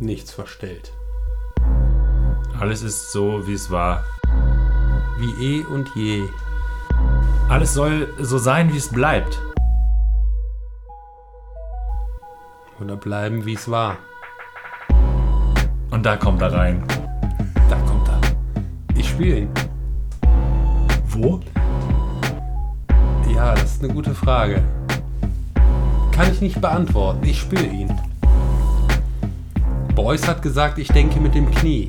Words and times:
nichts 0.00 0.32
verstellt. 0.32 0.92
Alles 2.58 2.82
ist 2.82 3.12
so, 3.12 3.46
wie 3.46 3.54
es 3.54 3.70
war. 3.70 4.04
Wie 5.18 5.60
eh 5.60 5.64
und 5.64 5.88
je. 5.94 6.24
Alles 7.48 7.74
soll 7.74 8.12
so 8.18 8.38
sein, 8.38 8.72
wie 8.72 8.76
es 8.76 8.88
bleibt. 8.88 9.40
Oder 12.80 12.96
bleiben, 12.96 13.44
wie 13.44 13.54
es 13.54 13.70
war. 13.70 13.96
Und 15.90 16.04
da 16.04 16.16
kommt 16.16 16.42
er 16.42 16.52
rein. 16.52 16.84
Da 17.68 17.76
kommt 17.86 18.08
er. 18.08 18.20
Ich 18.94 19.08
spiele 19.08 19.38
ihn. 19.38 19.50
Wo? 21.08 21.40
Ja, 23.34 23.54
das 23.54 23.74
ist 23.74 23.84
eine 23.84 23.92
gute 23.92 24.14
Frage. 24.14 24.62
Kann 26.12 26.30
ich 26.32 26.40
nicht 26.40 26.60
beantworten. 26.60 27.24
Ich 27.24 27.40
spiele 27.40 27.66
ihn. 27.66 28.07
Beuys 29.98 30.28
hat 30.28 30.42
gesagt, 30.42 30.78
ich 30.78 30.86
denke 30.86 31.18
mit 31.18 31.34
dem 31.34 31.50
Knie. 31.50 31.88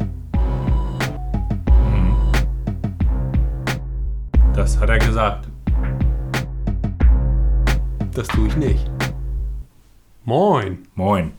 Das 4.55 4.79
hat 4.79 4.89
er 4.89 4.97
gesagt. 4.97 5.47
Das 8.15 8.27
tue 8.29 8.47
ich 8.47 8.55
nicht. 8.55 8.89
Moin. 10.25 10.79
Moin. 10.95 11.33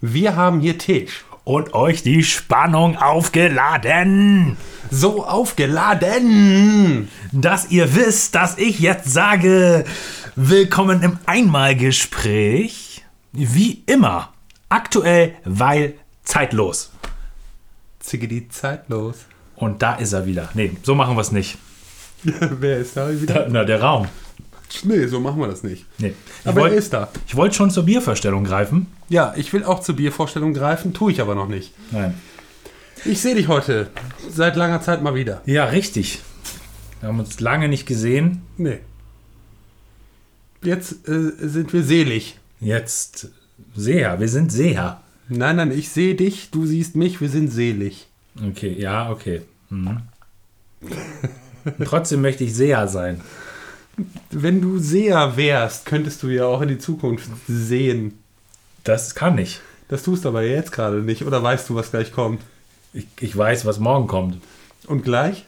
Wir 0.00 0.36
haben 0.36 0.60
hier 0.60 0.78
Tisch. 0.78 1.24
Und 1.42 1.74
euch 1.74 2.04
die 2.04 2.22
Spannung 2.22 2.96
aufgeladen. 2.96 4.56
So 4.92 5.26
aufgeladen. 5.26 7.08
Dass 7.32 7.68
ihr 7.72 7.96
wisst, 7.96 8.36
dass 8.36 8.58
ich 8.58 8.78
jetzt 8.78 9.12
sage, 9.12 9.84
willkommen 10.36 11.02
im 11.02 11.18
Einmalgespräch. 11.26 13.02
Wie 13.32 13.82
immer. 13.86 14.32
Aktuell, 14.70 15.34
weil 15.44 15.94
zeitlos. 16.22 16.90
Zicke 17.98 18.28
die 18.28 18.48
Zeit 18.48 18.88
los. 18.88 19.16
Und 19.56 19.82
da 19.82 19.96
ist 19.96 20.12
er 20.12 20.26
wieder. 20.26 20.48
Nee, 20.54 20.72
so 20.82 20.94
machen 20.94 21.16
wir 21.16 21.20
es 21.20 21.32
nicht. 21.32 21.58
Wer 22.22 22.78
ist 22.78 22.96
da 22.96 23.10
wieder? 23.10 23.34
Da, 23.34 23.46
na, 23.50 23.64
der 23.64 23.82
Raum. 23.82 24.06
Nee, 24.84 25.06
so 25.06 25.18
machen 25.18 25.40
wir 25.40 25.48
das 25.48 25.64
nicht. 25.64 25.86
Nee. 25.98 26.14
Ich 26.42 26.46
Aber 26.46 26.60
er 26.60 26.62
wollte 26.64 26.76
ist 26.76 26.92
da. 26.92 27.08
wollt 27.32 27.54
schon 27.56 27.70
zur 27.70 27.82
Bierverstellung 27.82 28.44
greifen. 28.44 28.86
Ja, 29.08 29.34
ich 29.36 29.52
will 29.52 29.64
auch 29.64 29.80
zur 29.80 29.96
Biervorstellung 29.96 30.54
greifen, 30.54 30.94
tue 30.94 31.10
ich 31.10 31.20
aber 31.20 31.34
noch 31.34 31.48
nicht. 31.48 31.72
Nein. 31.90 32.14
Ich 33.04 33.20
sehe 33.20 33.34
dich 33.34 33.48
heute 33.48 33.90
seit 34.30 34.54
langer 34.54 34.82
Zeit 34.82 35.02
mal 35.02 35.16
wieder. 35.16 35.42
Ja, 35.46 35.64
richtig. 35.64 36.20
Wir 37.00 37.08
haben 37.08 37.18
uns 37.18 37.40
lange 37.40 37.68
nicht 37.68 37.86
gesehen. 37.86 38.42
Nee. 38.56 38.78
Jetzt 40.62 41.08
äh, 41.08 41.32
sind 41.40 41.72
wir 41.72 41.82
selig. 41.82 42.38
Jetzt 42.60 43.30
Seher. 43.74 44.20
Wir 44.20 44.28
sind 44.28 44.52
Seher. 44.52 45.00
Nein, 45.28 45.56
nein, 45.56 45.72
ich 45.72 45.90
sehe 45.90 46.14
dich, 46.14 46.50
du 46.50 46.66
siehst 46.66 46.96
mich, 46.96 47.20
wir 47.20 47.28
sind 47.28 47.52
selig. 47.52 48.08
Okay, 48.48 48.74
ja, 48.78 49.10
okay. 49.10 49.42
Mhm. 49.68 50.02
Trotzdem 51.84 52.22
möchte 52.22 52.44
ich 52.44 52.54
Seher 52.54 52.88
sein. 52.88 53.20
Wenn 54.30 54.60
du 54.60 54.78
Seher 54.78 55.36
wärst, 55.36 55.86
könntest 55.86 56.22
du 56.22 56.28
ja 56.28 56.46
auch 56.46 56.62
in 56.62 56.68
die 56.68 56.78
Zukunft 56.78 57.30
sehen. 57.46 58.18
Das 58.82 59.14
kann 59.14 59.38
ich. 59.38 59.60
Das 59.88 60.02
tust 60.02 60.24
du 60.24 60.30
aber 60.30 60.42
jetzt 60.42 60.72
gerade 60.72 61.02
nicht. 61.02 61.24
Oder 61.24 61.42
weißt 61.42 61.68
du, 61.68 61.74
was 61.74 61.90
gleich 61.90 62.12
kommt? 62.12 62.40
ich. 62.92 63.06
Ich 63.20 63.36
weiß, 63.36 63.66
was 63.66 63.78
morgen 63.78 64.06
kommt. 64.06 64.38
Und 64.86 65.04
gleich? 65.04 65.44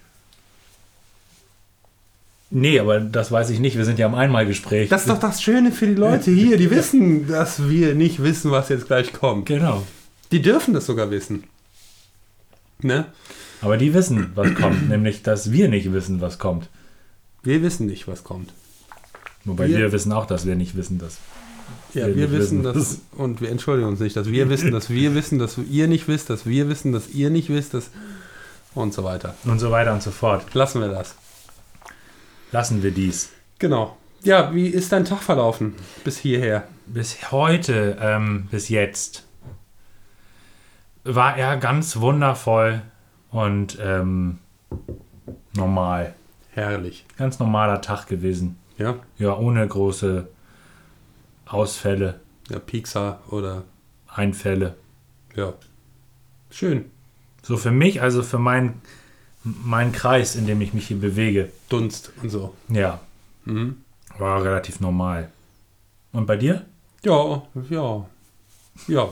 Nee, 2.55 2.79
aber 2.79 3.01
das 3.01 3.33
weiß 3.33 3.49
ich 3.51 3.61
nicht. 3.61 3.79
Wir 3.79 3.87
sind 3.87 3.99
ja 3.99 4.07
im 4.07 4.15
Einmalgespräch. 4.15 4.91
Das 4.91 5.03
ist 5.03 5.09
doch 5.11 5.19
das 5.19 5.43
Schöne 5.43 5.73
für 5.73 5.87
die 5.87 5.95
Leute 5.95 6.31
hier. 6.31 6.59
Die 6.59 6.71
wissen, 6.71 7.27
dass 7.27 7.69
wir 7.69 7.95
nicht 7.95 8.23
wissen, 8.23 8.51
was 8.51 8.69
jetzt 8.69 8.87
gleich 8.89 9.13
kommt. 9.15 9.47
Genau. 9.47 9.83
Die 10.33 10.43
dürfen 10.43 10.75
das 10.75 10.85
sogar 10.87 11.11
wissen. 11.11 11.45
Ne? 12.81 13.07
Aber 13.63 13.77
die 13.79 13.95
wissen, 13.95 14.33
was 14.35 14.55
kommt. 14.55 14.89
nämlich, 14.89 15.23
dass 15.23 15.51
wir 15.51 15.69
nicht 15.69 15.93
wissen, 15.93 16.21
was 16.21 16.39
kommt. 16.39 16.69
Wir 17.43 17.63
wissen 17.63 17.87
nicht, 17.87 18.07
was 18.07 18.23
kommt. 18.23 18.53
Wobei 19.45 19.69
Wir- 19.69 19.79
wir, 19.79 19.93
wissen 19.93 20.13
auch, 20.13 20.27
dass 20.27 20.45
wir 20.47 20.55
nicht 20.55 20.77
wissen, 20.77 20.99
dass. 20.99 21.19
Ja, 21.95 22.07
Wir 22.07 22.17
wir, 22.17 22.33
wissen 22.33 22.63
wissen. 22.65 22.75
das 22.75 22.99
und 23.13 23.41
wir 23.41 23.51
entschuldigen 23.51 23.89
uns 23.89 24.01
nicht, 24.01 24.17
dass 24.17 24.27
wir 24.31 24.49
wissen, 24.51 24.73
dass 24.73 24.91
wir 24.91 25.15
wissen, 25.15 25.39
dass 25.39 25.57
ihr 25.59 25.87
nicht 25.89 26.07
wisst, 26.07 26.29
dass 26.29 26.45
wir 26.45 26.69
wissen, 26.69 26.93
dass 26.93 27.09
ihr 27.09 27.31
nicht 27.31 27.49
wisst, 27.49 27.73
dass 27.75 27.91
und 28.75 28.93
so 28.93 29.05
weiter. 29.05 29.35
Und 29.45 29.59
so 29.59 29.71
weiter 29.71 29.93
und 29.95 30.03
so 30.03 30.11
fort. 30.11 30.45
Lassen 30.55 30.81
wir 30.81 30.89
das. 30.89 31.15
Lassen 32.53 32.83
wir 32.83 32.91
dies. 32.91 33.31
Genau. 33.59 33.97
Ja, 34.23 34.55
wie 34.55 34.69
ist 34.69 34.93
dein 34.93 35.05
Tag 35.05 35.23
verlaufen 35.23 35.75
bis 36.05 36.19
hierher? 36.19 36.69
Bis 36.87 37.33
heute, 37.33 37.97
ähm, 38.01 38.47
bis 38.51 38.69
jetzt, 38.69 39.27
war 41.05 41.37
er 41.37 41.57
ganz 41.57 41.97
wundervoll 41.97 42.83
und 43.31 43.79
ähm, 43.81 44.39
normal. 45.57 46.15
Herrlich. 46.51 47.07
Ganz 47.17 47.39
normaler 47.39 47.81
Tag 47.81 48.07
gewesen. 48.07 48.59
Ja, 48.77 48.97
Ja, 49.19 49.37
ohne 49.37 49.67
große 49.67 50.29
Ausfälle, 51.47 52.21
ja 52.51 52.59
Pixar 52.59 53.21
oder 53.31 53.65
Einfälle. 54.09 54.77
ja. 55.35 55.55
Schön. 56.51 56.91
So 57.43 57.57
für 57.57 57.71
mich, 57.71 58.03
also 58.03 58.23
für 58.23 58.39
meinen 58.39 58.83
meinen 59.45 59.93
Kreis, 59.93 60.37
in 60.37 60.47
dem 60.47 60.61
ich 60.61 60.73
mich 60.75 60.89
hier 60.89 60.99
bewege, 61.01 61.51
Dunst 61.69 62.13
und 62.23 62.31
so. 62.31 62.55
ja, 62.69 63.01
Mhm. 63.45 63.77
war 64.19 64.43
relativ 64.45 64.79
normal. 64.81 65.31
Und 66.13 66.27
bei 66.27 66.37
dir? 66.37 66.65
Ja, 67.05 67.43
ja. 67.71 68.07
Ja, 68.87 69.09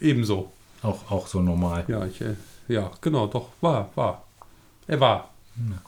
ebenso. 0.00 0.52
Auch, 0.82 1.10
auch 1.10 1.26
so 1.26 1.40
normal. 1.40 1.84
Ja, 1.88 2.04
ich, 2.04 2.20
äh, 2.20 2.34
ja, 2.68 2.90
genau, 3.00 3.26
doch, 3.28 3.48
war, 3.60 3.90
war. 3.94 4.24
Er 4.86 5.00
war. 5.00 5.30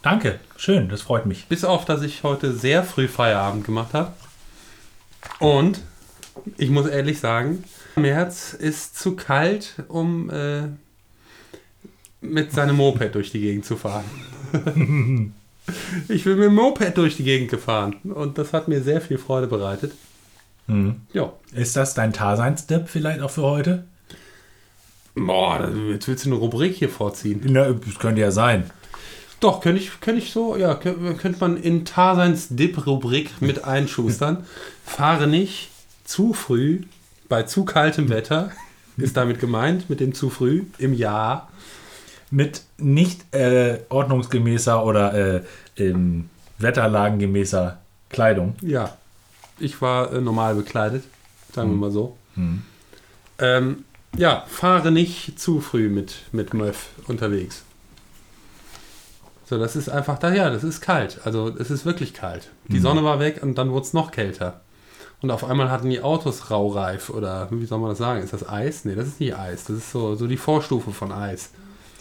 Danke, 0.02 0.40
schön, 0.56 0.88
das 0.88 1.02
freut 1.02 1.26
mich. 1.26 1.46
Bis 1.46 1.64
auf, 1.64 1.84
dass 1.84 2.02
ich 2.02 2.22
heute 2.22 2.52
sehr 2.54 2.84
früh 2.84 3.08
Feierabend 3.08 3.64
gemacht 3.64 3.92
habe. 3.94 4.12
Und 5.40 5.80
ich 6.56 6.70
muss 6.70 6.86
ehrlich 6.86 7.18
sagen, 7.20 7.64
März 7.96 8.52
ist 8.52 8.98
zu 8.98 9.16
kalt, 9.16 9.74
um 9.88 10.28
äh, 10.30 10.68
mit 12.24 12.52
seinem 12.52 12.76
Moped 12.76 13.14
durch 13.14 13.30
die 13.30 13.40
Gegend 13.40 13.64
zu 13.64 13.76
fahren. 13.76 14.04
ich 16.08 16.24
bin 16.24 16.36
mit 16.36 16.44
dem 16.46 16.54
Moped 16.54 16.96
durch 16.96 17.16
die 17.16 17.24
Gegend 17.24 17.50
gefahren 17.50 17.96
und 18.04 18.38
das 18.38 18.52
hat 18.52 18.68
mir 18.68 18.82
sehr 18.82 19.00
viel 19.00 19.18
Freude 19.18 19.46
bereitet. 19.46 19.92
Mhm. 20.66 20.96
Ja. 21.12 21.32
Ist 21.54 21.76
das 21.76 21.94
dein 21.94 22.12
Taseinstipp 22.12 22.88
vielleicht 22.88 23.20
auch 23.20 23.30
für 23.30 23.42
heute? 23.42 23.84
Boah, 25.14 25.70
jetzt 25.90 26.08
willst 26.08 26.24
du 26.24 26.30
eine 26.30 26.38
Rubrik 26.38 26.74
hier 26.74 26.88
vorziehen. 26.88 27.40
Na, 27.44 27.70
das 27.72 27.98
könnte 27.98 28.20
ja 28.20 28.30
sein. 28.30 28.70
Doch, 29.40 29.60
könnte 29.60 29.80
ich, 29.80 30.00
könnte 30.00 30.20
ich 30.22 30.32
so, 30.32 30.56
ja, 30.56 30.72
kö- 30.72 31.14
könnte 31.16 31.38
man 31.40 31.56
in 31.56 31.84
Tarseins 31.84 32.48
Dip-Rubrik 32.50 33.30
mit 33.40 33.64
einschustern. 33.64 34.44
Fahre 34.84 35.26
nicht 35.26 35.70
zu 36.04 36.32
früh 36.32 36.80
bei 37.28 37.42
zu 37.44 37.64
kaltem 37.64 38.08
Wetter, 38.08 38.50
ist 38.96 39.16
damit 39.16 39.40
gemeint, 39.40 39.90
mit 39.90 40.00
dem 40.00 40.14
zu 40.14 40.30
früh 40.30 40.64
im 40.78 40.94
Jahr. 40.94 41.50
Mit 42.34 42.62
nicht 42.78 43.32
äh, 43.32 43.78
ordnungsgemäßer 43.90 44.84
oder 44.84 45.14
äh, 45.36 45.42
ähm, 45.76 46.28
wetterlagengemäßer 46.58 47.78
Kleidung. 48.10 48.56
Ja, 48.60 48.96
ich 49.60 49.80
war 49.80 50.12
äh, 50.12 50.20
normal 50.20 50.56
bekleidet, 50.56 51.04
sagen 51.52 51.70
wir 51.70 51.76
mal 51.76 51.90
so. 51.92 52.16
Hm. 52.34 52.62
Ähm, 53.38 53.84
ja, 54.16 54.44
fahre 54.48 54.90
nicht 54.90 55.38
zu 55.38 55.60
früh 55.60 55.88
mit, 55.88 56.16
mit 56.32 56.54
Möff 56.54 56.88
unterwegs. 57.06 57.62
So, 59.46 59.56
das 59.58 59.76
ist 59.76 59.88
einfach 59.88 60.18
da, 60.18 60.32
ja, 60.34 60.50
das 60.50 60.64
ist 60.64 60.80
kalt. 60.80 61.20
Also, 61.24 61.54
es 61.56 61.70
ist 61.70 61.84
wirklich 61.84 62.14
kalt. 62.14 62.50
Die 62.68 62.78
Mhm. 62.78 62.82
Sonne 62.82 63.04
war 63.04 63.20
weg 63.20 63.42
und 63.42 63.58
dann 63.58 63.70
wurde 63.70 63.86
es 63.86 63.92
noch 63.92 64.10
kälter. 64.10 64.60
Und 65.20 65.30
auf 65.30 65.44
einmal 65.44 65.70
hatten 65.70 65.88
die 65.88 66.02
Autos 66.02 66.50
Raureif 66.50 67.10
oder 67.10 67.48
wie 67.52 67.66
soll 67.66 67.78
man 67.78 67.90
das 67.90 67.98
sagen? 67.98 68.22
Ist 68.22 68.32
das 68.32 68.48
Eis? 68.48 68.84
Nee, 68.84 68.96
das 68.96 69.06
ist 69.06 69.20
nicht 69.20 69.36
Eis. 69.36 69.64
Das 69.64 69.76
ist 69.76 69.92
so, 69.92 70.16
so 70.16 70.26
die 70.26 70.36
Vorstufe 70.36 70.90
von 70.90 71.12
Eis. 71.12 71.50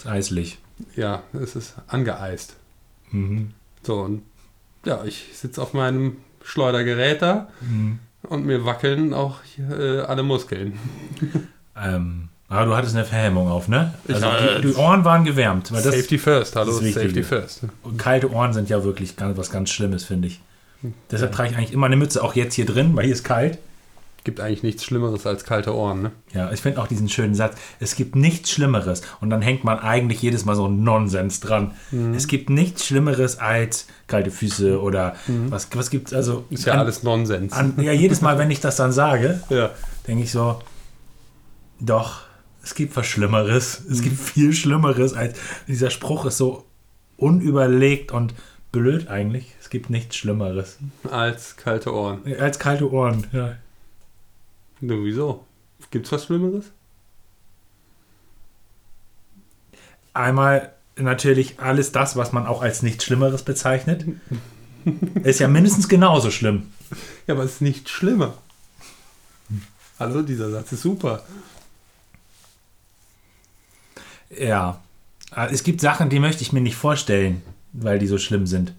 Ist 0.04 0.08
eislich. 0.10 0.58
Ja, 0.96 1.24
es 1.34 1.56
ist 1.56 1.76
angeeist. 1.88 2.56
Mhm. 3.12 3.52
So, 3.84 4.02
und 4.02 4.24
ja, 4.86 5.04
ich 5.06 5.26
sitze 5.34 5.62
auf 5.62 5.74
meinem 5.74 6.18
Schleudergerät 6.44 7.22
da 7.22 7.48
Mhm. 7.62 8.00
und 8.24 8.46
mir 8.46 8.66
wackeln 8.66 9.14
auch 9.14 9.38
äh, 9.70 10.00
alle 10.00 10.24
Muskeln. 10.24 10.78
Ähm, 11.76 12.30
aber 12.50 12.66
du 12.66 12.76
hattest 12.76 12.96
eine 12.96 13.06
Verhemmung 13.06 13.48
auf, 13.50 13.68
ne? 13.68 13.94
Ich- 14.08 14.16
Also 14.16 14.28
äh, 14.28 14.62
die, 14.62 14.68
die 14.70 14.74
Ohren 14.76 15.06
waren 15.06 15.24
gewärmt. 15.24 15.72
Weil 15.72 15.82
das, 15.82 15.96
Safety 15.96 16.18
first, 16.18 16.56
hallo. 16.56 16.72
Safety 16.72 17.24
first. 17.24 17.62
kalte 17.98 18.32
Ohren 18.32 18.54
sind 18.54 18.70
ja 18.70 18.84
wirklich 18.84 19.16
ganz, 19.16 19.38
was 19.38 19.50
ganz 19.52 19.70
Schlimmes, 19.72 20.04
finde 20.04 20.28
ich. 20.28 20.42
Deshalb 21.10 21.32
trage 21.32 21.52
ich 21.52 21.58
eigentlich 21.58 21.72
immer 21.72 21.86
eine 21.86 21.96
Mütze, 21.96 22.22
auch 22.22 22.36
jetzt 22.36 22.56
hier 22.56 22.66
drin, 22.66 22.94
weil 22.96 23.06
hier 23.06 23.14
ist 23.14 23.24
kalt. 23.24 23.58
Gibt 24.24 24.40
eigentlich 24.40 24.64
nichts 24.64 24.86
Schlimmeres 24.86 25.28
als 25.28 25.44
kalte 25.44 25.76
Ohren, 25.76 26.02
ne? 26.02 26.12
Ja, 26.34 26.52
ich 26.52 26.62
finde 26.62 26.82
auch 26.82 26.88
diesen 26.88 27.10
schönen 27.10 27.36
Satz, 27.36 27.58
es 27.82 27.96
gibt 27.96 28.16
nichts 28.16 28.52
Schlimmeres. 28.52 29.02
Und 29.20 29.30
dann 29.30 29.42
hängt 29.42 29.64
man 29.66 29.80
eigentlich 29.80 30.22
jedes 30.22 30.46
Mal 30.46 30.56
so 30.56 30.66
einen 30.66 30.84
Nonsens 30.84 31.42
dran. 31.42 31.72
Mhm. 31.92 32.14
Es 32.14 32.28
gibt 32.28 32.50
nichts 32.50 32.86
Schlimmeres 32.86 33.38
als 33.40 33.88
kalte 34.08 34.32
Füße 34.32 34.82
oder 34.82 35.16
was, 35.50 35.68
was 35.74 35.90
gibt 35.90 36.08
es 36.08 36.14
also. 36.14 36.46
Ist 36.50 36.66
ja 36.66 36.74
an, 36.74 36.80
alles 36.80 37.04
Nonsens. 37.04 37.52
An, 37.52 37.74
ja, 37.82 37.92
jedes 37.92 38.22
Mal, 38.22 38.38
wenn 38.38 38.50
ich 38.50 38.62
das 38.62 38.78
dann 38.78 38.92
sage, 38.94 39.42
ja. 39.50 39.72
denke 40.08 40.24
ich 40.24 40.32
so, 40.32 40.60
doch, 41.80 42.22
Es 42.64 42.76
gibt 42.76 42.96
was 42.96 43.06
Schlimmeres. 43.06 43.82
Es 43.92 44.02
gibt 44.02 44.18
viel 44.18 44.54
Schlimmeres 44.54 45.14
als 45.14 45.38
dieser 45.68 45.90
Spruch 45.90 46.26
ist 46.26 46.38
so 46.38 46.66
unüberlegt 47.18 48.12
und 48.14 48.34
blöd 48.72 49.10
eigentlich. 49.10 49.54
Es 49.62 49.70
gibt 49.70 49.90
nichts 49.90 50.16
Schlimmeres. 50.16 50.78
Als 51.12 51.58
kalte 51.58 51.94
Ohren. 51.94 52.22
Als 52.40 52.58
kalte 52.60 52.92
Ohren, 52.92 53.28
ja. 53.34 53.56
Du, 54.86 55.06
wieso? 55.06 55.46
Gibt's 55.92 56.12
was 56.12 56.26
Schlimmeres? 56.26 56.66
Einmal 60.14 60.74
natürlich 60.98 61.58
alles 61.62 61.94
das, 61.94 62.18
was 62.18 62.34
man 62.34 62.46
auch 62.46 62.62
als 62.62 62.84
nichts 62.84 63.06
Schlimmeres 63.06 63.44
bezeichnet. 63.44 64.06
Ist 65.24 65.40
ja 65.40 65.48
mindestens 65.48 65.88
genauso 65.88 66.32
schlimm. 66.32 66.74
Ja, 67.28 67.36
aber 67.36 67.44
es 67.44 67.54
ist 67.54 67.62
nicht 67.62 67.88
schlimmer. 67.88 68.34
Hallo, 70.00 70.22
dieser 70.22 70.52
Satz 70.52 70.74
ist 70.74 70.82
super. 70.82 71.24
Ja. 74.38 74.82
Es 75.32 75.64
gibt 75.64 75.80
Sachen, 75.80 76.10
die 76.10 76.20
möchte 76.20 76.42
ich 76.42 76.52
mir 76.52 76.60
nicht 76.60 76.76
vorstellen, 76.76 77.42
weil 77.72 78.00
die 78.00 78.08
so 78.08 78.18
schlimm 78.18 78.48
sind. 78.48 78.74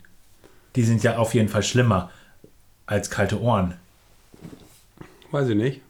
Die 0.76 0.82
sind 0.82 1.02
ja 1.02 1.16
auf 1.16 1.32
jeden 1.32 1.48
Fall 1.48 1.62
schlimmer 1.62 2.10
als 2.84 3.08
kalte 3.08 3.40
Ohren. 3.40 3.78
Weiß 5.30 5.48
ich 5.48 5.56
nicht. 5.56 5.80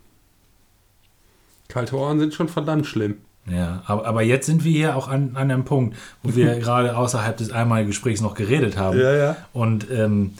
Kalte 1.74 1.96
Ohren 1.96 2.20
sind 2.20 2.32
schon 2.32 2.48
verdammt 2.48 2.86
schlimm. 2.86 3.16
Ja, 3.50 3.82
aber, 3.86 4.06
aber 4.06 4.22
jetzt 4.22 4.46
sind 4.46 4.64
wir 4.64 4.72
hier 4.72 4.96
auch 4.96 5.08
an, 5.08 5.32
an 5.34 5.50
einem 5.50 5.64
Punkt, 5.64 5.96
wo 6.22 6.34
wir 6.34 6.58
gerade 6.60 6.96
außerhalb 6.96 7.36
des 7.36 7.50
einmaligen 7.50 7.88
Gesprächs 7.90 8.20
noch 8.22 8.34
geredet 8.34 8.76
haben. 8.78 8.98
ja. 8.98 9.36
Und 9.52 9.90
ähm, 9.90 10.34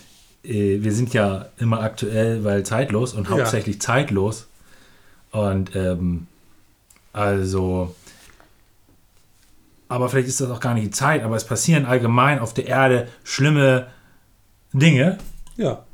äh, 0.44 0.78
wir 0.82 0.92
sind 0.92 1.12
ja 1.12 1.46
immer 1.58 1.80
aktuell, 1.80 2.44
weil 2.44 2.62
zeitlos 2.64 3.12
und 3.12 3.24
Ja. 3.28 3.34
hauptsächlich 3.36 3.80
zeitlos. 3.80 4.46
Und 5.32 5.74
ähm, 5.74 6.28
also, 7.12 7.94
aber 9.88 10.08
vielleicht 10.08 10.28
ist 10.28 10.40
das 10.40 10.50
auch 10.50 10.60
gar 10.60 10.74
nicht 10.74 10.86
die 10.86 10.90
Zeit, 10.90 11.22
aber 11.24 11.36
es 11.36 11.44
passieren 11.44 11.84
allgemein 11.86 12.38
auf 12.38 12.54
der 12.54 12.66
Erde 12.68 13.08
schlimme 13.24 13.88
Dinge, 14.72 15.18
Ja. 15.56 15.84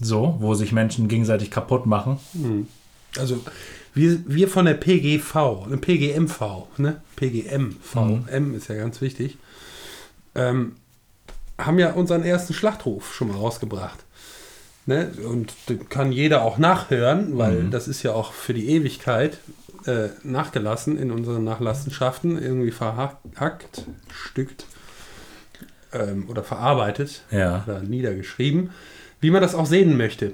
so, 0.00 0.36
wo 0.40 0.54
sich 0.54 0.72
Menschen 0.72 1.08
gegenseitig 1.08 1.50
kaputt 1.50 1.86
machen. 1.86 2.18
Also 3.18 3.40
wir, 3.94 4.18
wir 4.26 4.48
von 4.48 4.64
der 4.66 4.74
PGV, 4.74 5.66
ne, 5.68 5.76
PGMV, 5.76 6.40
ne? 6.78 7.00
PGMV, 7.16 7.94
Mhm. 7.94 8.24
M 8.28 8.54
ist 8.54 8.68
ja 8.68 8.74
ganz 8.76 9.00
wichtig, 9.00 9.38
ähm, 10.34 10.76
haben 11.58 11.78
ja 11.78 11.92
unseren 11.92 12.24
ersten 12.24 12.54
Schlachtruf 12.54 13.14
schon 13.14 13.28
mal 13.28 13.36
rausgebracht. 13.36 14.00
Ne? 14.86 15.12
Und 15.26 15.54
kann 15.88 16.12
jeder 16.12 16.42
auch 16.42 16.58
nachhören, 16.58 17.38
weil 17.38 17.70
das 17.70 17.88
ist 17.88 18.02
ja 18.02 18.12
auch 18.12 18.32
für 18.32 18.52
die 18.52 18.68
Ewigkeit 18.68 19.38
äh, 19.86 20.08
nachgelassen 20.24 20.98
in 20.98 21.10
unseren 21.10 21.44
Nachlassenschaften, 21.44 22.36
irgendwie 22.42 22.70
verhackt, 22.70 23.84
stückt 24.12 24.66
ähm, 25.92 26.28
oder 26.28 26.42
verarbeitet 26.42 27.22
Ja. 27.30 27.62
oder 27.66 27.80
niedergeschrieben, 27.80 28.70
wie 29.20 29.30
man 29.30 29.40
das 29.40 29.54
auch 29.54 29.66
sehen 29.66 29.96
möchte. 29.96 30.32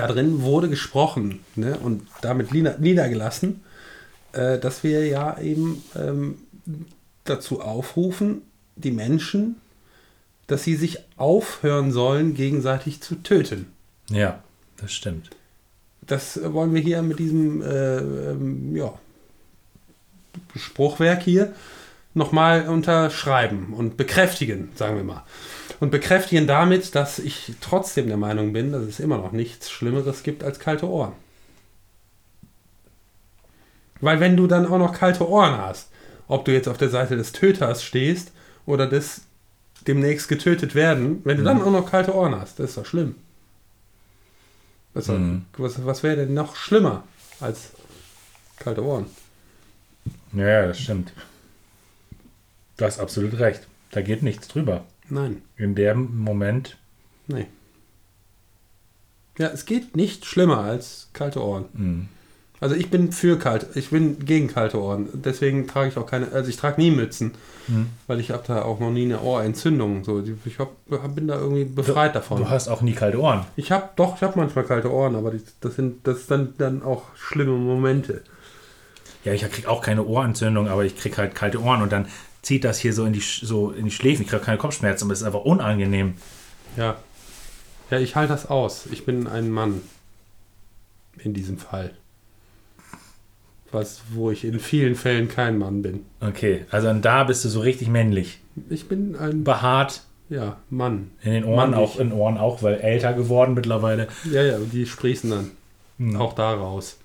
Da 0.00 0.06
drin 0.06 0.40
wurde 0.42 0.68
gesprochen 0.68 1.40
ne, 1.56 1.76
und 1.78 2.06
damit 2.22 2.52
nieder- 2.52 2.78
niedergelassen, 2.78 3.62
äh, 4.32 4.58
dass 4.58 4.82
wir 4.82 5.06
ja 5.06 5.38
eben 5.38 5.82
ähm, 5.94 6.38
dazu 7.24 7.60
aufrufen, 7.60 8.42
die 8.76 8.92
Menschen, 8.92 9.56
dass 10.46 10.64
sie 10.64 10.76
sich 10.76 10.98
aufhören 11.16 11.92
sollen, 11.92 12.34
gegenseitig 12.34 13.00
zu 13.02 13.16
töten. 13.16 13.66
Ja, 14.10 14.42
das 14.78 14.92
stimmt. 14.92 15.30
Das 16.00 16.40
wollen 16.42 16.72
wir 16.74 16.80
hier 16.80 17.02
mit 17.02 17.18
diesem 17.18 17.62
äh, 17.62 17.98
ähm, 17.98 18.74
ja, 18.74 18.98
Spruchwerk 20.56 21.22
hier 21.22 21.52
nochmal 22.14 22.68
unterschreiben 22.68 23.74
und 23.74 23.96
bekräftigen, 23.96 24.70
sagen 24.74 24.96
wir 24.96 25.04
mal. 25.04 25.24
Und 25.80 25.90
bekräftigen 25.90 26.46
damit, 26.46 26.94
dass 26.94 27.18
ich 27.18 27.54
trotzdem 27.60 28.06
der 28.06 28.18
Meinung 28.18 28.52
bin, 28.52 28.70
dass 28.72 28.82
es 28.82 29.00
immer 29.00 29.16
noch 29.16 29.32
nichts 29.32 29.70
Schlimmeres 29.70 30.22
gibt 30.22 30.44
als 30.44 30.58
kalte 30.58 30.86
Ohren. 30.86 31.12
Weil 34.00 34.20
wenn 34.20 34.36
du 34.36 34.46
dann 34.46 34.66
auch 34.66 34.78
noch 34.78 34.94
kalte 34.94 35.28
Ohren 35.28 35.56
hast, 35.58 35.88
ob 36.28 36.44
du 36.44 36.52
jetzt 36.52 36.68
auf 36.68 36.78
der 36.78 36.88
Seite 36.90 37.16
des 37.16 37.32
Töters 37.32 37.82
stehst 37.82 38.32
oder 38.66 38.86
des 38.86 39.22
demnächst 39.86 40.28
getötet 40.28 40.74
werden, 40.74 41.22
wenn 41.24 41.38
du 41.38 41.42
dann 41.44 41.62
auch 41.62 41.70
noch 41.70 41.90
kalte 41.90 42.14
Ohren 42.14 42.34
hast, 42.38 42.58
das 42.58 42.70
ist 42.70 42.76
doch 42.78 42.86
schlimm. 42.86 43.14
Was, 44.92 45.08
Mhm. 45.08 45.46
was, 45.56 45.84
was 45.84 46.02
wäre 46.02 46.16
denn 46.16 46.34
noch 46.34 46.56
schlimmer 46.56 47.04
als 47.40 47.70
kalte 48.58 48.84
Ohren? 48.84 49.06
Ja, 50.32 50.46
ja, 50.46 50.66
das 50.66 50.78
stimmt. 50.80 51.12
Du 52.76 52.84
hast 52.84 52.98
absolut 52.98 53.38
recht. 53.38 53.66
Da 53.92 54.02
geht 54.02 54.22
nichts 54.22 54.48
drüber. 54.48 54.84
Nein, 55.10 55.42
In 55.56 55.74
dem 55.74 56.18
Moment. 56.22 56.76
nee. 57.26 57.46
Ja, 59.38 59.48
es 59.48 59.64
geht 59.64 59.96
nicht 59.96 60.26
schlimmer 60.26 60.58
als 60.58 61.08
kalte 61.14 61.42
Ohren. 61.42 61.64
Mh. 61.72 62.04
Also 62.62 62.74
ich 62.74 62.90
bin 62.90 63.10
für 63.10 63.38
kalt, 63.38 63.68
ich 63.74 63.88
bin 63.88 64.18
gegen 64.26 64.48
kalte 64.48 64.78
Ohren. 64.78 65.08
Deswegen 65.14 65.66
trage 65.66 65.88
ich 65.88 65.96
auch 65.96 66.04
keine, 66.04 66.30
also 66.32 66.50
ich 66.50 66.58
trage 66.58 66.78
nie 66.80 66.90
Mützen, 66.90 67.32
Mhm. 67.66 67.86
weil 68.06 68.20
ich 68.20 68.32
habe 68.32 68.42
da 68.46 68.62
auch 68.62 68.80
noch 68.80 68.90
nie 68.90 69.04
eine 69.04 69.20
Ohrentzündung. 69.22 70.04
So, 70.04 70.22
ich 70.44 70.58
hab, 70.58 70.72
bin 71.14 71.26
da 71.28 71.38
irgendwie 71.38 71.64
befreit 71.64 72.14
davon. 72.14 72.38
Du 72.42 72.50
hast 72.50 72.68
auch 72.68 72.82
nie 72.82 72.92
kalte 72.92 73.18
Ohren. 73.18 73.46
Ich 73.56 73.72
habe 73.72 73.88
doch, 73.96 74.16
ich 74.16 74.22
habe 74.22 74.38
manchmal 74.38 74.64
kalte 74.64 74.92
Ohren, 74.92 75.14
aber 75.16 75.30
die, 75.30 75.40
das 75.62 75.76
sind 75.76 76.06
das 76.06 76.26
dann 76.26 76.52
dann 76.58 76.82
auch 76.82 77.04
schlimme 77.16 77.52
Momente. 77.56 78.22
Ja, 79.24 79.32
ich 79.32 79.42
krieg 79.50 79.66
auch 79.66 79.80
keine 79.80 80.04
Ohrentzündung, 80.04 80.68
aber 80.68 80.84
ich 80.84 80.96
krieg 80.98 81.16
halt 81.16 81.34
kalte 81.34 81.62
Ohren 81.62 81.80
und 81.80 81.92
dann 81.92 82.08
zieht 82.42 82.64
das 82.64 82.78
hier 82.78 82.92
so 82.92 83.04
in 83.04 83.12
die, 83.12 83.20
so 83.20 83.70
in 83.70 83.84
die 83.84 83.90
Schläfen. 83.90 84.22
Ich 84.22 84.28
krieg 84.28 84.42
keine 84.42 84.58
Kopfschmerzen, 84.58 85.04
aber 85.04 85.12
es 85.12 85.20
ist 85.20 85.26
einfach 85.26 85.44
unangenehm. 85.44 86.14
Ja. 86.76 86.96
Ja, 87.90 87.98
ich 87.98 88.14
halte 88.16 88.32
das 88.32 88.46
aus. 88.46 88.86
Ich 88.92 89.04
bin 89.04 89.26
ein 89.26 89.50
Mann. 89.50 89.80
In 91.18 91.34
diesem 91.34 91.58
Fall. 91.58 91.90
Was, 93.72 94.02
wo 94.12 94.30
ich 94.30 94.44
in 94.44 94.58
vielen 94.58 94.94
Fällen 94.96 95.28
kein 95.28 95.58
Mann 95.58 95.82
bin. 95.82 96.04
Okay, 96.20 96.64
also 96.70 96.92
da 96.94 97.24
bist 97.24 97.44
du 97.44 97.48
so 97.48 97.60
richtig 97.60 97.88
männlich. 97.88 98.40
Ich 98.68 98.88
bin 98.88 99.14
ein, 99.16 99.44
Behaart 99.44 100.02
ja, 100.28 100.56
Mann. 100.70 101.10
in 101.22 101.32
den 101.32 101.44
Ohren, 101.44 101.70
Mannlich. 101.70 101.78
auch 101.90 101.98
in 102.00 102.12
Ohren 102.12 102.36
auch, 102.38 102.62
weil 102.62 102.74
älter 102.80 103.12
geworden 103.12 103.54
mittlerweile. 103.54 104.08
Ja, 104.30 104.42
ja, 104.42 104.58
die 104.58 104.86
sprießen 104.86 105.30
dann 105.30 105.50
Hm. 105.98 106.16
auch 106.16 106.32
da 106.32 106.52
raus. 106.54 106.96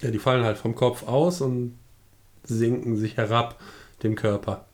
Ja, 0.00 0.10
die 0.10 0.18
fallen 0.18 0.44
halt 0.44 0.58
vom 0.58 0.74
Kopf 0.74 1.02
aus 1.04 1.40
und 1.40 1.78
sinken 2.44 2.96
sich 2.96 3.16
herab 3.16 3.58
dem 4.02 4.14
Körper. 4.14 4.64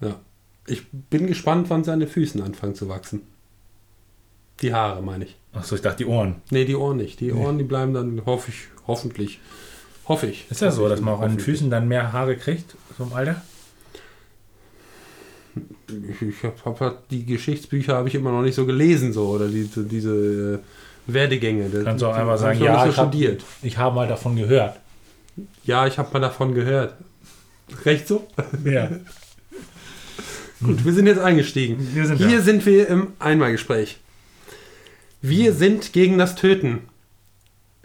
Ja. 0.00 0.20
Ich 0.66 0.86
bin 0.90 1.26
gespannt, 1.26 1.68
wann 1.70 1.84
seine 1.84 2.06
Füßen 2.06 2.40
anfangen 2.40 2.74
zu 2.74 2.88
wachsen. 2.88 3.22
Die 4.60 4.72
Haare, 4.72 5.02
meine 5.02 5.24
ich. 5.24 5.36
Achso, 5.52 5.74
ich 5.74 5.82
dachte 5.82 5.98
die 5.98 6.06
Ohren. 6.06 6.36
Nee, 6.50 6.64
die 6.64 6.74
Ohren 6.74 6.96
nicht. 6.96 7.20
Die 7.20 7.32
Ohren, 7.32 7.58
die 7.58 7.64
bleiben 7.64 7.92
dann, 7.92 8.24
hoffe 8.24 8.50
ich, 8.50 8.68
hoffentlich. 8.86 9.40
Hoffe 10.06 10.26
ich. 10.26 10.50
Ist 10.50 10.60
ja 10.60 10.70
so, 10.70 10.88
dass 10.88 11.00
man 11.00 11.14
auch 11.14 11.20
an 11.20 11.32
den. 11.32 11.40
Füßen 11.40 11.70
dann 11.70 11.88
mehr 11.88 12.12
Haare 12.12 12.36
kriegt, 12.36 12.76
so 12.96 13.04
im 13.04 13.12
Alter? 13.12 13.42
Ich, 15.88 16.22
ich 16.22 16.42
hab, 16.42 16.80
hab, 16.80 17.08
die 17.08 17.24
Geschichtsbücher 17.24 17.94
habe 17.94 18.08
ich 18.08 18.14
immer 18.14 18.32
noch 18.32 18.42
nicht 18.42 18.54
so 18.54 18.66
gelesen, 18.66 19.12
so, 19.12 19.28
oder 19.28 19.48
diese, 19.48 19.84
diese 19.84 20.54
äh, 20.54 20.58
Werdegänge. 21.12 21.70
Kannst 21.84 22.02
du 22.02 22.06
auch 22.06 22.16
hab 22.16 22.38
sagen, 22.38 22.62
ja, 22.62 22.86
ich 22.86 22.94
so 22.94 23.02
hab-. 23.02 23.14
Ich 23.62 23.78
habe 23.78 23.94
mal 23.94 24.08
davon 24.08 24.36
gehört. 24.36 24.78
Ja, 25.64 25.86
ich 25.86 25.98
habe 25.98 26.12
mal 26.12 26.20
davon 26.20 26.54
gehört. 26.54 26.94
Recht 27.84 28.06
so? 28.08 28.26
Ja. 28.64 28.90
Gut, 30.62 30.84
wir 30.84 30.92
sind 30.92 31.06
jetzt 31.06 31.18
eingestiegen. 31.20 31.76
Wir 31.94 32.06
sind 32.06 32.16
Hier 32.18 32.38
da. 32.38 32.42
sind 32.42 32.64
wir 32.66 32.88
im 32.88 33.12
Einmalgespräch. 33.18 33.98
Wir 35.20 35.52
sind 35.52 35.92
gegen 35.92 36.16
das 36.18 36.36
Töten 36.36 36.80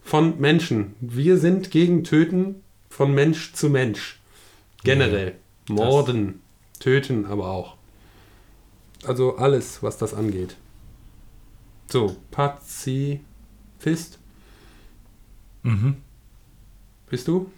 von 0.04 0.40
Menschen. 0.40 0.96
Wir 1.00 1.38
sind 1.38 1.72
gegen 1.72 2.04
Töten 2.04 2.64
von 2.90 3.14
Mensch 3.14 3.54
zu 3.54 3.70
Mensch. 3.70 4.20
Generell. 4.84 5.36
Morden, 5.70 6.42
töten 6.80 7.26
aber 7.26 7.50
auch. 7.50 7.76
Also 9.06 9.38
alles, 9.38 9.84
was 9.84 9.98
das 9.98 10.14
angeht. 10.14 10.56
So, 11.92 12.16
Pazifist, 12.32 14.20
Mhm. 15.64 15.98
bist 17.10 17.28
du? 17.28 17.52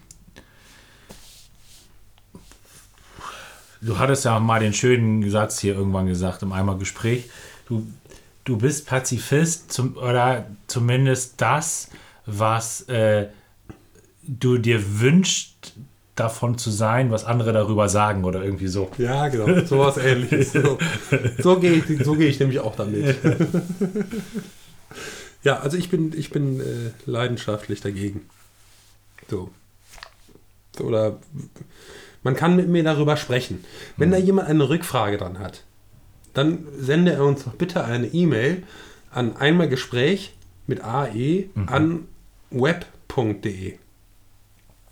Du 3.82 3.98
hattest 3.98 4.26
ja 4.26 4.40
mal 4.40 4.60
den 4.60 4.74
schönen 4.74 5.28
Satz 5.30 5.60
hier 5.60 5.76
irgendwann 5.76 6.06
gesagt 6.06 6.44
im 6.44 6.52
einmal 6.52 6.78
Gespräch. 6.78 7.30
Du, 7.68 7.88
du 8.44 8.58
bist 8.58 8.86
Pazifist 8.86 9.74
zum, 9.74 9.98
oder 9.98 10.46
zumindest 10.68 11.42
das, 11.42 11.90
was 12.26 12.82
äh, 12.84 13.28
du 14.24 14.58
dir 14.58 15.00
wünschst, 15.00 15.74
davon 16.16 16.58
zu 16.58 16.70
sein, 16.70 17.10
was 17.10 17.26
andere 17.26 17.54
darüber 17.54 17.90
sagen 17.90 18.26
oder 18.26 18.44
irgendwie 18.44 18.68
so. 18.68 18.92
Ja, 18.98 19.30
genau. 19.30 19.66
Sowas 19.66 19.98
ähnliches. 19.98 20.52
So, 20.54 20.78
so 21.40 21.60
gehe 21.60 21.72
ich, 21.72 22.04
so 22.04 22.14
geh 22.14 22.28
ich 22.28 22.40
nämlich 22.40 22.60
auch 22.60 22.76
damit. 22.76 23.16
ja, 25.44 25.60
also 25.60 25.78
ich 25.78 25.90
bin, 25.90 26.14
ich 26.16 26.30
bin 26.30 26.60
äh, 26.60 26.92
leidenschaftlich 27.06 27.82
dagegen. 27.82 28.30
So. 29.30 29.50
Oder 30.80 31.18
man 32.24 32.36
kann 32.36 32.56
mit 32.56 32.68
mir 32.70 32.84
darüber 32.84 33.18
sprechen. 33.18 33.64
Wenn 33.98 34.12
da 34.12 34.18
jemand 34.18 34.48
eine 34.48 34.70
Rückfrage 34.70 35.18
dran 35.18 35.40
hat, 35.40 35.64
dann 36.34 36.66
sende 36.78 37.14
er 37.14 37.26
uns 37.26 37.44
doch 37.44 37.54
bitte 37.54 37.84
eine 37.84 38.08
E-Mail 38.08 38.64
an 39.12 39.36
einmalgespräch 39.36 40.34
mit 40.68 40.84
AE 40.84 41.46
an 41.68 42.08
web.de. 42.52 43.78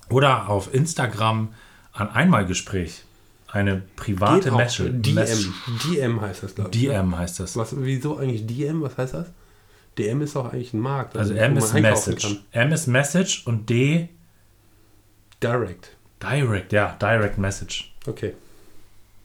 Oder 0.09 0.49
auf 0.49 0.73
Instagram 0.73 1.53
ein 1.93 2.09
Einmalgespräch. 2.09 3.03
Eine 3.47 3.81
private 3.95 4.51
auch. 4.53 4.57
Message. 4.57 4.91
DM. 5.01 5.53
DM 5.85 6.21
heißt 6.21 6.43
das, 6.43 6.55
glaube 6.55 6.71
ich. 6.73 6.81
ne? 6.83 6.89
DM 6.89 7.17
heißt 7.17 7.39
das. 7.39 7.55
Was, 7.55 7.73
wieso 7.77 8.17
eigentlich 8.17 8.45
DM? 8.45 8.81
Was 8.81 8.97
heißt 8.97 9.13
das? 9.15 9.27
DM 9.97 10.21
ist 10.21 10.35
doch 10.35 10.51
eigentlich 10.53 10.73
ein 10.73 10.79
Markt. 10.79 11.17
Also 11.17 11.33
wo 11.33 11.37
M 11.37 11.57
ist 11.57 11.73
Message. 11.73 12.41
M 12.51 12.71
ist 12.71 12.87
Message 12.87 13.45
und 13.47 13.69
D 13.69 14.09
Direct. 15.41 15.95
Direct. 16.21 16.73
Ja, 16.73 16.95
Direct 17.01 17.37
Message. 17.37 17.91
Okay. 18.07 18.33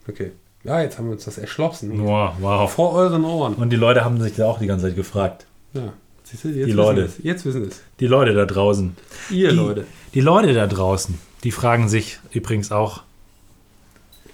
Okay. 0.09 0.33
Ja, 0.63 0.81
jetzt 0.81 0.99
haben 0.99 1.07
wir 1.07 1.13
uns 1.13 1.25
das 1.25 1.39
erschlossen. 1.39 2.03
Wow, 2.05 2.35
wow. 2.41 2.73
Vor 2.73 2.93
euren 2.95 3.25
Ohren. 3.25 3.55
Und 3.55 3.71
die 3.71 3.77
Leute 3.77 4.05
haben 4.05 4.21
sich 4.21 4.35
da 4.37 4.47
auch 4.47 4.59
die 4.59 4.67
ganze 4.67 4.87
Zeit 4.87 4.97
gefragt. 4.97 5.47
Ja. 5.75 5.93
Siehst 6.25 6.45
du, 6.45 6.49
jetzt 6.49 6.69
Die 6.69 6.73
Leute. 6.73 7.05
Wissen 7.05 7.17
es. 7.19 7.25
Jetzt 7.25 7.45
wissen 7.45 7.69
es. 7.69 7.83
Die 8.01 8.07
Leute 8.07 8.33
da 8.33 8.47
draußen. 8.47 8.97
Ihr 9.31 9.51
die, 9.51 9.57
Leute. 9.57 9.87
Die 10.15 10.21
Leute 10.21 10.55
da 10.55 10.67
draußen, 10.67 11.19
die 11.45 11.51
fragen 11.51 11.89
sich 11.89 12.19
übrigens 12.33 12.73
auch, 12.73 13.03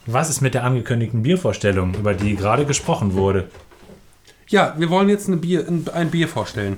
was 0.07 0.31
ist 0.31 0.41
mit 0.41 0.55
der 0.55 0.65
angekündigten 0.65 1.23
Biervorstellung, 1.23 1.95
über 1.95 2.15
die 2.15 2.37
gerade 2.37 2.65
gesprochen 2.65 3.15
wurde? 3.15 3.49
Ja, 4.49 4.75
wir 4.79 4.89
wollen 4.89 5.09
jetzt 5.09 5.29
Bier, 5.41 5.67
ein 5.93 6.11
Bier 6.11 6.29
vorstellen. 6.29 6.77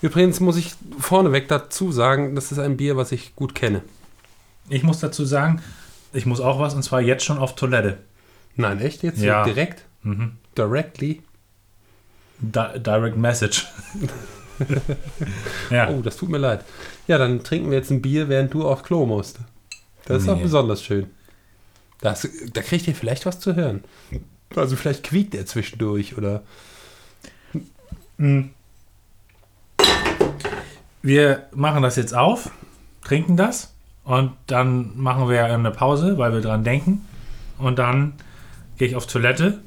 Übrigens 0.00 0.40
muss 0.40 0.56
ich 0.56 0.74
vorneweg 0.98 1.48
dazu 1.48 1.90
sagen, 1.90 2.34
das 2.34 2.52
ist 2.52 2.58
ein 2.58 2.76
Bier, 2.76 2.96
was 2.96 3.12
ich 3.12 3.34
gut 3.34 3.54
kenne. 3.54 3.82
Ich 4.68 4.82
muss 4.82 5.00
dazu 5.00 5.24
sagen, 5.24 5.62
ich 6.12 6.26
muss 6.26 6.40
auch 6.40 6.58
was, 6.60 6.74
und 6.74 6.82
zwar 6.82 7.00
jetzt 7.00 7.24
schon 7.24 7.38
auf 7.38 7.54
Toilette. 7.54 7.98
Nein, 8.56 8.80
echt? 8.80 9.02
Jetzt 9.02 9.20
Ja. 9.20 9.44
direkt? 9.44 9.84
Mhm. 10.02 10.32
Directly? 10.56 11.22
Di 12.40 12.60
Direct 12.78 13.16
Message. 13.16 13.66
ja. 15.70 15.88
Oh, 15.90 16.02
das 16.02 16.16
tut 16.16 16.28
mir 16.28 16.38
leid. 16.38 16.64
Ja, 17.06 17.18
dann 17.18 17.42
trinken 17.44 17.70
wir 17.70 17.78
jetzt 17.78 17.90
ein 17.90 18.02
Bier, 18.02 18.28
während 18.28 18.52
du 18.54 18.66
aufs 18.68 18.82
Klo 18.82 19.06
musst. 19.06 19.38
Das 20.04 20.18
ist 20.22 20.26
Nee. 20.28 20.34
doch 20.34 20.40
besonders 20.42 20.82
schön. 20.82 21.06
Das, 22.00 22.28
da 22.52 22.62
kriegt 22.62 22.86
ihr 22.86 22.94
vielleicht 22.94 23.26
was 23.26 23.40
zu 23.40 23.56
hören. 23.56 23.82
Also 24.54 24.76
vielleicht 24.76 25.02
quiekt 25.04 25.34
er 25.34 25.46
zwischendurch 25.46 26.16
oder. 26.16 26.42
Wir 31.02 31.46
machen 31.54 31.82
das 31.82 31.96
jetzt 31.96 32.14
auf, 32.14 32.50
trinken 33.02 33.36
das 33.36 33.72
und 34.08 34.32
dann 34.46 34.92
machen 34.96 35.28
wir 35.28 35.44
eine 35.44 35.70
Pause, 35.70 36.16
weil 36.16 36.32
wir 36.32 36.40
dran 36.40 36.64
denken. 36.64 37.04
Und 37.58 37.78
dann 37.78 38.14
gehe 38.78 38.88
ich 38.88 38.96
auf 38.96 39.06
Toilette 39.06 39.58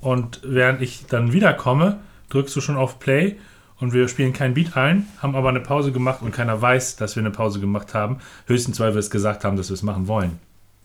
und 0.00 0.40
während 0.44 0.80
ich 0.80 1.06
dann 1.06 1.32
wiederkomme, 1.32 1.98
drückst 2.30 2.54
du 2.54 2.60
schon 2.60 2.76
auf 2.76 3.00
Play 3.00 3.34
und 3.80 3.92
wir 3.92 4.06
spielen 4.06 4.32
kein 4.32 4.54
Beat 4.54 4.76
ein, 4.76 5.08
haben 5.18 5.34
aber 5.34 5.48
eine 5.48 5.58
Pause 5.60 5.90
gemacht 5.90 6.22
und 6.22 6.30
keiner 6.32 6.62
weiß, 6.62 6.96
dass 6.96 7.16
wir 7.16 7.22
eine 7.22 7.32
Pause 7.32 7.58
gemacht 7.58 7.94
haben. 7.94 8.18
Höchstens, 8.46 8.78
weil 8.78 8.94
wir 8.94 9.00
es 9.00 9.10
gesagt 9.10 9.44
haben, 9.44 9.56
dass 9.56 9.70
wir 9.70 9.74
es 9.74 9.82
machen 9.82 10.06
wollen. 10.06 10.38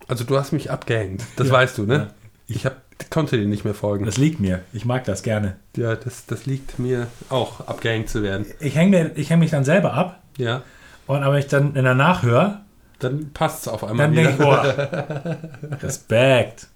Also 0.08 0.24
du 0.24 0.36
hast 0.36 0.52
mich 0.52 0.72
abgehängt. 0.72 1.24
Das 1.36 1.48
Ja. 1.48 1.54
weißt 1.54 1.78
du, 1.78 1.84
ne? 1.86 1.96
Ja. 1.96 2.08
Ich 2.48 2.66
hab, 2.66 2.78
konnte 3.12 3.38
dir 3.38 3.46
nicht 3.48 3.66
mehr 3.66 3.76
folgen. 3.76 4.06
Das 4.06 4.18
liegt 4.18 4.40
mir. 4.40 4.62
Ich 4.74 4.84
mag 4.86 5.04
das 5.06 5.22
gerne. 5.22 5.58
ja, 5.78 5.96
das, 5.96 6.26
das 6.26 6.48
liegt 6.48 6.80
mir 6.80 7.06
auch, 7.30 7.68
abgehängt 7.68 8.10
zu 8.10 8.24
werden. 8.24 8.48
Ich 8.60 8.76
hänge 8.76 9.12
häng 9.16 9.40
mich 9.40 9.52
dann 9.52 9.64
selber 9.64 9.94
ab 9.94 10.24
Ja. 10.38 10.64
Und 11.08 11.24
aber 11.24 11.38
ich 11.40 11.48
dann 11.48 11.76
in 11.76 11.84
der 11.84 11.96
Nachhör, 11.96 12.62
Dann 13.00 13.32
passt 13.34 13.64
es 13.64 13.68
auf 13.68 13.84
einmal 13.84 14.08
dann 14.08 14.16
denke 14.16 14.32
ich, 14.32 14.38
boah, 14.38 15.38
Respekt. 15.82 16.68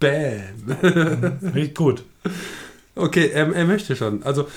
Bam. 0.00 1.40
Richtig 1.54 1.74
gut. 1.76 2.04
Okay, 2.94 3.30
er, 3.32 3.54
er 3.54 3.64
möchte 3.64 3.94
schon. 3.96 4.22
Also, 4.24 4.48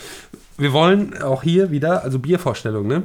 wir 0.58 0.74
wollen 0.74 1.22
auch 1.22 1.44
hier 1.44 1.72
wieder, 1.72 2.04
also 2.04 2.20
Biervorstellung, 2.20 2.88
ne? 2.88 3.04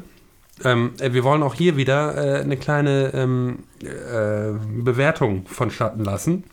Ähm, 0.64 0.92
äh, 0.98 1.12
wir 1.12 1.24
wollen 1.24 1.42
auch 1.42 1.54
hier 1.54 1.76
wieder 1.76 2.16
äh, 2.16 2.40
eine 2.40 2.56
kleine 2.56 3.12
ähm, 3.14 3.60
äh, 3.82 4.52
Bewertung 4.82 5.46
vonstatten 5.46 6.04
lassen. 6.04 6.44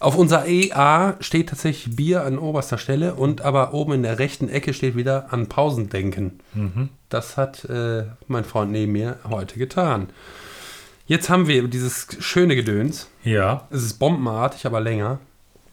Auf 0.00 0.16
unserer 0.16 0.46
EA 0.46 1.16
steht 1.20 1.48
tatsächlich 1.48 1.96
Bier 1.96 2.24
an 2.24 2.38
oberster 2.38 2.78
Stelle 2.78 3.14
und 3.14 3.40
aber 3.40 3.74
oben 3.74 3.94
in 3.94 4.02
der 4.04 4.18
rechten 4.18 4.48
Ecke 4.48 4.72
steht 4.72 4.96
wieder 4.96 5.32
an 5.32 5.48
Pausen 5.48 5.88
denken. 5.88 6.38
Das 7.08 7.36
hat 7.36 7.64
äh, 7.64 8.04
mein 8.28 8.44
Freund 8.44 8.70
neben 8.70 8.92
mir 8.92 9.18
heute 9.28 9.58
getan. 9.58 10.08
Jetzt 11.06 11.30
haben 11.30 11.48
wir 11.48 11.66
dieses 11.68 12.06
schöne 12.20 12.54
Gedöns. 12.54 13.08
Ja. 13.24 13.66
Es 13.70 13.82
ist 13.82 13.98
bombenartig, 13.98 14.66
aber 14.66 14.80
länger. 14.80 15.18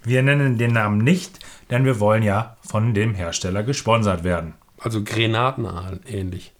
Wir 0.03 0.23
nennen 0.23 0.57
den 0.57 0.71
Namen 0.71 0.99
nicht, 0.99 1.39
denn 1.69 1.83
wir 1.83 1.99
wollen 1.99 2.23
ja 2.23 2.57
von 2.65 2.93
dem 2.93 3.13
Hersteller 3.13 3.63
gesponsert 3.63 4.23
werden. 4.23 4.53
Also 4.79 5.03
Grenaten 5.03 5.67
ähnlich. 6.07 6.53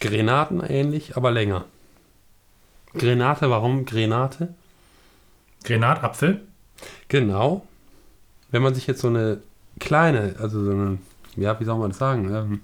Grenaten 0.00 0.60
ähnlich, 0.60 1.16
aber 1.16 1.30
länger. 1.30 1.66
Grenate, 2.94 3.50
warum 3.50 3.84
Grenate? 3.84 4.54
Grenatapfel? 5.64 6.40
Genau. 7.08 7.66
Wenn 8.50 8.62
man 8.62 8.74
sich 8.74 8.86
jetzt 8.86 9.00
so 9.00 9.08
eine 9.08 9.38
kleine, 9.80 10.34
also 10.38 10.62
so 10.64 10.70
eine, 10.70 10.98
ja, 11.36 11.58
wie 11.60 11.64
soll 11.64 11.78
man 11.78 11.90
das 11.90 11.98
sagen? 11.98 12.32
Ähm, 12.34 12.60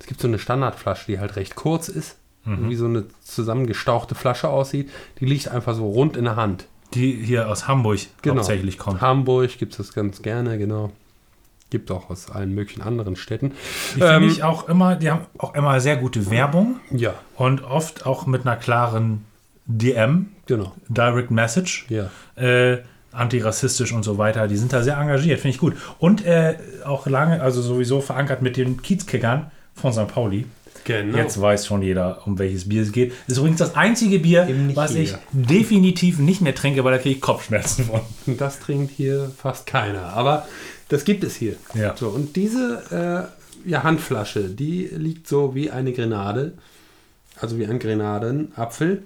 es 0.00 0.06
gibt 0.06 0.20
so 0.20 0.28
eine 0.28 0.38
Standardflasche, 0.38 1.06
die 1.06 1.18
halt 1.20 1.36
recht 1.36 1.54
kurz 1.54 1.88
ist, 1.88 2.16
wie 2.44 2.76
so 2.76 2.86
eine 2.86 3.04
zusammengestauchte 3.22 4.14
Flasche 4.14 4.48
aussieht. 4.48 4.90
Die 5.20 5.26
liegt 5.26 5.48
einfach 5.48 5.74
so 5.74 5.86
rund 5.86 6.16
in 6.16 6.24
der 6.24 6.36
Hand. 6.36 6.64
Die 6.94 7.12
hier 7.12 7.46
aus 7.50 7.68
Hamburg 7.68 7.98
Genau. 8.22 8.36
hauptsächlich 8.36 8.78
kommt. 8.78 9.02
Hamburg 9.02 9.58
gibt 9.58 9.72
es 9.72 9.76
das 9.76 9.92
ganz 9.92 10.22
gerne, 10.22 10.56
genau. 10.56 10.90
Gibt 11.68 11.90
auch 11.90 12.08
aus 12.08 12.30
allen 12.30 12.54
möglichen 12.54 12.80
anderen 12.80 13.16
Städten. 13.16 13.50
Die 13.96 14.00
finde 14.00 14.14
Ähm, 14.14 14.22
ich 14.28 14.44
auch 14.44 14.66
immer, 14.66 14.96
die 14.96 15.10
haben 15.10 15.26
auch 15.36 15.54
immer 15.54 15.78
sehr 15.80 15.98
gute 15.98 16.30
Werbung 16.30 16.80
Ja, 16.90 17.12
und 17.36 17.62
oft 17.64 18.06
auch 18.06 18.24
mit 18.24 18.46
einer 18.46 18.56
klaren 18.56 19.26
DM, 19.68 20.26
genau. 20.46 20.72
Direct 20.88 21.30
Message, 21.30 21.86
Ja. 21.88 22.10
äh, 22.36 22.78
antirassistisch 23.12 23.92
und 23.92 24.02
so 24.02 24.18
weiter. 24.18 24.48
Die 24.48 24.56
sind 24.56 24.72
da 24.72 24.82
sehr 24.82 24.96
engagiert, 24.98 25.40
finde 25.40 25.54
ich 25.54 25.60
gut. 25.60 25.76
Und 25.98 26.24
äh, 26.24 26.56
auch 26.84 27.06
lange, 27.06 27.40
also 27.40 27.62
sowieso 27.62 28.00
verankert 28.00 28.42
mit 28.42 28.56
den 28.56 28.82
Kiezkickern 28.82 29.50
von 29.74 29.92
St. 29.92 30.08
Pauli. 30.08 30.46
Genau. 30.84 31.18
Jetzt 31.18 31.38
weiß 31.40 31.66
schon 31.66 31.82
jeder, 31.82 32.26
um 32.26 32.38
welches 32.38 32.68
Bier 32.68 32.82
es 32.82 32.92
geht. 32.92 33.12
Ist 33.26 33.36
übrigens 33.38 33.58
das 33.58 33.76
einzige 33.76 34.20
Bier, 34.20 34.48
was 34.74 34.94
ich 34.94 35.10
jeder. 35.10 35.18
definitiv 35.32 36.18
nicht 36.18 36.40
mehr 36.40 36.54
trinke, 36.54 36.82
weil 36.84 36.92
da 36.92 36.98
kriege 36.98 37.16
ich 37.16 37.20
Kopfschmerzen 37.20 37.84
von. 37.86 38.00
Das 38.38 38.58
trinkt 38.60 38.92
hier 38.92 39.30
fast 39.36 39.66
keiner. 39.66 40.14
Aber 40.14 40.46
das 40.88 41.04
gibt 41.04 41.24
es 41.24 41.34
hier. 41.36 41.56
Ja. 41.74 41.94
So, 41.96 42.08
und 42.08 42.36
diese 42.36 43.28
äh, 43.66 43.68
ja, 43.68 43.82
Handflasche, 43.82 44.44
die 44.44 44.88
liegt 44.92 45.26
so 45.28 45.54
wie 45.54 45.70
eine 45.70 45.92
Grenade, 45.92 46.52
also 47.38 47.58
wie 47.58 47.66
ein 47.66 47.78
Grenadenapfel, 47.78 49.02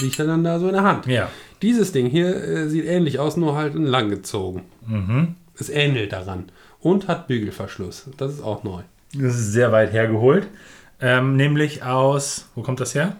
liegt 0.00 0.18
dann 0.18 0.44
da 0.44 0.58
so 0.58 0.66
in 0.68 0.74
der 0.74 0.82
Hand. 0.82 1.06
Ja. 1.06 1.30
Dieses 1.62 1.92
Ding 1.92 2.06
hier 2.06 2.34
äh, 2.34 2.68
sieht 2.68 2.84
ähnlich 2.84 3.18
aus, 3.18 3.36
nur 3.36 3.56
halt 3.56 3.74
lang 3.74 4.10
gezogen. 4.10 4.62
Mhm. 4.86 5.36
Es 5.58 5.68
ähnelt 5.68 6.12
daran. 6.12 6.50
Und 6.80 7.08
hat 7.08 7.26
Bügelverschluss. 7.26 8.10
Das 8.16 8.32
ist 8.32 8.42
auch 8.42 8.62
neu. 8.62 8.82
Das 9.14 9.34
ist 9.34 9.52
sehr 9.52 9.72
weit 9.72 9.92
hergeholt. 9.92 10.48
Ähm, 11.00 11.36
nämlich 11.36 11.82
aus, 11.82 12.48
wo 12.54 12.62
kommt 12.62 12.80
das 12.80 12.94
her? 12.94 13.16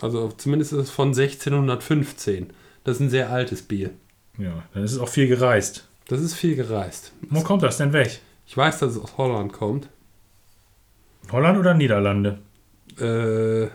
Also 0.00 0.28
zumindest 0.36 0.72
ist 0.72 0.78
es 0.78 0.90
von 0.90 1.08
1615. 1.08 2.50
Das 2.84 2.96
ist 2.96 3.00
ein 3.00 3.10
sehr 3.10 3.30
altes 3.30 3.62
Bier. 3.62 3.90
Ja, 4.38 4.62
dann 4.72 4.82
ist 4.82 4.92
es 4.92 4.98
auch 4.98 5.08
viel 5.08 5.28
gereist. 5.28 5.86
Das 6.08 6.20
ist 6.20 6.34
viel 6.34 6.56
gereist. 6.56 7.12
Wo 7.30 7.42
kommt 7.42 7.62
das 7.62 7.78
denn 7.78 7.92
weg? 7.92 8.20
Ich 8.46 8.56
weiß, 8.56 8.78
dass 8.80 8.92
es 8.92 9.02
aus 9.02 9.16
Holland 9.16 9.52
kommt. 9.52 9.88
Holland 11.30 11.58
oder 11.58 11.74
Niederlande? 11.74 12.38
Äh, 12.98 13.68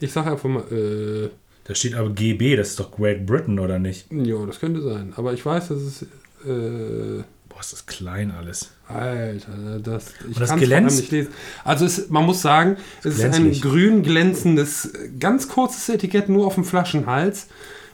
ich 0.00 0.12
sag 0.12 0.26
einfach 0.26 0.48
mal, 0.48 0.62
äh, 0.72 1.28
Da 1.64 1.74
steht 1.74 1.94
aber 1.94 2.10
GB, 2.10 2.56
das 2.56 2.70
ist 2.70 2.80
doch 2.80 2.90
Great 2.90 3.26
Britain, 3.26 3.58
oder 3.58 3.78
nicht? 3.78 4.06
ja, 4.10 4.44
das 4.46 4.58
könnte 4.60 4.80
sein. 4.82 5.12
Aber 5.16 5.32
ich 5.32 5.44
weiß, 5.44 5.68
dass 5.68 5.78
es, 5.78 6.02
äh, 6.02 7.22
Boah, 7.48 7.60
ist 7.60 7.72
das 7.72 7.86
klein 7.86 8.30
alles. 8.30 8.70
Alter, 8.86 9.80
das, 9.82 10.12
ich 10.20 10.26
Und 10.36 10.40
das 10.40 10.50
kann's 10.50 10.62
glänzt? 10.62 10.96
nicht 11.00 11.12
lesen. 11.12 11.30
Also 11.64 11.84
es, 11.86 12.08
man 12.10 12.24
muss 12.24 12.40
sagen, 12.42 12.76
es 13.02 13.18
ist 13.18 13.34
ein 13.34 13.52
grün 13.60 14.02
glänzendes, 14.02 14.92
ganz 15.18 15.48
kurzes 15.48 15.88
Etikett 15.88 16.28
nur 16.28 16.46
auf 16.46 16.54
dem 16.54 16.64
Flaschenhals 16.64 17.48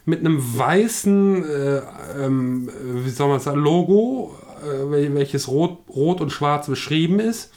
mit 0.04 0.20
einem 0.20 0.38
weißen, 0.58 1.44
äh, 1.44 1.80
ähm, 2.20 2.68
wie 3.04 3.11
soll 3.11 3.28
man 3.28 3.40
sagen, 3.40 3.58
Logo, 3.61 4.37
äh, 4.62 4.82
wel- 4.84 5.14
welches 5.14 5.49
rot, 5.49 5.78
rot 5.88 6.20
und 6.20 6.30
schwarz 6.30 6.66
beschrieben 6.66 7.18
ist. 7.20 7.50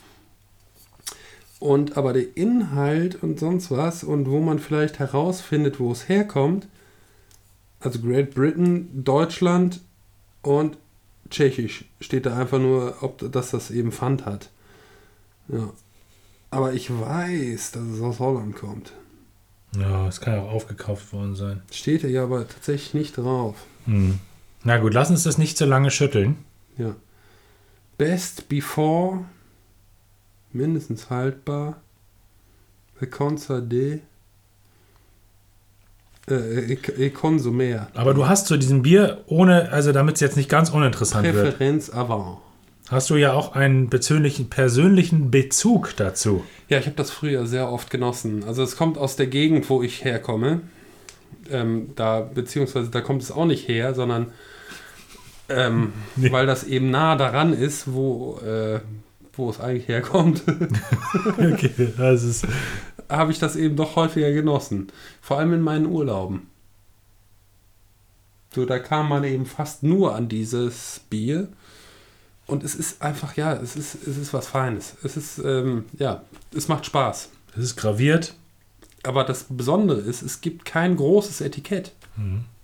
Und 1.59 1.97
aber 1.97 2.13
der 2.13 2.37
Inhalt 2.37 3.21
und 3.23 3.39
sonst 3.39 3.71
was 3.71 4.03
und 4.03 4.29
wo 4.29 4.39
man 4.39 4.59
vielleicht 4.59 4.99
herausfindet, 4.99 5.79
wo 5.79 5.91
es 5.91 6.07
herkommt, 6.07 6.67
also 7.79 7.99
Great 7.99 8.33
Britain, 8.33 9.03
Deutschland 9.03 9.81
und 10.41 10.77
Tschechisch 11.29 11.85
steht 11.99 12.25
da 12.25 12.37
einfach 12.37 12.59
nur, 12.59 12.95
ob 13.01 13.31
dass 13.31 13.51
das 13.51 13.71
eben 13.71 13.91
Pfand 13.91 14.25
hat. 14.25 14.49
Ja. 15.47 15.69
Aber 16.49 16.73
ich 16.73 16.89
weiß, 16.89 17.71
dass 17.71 17.83
es 17.83 18.01
aus 18.01 18.19
Holland 18.19 18.55
kommt. 18.55 18.93
Ja, 19.77 20.07
es 20.07 20.21
kann 20.21 20.33
ja 20.33 20.41
auch 20.41 20.51
aufgekauft 20.51 21.11
worden 21.11 21.35
sein. 21.35 21.61
Steht 21.71 22.03
ja 22.03 22.23
aber 22.23 22.47
tatsächlich 22.47 22.93
nicht 22.93 23.17
drauf. 23.17 23.55
Hm. 23.85 24.19
Na 24.63 24.77
gut, 24.77 24.93
lass 24.93 25.09
uns 25.09 25.23
das 25.23 25.37
nicht 25.37 25.57
so 25.57 25.65
lange 25.65 25.91
schütteln. 25.91 26.37
Ja. 26.77 26.95
Best 27.97 28.47
before, 28.47 29.25
mindestens 30.53 31.09
haltbar. 31.09 31.81
Concert 33.11 33.71
de. 33.71 33.99
Äh, 36.29 36.75
Konsumer. 37.11 37.87
Aber 37.93 38.13
du 38.13 38.27
hast 38.27 38.47
zu 38.47 38.57
diesem 38.57 38.81
Bier, 38.81 39.23
ohne, 39.27 39.71
also 39.71 39.93
damit 39.93 40.15
es 40.15 40.21
jetzt 40.21 40.35
nicht 40.35 40.49
ganz 40.49 40.69
uninteressant 40.69 41.23
wird, 41.25 41.35
Präferenz 41.57 41.89
avant. 41.89 42.39
hast 42.89 43.09
du 43.09 43.15
ja 43.15 43.31
auch 43.31 43.53
einen 43.55 43.89
persönlichen, 43.89 44.49
persönlichen 44.49 45.31
Bezug 45.31 45.95
dazu. 45.95 46.43
Ja, 46.67 46.79
ich 46.79 46.85
habe 46.85 46.97
das 46.97 47.11
früher 47.11 47.45
sehr 47.47 47.71
oft 47.71 47.89
genossen. 47.89 48.43
Also 48.43 48.61
es 48.63 48.75
kommt 48.75 48.97
aus 48.97 49.15
der 49.15 49.27
Gegend, 49.27 49.69
wo 49.69 49.81
ich 49.81 50.03
herkomme. 50.03 50.61
Ähm, 51.49 51.91
da, 51.95 52.19
beziehungsweise 52.19 52.89
da 52.89 52.99
kommt 52.99 53.21
es 53.21 53.31
auch 53.31 53.45
nicht 53.45 53.69
her, 53.69 53.93
sondern 53.95 54.27
ähm, 55.47 55.93
Nee. 56.17 56.29
weil 56.33 56.45
das 56.45 56.65
eben 56.65 56.89
nah 56.91 57.15
daran 57.15 57.53
ist, 57.53 57.93
wo, 57.93 58.37
äh, 58.45 58.81
wo 59.37 59.49
es 59.49 59.59
eigentlich 59.59 59.87
herkommt, 59.87 60.43
Okay, 61.37 61.93
das 61.97 62.23
ist. 62.23 62.45
habe 63.09 63.31
ich 63.31 63.39
das 63.39 63.55
eben 63.55 63.75
doch 63.75 63.95
häufiger 63.95 64.31
genossen. 64.31 64.87
Vor 65.21 65.37
allem 65.39 65.53
in 65.53 65.61
meinen 65.61 65.85
Urlauben. 65.85 66.47
So, 68.55 68.65
da 68.65 68.79
kam 68.79 69.09
man 69.09 69.23
eben 69.23 69.45
fast 69.45 69.83
nur 69.83 70.15
an 70.15 70.29
dieses 70.29 71.01
Bier. 71.09 71.47
Und 72.47 72.63
es 72.63 72.75
ist 72.75 73.01
einfach, 73.01 73.35
ja, 73.35 73.53
es 73.53 73.75
ist, 73.75 73.95
es 74.07 74.17
ist 74.17 74.33
was 74.33 74.47
Feines. 74.47 74.95
Es 75.03 75.17
ist, 75.17 75.37
ähm, 75.39 75.85
ja, 75.99 76.23
es 76.55 76.67
macht 76.69 76.85
Spaß. 76.85 77.29
Das 77.53 77.63
ist 77.63 77.75
graviert. 77.75 78.33
Aber 79.03 79.23
das 79.25 79.45
Besondere 79.49 79.99
ist, 79.99 80.21
es 80.21 80.41
gibt 80.41 80.65
kein 80.65 80.95
großes 80.95 81.41
Etikett. 81.41 81.91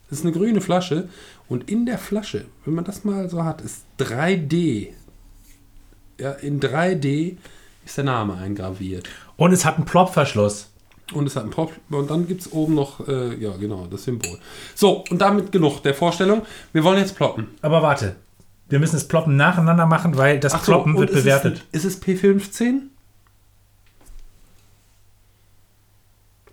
Es 0.09 0.19
ist 0.19 0.25
eine 0.25 0.33
grüne 0.33 0.61
Flasche 0.61 1.09
und 1.47 1.69
in 1.69 1.85
der 1.85 1.97
Flasche, 1.99 2.45
wenn 2.65 2.73
man 2.73 2.85
das 2.85 3.03
mal 3.03 3.29
so 3.29 3.43
hat, 3.43 3.61
ist 3.61 3.83
3D. 3.99 4.89
Ja, 6.20 6.32
in 6.32 6.60
3D 6.60 7.38
ist 7.86 7.98
der 7.98 8.03
Name 8.03 8.36
eingraviert. 8.36 9.10
Und 9.38 9.51
es 9.51 9.65
hat 9.65 9.75
einen 9.77 9.86
Plopverschluss. 9.86 10.70
Und 11.13 11.27
es 11.27 11.36
hat 11.36 11.43
einen 11.43 11.51
Pop 11.51 11.74
und 11.89 12.10
dann 12.10 12.27
gibt 12.27 12.41
es 12.41 12.51
oben 12.53 12.75
noch, 12.75 13.05
äh, 13.08 13.36
ja 13.36 13.55
genau, 13.58 13.86
das 13.88 14.05
Symbol. 14.05 14.39
So, 14.74 15.03
und 15.10 15.20
damit 15.20 15.51
genug 15.51 15.82
der 15.84 15.93
Vorstellung. 15.93 16.43
Wir 16.72 16.84
wollen 16.84 16.98
jetzt 16.98 17.15
ploppen. 17.15 17.50
Aber 17.62 17.82
warte. 17.84 18.15
Wir 18.70 18.79
müssen 18.79 18.96
das 18.96 19.08
Ploppen 19.08 19.36
nacheinander 19.36 19.86
machen, 19.86 20.17
weil 20.17 20.39
das 20.39 20.53
Ach 20.53 20.63
so, 20.63 20.72
Ploppen 20.72 20.98
wird 20.98 21.10
ist 21.10 21.17
es 21.17 21.24
bewertet. 21.24 21.58
ein- 21.60 21.67
Ist 21.77 21.84
es 21.86 22.01
P15? 22.01 22.84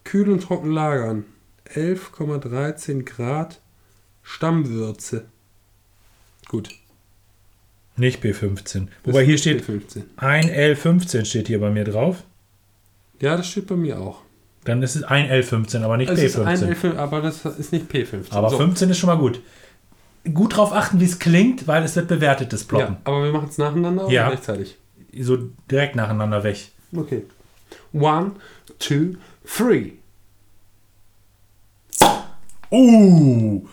Kühl 0.05 0.29
und 0.31 0.40
trocken 0.43 0.73
lagern. 0.73 1.25
11,13 1.73 3.05
Grad 3.05 3.61
Stammwürze. 4.23 5.26
Gut. 6.49 6.71
Nicht 8.00 8.25
B15. 8.25 8.88
Wobei 9.04 9.25
hier 9.26 9.37
steht 9.37 9.62
P15. 9.62 10.04
ein 10.16 10.49
L15 10.49 11.26
steht 11.26 11.49
hier 11.49 11.61
bei 11.61 11.69
mir 11.69 11.85
drauf. 11.85 12.23
Ja, 13.21 13.37
das 13.37 13.47
steht 13.47 13.66
bei 13.66 13.76
mir 13.76 14.00
auch. 14.00 14.23
Dann 14.64 14.83
ist 14.83 14.97
es 14.97 15.02
ein 15.02 15.28
L15, 15.30 15.83
aber 15.83 15.99
nicht 15.99 16.11
Es 16.11 16.19
ist 16.23 16.38
ein 16.38 16.57
B15. 16.59 16.75
L5, 16.75 16.97
aber 16.97 17.21
das 17.21 17.45
ist 17.45 17.73
nicht 17.75 17.90
P15. 17.92 18.33
aber 18.33 18.49
So. 18.49 18.57
15 18.57 18.88
ist 18.88 18.97
schon 18.99 19.09
mal 19.09 19.19
gut. 19.19 19.42
Gut 20.33 20.57
drauf 20.57 20.73
achten, 20.73 20.99
wie 20.99 21.04
es 21.04 21.19
klingt, 21.19 21.69
weil 21.69 21.83
es 21.85 21.95
wird 21.95 22.09
bewertet, 22.09 22.54
das 22.54 22.64
Ploppen. 22.64 22.95
Ja, 22.95 23.00
aber 23.04 23.23
wir 23.25 23.33
machen 23.33 23.49
es 23.50 23.59
nacheinander 23.59 24.09
Ja. 24.11 24.23
oder 24.28 24.37
gleichzeitig? 24.37 24.78
So 25.19 25.37
direkt 25.71 25.95
nacheinander 25.95 26.42
weg. 26.42 26.69
Okay. 26.97 27.25
One, 27.92 28.33
two, 28.79 29.16
three. 29.44 29.92
Uh! 32.70 33.66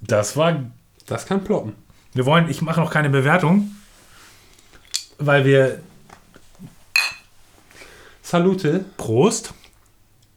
Das 0.00 0.36
war. 0.36 0.62
Das 1.06 1.26
kann 1.26 1.42
ploppen. 1.42 1.74
Wir 2.14 2.26
wollen, 2.26 2.48
ich 2.50 2.60
mache 2.62 2.80
noch 2.80 2.90
keine 2.90 3.10
Bewertung, 3.10 3.74
weil 5.18 5.44
wir. 5.44 5.80
Salute. 8.22 8.84
Prost. 8.96 9.54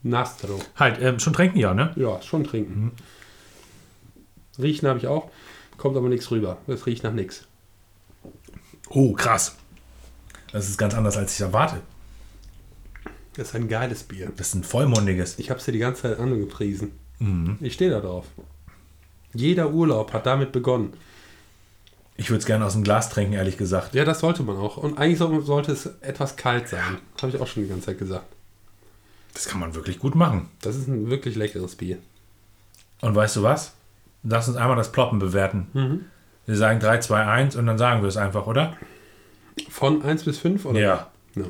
Nastro. 0.02 0.60
Halt, 0.76 1.00
ähm, 1.00 1.18
schon 1.18 1.32
trinken 1.32 1.58
ja, 1.58 1.74
ne? 1.74 1.92
Ja, 1.96 2.22
schon 2.22 2.44
trinken. 2.44 2.92
Riechen 4.58 4.88
habe 4.88 4.98
ich 4.98 5.06
auch. 5.06 5.30
Kommt 5.76 5.96
aber 5.96 6.08
nichts 6.08 6.30
rüber. 6.30 6.58
Es 6.66 6.86
riecht 6.86 7.02
nach 7.02 7.12
nichts. 7.12 7.44
Oh, 8.88 9.12
krass. 9.12 9.56
Das 10.52 10.68
ist 10.68 10.78
ganz 10.78 10.94
anders, 10.94 11.16
als 11.16 11.34
ich 11.34 11.40
erwarte. 11.40 11.82
Das 13.34 13.48
ist 13.48 13.54
ein 13.54 13.68
geiles 13.68 14.04
Bier. 14.04 14.32
Das 14.36 14.48
ist 14.48 14.54
ein 14.54 14.64
vollmundiges. 14.64 15.38
Ich 15.38 15.50
habe 15.50 15.58
es 15.58 15.66
dir 15.66 15.72
die 15.72 15.78
ganze 15.78 16.02
Zeit 16.02 16.18
angepriesen. 16.18 16.92
Ich 17.60 17.74
stehe 17.74 17.90
da 17.90 18.00
drauf. 18.00 18.26
Jeder 19.34 19.70
Urlaub 19.70 20.12
hat 20.12 20.24
damit 20.26 20.52
begonnen. 20.52 20.94
Ich 22.18 22.30
würde 22.30 22.38
es 22.38 22.46
gerne 22.46 22.64
aus 22.64 22.72
dem 22.72 22.82
Glas 22.82 23.10
trinken, 23.10 23.34
ehrlich 23.34 23.58
gesagt. 23.58 23.94
Ja, 23.94 24.04
das 24.04 24.20
sollte 24.20 24.42
man 24.42 24.56
auch. 24.56 24.76
Und 24.78 24.98
eigentlich 24.98 25.18
soll- 25.18 25.42
sollte 25.44 25.72
es 25.72 25.86
etwas 26.00 26.36
kalt 26.36 26.68
sein. 26.68 26.98
Habe 27.20 27.32
ich 27.34 27.40
auch 27.40 27.46
schon 27.46 27.62
die 27.64 27.68
ganze 27.68 27.86
Zeit 27.86 27.98
gesagt. 27.98 28.24
Das 29.34 29.46
kann 29.46 29.60
man 29.60 29.74
wirklich 29.74 29.98
gut 29.98 30.14
machen. 30.14 30.48
Das 30.62 30.76
ist 30.76 30.88
ein 30.88 31.10
wirklich 31.10 31.36
leckeres 31.36 31.76
Bier. 31.76 31.98
Und 33.02 33.14
weißt 33.14 33.36
du 33.36 33.42
was? 33.42 33.74
Lass 34.22 34.48
uns 34.48 34.56
einmal 34.56 34.76
das 34.76 34.90
Ploppen 34.92 35.18
bewerten. 35.18 35.66
Mhm. 35.74 36.04
Wir 36.46 36.56
sagen 36.56 36.80
3, 36.80 36.98
2, 37.00 37.26
1 37.26 37.54
und 37.56 37.66
dann 37.66 37.76
sagen 37.76 38.00
wir 38.02 38.08
es 38.08 38.16
einfach, 38.16 38.46
oder? 38.46 38.76
Von 39.68 40.02
1 40.02 40.24
bis 40.24 40.38
5 40.38 40.64
oder? 40.64 40.80
Ja. 40.80 41.10
Ja. 41.34 41.44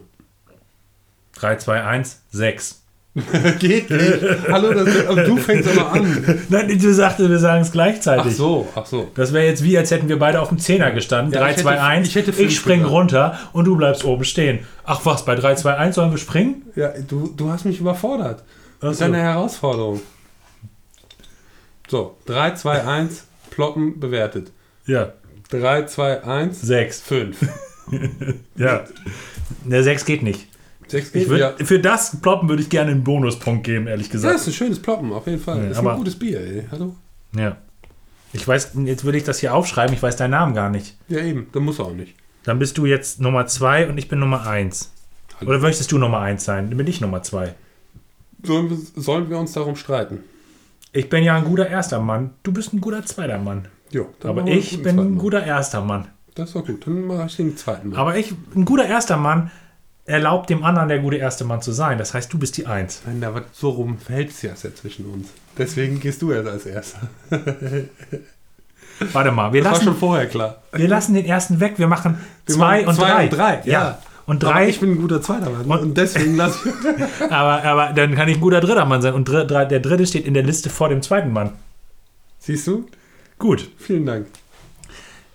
3, 1.36 1.56
2, 1.56 1.84
1, 1.84 2.22
6. 2.30 2.82
Geht 3.58 3.88
nicht. 3.90 4.22
Hallo, 4.50 4.74
das, 4.74 4.84
du 5.26 5.36
fängst 5.38 5.68
aber 5.70 5.92
an. 5.92 6.38
Nein, 6.50 6.78
du 6.78 6.92
sagtest, 6.92 7.30
wir 7.30 7.38
sagen 7.38 7.62
es 7.62 7.68
Ach 7.68 7.72
gleichzeitig. 7.72 8.36
so, 8.36 8.68
ach 8.74 8.84
so. 8.84 9.10
Das 9.14 9.32
wäre 9.32 9.46
jetzt 9.46 9.64
wie, 9.64 9.78
als 9.78 9.90
hätten 9.90 10.08
wir 10.08 10.18
beide 10.18 10.40
auf 10.40 10.48
dem 10.50 10.58
Zehner 10.58 10.90
gestanden. 10.90 11.32
Ja, 11.32 11.40
3, 11.40 11.46
ich 11.46 11.52
hätte- 11.56 11.62
2, 11.62 11.80
1. 11.80 12.08
ich 12.08 12.14
hätte 12.14 12.32
fünf 12.34 12.52
spring 12.54 12.80
gesagt. 12.80 12.92
runter 12.94 13.38
und 13.54 13.64
du 13.64 13.74
bleibst 13.76 14.04
oben 14.04 14.24
stehen. 14.24 14.58
Ach 14.84 15.00
was, 15.04 15.24
bei 15.24 15.34
3, 15.34 15.54
2, 15.54 15.76
1 15.76 15.94
sollen 15.94 16.10
wir 16.10 16.18
springen? 16.18 16.62
Ja, 16.76 16.92
du, 17.08 17.32
du 17.34 17.48
hast 17.50 17.64
mich 17.64 17.80
überfordert. 17.80 18.42
Ach 18.44 18.80
Das 18.82 18.92
ist 18.92 18.98
so. 18.98 19.04
eine 19.06 19.18
Herausforderung. 19.18 20.00
So, 21.88 22.16
3, 22.26 22.50
2, 22.52 22.84
1, 22.84 23.24
ploppen 23.50 23.98
bewertet. 23.98 24.52
Ja, 24.86 25.12
3, 25.50 25.84
2, 25.86 26.22
1, 26.24 26.60
6. 26.60 27.00
5. 27.00 27.36
Ja. 28.56 28.84
Der 29.64 29.82
6 29.84 30.04
geht 30.04 30.22
nicht. 30.22 30.48
6 30.88 31.14
Ich 31.14 31.28
würd, 31.28 31.40
ja. 31.40 31.54
Für 31.64 31.78
das 31.80 32.20
Ploppen 32.20 32.48
würde 32.48 32.62
ich 32.62 32.68
gerne 32.68 32.90
einen 32.92 33.04
Bonuspunkt 33.04 33.64
geben, 33.64 33.86
ehrlich 33.86 34.06
Ja, 34.08 34.12
gesagt. 34.12 34.34
ist 34.36 34.46
ein 34.46 34.52
schönes 34.52 34.80
Ploppen, 34.80 35.12
auf 35.12 35.26
jeden 35.26 35.40
Fall. 35.40 35.64
Ja, 35.64 35.70
ist 35.70 35.78
ein 35.78 35.96
gutes 35.96 36.18
Bier, 36.18 36.40
ey. 36.40 36.66
Hallo? 36.70 36.94
Ja. 37.36 37.56
Ich 38.32 38.46
weiß, 38.46 38.72
jetzt 38.84 39.04
würde 39.04 39.18
ich 39.18 39.24
das 39.24 39.38
hier 39.40 39.54
aufschreiben, 39.54 39.94
ich 39.94 40.02
weiß 40.02 40.16
deinen 40.16 40.32
Namen 40.32 40.54
gar 40.54 40.70
nicht. 40.70 40.96
Ja, 41.08 41.20
eben. 41.20 41.48
Da 41.52 41.60
muss 41.60 41.78
er 41.78 41.86
auch 41.86 41.94
nicht. 41.94 42.14
Dann 42.44 42.58
bist 42.58 42.78
du 42.78 42.86
jetzt 42.86 43.20
Nummer 43.20 43.46
2 43.46 43.88
und 43.88 43.98
ich 43.98 44.08
bin 44.08 44.18
Nummer 44.18 44.46
1. 44.46 44.92
Hallo. 45.40 45.50
Oder 45.50 45.60
möchtest 45.60 45.90
du 45.92 45.98
Nummer 45.98 46.20
1 46.20 46.44
sein? 46.44 46.68
Dann 46.68 46.76
bin 46.76 46.86
ich 46.86 47.00
Nummer 47.00 47.22
2. 47.22 47.54
Sollen 48.42 48.70
wir, 48.70 49.02
sollen 49.02 49.28
wir 49.30 49.38
uns 49.38 49.52
darum 49.52 49.76
streiten? 49.76 50.20
Ich 50.92 51.08
bin 51.08 51.24
ja 51.24 51.36
ein 51.36 51.44
guter 51.44 51.68
erster 51.68 52.00
Mann. 52.00 52.30
Du 52.42 52.52
bist 52.52 52.72
ein 52.72 52.80
guter 52.80 53.04
zweiter 53.04 53.38
Mann. 53.38 53.68
Jo, 53.90 54.08
dann 54.20 54.30
Aber 54.38 54.46
ich 54.48 54.82
bin 54.82 54.98
ein 54.98 55.18
guter 55.18 55.44
erster 55.44 55.80
Mann. 55.82 56.08
Das 56.34 56.54
war 56.54 56.62
gut. 56.62 56.86
Dann 56.86 57.06
mache 57.06 57.26
ich 57.26 57.36
den 57.36 57.56
zweiten 57.56 57.90
Mal. 57.90 57.98
Aber 57.98 58.16
ich, 58.16 58.32
ein 58.54 58.64
guter 58.64 58.84
erster 58.86 59.16
Mann 59.16 59.50
erlaubt 60.06 60.50
dem 60.50 60.64
anderen 60.64 60.88
der 60.88 61.00
gute 61.00 61.16
erste 61.16 61.44
Mann 61.44 61.60
zu 61.62 61.72
sein. 61.72 61.98
Das 61.98 62.14
heißt, 62.14 62.32
du 62.32 62.38
bist 62.38 62.56
die 62.56 62.66
Eins. 62.66 63.02
Nein, 63.06 63.22
aber 63.24 63.42
so 63.52 63.70
rum 63.70 63.98
verhält 63.98 64.30
es 64.30 64.42
ja 64.42 64.54
zwischen 64.54 65.06
uns. 65.06 65.28
Deswegen 65.58 66.00
gehst 66.00 66.22
du 66.22 66.32
jetzt 66.32 66.48
als 66.48 66.66
Erster. 66.66 67.08
Warte 69.12 69.30
mal, 69.30 69.52
wir 69.52 69.62
Das 69.62 69.66
war 69.66 69.72
lassen, 69.78 69.84
schon 69.84 69.96
vorher 69.96 70.26
klar. 70.26 70.62
wir 70.72 70.88
lassen 70.88 71.14
den 71.14 71.26
ersten 71.26 71.60
weg. 71.60 71.74
Wir 71.76 71.86
machen 71.86 72.18
Wir 72.46 72.54
zwei, 72.54 72.76
machen 72.78 72.88
und, 72.88 72.94
zwei 72.94 73.10
drei. 73.10 73.24
und 73.24 73.30
drei, 73.36 73.62
ja. 73.64 73.98
Und 74.26 74.42
Aber 74.44 74.54
drei, 74.54 74.68
ich 74.68 74.80
bin 74.80 74.92
ein 74.92 75.00
guter 75.00 75.20
Zweiter 75.22 75.50
Mann. 75.50 75.80
Und, 75.80 75.96
deswegen 75.98 76.36
lasse 76.36 76.68
ich. 77.20 77.30
aber, 77.30 77.62
aber 77.62 77.92
dann 77.92 78.14
kann 78.14 78.28
ich 78.28 78.36
ein 78.38 78.40
guter 78.40 78.60
dritter 78.60 78.84
Mann 78.84 79.02
sein. 79.02 79.12
Und 79.14 79.28
dr 79.28 79.44
drei, 79.44 79.64
der 79.66 79.80
dritte 79.80 80.06
steht 80.06 80.24
in 80.26 80.34
der 80.34 80.42
Liste 80.42 80.70
vor 80.70 80.88
dem 80.88 81.02
zweiten 81.02 81.32
Mann. 81.32 81.52
Siehst 82.38 82.66
du? 82.66 82.86
Gut. 83.38 83.70
Vielen 83.76 84.06
Dank. 84.06 84.26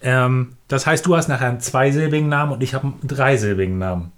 Ähm, 0.01 0.53
das 0.67 0.87
heißt, 0.87 1.05
du 1.05 1.15
hast 1.15 1.27
nachher 1.29 1.49
einen 1.49 1.59
zweisilbigen 1.61 2.27
Namen 2.29 2.51
und 2.53 2.63
ich 2.63 2.73
habe 2.73 2.87
einen 2.87 3.07
dreisilbigen 3.07 3.77
Namen. 3.77 4.11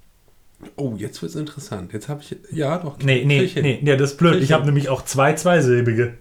Oh, 0.75 0.95
jetzt 0.97 1.21
wird 1.21 1.31
es 1.31 1.35
interessant. 1.35 1.93
Jetzt 1.93 2.09
habe 2.09 2.21
ich. 2.21 2.35
Ja, 2.51 2.77
doch. 2.77 2.97
Nee, 2.99 3.23
nee, 3.25 3.49
nee, 3.55 3.79
nee, 3.81 3.97
das 3.97 4.11
ist 4.11 4.17
blöd. 4.17 4.33
Krieg 4.33 4.43
ich 4.43 4.51
habe 4.51 4.65
nämlich 4.65 4.89
auch 4.89 5.03
zwei 5.05 5.33
zweisilbige. 5.33 6.15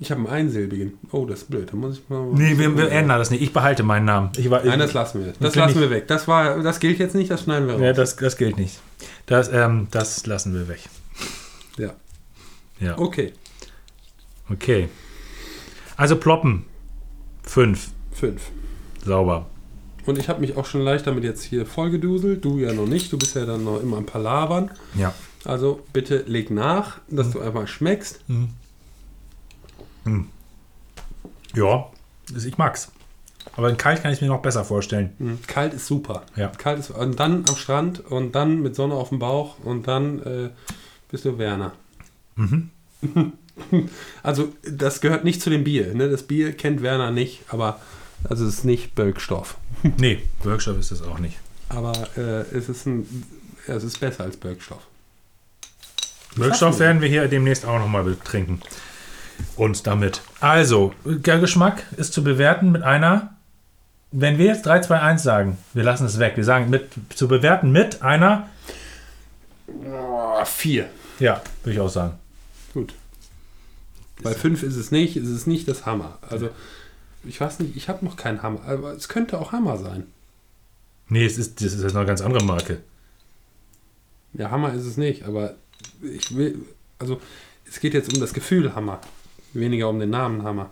Ich 0.00 0.10
habe 0.10 0.20
einen 0.20 0.28
einsilbigen. 0.28 0.98
Oh, 1.12 1.24
das 1.24 1.42
ist 1.42 1.50
blöd. 1.50 1.72
Da 1.72 1.76
muss 1.76 1.98
ich 1.98 2.08
mal. 2.08 2.26
Nee, 2.32 2.58
wir, 2.58 2.76
wir 2.76 2.90
ändern 2.90 3.18
das 3.18 3.30
nicht. 3.30 3.42
Ich 3.42 3.52
behalte 3.52 3.84
meinen 3.84 4.04
Namen. 4.04 4.30
Ich 4.36 4.50
war, 4.50 4.64
Nein, 4.64 4.78
das 4.78 4.92
lassen 4.92 5.24
wir. 5.24 5.32
Das 5.38 5.54
lassen 5.54 5.80
wir 5.80 5.88
weg. 5.90 6.08
Das, 6.08 6.26
war, 6.26 6.62
das 6.62 6.80
gilt 6.80 6.98
jetzt 6.98 7.14
nicht, 7.14 7.30
das 7.30 7.44
schneiden 7.44 7.68
wir 7.68 7.74
raus. 7.74 7.82
ja, 7.82 7.92
das, 7.92 8.16
das 8.16 8.36
gilt 8.36 8.58
nicht. 8.58 8.80
Das, 9.26 9.52
ähm, 9.52 9.86
das 9.90 10.26
lassen 10.26 10.52
wir 10.54 10.68
weg. 10.68 10.80
Ja. 11.78 11.94
Ja. 12.80 12.98
Okay. 12.98 13.32
Okay. 14.50 14.88
Also 15.96 16.16
ploppen. 16.16 16.64
Fünf. 17.44 17.90
Fünf. 18.12 18.50
Sauber. 19.04 19.46
Und 20.06 20.18
ich 20.18 20.28
habe 20.28 20.40
mich 20.40 20.56
auch 20.56 20.66
schon 20.66 20.82
leicht 20.82 21.06
damit 21.06 21.24
jetzt 21.24 21.42
hier 21.42 21.66
vollgeduselt. 21.66 22.44
Du 22.44 22.58
ja 22.58 22.72
noch 22.72 22.86
nicht. 22.86 23.12
Du 23.12 23.18
bist 23.18 23.36
ja 23.36 23.46
dann 23.46 23.64
noch 23.64 23.80
immer 23.80 23.96
am 23.96 24.06
Palavern. 24.06 24.70
Ja. 24.94 25.14
Also 25.44 25.80
bitte 25.92 26.24
leg 26.26 26.50
nach, 26.50 27.00
dass 27.08 27.30
du 27.30 27.40
einfach 27.40 27.66
schmeckst. 27.68 28.20
Ja, 31.54 31.90
also 32.32 32.48
ich 32.48 32.58
mag's. 32.58 32.90
Aber 33.56 33.68
in 33.68 33.76
kalt 33.76 34.02
kann 34.02 34.12
ich 34.12 34.20
mir 34.20 34.28
noch 34.28 34.42
besser 34.42 34.64
vorstellen. 34.64 35.12
Mhm. 35.18 35.38
Kalt 35.46 35.74
ist 35.74 35.86
super. 35.86 36.22
Ja. 36.34 36.48
Kalt 36.48 36.78
ist 36.78 36.90
und 36.90 37.20
dann 37.20 37.44
am 37.48 37.56
Strand 37.56 38.00
und 38.00 38.34
dann 38.34 38.62
mit 38.62 38.74
Sonne 38.74 38.94
auf 38.94 39.10
dem 39.10 39.18
Bauch 39.18 39.58
und 39.62 39.86
dann 39.86 40.22
äh, 40.22 40.50
bist 41.10 41.24
du 41.24 41.38
Werner. 41.38 41.72
Mhm. 42.36 42.70
Also 44.24 44.52
das 44.68 45.00
gehört 45.00 45.22
nicht 45.22 45.40
zu 45.40 45.48
dem 45.48 45.62
Bier. 45.62 45.94
Ne? 45.94 46.10
Das 46.10 46.24
Bier 46.24 46.52
kennt 46.56 46.82
Werner 46.82 47.12
nicht, 47.12 47.42
aber 47.50 47.80
also 48.28 48.46
es 48.46 48.54
ist 48.54 48.64
nicht 48.64 48.94
Bölkstoff. 48.94 49.56
Nee, 49.98 50.22
Workshop 50.42 50.78
ist 50.78 50.90
das 50.90 51.02
auch 51.02 51.18
nicht. 51.18 51.36
Aber 51.68 51.92
äh, 52.16 52.40
es 52.56 52.68
ist 52.68 52.86
ein, 52.86 53.06
es 53.66 53.84
ist 53.84 54.00
besser 54.00 54.24
als 54.24 54.36
Bölkstoff. 54.36 54.82
Wirkstoff 56.36 56.78
werden 56.78 57.00
wir 57.00 57.08
hier 57.08 57.28
demnächst 57.28 57.64
auch 57.64 57.78
nochmal 57.78 58.04
betrinken. 58.04 58.60
Uns 59.56 59.82
damit. 59.82 60.22
Also, 60.40 60.94
der 61.04 61.38
Geschmack 61.38 61.84
ist 61.96 62.12
zu 62.12 62.24
bewerten 62.24 62.72
mit 62.72 62.82
einer. 62.82 63.34
Wenn 64.10 64.38
wir 64.38 64.46
jetzt 64.46 64.64
3, 64.64 64.80
2, 64.80 65.00
1 65.00 65.22
sagen, 65.22 65.58
wir 65.74 65.82
lassen 65.82 66.06
es 66.06 66.18
weg. 66.18 66.36
Wir 66.36 66.44
sagen 66.44 66.70
mit, 66.70 66.90
zu 67.14 67.28
bewerten 67.28 67.72
mit 67.72 68.02
einer. 68.02 68.48
Oh, 69.66 70.44
vier. 70.44 70.88
Ja, 71.18 71.42
würde 71.62 71.74
ich 71.74 71.80
auch 71.80 71.88
sagen. 71.88 72.14
Gut. 72.72 72.94
Bei 74.22 74.32
fünf 74.32 74.62
ist 74.62 74.76
es 74.76 74.90
nicht, 74.90 75.16
es 75.16 75.28
ist 75.28 75.46
nicht 75.46 75.66
das 75.68 75.86
Hammer. 75.86 76.18
Also 76.28 76.50
ich 77.26 77.40
weiß 77.40 77.60
nicht, 77.60 77.76
ich 77.76 77.88
habe 77.88 78.04
noch 78.04 78.16
keinen 78.16 78.42
Hammer, 78.42 78.60
aber 78.66 78.92
es 78.92 79.08
könnte 79.08 79.38
auch 79.40 79.52
Hammer 79.52 79.76
sein. 79.78 80.04
Nee, 81.08 81.24
es 81.24 81.38
ist, 81.38 81.60
das 81.60 81.74
ist 81.74 81.82
jetzt 81.82 81.96
eine 81.96 82.06
ganz 82.06 82.20
andere 82.20 82.44
Marke. 82.44 82.78
Ja, 84.32 84.50
Hammer 84.50 84.72
ist 84.72 84.84
es 84.84 84.96
nicht, 84.96 85.24
aber 85.24 85.54
ich 86.02 86.34
will, 86.36 86.58
also 86.98 87.20
es 87.68 87.80
geht 87.80 87.94
jetzt 87.94 88.12
um 88.12 88.20
das 88.20 88.34
Gefühl 88.34 88.74
Hammer, 88.74 89.00
weniger 89.52 89.88
um 89.88 89.98
den 90.00 90.10
Namen 90.10 90.42
Hammer. 90.42 90.70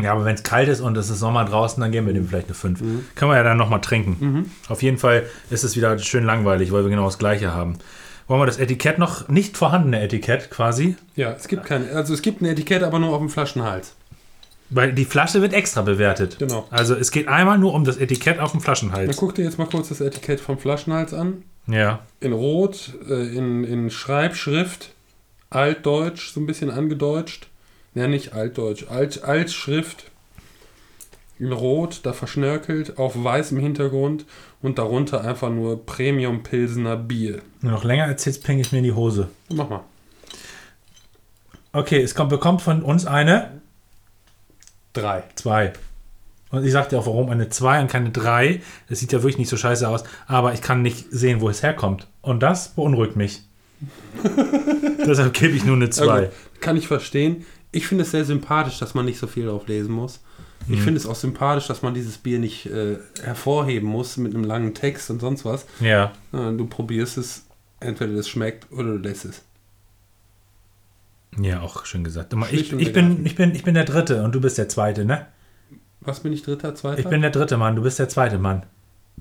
Ja, 0.00 0.12
aber 0.12 0.24
wenn 0.24 0.34
es 0.34 0.42
kalt 0.42 0.68
ist 0.68 0.80
und 0.80 0.96
es 0.96 1.08
ist 1.08 1.20
Sommer 1.20 1.44
draußen, 1.44 1.80
dann 1.80 1.92
geben 1.92 2.08
wir 2.08 2.14
dem 2.14 2.26
vielleicht 2.26 2.48
eine 2.48 2.54
5. 2.54 2.80
Können 3.14 3.30
wir 3.30 3.36
ja 3.36 3.44
dann 3.44 3.56
nochmal 3.56 3.80
trinken. 3.80 4.50
Auf 4.68 4.82
jeden 4.82 4.98
Fall 4.98 5.24
ist 5.50 5.62
es 5.62 5.76
wieder 5.76 5.96
schön 6.00 6.24
langweilig, 6.24 6.72
weil 6.72 6.82
wir 6.82 6.90
genau 6.90 7.04
das 7.04 7.18
gleiche 7.18 7.54
haben. 7.54 7.78
Wollen 8.26 8.40
wir 8.40 8.46
das 8.46 8.58
Etikett 8.58 8.98
noch, 8.98 9.28
nicht 9.28 9.56
vorhandene 9.56 10.00
Etikett 10.00 10.50
quasi, 10.50 10.96
Ja, 11.14 11.32
es 11.32 11.46
gibt 11.46 11.64
keine, 11.64 11.90
also 11.90 12.14
es 12.14 12.22
gibt 12.22 12.40
ein 12.40 12.46
Etikett, 12.46 12.82
aber 12.82 12.98
nur 12.98 13.10
auf 13.10 13.18
dem 13.18 13.28
Flaschenhals. 13.28 13.94
Weil 14.74 14.92
die 14.92 15.04
Flasche 15.04 15.40
wird 15.40 15.52
extra 15.52 15.82
bewertet. 15.82 16.38
Genau. 16.38 16.66
Also 16.70 16.94
es 16.94 17.10
geht 17.10 17.28
einmal 17.28 17.58
nur 17.58 17.74
um 17.74 17.84
das 17.84 17.96
Etikett 17.96 18.38
auf 18.38 18.50
dem 18.50 18.58
Dann 18.58 18.64
Flaschenhals. 18.64 19.16
guck 19.16 19.34
dir 19.34 19.44
jetzt 19.44 19.58
mal 19.58 19.66
kurz 19.66 19.88
das 19.88 20.00
Etikett 20.00 20.40
vom 20.40 20.58
Flaschenhals 20.58 21.14
an. 21.14 21.44
Ja. 21.66 22.00
In 22.20 22.32
Rot, 22.32 22.92
äh, 23.08 23.36
in, 23.36 23.64
in 23.64 23.90
Schreibschrift, 23.90 24.90
Altdeutsch, 25.50 26.32
so 26.32 26.40
ein 26.40 26.46
bisschen 26.46 26.70
angedeutscht. 26.70 27.48
Ja, 27.94 28.08
nicht 28.08 28.32
Altdeutsch, 28.34 28.86
Alt, 28.90 29.22
Altschrift. 29.22 30.10
In 31.38 31.52
Rot, 31.52 32.00
da 32.04 32.12
verschnörkelt, 32.12 32.98
auf 32.98 33.12
weißem 33.16 33.58
Hintergrund 33.58 34.24
und 34.62 34.78
darunter 34.78 35.22
einfach 35.24 35.50
nur 35.50 35.84
Premium 35.84 36.42
Pilsener 36.42 36.96
Bier. 36.96 37.42
Noch 37.60 37.84
länger 37.84 38.04
erzählst, 38.04 38.44
pinge 38.44 38.60
ich 38.60 38.72
mir 38.72 38.78
in 38.78 38.84
die 38.84 38.92
Hose. 38.92 39.28
Mach 39.52 39.68
mal. 39.68 39.84
Okay, 41.72 42.00
es 42.02 42.14
kommt, 42.14 42.30
bekommt 42.30 42.62
von 42.62 42.82
uns 42.82 43.04
eine 43.04 43.60
Drei. 44.94 45.24
2. 45.34 45.72
Und 46.50 46.64
ich 46.64 46.72
sagte 46.72 46.98
auch, 46.98 47.06
warum 47.06 47.28
eine 47.30 47.48
2 47.48 47.82
und 47.82 47.90
keine 47.90 48.10
3. 48.10 48.62
Das 48.88 49.00
sieht 49.00 49.12
ja 49.12 49.22
wirklich 49.22 49.38
nicht 49.38 49.48
so 49.50 49.56
scheiße 49.56 49.86
aus, 49.88 50.04
aber 50.26 50.54
ich 50.54 50.62
kann 50.62 50.82
nicht 50.82 51.06
sehen, 51.10 51.40
wo 51.40 51.48
es 51.48 51.62
herkommt. 51.62 52.06
Und 52.22 52.42
das 52.42 52.68
beunruhigt 52.68 53.16
mich. 53.16 53.42
Deshalb 55.06 55.34
gebe 55.34 55.54
ich 55.54 55.64
nur 55.64 55.76
eine 55.76 55.90
2. 55.90 56.12
Also, 56.12 56.30
kann 56.60 56.76
ich 56.76 56.86
verstehen. 56.86 57.44
Ich 57.72 57.86
finde 57.86 58.04
es 58.04 58.12
sehr 58.12 58.24
sympathisch, 58.24 58.78
dass 58.78 58.94
man 58.94 59.04
nicht 59.04 59.18
so 59.18 59.26
viel 59.26 59.46
drauf 59.46 59.66
lesen 59.66 59.92
muss. 59.92 60.20
Ich 60.66 60.80
finde 60.80 60.98
es 60.98 61.06
auch 61.06 61.14
sympathisch, 61.14 61.66
dass 61.66 61.82
man 61.82 61.92
dieses 61.92 62.16
Bier 62.16 62.38
nicht 62.38 62.64
äh, 62.66 62.96
hervorheben 63.22 63.86
muss 63.86 64.16
mit 64.16 64.34
einem 64.34 64.44
langen 64.44 64.72
Text 64.72 65.10
und 65.10 65.20
sonst 65.20 65.44
was. 65.44 65.66
Ja. 65.80 66.12
Ja, 66.32 66.52
Du 66.52 66.66
probierst 66.66 67.18
es, 67.18 67.44
entweder 67.80 68.14
das 68.14 68.28
schmeckt 68.28 68.72
oder 68.72 68.84
du 68.92 68.96
lässt 68.96 69.26
es. 69.26 69.42
Ja, 71.40 71.60
auch 71.62 71.84
schön 71.84 72.04
gesagt. 72.04 72.32
Ich, 72.52 72.72
und 72.72 72.80
ich, 72.80 72.92
bin, 72.92 73.24
ich, 73.26 73.34
bin, 73.34 73.54
ich 73.54 73.64
bin 73.64 73.74
der 73.74 73.84
Dritte 73.84 74.22
und 74.22 74.34
du 74.34 74.40
bist 74.40 74.56
der 74.58 74.68
Zweite, 74.68 75.04
ne? 75.04 75.26
Was 76.00 76.20
bin 76.20 76.32
ich, 76.32 76.42
dritter, 76.42 76.74
zweiter? 76.74 76.98
Ich 77.00 77.06
bin 77.08 77.22
der 77.22 77.30
dritte 77.30 77.56
Mann, 77.56 77.74
du 77.76 77.82
bist 77.82 77.98
der 77.98 78.08
zweite 78.08 78.38
Mann. 78.38 78.64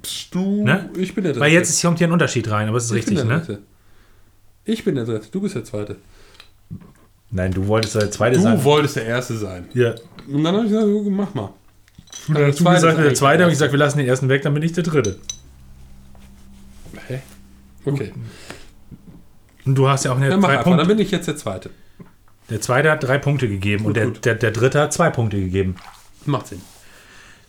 Psst, 0.02 0.36
du, 0.36 0.64
Ne? 0.64 0.90
ich 0.98 1.16
bin 1.16 1.24
der 1.24 1.34
dritte. 1.34 1.44
Weil 1.46 1.52
jetzt 1.54 1.82
kommt 1.82 1.98
hier 1.98 2.08
ein 2.08 2.14
Unterschied 2.14 2.50
rein, 2.52 2.68
aber 2.68 2.78
es 2.78 2.86
ist 2.86 2.92
ich 2.92 2.98
richtig, 2.98 3.18
bin 3.20 3.28
der 3.30 3.38
ne? 3.38 3.44
dritte. 3.44 3.62
Ich 4.66 4.84
bin 4.86 4.96
der 4.96 5.06
dritte, 5.06 5.28
du 5.32 5.42
bist 5.42 5.56
der 5.56 5.64
zweite. 5.64 5.96
Nein, 7.32 7.52
du 7.52 7.66
wolltest 7.68 7.96
der 7.96 8.12
zweite 8.12 8.36
Du 8.38 8.44
sein. 8.44 8.64
wolltest 8.64 8.96
der 8.98 9.06
erste 9.06 9.36
sein. 9.38 9.68
Ja. 9.74 9.96
Und 10.32 10.44
dann 10.44 10.56
habe 10.56 10.66
ich 10.66 10.72
gesagt, 10.72 10.88
du, 10.88 11.10
mach 11.10 11.34
mal. 11.34 11.46
Und 12.28 12.36
dann 12.36 12.36
der 12.36 12.48
hast 12.50 12.60
du 12.60 12.64
gesagt, 12.66 12.98
der 13.00 13.14
zweite, 13.16 13.44
habe 13.44 13.52
ich 13.52 13.56
gesagt, 13.58 13.72
wir 13.72 13.80
lassen 13.80 13.98
den 13.98 14.08
ersten 14.08 14.30
weg, 14.30 14.42
dann 14.44 14.54
bin 14.54 14.62
ich 14.62 14.74
der 14.74 14.84
dritte. 14.84 15.18
Hä? 17.08 17.20
Okay, 17.86 18.14
Und 19.66 19.76
du 19.76 19.88
hast 19.90 20.06
ja 20.06 20.12
auch 20.12 20.18
eine 20.18 20.30
dann 20.30 20.40
mach 20.40 20.48
drei 20.50 20.58
einfach, 20.60 20.70
dann 20.72 20.78
Punkte. 20.80 20.96
bin 20.96 21.06
ich 21.06 21.12
jetzt 21.12 21.28
der 21.28 21.36
zweite. 21.36 21.70
Der 22.50 22.62
zweite 22.62 22.92
hat 22.92 23.04
drei 23.04 23.18
Punkte 23.18 23.48
gegeben 23.48 23.86
und 23.86 23.94
Gut, 23.94 23.96
der, 23.98 24.06
gut. 24.08 24.26
der, 24.26 24.36
der 24.36 24.52
dritte 24.52 24.80
hat 24.82 24.94
zwei 24.94 25.10
Punkte 25.10 25.40
gegeben. 25.40 25.76
Macht 26.26 26.48
Sinn. 26.48 26.62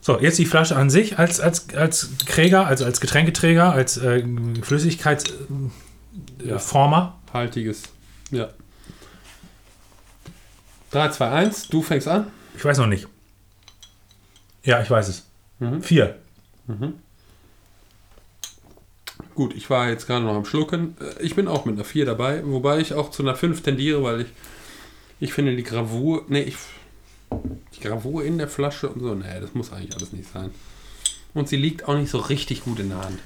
So, 0.00 0.20
jetzt 0.20 0.38
die 0.38 0.44
Flasche 0.46 0.76
an 0.76 0.90
sich 0.90 1.18
als, 1.18 1.40
als, 1.40 1.74
als 1.74 2.10
Träger, 2.26 2.66
also 2.66 2.84
als 2.84 3.00
Getränketräger, 3.00 3.72
als 3.72 3.96
äh, 3.96 4.22
Flüssigkeitsformer. 4.62 5.70
Ja. 6.44 6.58
Former. 6.58 7.18
Haltiges. 7.32 7.82
Ja. 8.30 8.48
3, 10.92 11.08
2, 11.08 11.30
1, 11.30 11.68
du 11.68 11.82
fängst 11.82 12.06
an. 12.06 12.26
Ich 12.56 12.64
weiß 12.64 12.78
noch 12.78 12.86
nicht. 12.86 13.08
Ja, 14.62 14.80
ich 14.80 14.90
weiß 14.90 15.08
es. 15.08 15.24
Mhm. 15.58 15.82
Vier. 15.82 16.16
Gut, 19.34 19.54
ich 19.54 19.68
war 19.70 19.88
jetzt 19.88 20.06
gerade 20.06 20.24
noch 20.24 20.34
am 20.36 20.44
Schlucken. 20.44 20.96
Äh, 21.00 21.22
Ich 21.22 21.34
bin 21.34 21.48
auch 21.48 21.64
mit 21.64 21.74
einer 21.74 21.84
4 21.84 22.06
dabei, 22.06 22.42
wobei 22.44 22.78
ich 22.78 22.94
auch 22.94 23.10
zu 23.10 23.22
einer 23.22 23.34
5 23.34 23.62
tendiere, 23.62 24.02
weil 24.02 24.20
ich, 24.22 24.26
ich 25.20 25.32
finde 25.32 25.54
die 25.56 25.62
Gravur, 25.62 26.24
nee, 26.28 26.42
ich, 26.42 26.56
die 27.76 27.80
Gravur 27.80 28.24
in 28.24 28.38
der 28.38 28.48
Flasche 28.48 28.88
und 28.88 29.00
so, 29.00 29.14
nee, 29.14 29.24
das 29.40 29.54
muss 29.54 29.72
eigentlich 29.72 29.96
alles 29.96 30.12
nicht 30.12 30.30
sein. 30.32 30.50
Und 31.34 31.48
sie 31.48 31.56
liegt 31.56 31.88
auch 31.88 31.96
nicht 31.96 32.10
so 32.10 32.18
richtig 32.18 32.62
gut 32.64 32.78
in 32.80 32.90
der 32.90 32.98
Hand. 32.98 33.18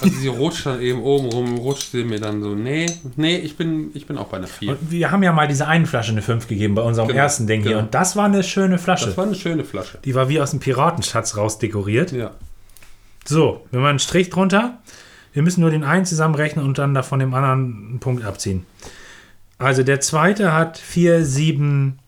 Also 0.00 0.16
sie 0.16 0.28
rutscht 0.28 0.64
dann 0.64 0.80
eben 0.80 1.02
oben 1.02 1.26
rum, 1.28 1.58
rutscht 1.58 1.90
sie 1.90 2.04
mir 2.04 2.20
dann 2.20 2.40
so, 2.40 2.54
nee, 2.54 2.86
nee, 3.16 3.36
ich 3.36 3.56
bin, 3.56 3.90
ich 3.94 4.06
bin 4.06 4.16
auch 4.16 4.28
bei 4.28 4.36
einer 4.36 4.46
4. 4.46 4.70
Und 4.72 4.90
wir 4.90 5.10
haben 5.10 5.22
ja 5.24 5.32
mal 5.32 5.48
diese 5.48 5.66
einen 5.66 5.86
Flasche 5.86 6.12
eine 6.12 6.22
5 6.22 6.46
gegeben 6.46 6.74
bei 6.76 6.82
unserem 6.82 7.08
Genau, 7.08 7.20
ersten 7.20 7.46
Ding 7.48 7.62
hier. 7.62 7.70
genau. 7.72 7.82
Und 7.82 7.94
das 7.94 8.14
war 8.14 8.26
eine 8.26 8.44
schöne 8.44 8.78
Flasche. 8.78 9.06
Das 9.06 9.16
war 9.16 9.26
eine 9.26 9.34
schöne 9.34 9.64
Flasche. 9.64 9.98
Die 10.04 10.14
war 10.14 10.28
wie 10.28 10.40
aus 10.40 10.50
dem 10.50 10.60
Piratenschatz 10.60 11.36
rausdekoriert. 11.36 12.12
Ja. 12.12 12.30
So, 13.24 13.66
wenn 13.72 13.80
wir 13.80 13.88
einen 13.88 13.98
Strich 13.98 14.30
drunter, 14.30 14.78
wir 15.32 15.42
müssen 15.42 15.60
nur 15.60 15.70
den 15.70 15.82
einen 15.84 16.04
zusammenrechnen 16.06 16.64
und 16.64 16.78
dann 16.78 16.94
davon 16.94 17.18
dem 17.18 17.34
anderen 17.34 17.88
einen 17.90 17.98
Punkt 18.00 18.24
abziehen. 18.24 18.66
Also 19.58 19.82
der 19.82 20.00
zweite 20.00 20.52
hat 20.52 20.78
4, 20.78 21.24
7, 21.24 21.98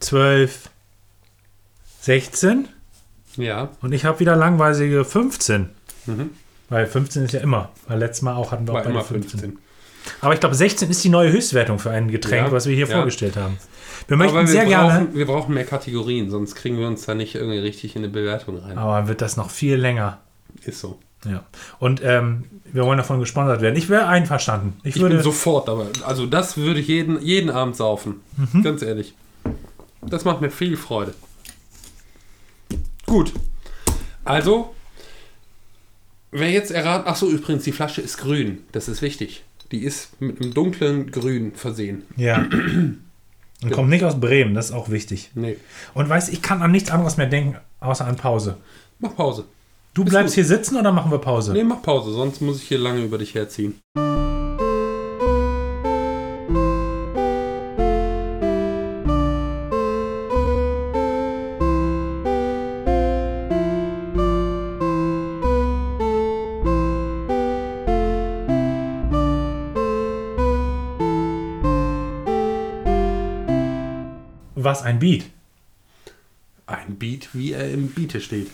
12, 0.00 0.70
16 2.00 2.68
Ja. 3.36 3.70
und 3.82 3.92
ich 3.92 4.04
habe 4.04 4.20
wieder 4.20 4.36
langweilige 4.36 5.04
15. 5.04 5.70
Mhm. 6.06 6.30
Weil 6.68 6.86
15 6.86 7.24
ist 7.24 7.32
ja 7.32 7.40
immer. 7.40 7.70
Weil 7.88 7.98
letztes 7.98 8.22
Mal 8.22 8.34
auch 8.34 8.52
hatten 8.52 8.66
wir 8.66 8.72
auch 8.72 8.76
War 8.76 8.84
bei 8.84 8.90
immer 8.90 9.02
15. 9.04 9.40
15. 9.40 9.58
Aber 10.20 10.34
ich 10.34 10.40
glaube, 10.40 10.54
16 10.54 10.88
ist 10.90 11.02
die 11.02 11.08
neue 11.08 11.32
Höchstwertung 11.32 11.78
für 11.80 11.90
ein 11.90 12.08
Getränk, 12.08 12.46
Ja, 12.48 12.52
was 12.52 12.66
wir 12.66 12.74
hier 12.76 12.86
ja. 12.86 12.96
vorgestellt 12.96 13.36
haben. 13.36 13.58
Wir 14.06 14.16
möchten 14.16 14.36
wir 14.36 14.46
sehr 14.46 14.64
brauchen, 14.66 14.70
gerne, 14.70 15.14
wir 15.14 15.26
brauchen 15.26 15.54
mehr 15.54 15.64
Kategorien, 15.64 16.30
sonst 16.30 16.54
kriegen 16.54 16.78
wir 16.78 16.86
uns 16.86 17.04
da 17.06 17.14
nicht 17.14 17.34
irgendwie 17.34 17.58
richtig 17.58 17.96
in 17.96 18.02
eine 18.04 18.12
Bewertung 18.12 18.58
rein. 18.58 18.78
aber 18.78 19.08
wird 19.08 19.20
das 19.20 19.36
noch 19.36 19.50
viel 19.50 19.74
länger. 19.74 20.20
Ist 20.64 20.78
so. 20.80 21.00
Ja. 21.28 21.44
Und 21.78 22.02
ähm, 22.04 22.44
wir 22.72 22.84
wollen 22.84 22.98
davon 22.98 23.20
gesponsert 23.20 23.60
werden. 23.60 23.76
Ich 23.76 23.88
wäre 23.88 24.06
einverstanden. 24.06 24.78
Ich, 24.82 24.96
Ich 24.96 25.02
würde 25.02 25.16
bin 25.16 25.24
sofort 25.24 25.68
dabei. 25.68 25.86
Also 26.04 26.26
das 26.26 26.56
würde 26.56 26.80
ich 26.80 26.88
jeden, 26.88 27.20
jeden 27.22 27.50
Abend 27.50 27.76
saufen. 27.76 28.20
Mhm. 28.36 28.62
Ganz 28.62 28.82
ehrlich. 28.82 29.14
Das 30.02 30.24
macht 30.24 30.40
mir 30.40 30.50
viel 30.50 30.76
Freude. 30.76 31.14
Gut. 33.06 33.32
Also, 34.24 34.74
wer 36.30 36.50
jetzt 36.50 36.70
erraten... 36.70 37.04
Ach 37.06 37.16
so, 37.16 37.28
übrigens, 37.28 37.64
die 37.64 37.72
Flasche 37.72 38.00
ist 38.00 38.18
grün. 38.18 38.64
Das 38.72 38.88
ist 38.88 39.02
wichtig. 39.02 39.44
Die 39.72 39.84
ist 39.84 40.20
mit 40.20 40.40
einem 40.40 40.54
dunklen 40.54 41.10
Grün 41.10 41.52
versehen. 41.54 42.02
Ja. 42.16 42.46
Und 43.62 43.70
kommt 43.72 43.88
nicht 43.88 44.04
aus 44.04 44.20
Bremen, 44.20 44.54
das 44.54 44.66
ist 44.66 44.72
auch 44.72 44.90
wichtig. 44.90 45.30
Nee. 45.34 45.56
Und 45.94 46.08
weißt 46.08 46.30
ich 46.30 46.42
kann 46.42 46.60
an 46.60 46.72
nichts 46.72 46.90
anderes 46.90 47.16
mehr 47.16 47.26
denken, 47.26 47.56
außer 47.80 48.06
an 48.06 48.16
Pause. 48.16 48.58
Mach 48.98 49.16
Pause. 49.16 49.46
Du 49.96 50.02
Ist 50.02 50.10
bleibst 50.10 50.34
gut. 50.34 50.34
hier 50.34 50.44
sitzen 50.44 50.76
oder 50.76 50.92
machen 50.92 51.10
wir 51.10 51.16
Pause? 51.16 51.54
Nee, 51.54 51.64
mach 51.64 51.80
Pause, 51.80 52.12
sonst 52.12 52.42
muss 52.42 52.60
ich 52.60 52.68
hier 52.68 52.76
lange 52.76 53.02
über 53.02 53.16
dich 53.16 53.34
herziehen. 53.34 53.80
Was 74.56 74.82
ein 74.82 74.98
Beat? 74.98 75.24
Ein 76.66 76.96
Beat, 76.98 77.30
wie 77.32 77.52
er 77.52 77.70
im 77.70 77.88
Beate 77.88 78.20
steht. 78.20 78.50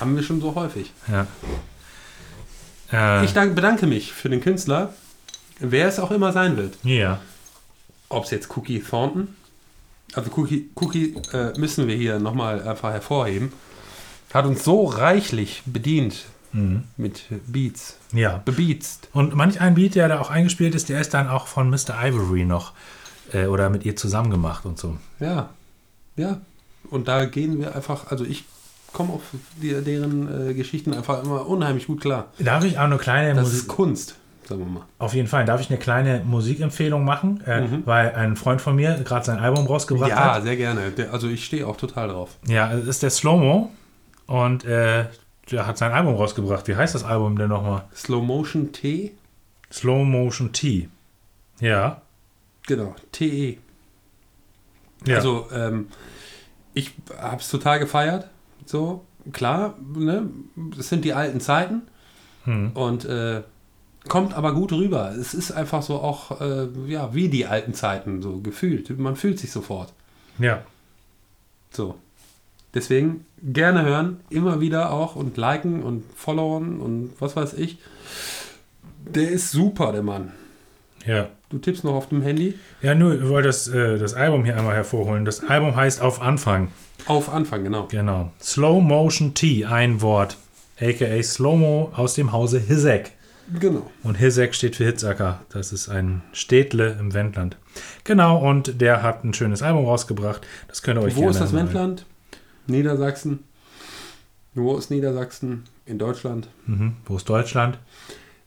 Haben 0.00 0.16
wir 0.16 0.22
schon 0.22 0.40
so 0.40 0.54
häufig. 0.54 0.92
Ja. 1.10 1.26
Äh, 2.92 3.24
Ich 3.24 3.32
dank, 3.32 3.54
bedanke 3.54 3.86
mich 3.86 4.12
für 4.12 4.28
den 4.28 4.40
Künstler, 4.40 4.92
wer 5.58 5.88
es 5.88 5.98
auch 5.98 6.10
immer 6.10 6.32
sein 6.32 6.56
wird. 6.56 6.78
ja. 6.82 7.20
Ob 8.08 8.22
es 8.24 8.30
jetzt 8.30 8.56
Cookie 8.56 8.78
Thornton, 8.78 9.34
also 10.14 10.30
Cookie, 10.36 10.70
Cookie 10.76 11.16
äh, 11.32 11.58
müssen 11.58 11.88
wir 11.88 11.96
hier 11.96 12.20
nochmal 12.20 12.62
einfach 12.62 12.92
hervorheben, 12.92 13.52
hat 14.32 14.46
uns 14.46 14.62
so 14.62 14.84
reichlich 14.84 15.62
bedient 15.66 16.26
mit 16.96 17.24
Beats, 17.48 17.96
Ja. 18.12 18.38
bebeatst. 18.44 19.08
Und 19.12 19.34
manch 19.34 19.60
ein 19.60 19.74
Beat, 19.74 19.94
der 19.96 20.08
da 20.08 20.20
auch 20.20 20.30
eingespielt 20.30 20.74
ist, 20.74 20.88
der 20.88 21.00
ist 21.02 21.12
dann 21.12 21.28
auch 21.28 21.48
von 21.48 21.68
Mr. 21.68 21.90
Ivory 22.02 22.44
noch 22.46 22.72
äh, 23.32 23.44
oder 23.46 23.68
mit 23.68 23.84
ihr 23.84 23.94
zusammen 23.96 24.30
gemacht 24.30 24.64
und 24.64 24.78
so. 24.78 24.96
Ja, 25.20 25.50
ja. 26.16 26.40
Und 26.88 27.08
da 27.08 27.26
gehen 27.26 27.58
wir 27.58 27.74
einfach, 27.76 28.10
also 28.10 28.24
ich 28.24 28.44
komme 28.96 29.12
auf 29.12 29.22
die, 29.60 29.72
deren 29.84 30.50
äh, 30.50 30.54
Geschichten 30.54 30.92
einfach 30.94 31.22
immer 31.22 31.46
unheimlich 31.46 31.86
gut 31.86 32.00
klar. 32.00 32.32
Darf 32.38 32.64
ich 32.64 32.78
auch 32.78 32.84
eine 32.84 32.96
kleine 32.96 33.34
Das 33.34 33.44
Musik, 33.44 33.60
ist 33.60 33.68
Kunst, 33.68 34.16
sagen 34.48 34.60
wir 34.60 34.66
mal. 34.66 34.86
auf 34.98 35.12
jeden 35.14 35.28
Fall, 35.28 35.44
darf 35.44 35.60
ich 35.60 35.68
eine 35.70 35.78
kleine 35.78 36.22
Musikempfehlung 36.24 37.04
machen, 37.04 37.42
äh, 37.46 37.62
weil 37.84 38.14
ein 38.14 38.36
Freund 38.36 38.60
von 38.60 38.74
mir 38.74 38.94
gerade 39.04 39.24
sein 39.26 39.38
Album 39.38 39.66
rausgebracht 39.66 40.10
Ja, 40.10 40.34
hat. 40.34 40.42
sehr 40.44 40.56
gerne. 40.56 40.90
Der, 40.92 41.12
also 41.12 41.28
ich 41.28 41.44
stehe 41.44 41.66
auch 41.66 41.76
total 41.76 42.08
drauf. 42.08 42.36
Ja, 42.48 42.72
es 42.72 42.86
ist 42.86 43.02
der 43.02 43.10
Slow-Mo 43.10 43.70
und 44.26 44.64
äh, 44.64 45.04
der 45.50 45.66
hat 45.66 45.78
sein 45.78 45.92
Album 45.92 46.14
rausgebracht. 46.16 46.66
Wie 46.66 46.74
heißt 46.74 46.94
das 46.94 47.04
Album 47.04 47.36
denn 47.38 47.48
nochmal? 47.50 47.84
Slow 47.94 48.22
Motion 48.24 48.72
T, 48.72 49.12
Slow 49.72 50.04
Motion 50.04 50.52
T. 50.52 50.88
Ja. 51.60 52.00
genau, 52.66 52.94
TE. 53.12 53.58
ja. 55.06 55.16
Also 55.16 55.46
ähm, 55.54 55.88
ich 56.74 56.92
habe 57.18 57.40
es 57.40 57.48
total 57.48 57.78
gefeiert. 57.78 58.28
So, 58.66 59.04
klar, 59.32 59.74
ne? 59.94 60.28
Das 60.76 60.88
sind 60.88 61.04
die 61.04 61.14
alten 61.14 61.40
Zeiten. 61.40 61.82
Hm. 62.44 62.72
Und 62.74 63.04
äh, 63.06 63.42
kommt 64.08 64.34
aber 64.34 64.52
gut 64.54 64.72
rüber. 64.72 65.12
Es 65.18 65.34
ist 65.34 65.50
einfach 65.52 65.82
so 65.82 65.96
auch, 65.96 66.40
äh, 66.40 66.68
ja, 66.86 67.14
wie 67.14 67.28
die 67.28 67.46
alten 67.46 67.74
Zeiten, 67.74 68.22
so 68.22 68.40
gefühlt. 68.40 68.96
Man 68.98 69.16
fühlt 69.16 69.38
sich 69.38 69.50
sofort. 69.50 69.92
ja. 70.38 70.62
So. 71.70 71.96
Deswegen 72.74 73.24
gerne 73.42 73.84
hören, 73.84 74.20
immer 74.28 74.60
wieder 74.60 74.92
auch 74.92 75.16
und 75.16 75.38
liken 75.38 75.82
und 75.82 76.04
followen 76.14 76.78
und 76.80 77.12
was 77.20 77.34
weiß 77.34 77.54
ich. 77.54 77.78
Der 79.06 79.30
ist 79.30 79.50
super, 79.50 79.92
der 79.92 80.02
Mann. 80.02 80.32
Ja. 81.06 81.28
Du 81.48 81.58
tippst 81.58 81.84
noch 81.84 81.94
auf 81.94 82.08
dem 82.10 82.20
Handy? 82.20 82.58
Ja, 82.82 82.94
nur, 82.94 83.14
ich 83.14 83.28
wollte 83.28 83.48
das, 83.48 83.68
äh, 83.68 83.98
das 83.98 84.12
Album 84.12 84.44
hier 84.44 84.56
einmal 84.58 84.74
hervorholen. 84.74 85.24
Das 85.24 85.42
Album 85.44 85.74
heißt 85.74 86.02
Auf 86.02 86.20
Anfang. 86.20 86.68
Auf 87.06 87.28
Anfang, 87.32 87.64
genau. 87.64 87.86
Genau. 87.88 88.32
Slow 88.40 88.80
Motion 88.80 89.34
T, 89.34 89.64
ein 89.64 90.00
Wort. 90.02 90.36
AKA 90.80 91.22
Slow-Mo 91.22 91.92
aus 91.96 92.14
dem 92.14 92.32
Hause 92.32 92.58
Hisek. 92.60 93.12
Genau. 93.60 93.88
Und 94.02 94.16
Hisek 94.16 94.54
steht 94.54 94.76
für 94.76 94.84
Hitzacker. 94.84 95.40
Das 95.50 95.72
ist 95.72 95.88
ein 95.88 96.22
Städtle 96.32 96.96
im 97.00 97.14
Wendland. 97.14 97.56
Genau, 98.04 98.38
und 98.46 98.80
der 98.80 99.02
hat 99.02 99.24
ein 99.24 99.32
schönes 99.32 99.62
Album 99.62 99.86
rausgebracht. 99.86 100.42
Das 100.68 100.82
könnt 100.82 100.98
ihr 100.98 101.02
euch 101.04 101.14
Wo 101.16 101.20
gerne 101.20 101.30
ist 101.32 101.40
das 101.40 101.52
mal- 101.52 101.60
Wendland? 101.60 102.04
Niedersachsen. 102.66 103.44
Wo 104.54 104.76
ist 104.76 104.90
Niedersachsen? 104.90 105.64
In 105.86 105.98
Deutschland. 105.98 106.48
Mhm. 106.66 106.96
Wo 107.06 107.16
ist 107.16 107.28
Deutschland? 107.28 107.78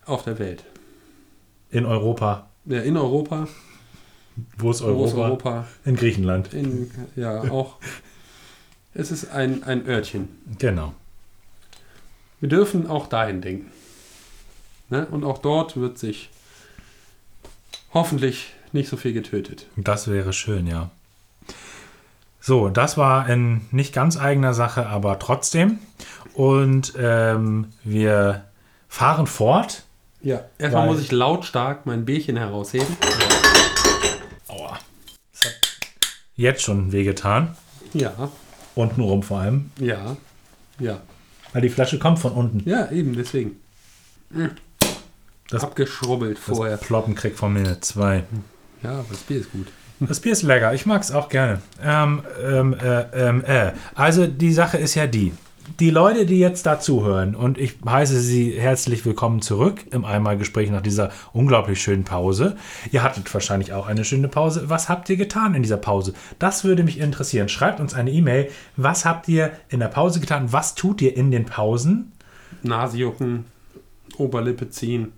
Auf 0.05 0.23
der 0.25 0.37
Welt. 0.37 0.65
In 1.71 1.85
Europa. 1.85 2.49
Ja, 2.65 2.81
in 2.81 2.97
Europa. 2.97 3.47
Wo 4.57 4.71
ist 4.71 4.81
Wo 4.81 4.87
Europa? 4.87 5.05
ist 5.07 5.15
Europa? 5.15 5.67
In 5.85 5.95
Griechenland. 5.95 6.53
In, 6.53 6.91
ja, 7.15 7.41
auch. 7.49 7.77
Es 8.93 9.11
ist 9.11 9.31
ein, 9.31 9.63
ein 9.63 9.87
Örtchen. 9.87 10.29
Genau. 10.57 10.93
Wir 12.39 12.49
dürfen 12.49 12.87
auch 12.87 13.07
dahin 13.07 13.41
denken. 13.41 13.71
Ne? 14.89 15.05
Und 15.11 15.23
auch 15.23 15.37
dort 15.37 15.77
wird 15.77 15.99
sich 15.99 16.29
hoffentlich 17.93 18.53
nicht 18.71 18.89
so 18.89 18.97
viel 18.97 19.13
getötet. 19.13 19.67
Das 19.75 20.09
wäre 20.09 20.33
schön, 20.33 20.67
ja. 20.67 20.89
So, 22.41 22.69
das 22.69 22.97
war 22.97 23.29
in 23.29 23.61
nicht 23.71 23.93
ganz 23.93 24.17
eigener 24.17 24.53
Sache, 24.53 24.87
aber 24.87 25.19
trotzdem. 25.19 25.79
Und 26.33 26.93
ähm, 26.97 27.73
wir 27.83 28.45
fahren 28.87 29.27
fort. 29.27 29.83
Ja, 30.21 30.45
erstmal 30.57 30.87
muss 30.87 31.01
ich 31.01 31.11
lautstark 31.11 31.85
mein 31.85 32.05
Bierchen 32.05 32.37
herausheben. 32.37 32.87
Aua. 34.47 34.79
Das 35.33 35.45
hat 35.45 35.79
jetzt 36.35 36.63
schon 36.63 36.91
wehgetan. 36.91 37.55
Ja, 37.93 38.29
Untenrum 38.79 39.23
vor 39.23 39.39
allem. 39.39 39.71
ja, 39.79 40.15
ja. 40.79 41.01
Weil 41.51 41.63
die 41.63 41.69
Flasche 41.69 41.97
kommt 41.99 42.19
von 42.19 42.31
unten. 42.33 42.67
Ja, 42.69 42.91
eben, 42.91 43.15
deswegen. 43.15 43.55
Das- 45.49 45.63
Abgeschrubbelt 45.63 46.37
Das 46.37 46.43
vorher. 46.45 46.77
Ploppen 46.77 47.15
kriegt 47.15 47.37
von 47.37 47.53
mir 47.53 47.81
2. 47.81 48.23
Ja, 48.83 48.91
aber 48.99 49.05
das 49.09 49.21
Bier 49.21 49.39
ist 49.39 49.51
gut. 49.51 49.67
Das 49.99 50.19
Bier 50.19 50.31
ist 50.31 50.43
lecker. 50.43 50.73
Ich 50.75 50.85
mag 50.85 51.01
es 51.01 51.11
auch 51.11 51.27
gerne. 51.27 51.59
Ähm, 51.83 52.21
ähm, 52.45 52.73
äh, 52.79 53.01
ähm, 53.27 53.43
äh. 53.45 53.71
Also 53.95 54.27
die 54.27 54.53
Sache 54.53 54.77
ist 54.77 54.93
ja 54.95 55.07
die. 55.07 55.33
Die 55.79 55.91
Leute, 55.91 56.25
die 56.25 56.39
jetzt 56.39 56.65
da 56.65 56.79
zuhören, 56.79 57.35
und 57.35 57.57
ich 57.57 57.75
heiße 57.87 58.19
Sie 58.19 58.51
herzlich 58.59 59.05
willkommen 59.05 59.41
zurück 59.41 59.85
im 59.91 60.03
Einmalgespräch 60.03 60.69
nach 60.71 60.81
dieser 60.81 61.11
unglaublich 61.31 61.81
schönen 61.81 62.03
Pause. 62.03 62.57
Ihr 62.91 63.03
hattet 63.03 63.31
wahrscheinlich 63.33 63.71
auch 63.71 63.87
eine 63.87 64.03
schöne 64.03 64.27
Pause. 64.27 64.63
Was 64.67 64.89
habt 64.89 65.09
ihr 65.09 65.15
getan 65.15 65.53
in 65.55 65.61
dieser 65.61 65.77
Pause? 65.77 66.13
Das 66.37 66.63
würde 66.63 66.83
mich 66.83 66.99
interessieren. 66.99 67.49
Schreibt 67.49 67.79
uns 67.79 67.93
eine 67.93 68.11
E-Mail. 68.11 68.49
Was 68.77 69.05
habt 69.05 69.27
ihr 69.29 69.51
in 69.69 69.79
der 69.79 69.87
Pause 69.89 70.19
getan? 70.19 70.51
Was 70.51 70.75
tut 70.75 71.01
ihr 71.01 71.15
in 71.15 71.29
den 71.31 71.45
Pausen? 71.45 72.11
Nase 72.63 72.97
jucken, 72.97 73.45
Oberlippe 74.17 74.69
ziehen, 74.69 75.13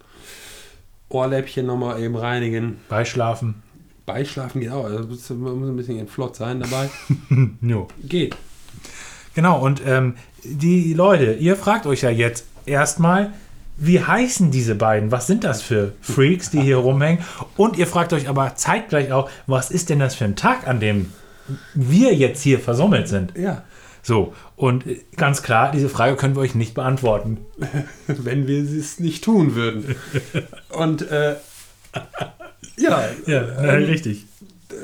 Ohrläppchen 1.10 1.65
nochmal 1.65 2.01
eben 2.04 2.15
reinigen. 2.15 2.77
Beischlafen? 2.89 3.63
Beischlafen 4.06 4.62
geht 4.62 4.69
auch. 4.71 4.86
Also 4.86 5.08
muss- 5.08 5.30
man 5.30 5.60
muss 5.60 5.69
ein 5.69 5.75
bisschen 5.77 6.08
flott 6.08 6.36
sein 6.36 6.60
dabei. 6.60 6.89
Jo. 7.62 7.88
Geht. 8.04 8.36
Genau, 9.34 9.60
und 9.60 9.82
ähm, 9.86 10.15
die 10.44 10.94
Leute, 10.94 11.34
ihr 11.34 11.56
fragt 11.56 11.86
euch 11.86 12.02
ja 12.02 12.10
jetzt 12.10 12.46
erstmal, 12.65 13.32
wie 13.78 14.04
heißen 14.04 14.52
diese 14.52 14.76
beiden? 14.76 15.12
Was 15.12 15.28
sind 15.28 15.44
das 15.44 15.62
für 15.62 15.94
Freaks, 16.02 16.52
die 16.52 16.62
hier 16.62 16.78
rumhängen? 16.78 17.24
Und 17.58 17.78
ihr 17.78 17.88
fragt 17.88 18.13
euch 18.13 18.30
aber 18.30 18.56
zeitgleich 18.56 19.12
auch, 19.12 19.30
was 19.48 19.72
ist 19.72 19.89
denn 19.89 20.00
das 20.00 20.15
für 20.15 20.26
ein 20.26 20.36
Tag, 20.36 20.67
an 20.67 20.80
dem 20.80 21.12
wir 21.74 22.13
jetzt 22.13 22.44
hier 22.44 22.60
versammelt 22.60 23.08
sind? 23.08 23.34
Ja. 23.38 23.63
So, 24.04 24.34
und 24.56 24.86
äh, 24.88 25.02
ganz 25.15 25.44
klar, 25.44 25.72
diese 25.72 25.89
Frage 25.89 26.15
können 26.15 26.36
wir 26.36 26.41
euch 26.41 26.56
nicht 26.56 26.74
beantworten. 26.74 27.38
Wenn 28.08 28.48
wir 28.48 28.62
es 28.62 29.00
nicht 29.00 29.24
tun 29.24 29.56
würden. 29.56 29.96
Und 30.70 31.10
äh, 31.10 31.36
ja, 32.78 33.04
Ja, 33.26 33.39
richtig. 33.39 34.26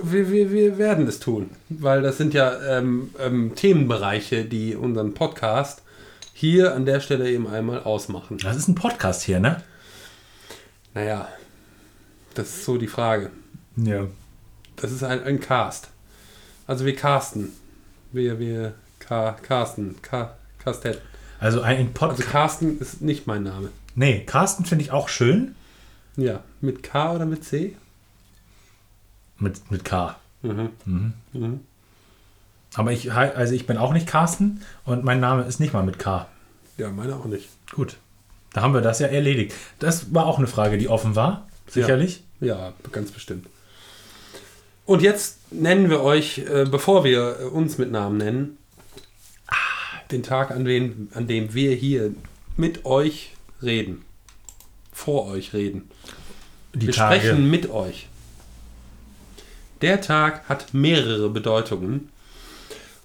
Wir, 0.03 0.31
wir, 0.31 0.51
wir 0.51 0.77
werden 0.77 1.07
es 1.07 1.19
tun. 1.19 1.49
Weil 1.69 2.01
das 2.01 2.17
sind 2.17 2.33
ja 2.33 2.77
ähm, 2.77 3.09
ähm, 3.19 3.53
Themenbereiche, 3.55 4.45
die 4.45 4.75
unseren 4.75 5.13
Podcast 5.13 5.81
hier 6.33 6.75
an 6.75 6.85
der 6.85 6.99
Stelle 6.99 7.29
eben 7.31 7.47
einmal 7.47 7.81
ausmachen. 7.83 8.37
Das 8.37 8.55
ist 8.57 8.67
ein 8.67 8.75
Podcast 8.75 9.23
hier, 9.23 9.39
ne? 9.39 9.63
Naja, 10.93 11.27
das 12.35 12.47
ist 12.49 12.65
so 12.65 12.77
die 12.77 12.87
Frage. 12.87 13.31
Ja. 13.75 14.07
Das 14.75 14.91
ist 14.91 15.03
ein, 15.03 15.23
ein 15.23 15.39
Cast. 15.39 15.89
Also 16.67 16.85
wir 16.85 16.95
casten. 16.95 17.53
Wir, 18.11 18.39
wir 18.39 18.73
ca 18.99 19.33
casten. 19.41 19.95
Ca 20.01 20.35
Castett. 20.63 21.01
Also 21.39 21.61
ein 21.61 21.77
Also 21.77 21.91
Podcast. 21.93 22.29
Carsten 22.29 22.79
ist 22.79 23.01
nicht 23.01 23.27
mein 23.27 23.43
Name. 23.43 23.69
nee, 23.95 24.23
Carsten 24.25 24.65
finde 24.65 24.83
ich 24.83 24.91
auch 24.91 25.07
schön. 25.09 25.55
Ja, 26.15 26.43
mit 26.61 26.81
K 26.83 27.13
oder 27.13 27.25
mit 27.27 27.43
C? 27.43 27.75
Mit, 29.39 29.71
mit 29.71 29.85
K. 29.85 30.15
Mhm. 30.41 31.13
Mhm. 31.33 31.59
Aber 32.75 32.91
ich, 32.91 33.11
also 33.11 33.53
ich 33.53 33.65
bin 33.65 33.77
auch 33.77 33.93
nicht 33.93 34.07
Carsten 34.07 34.61
und 34.85 35.03
mein 35.03 35.19
Name 35.19 35.43
ist 35.43 35.59
nicht 35.59 35.73
mal 35.73 35.83
mit 35.83 35.99
K. 35.99 36.27
Ja, 36.77 36.91
meine 36.91 37.15
auch 37.15 37.25
nicht. 37.25 37.49
Gut. 37.71 37.97
Da 38.53 38.61
haben 38.61 38.73
wir 38.73 38.81
das 38.81 38.99
ja 38.99 39.07
erledigt. 39.07 39.53
Das 39.79 40.13
war 40.13 40.25
auch 40.25 40.37
eine 40.37 40.47
Frage, 40.47 40.77
die 40.77 40.89
offen 40.89 41.15
war. 41.15 41.47
Sicherlich. 41.67 42.23
Ja, 42.39 42.73
ganz 42.91 43.11
bestimmt. 43.11 43.47
Und 44.85 45.01
jetzt 45.01 45.51
nennen 45.51 45.89
wir 45.89 46.01
euch, 46.01 46.39
äh, 46.39 46.65
bevor 46.69 47.03
wir 47.03 47.39
äh, 47.39 47.43
uns 47.43 47.77
mit 47.77 47.91
Namen 47.91 48.17
nennen, 48.17 48.57
ah, 49.47 49.53
den 50.11 50.23
Tag, 50.23 50.51
an, 50.51 50.65
wen, 50.65 51.09
an 51.13 51.27
dem 51.27 51.53
wir 51.53 51.75
hier 51.75 52.13
mit 52.55 52.85
euch 52.85 53.33
reden. 53.61 54.05
Vor 54.93 55.27
euch 55.27 55.53
reden. 55.53 55.89
Die 56.73 56.87
wir 56.87 56.93
Tage. 56.93 57.19
sprechen 57.19 57.49
mit 57.49 57.69
euch. 57.69 58.07
Der 59.81 60.01
Tag 60.01 60.47
hat 60.49 60.73
mehrere 60.73 61.29
Bedeutungen. 61.29 62.09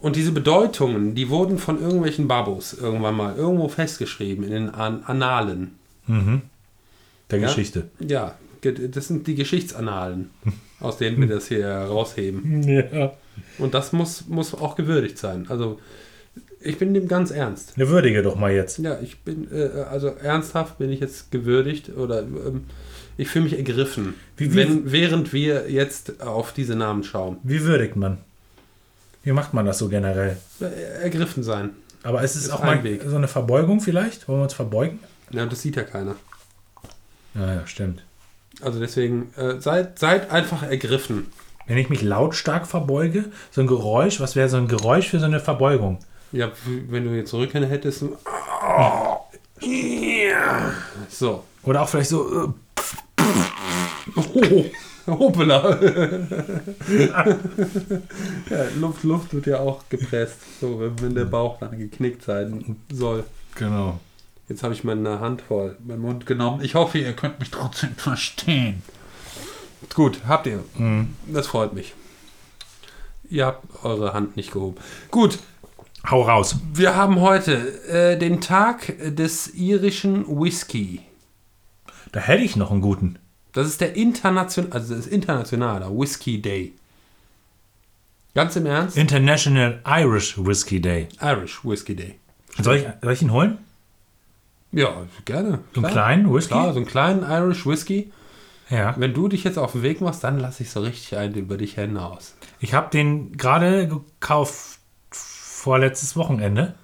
Und 0.00 0.16
diese 0.16 0.32
Bedeutungen, 0.32 1.14
die 1.14 1.28
wurden 1.28 1.58
von 1.58 1.80
irgendwelchen 1.80 2.26
Babos 2.26 2.74
irgendwann 2.74 3.14
mal 3.14 3.37
irgendwo 3.37 3.68
festgeschrieben 3.68 4.44
in 4.44 4.50
den 4.50 4.70
An 4.70 5.04
Annalen. 5.04 5.72
Mhm. 6.06 6.42
Der 7.30 7.38
Ja? 7.38 7.46
Geschichte. 7.46 7.88
Ja, 8.00 8.35
das 8.62 9.08
sind 9.08 9.26
die 9.26 9.35
Geschichtsannalen, 9.37 10.30
aus 10.80 10.98
denen 10.98 11.20
wir 11.20 11.28
das 11.28 11.46
hier 11.48 11.68
rausheben. 11.68 12.62
Ja. 12.64 13.12
Und 13.58 13.74
das 13.74 13.92
muss, 13.92 14.26
muss 14.28 14.54
auch 14.54 14.74
gewürdigt 14.74 15.18
sein. 15.18 15.46
Also 15.48 15.78
ich 16.61 16.78
bin 16.78 16.94
dem 16.94 17.08
ganz 17.08 17.30
ernst. 17.30 17.74
Eine 17.76 17.88
würdige 17.88 18.22
doch 18.22 18.37
mal 18.37 18.52
jetzt. 18.52 18.78
Ja, 18.78 18.98
ich 19.00 19.20
bin, 19.20 19.48
äh, 19.52 19.82
also 19.90 20.08
ernsthaft 20.08 20.78
bin 20.78 20.90
ich 20.90 21.00
jetzt 21.00 21.30
gewürdigt 21.30 21.90
oder 21.96 22.22
ähm, 22.22 22.64
ich 23.16 23.29
fühle 23.29 23.44
mich 23.44 23.57
ergriffen, 23.57 24.14
Wie- 24.37 24.53
wie- 24.53 24.57
wenn, 24.57 24.90
während 24.92 25.33
wir 25.33 25.70
jetzt 25.70 26.20
auf 26.22 26.53
diese 26.53 26.75
Namen 26.77 27.05
schauen. 27.05 27.38
Wie 27.42 27.62
würdigt 27.62 27.96
man? 27.96 28.18
Wie 29.25 29.33
macht 29.33 29.55
man 29.55 29.66
das 29.66 29.79
so 29.79 29.88
generell? 29.88 30.37
Äh, 30.61 31.03
ergriffen 31.05 31.42
sein. 31.42 31.70
Aber 32.03 32.22
es 32.25 32.35
ist, 32.35 32.44
Ist 32.46 32.51
auch 32.51 32.64
mal 32.64 32.83
Weg. 32.83 33.03
so 33.07 33.14
eine 33.16 33.29
Verbeugung 33.29 33.81
vielleicht? 33.81 34.27
Wollen 34.27 34.40
wir 34.40 34.44
uns 34.44 34.55
verbeugen? 34.55 34.98
Ja, 35.31 35.46
das 35.46 35.62
sieht 35.62 35.77
ja 35.77 35.85
keiner. 35.85 36.16
Ja, 37.35 37.55
ja, 37.55 37.66
stimmt. 37.66 38.03
Also 38.61 38.81
deswegen, 38.81 39.33
äh, 39.37 39.61
seid, 39.61 39.98
seid 39.98 40.31
einfach 40.31 40.62
ergriffen. 40.64 41.27
Wenn 41.68 41.79
ich 41.79 41.88
mich 41.88 42.03
lautstark 42.03 42.66
verbeuge, 42.66 43.27
so 43.53 43.61
ein 43.61 43.66
Geräusch, 43.68 44.18
was 44.20 44.35
wäre 44.35 44.48
so 44.48 44.57
ein 44.57 44.66
Geräusch 44.68 45.09
für 45.11 45.20
so 45.20 45.27
eine 45.27 45.38
Verbeugung? 45.40 45.98
Ja, 46.33 46.51
wenn 46.88 47.05
du 47.05 47.11
jetzt 47.11 47.33
Rücken 47.33 47.62
hättest. 47.62 48.01
so- 48.01 48.18
So. 51.09 51.44
Oder 51.62 51.83
auch 51.83 51.88
vielleicht 51.88 52.11
so, 52.11 52.44
äh, 52.44 52.48
Oh, 54.16 55.18
hoppala. 55.18 55.79
ja, 58.51 58.64
Luft, 58.79 59.03
Luft 59.05 59.35
wird 59.35 59.46
ja 59.46 59.59
auch 59.61 59.83
gepresst, 59.88 60.38
so 60.61 60.81
wenn, 61.01 61.14
der 61.14 61.25
Bauch 61.25 61.59
dann 61.59 61.77
geknickt 61.79 62.22
sein 62.22 62.77
soll. 62.92 63.25
genau. 63.57 63.98
Jetzt 64.48 64.62
habe 64.64 64.75
ich 64.75 64.85
meine 64.85 65.18
Hand 65.20 65.40
voll, 65.42 65.77
meinen 65.85 66.03
Mund 66.03 66.27
genommen. 66.27 66.62
Ich 66.62 66.75
hoffe, 66.75 66.98
ihr 66.98 67.14
könnt 67.14 67.38
mich 67.40 67.51
trotzdem 67.51 67.94
verstehen. 67.96 68.83
Gut, 69.94 70.20
habt 70.29 70.46
ihr. 70.46 70.61
Das 71.27 71.46
freut 71.46 71.72
mich. 71.72 71.94
Ihr 73.31 73.46
habt 73.46 73.85
eure 73.85 74.12
Hand 74.12 74.37
nicht 74.37 74.53
gehoben. 74.53 74.77
Gut, 75.11 75.38
Hau 76.11 76.22
raus. 76.22 76.57
wir 76.75 76.96
haben 76.96 77.20
heute 77.20 77.55
äh, 77.88 78.18
den 78.18 78.40
Tag 78.40 78.94
des 79.01 79.48
irischen 79.55 80.27
Whisky. 80.27 81.01
Da 82.11 82.20
hätte 82.20 82.42
ich 82.42 82.57
noch 82.57 82.70
einen 82.70 82.83
guten. 82.83 83.18
Das 83.52 83.66
ist 83.66 83.80
der 83.80 83.94
international, 83.96 84.72
also 84.72 84.94
das 84.94 85.06
ist 85.06 85.12
internationaler 85.12 85.90
Whisky 85.90 86.40
Day. 86.40 86.72
Ganz 88.34 88.56
im 88.56 88.64
Ernst? 88.66 88.96
International 88.96 89.80
Irish 89.86 90.38
Whiskey 90.38 90.80
Day. 90.80 91.08
Irish 91.20 91.62
Whisky 91.64 91.94
Day. 91.94 92.14
Soll 92.60 92.76
ich, 92.76 92.86
soll 93.02 93.12
ich 93.12 93.22
ihn 93.22 93.30
holen? 93.32 93.58
Ja, 94.72 95.02
gerne. 95.26 95.58
So 95.74 95.82
einen 95.82 95.90
kleinen 95.92 96.32
Whisky? 96.34 96.48
Klar, 96.54 96.72
so 96.72 96.78
einen 96.78 96.86
kleinen 96.86 97.22
Irish 97.24 97.66
Whisky. 97.66 98.10
Ja. 98.70 98.94
Wenn 98.96 99.12
du 99.12 99.28
dich 99.28 99.44
jetzt 99.44 99.58
auf 99.58 99.72
den 99.72 99.82
Weg 99.82 100.00
machst, 100.00 100.24
dann 100.24 100.38
lasse 100.38 100.62
ich 100.62 100.70
so 100.70 100.80
richtig 100.80 101.14
einen 101.18 101.34
über 101.34 101.58
dich 101.58 101.74
hinaus. 101.74 102.34
Ich 102.58 102.72
habe 102.72 102.88
den 102.90 103.36
gerade 103.36 103.86
gekauft 103.86 104.78
vorletztes 105.10 106.16
Wochenende, 106.16 106.74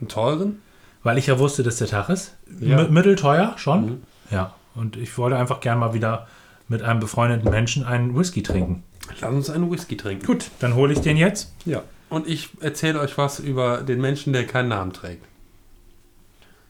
Einen 0.00 0.08
teuren? 0.08 0.60
weil 1.04 1.18
ich 1.18 1.28
ja 1.28 1.38
wusste, 1.38 1.62
dass 1.62 1.76
der 1.76 1.86
Tag 1.86 2.08
ist. 2.08 2.34
Ja. 2.60 2.80
M- 2.80 2.92
Mittelteuer 2.92 3.54
schon. 3.58 4.02
Ja. 4.32 4.54
Und 4.76 4.96
ich 4.96 5.16
wollte 5.18 5.36
einfach 5.36 5.60
gern 5.60 5.78
mal 5.78 5.94
wieder 5.94 6.26
mit 6.68 6.82
einem 6.82 7.00
befreundeten 7.00 7.50
Menschen 7.50 7.84
einen 7.84 8.16
Whisky 8.16 8.42
trinken. 8.42 8.82
Lass 9.20 9.32
uns 9.32 9.50
einen 9.50 9.70
Whisky 9.70 9.96
trinken. 9.96 10.26
Gut, 10.26 10.50
dann 10.60 10.74
hole 10.74 10.92
ich 10.92 11.00
den 11.00 11.16
jetzt. 11.16 11.52
Ja. 11.64 11.82
Und 12.08 12.28
ich 12.28 12.50
erzähle 12.60 13.00
euch 13.00 13.16
was 13.18 13.38
über 13.40 13.78
den 13.82 14.00
Menschen, 14.00 14.32
der 14.32 14.46
keinen 14.46 14.68
Namen 14.68 14.92
trägt. 14.92 15.24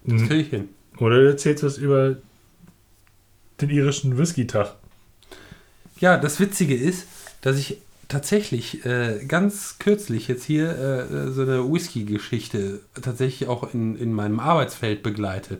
Das 0.04 0.22
Mhm. 0.22 0.28
kriege 0.28 0.40
ich 0.42 0.48
hin. 0.48 0.68
Oder 0.98 1.16
du 1.20 1.26
erzählst 1.28 1.64
was 1.64 1.78
über 1.78 2.16
den 3.60 3.70
irischen 3.70 4.16
Whisky-Tag. 4.18 4.74
Ja, 5.98 6.16
das 6.18 6.40
Witzige 6.40 6.74
ist, 6.74 7.06
dass 7.40 7.58
ich 7.58 7.78
tatsächlich 8.08 8.84
äh, 8.86 9.24
ganz 9.26 9.76
kürzlich 9.78 10.28
jetzt 10.28 10.44
hier 10.44 10.70
äh, 11.10 11.30
so 11.32 11.42
eine 11.42 11.70
Whisky-Geschichte 11.72 12.80
tatsächlich 13.00 13.48
auch 13.48 13.72
in, 13.74 13.96
in 13.96 14.12
meinem 14.12 14.38
Arbeitsfeld 14.40 15.02
begleite. 15.02 15.58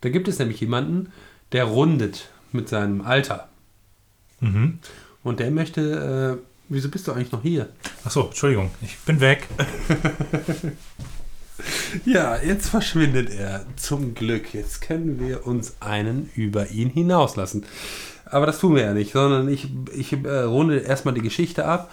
Da 0.00 0.08
gibt 0.08 0.28
es 0.28 0.38
nämlich 0.38 0.60
jemanden, 0.60 1.12
der 1.52 1.64
rundet 1.64 2.30
mit 2.52 2.68
seinem 2.68 3.02
Alter. 3.02 3.48
Mhm. 4.40 4.78
Und 5.22 5.40
der 5.40 5.50
möchte, 5.50 6.38
äh, 6.40 6.44
wieso 6.68 6.88
bist 6.88 7.06
du 7.06 7.12
eigentlich 7.12 7.32
noch 7.32 7.42
hier? 7.42 7.68
Achso, 8.04 8.26
Entschuldigung, 8.26 8.70
ich 8.82 8.98
bin 8.98 9.20
weg. 9.20 9.46
Ja, 12.04 12.36
jetzt 12.36 12.68
verschwindet 12.68 13.30
er. 13.30 13.66
Zum 13.76 14.14
Glück. 14.14 14.54
Jetzt 14.54 14.80
können 14.80 15.20
wir 15.20 15.46
uns 15.46 15.76
einen 15.80 16.30
über 16.34 16.70
ihn 16.70 16.90
hinauslassen. 16.90 17.64
Aber 18.24 18.46
das 18.46 18.60
tun 18.60 18.76
wir 18.76 18.82
ja 18.82 18.94
nicht, 18.94 19.12
sondern 19.12 19.48
ich, 19.48 19.68
ich 19.94 20.12
äh, 20.12 20.40
runde 20.42 20.78
erstmal 20.78 21.14
die 21.14 21.20
Geschichte 21.20 21.64
ab. 21.64 21.90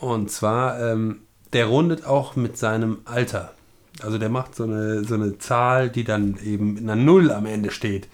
Und 0.00 0.30
zwar, 0.30 0.80
ähm, 0.80 1.20
der 1.52 1.66
rundet 1.66 2.04
auch 2.04 2.36
mit 2.36 2.56
seinem 2.56 2.98
Alter. 3.04 3.52
Also 4.02 4.18
der 4.18 4.28
macht 4.28 4.54
so 4.54 4.64
eine, 4.64 5.04
so 5.04 5.14
eine 5.14 5.38
Zahl, 5.38 5.90
die 5.90 6.04
dann 6.04 6.38
eben 6.44 6.76
in 6.76 6.88
einer 6.88 7.00
Null 7.00 7.30
am 7.32 7.46
Ende 7.46 7.70
steht. 7.70 8.08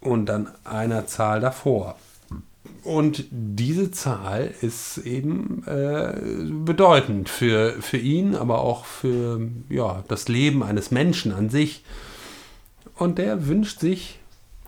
Und 0.00 0.26
dann 0.26 0.48
einer 0.64 1.06
Zahl 1.06 1.40
davor. 1.40 1.96
Und 2.82 3.26
diese 3.30 3.92
Zahl 3.92 4.52
ist 4.60 4.98
eben 4.98 5.62
äh, 5.66 6.14
bedeutend 6.64 7.28
für, 7.28 7.74
für 7.80 7.98
ihn, 7.98 8.34
aber 8.34 8.60
auch 8.60 8.84
für 8.84 9.48
ja, 9.68 10.02
das 10.08 10.26
Leben 10.26 10.64
eines 10.64 10.90
Menschen 10.90 11.32
an 11.32 11.48
sich. 11.48 11.84
Und 12.96 13.18
der 13.18 13.46
wünscht 13.46 13.78
sich 13.78 14.18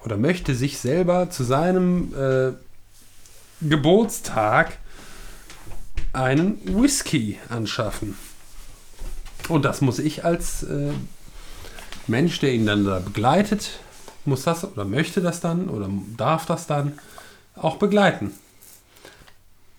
oder 0.05 0.17
möchte 0.17 0.55
sich 0.55 0.79
selber 0.79 1.31
zu 1.31 1.43
seinem 1.43 2.13
äh, 2.15 2.53
Geburtstag 3.61 4.79
einen 6.13 6.61
Whisky 6.65 7.39
anschaffen. 7.49 8.17
Und 9.49 9.65
das 9.65 9.81
muss 9.81 9.99
ich 9.99 10.25
als 10.25 10.63
äh, 10.63 10.93
Mensch, 12.07 12.39
der 12.41 12.53
ihn 12.53 12.67
dann 12.67 12.85
da 12.85 12.99
begleitet, 12.99 13.79
muss 14.25 14.45
das 14.45 14.65
oder 14.65 14.85
möchte 14.85 15.21
das 15.21 15.41
dann 15.41 15.69
oder 15.69 15.89
darf 16.17 16.47
das 16.47 16.67
dann 16.67 16.99
auch 17.57 17.77
begleiten. 17.77 18.33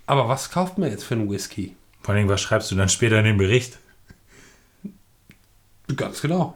Aber 0.06 0.28
was 0.30 0.52
kauft 0.52 0.78
man 0.78 0.90
jetzt 0.90 1.04
für 1.04 1.16
einen 1.16 1.30
Whisky? 1.30 1.76
Vor 2.04 2.14
allem, 2.14 2.30
was 2.30 2.42
schreibst 2.42 2.70
du 2.70 2.76
dann 2.76 2.90
später 2.90 3.18
in 3.20 3.26
den 3.26 3.38
Bericht? 3.38 3.80
Ganz 5.96 6.22
genau. 6.22 6.56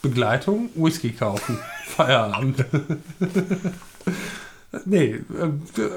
Begleitung, 0.00 0.70
Whisky 0.74 1.12
kaufen. 1.12 1.58
Feierabend. 1.86 2.64
nee, 4.86 5.14
äh, 5.14 5.20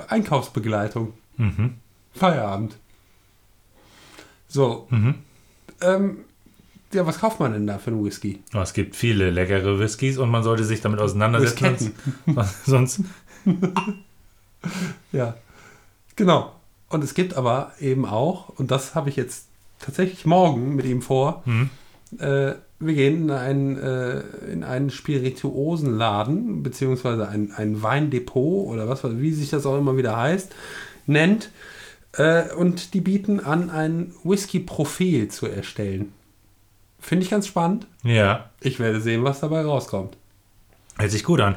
Einkaufsbegleitung. 0.10 1.14
Mhm. 1.38 1.76
Feierabend. 2.14 2.76
So. 4.48 4.88
Mhm. 4.90 5.16
Ähm, 5.82 6.25
ja, 6.96 7.06
was 7.06 7.20
kauft 7.20 7.40
man 7.40 7.54
denn 7.54 7.68
da 7.68 7.78
für 7.78 7.92
einen 7.92 8.04
Whisky? 8.04 8.40
Oh, 8.54 8.60
es 8.60 8.74
gibt 8.74 8.96
viele 8.96 9.30
leckere 9.30 9.80
Whiskys 9.80 10.18
und 10.18 10.30
man 10.30 10.44
sollte 10.44 10.64
sich 10.64 10.82
damit 10.82 11.00
auseinandersetzen. 11.00 11.94
Sonst, 12.66 13.02
Ja. 15.12 15.36
Genau. 16.16 16.54
Und 16.90 17.04
es 17.04 17.14
gibt 17.14 17.36
aber 17.36 17.74
eben 17.80 18.06
auch, 18.06 18.50
und 18.58 18.72
das 18.72 18.96
habe 18.96 19.10
ich 19.10 19.16
jetzt 19.16 19.48
tatsächlich 19.80 20.26
morgen 20.26 20.76
mit 20.76 20.86
ihm 20.86 21.02
vor, 21.02 21.44
Mhm. 21.46 21.70
äh, 22.20 22.54
wir 22.80 22.94
gehen 22.94 23.24
in 23.24 23.32
einen, 23.32 23.78
äh, 23.78 24.20
in 24.52 24.64
einen 24.64 24.90
Spirituosenladen, 24.90 26.62
beziehungsweise 26.62 27.28
ein, 27.28 27.52
ein 27.56 27.82
Weindepot 27.82 28.68
oder 28.68 28.88
was, 28.90 29.04
wie 29.20 29.32
sich 29.34 29.50
das 29.50 29.66
auch 29.66 29.78
immer 29.78 29.98
wieder 29.98 30.16
heißt, 30.16 30.54
nennt. 31.08 31.50
Äh, 32.14 32.54
und 32.54 32.94
die 32.94 33.02
bieten 33.02 33.40
an, 33.40 33.70
ein 33.70 34.14
Whisky-Profil 34.24 35.30
zu 35.30 35.48
erstellen. 35.48 36.12
Finde 37.06 37.24
ich 37.24 37.30
ganz 37.30 37.46
spannend. 37.48 37.86
ja, 38.04 38.50
Ich 38.62 38.80
werde 38.80 39.00
sehen, 39.00 39.24
was 39.24 39.40
dabei 39.40 39.62
rauskommt. 39.62 40.18
hört 40.98 41.12
sich 41.12 41.24
gut 41.24 41.40
an. 41.40 41.56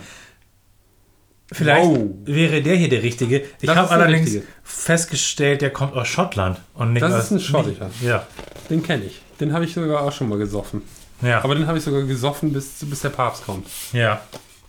Vielleicht 1.50 1.86
Wow. 1.86 2.10
wäre 2.26 2.60
der 2.60 2.76
hier 2.76 2.90
der 2.90 3.02
richtige. 3.02 3.42
Ich 3.62 3.68
habe 3.70 3.88
allerdings 3.90 4.26
richtige. 4.26 4.46
festgestellt, 4.62 5.62
der 5.62 5.70
kommt 5.70 5.94
aus 5.94 6.06
Schottland 6.08 6.60
und 6.74 6.92
nicht 6.92 7.02
Das 7.02 7.14
aus 7.14 7.24
ist 7.24 7.30
ein 7.30 7.40
schottischer. 7.40 7.90
Ja, 8.02 8.26
Den 8.68 8.82
kenne 8.82 9.04
ich. 9.06 9.22
Den 9.40 9.54
habe 9.54 9.64
ich 9.64 9.72
sogar 9.72 10.02
auch 10.02 10.12
schon 10.12 10.28
mal 10.28 10.36
gesoffen. 10.38 10.82
ja, 11.22 11.42
Aber 11.42 11.54
den 11.54 11.66
habe 11.66 11.78
ich 11.78 11.84
sogar 11.84 12.02
gesoffen, 12.02 12.52
bis, 12.52 12.72
bis 12.84 13.00
der 13.00 13.08
Papst 13.10 13.44
kommt. 13.46 13.66
ja. 13.92 14.20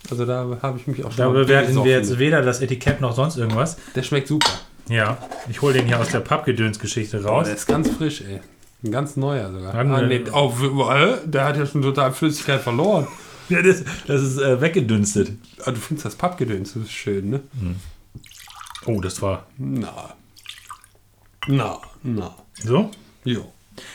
Also 0.09 0.25
da 0.25 0.57
habe 0.61 0.79
ich 0.79 0.87
mich 0.87 1.03
auch 1.03 1.11
schon 1.11 1.17
Da 1.17 1.27
bewerten 1.29 1.83
wir 1.83 1.91
jetzt 1.91 2.17
weder 2.17 2.41
das 2.41 2.61
Etikett 2.61 3.01
noch 3.01 3.13
sonst 3.13 3.35
irgendwas. 3.35 3.75
Der 3.95 4.01
schmeckt 4.01 4.29
super. 4.29 4.49
Ja, 4.87 5.17
ich 5.49 5.61
hole 5.61 5.73
den 5.73 5.85
hier 5.87 5.99
aus 5.99 6.07
der 6.07 6.21
Pappgedöns-Geschichte 6.21 7.21
Oh, 7.25 7.27
raus. 7.27 7.47
der 7.47 7.55
ist 7.55 7.67
ganz 7.67 7.89
frisch, 7.89 8.21
ey. 8.21 8.39
Ein 8.83 8.91
ganz 8.91 9.17
neuer 9.17 9.51
sogar. 9.51 9.73
Dann, 9.73 9.91
ah, 9.91 10.01
nee, 10.01 10.23
oh, 10.31 10.51
äh, 10.89 11.17
der 11.25 11.45
hat 11.45 11.57
ja 11.57 11.65
schon 11.65 11.81
total 11.81 12.11
Flüssigkeit 12.13 12.61
verloren. 12.61 13.07
Ja, 13.49 13.63
das, 13.63 13.83
das 14.05 14.21
ist 14.21 14.37
äh, 14.37 14.61
weggedünstet. 14.61 15.31
Ah, 15.65 15.71
du 15.71 15.77
findest 15.77 16.05
das 16.05 16.13
Pappgedöns, 16.13 16.75
das 16.75 16.83
ist 16.83 16.91
schön, 16.91 17.31
ne? 17.31 17.39
Oh, 18.85 19.01
das 19.01 19.23
war 19.23 19.47
Na. 19.57 20.13
Na, 21.47 21.79
na. 22.03 22.35
so. 22.63 22.91
Jo. 23.23 23.51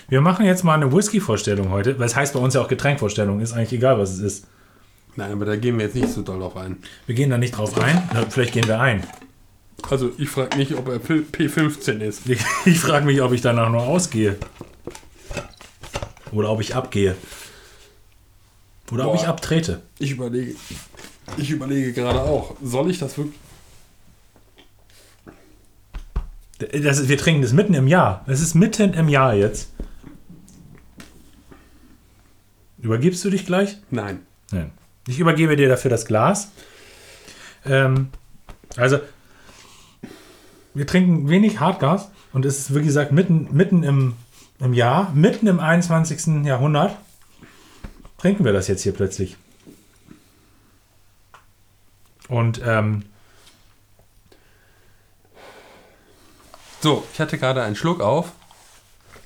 Wir 0.09 0.20
machen 0.20 0.45
jetzt 0.45 0.64
mal 0.64 0.74
eine 0.74 0.93
Whisky-Vorstellung 0.93 1.70
heute. 1.70 1.99
Was 2.01 2.16
heißt 2.16 2.35
bei 2.35 2.41
uns 2.41 2.55
ja 2.55 2.62
auch 2.62 2.68
Getränkvorstellung. 2.68 3.39
Ist 3.39 3.53
eigentlich 3.53 3.74
egal, 3.74 3.97
was 3.97 4.11
es 4.14 4.18
ist. 4.18 4.47
Nein, 5.16 5.30
aber 5.30 5.45
da 5.45 5.55
gehen 5.55 5.78
wir 5.78 5.85
jetzt 5.85 5.95
nicht 5.95 6.09
so 6.09 6.22
doll 6.22 6.41
drauf 6.41 6.57
ein. 6.57 6.78
Wir 7.07 7.14
gehen 7.14 7.30
da 7.30 7.39
nicht 7.39 7.57
drauf 7.57 7.78
ein. 7.78 8.09
Na, 8.12 8.26
vielleicht 8.28 8.55
gehen 8.55 8.66
wir 8.66 8.80
ein. 8.80 9.07
Also 9.89 10.11
ich 10.18 10.30
frage 10.30 10.57
nicht, 10.57 10.74
ob 10.74 10.89
er 10.89 10.97
P15 10.97 12.01
ist. 12.01 12.22
Ich, 12.28 12.41
ich 12.64 12.80
frage 12.80 13.07
mich, 13.07 13.22
ob 13.22 13.32
ich 13.32 13.41
danach 13.41 13.70
nur 13.70 13.82
ausgehe. 13.82 14.37
Oder 16.35 16.51
ob 16.51 16.61
ich 16.61 16.74
abgehe. 16.74 17.16
Oder 18.93 19.07
ob 19.07 19.14
Boah. 19.14 19.22
ich 19.22 19.28
abtrete. 19.28 19.82
Ich 19.99 20.11
überlege. 20.11 20.55
Ich 21.39 21.51
überlege 21.51 21.93
gerade 21.93 22.20
auch. 22.20 22.57
Soll 22.62 22.91
ich 22.91 22.99
das 22.99 23.16
wirklich. 23.16 23.39
Das 26.82 26.99
ist, 26.99 27.09
wir 27.09 27.18
trinken 27.18 27.43
das 27.43 27.53
mitten 27.53 27.74
im 27.74 27.89
Jahr. 27.89 28.24
Es 28.26 28.41
ist 28.41 28.55
mitten 28.55 28.95
im 28.95 29.09
Jahr 29.09 29.35
jetzt. 29.35 29.70
Übergibst 32.78 33.24
du 33.24 33.30
dich 33.30 33.47
gleich? 33.47 33.78
Nein. 33.91 34.20
Nein. 34.51 34.70
Ich 35.09 35.18
übergebe 35.18 35.57
dir 35.57 35.68
dafür 35.68 35.91
das 35.91 36.05
Glas. 36.05 36.51
Ähm, 37.64 38.09
also, 38.76 38.99
wir 40.74 40.87
trinken 40.87 41.28
wenig 41.28 41.61
Hartgas 41.61 42.11
und 42.32 42.45
es 42.45 42.59
ist, 42.59 42.74
wie 42.74 42.82
gesagt, 42.82 43.12
mitten, 43.12 43.49
mitten 43.53 43.82
im, 43.82 44.14
im 44.61 44.75
Jahr, 44.75 45.13
mitten 45.15 45.47
im 45.47 45.61
21. 45.61 46.45
Jahrhundert, 46.45 46.97
trinken 48.19 48.45
wir 48.45 48.53
das 48.53 48.69
jetzt 48.69 48.83
hier 48.83 48.93
plötzlich. 48.93 49.37
Und 52.29 52.61
ähm, 52.65 53.05
So, 56.85 57.03
ich 57.15 57.19
hatte 57.19 57.39
gerade 57.39 57.63
einen 57.63 57.77
Schluck 57.77 58.03
auf. 58.03 58.33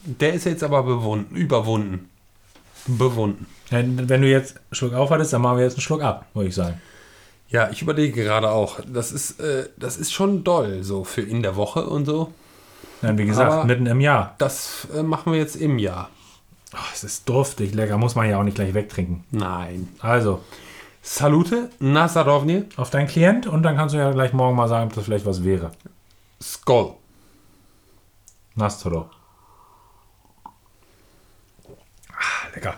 Der 0.04 0.32
ist 0.32 0.44
jetzt 0.44 0.62
aber 0.62 0.84
bewunden, 0.84 1.34
überwunden. 1.34 2.08
Bewunden. 2.86 3.46
wenn 3.70 4.22
du 4.22 4.28
jetzt 4.28 4.58
einen 4.58 4.64
Schluck 4.70 4.92
aufhattest, 4.92 5.32
dann 5.32 5.42
machen 5.42 5.56
wir 5.56 5.64
jetzt 5.64 5.74
einen 5.74 5.82
Schluck 5.82 6.02
ab, 6.02 6.26
würde 6.34 6.50
ich 6.50 6.54
sagen. 6.54 6.80
Ja, 7.48 7.68
ich 7.70 7.82
überlege 7.82 8.22
gerade 8.22 8.52
auch. 8.52 8.78
Das 8.86 9.10
ist, 9.10 9.40
äh, 9.40 9.70
das 9.76 9.96
ist 9.96 10.12
schon 10.12 10.44
doll, 10.44 10.84
so 10.84 11.02
für 11.02 11.22
in 11.22 11.42
der 11.42 11.56
Woche 11.56 11.84
und 11.84 12.04
so. 12.04 12.32
Nein, 13.02 13.16
wie 13.18 13.26
gesagt, 13.26 13.52
Aber- 13.52 13.64
mitten 13.64 13.86
im 13.86 14.00
Jahr. 14.00 14.34
Das 14.38 14.88
äh, 14.94 15.02
machen 15.02 15.32
wir 15.32 15.38
jetzt 15.38 15.56
im 15.56 15.78
Jahr. 15.78 16.10
Oh, 16.74 16.78
es 16.92 17.04
ist 17.04 17.28
duftig, 17.28 17.74
lecker, 17.74 17.96
muss 17.96 18.14
man 18.14 18.28
ja 18.28 18.38
auch 18.38 18.42
nicht 18.42 18.56
gleich 18.56 18.74
wegtrinken. 18.74 19.24
Nein. 19.30 19.88
Also, 20.00 20.42
Salute, 21.00 21.70
Nasarovni, 21.78 22.64
auf 22.76 22.90
deinen 22.90 23.06
Klient 23.08 23.46
und 23.46 23.62
dann 23.62 23.76
kannst 23.76 23.94
du 23.94 23.98
ja 23.98 24.10
gleich 24.12 24.32
morgen 24.34 24.56
mal 24.56 24.68
sagen, 24.68 24.88
ob 24.88 24.94
das 24.94 25.04
vielleicht 25.04 25.24
was 25.24 25.42
wäre. 25.44 25.70
Skol. 26.42 26.94
Nastro. 28.54 29.08
Ah, 32.12 32.48
lecker. 32.54 32.74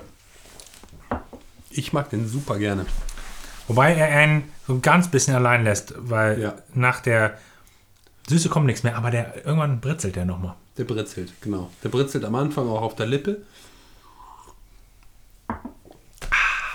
Ich 1.70 1.92
mag 1.92 2.10
den 2.10 2.28
super 2.28 2.58
gerne. 2.58 2.86
Wobei 3.68 3.94
er 3.94 4.06
einen 4.16 4.50
so 4.66 4.74
ein 4.74 4.82
ganz 4.82 5.08
bisschen 5.08 5.34
allein 5.34 5.64
lässt, 5.64 5.94
weil 5.96 6.40
Ja. 6.40 6.54
nach 6.74 7.00
der 7.00 7.38
Süße 8.30 8.48
kommt 8.48 8.66
nichts 8.66 8.84
mehr, 8.84 8.96
aber 8.96 9.10
der 9.10 9.44
irgendwann 9.44 9.80
britzelt 9.80 10.14
der 10.14 10.24
nochmal. 10.24 10.54
Der 10.78 10.84
britzelt, 10.84 11.32
genau. 11.40 11.68
Der 11.82 11.88
britzelt 11.88 12.24
am 12.24 12.36
Anfang 12.36 12.68
auch 12.68 12.82
auf 12.82 12.94
der 12.94 13.06
Lippe. 13.06 13.42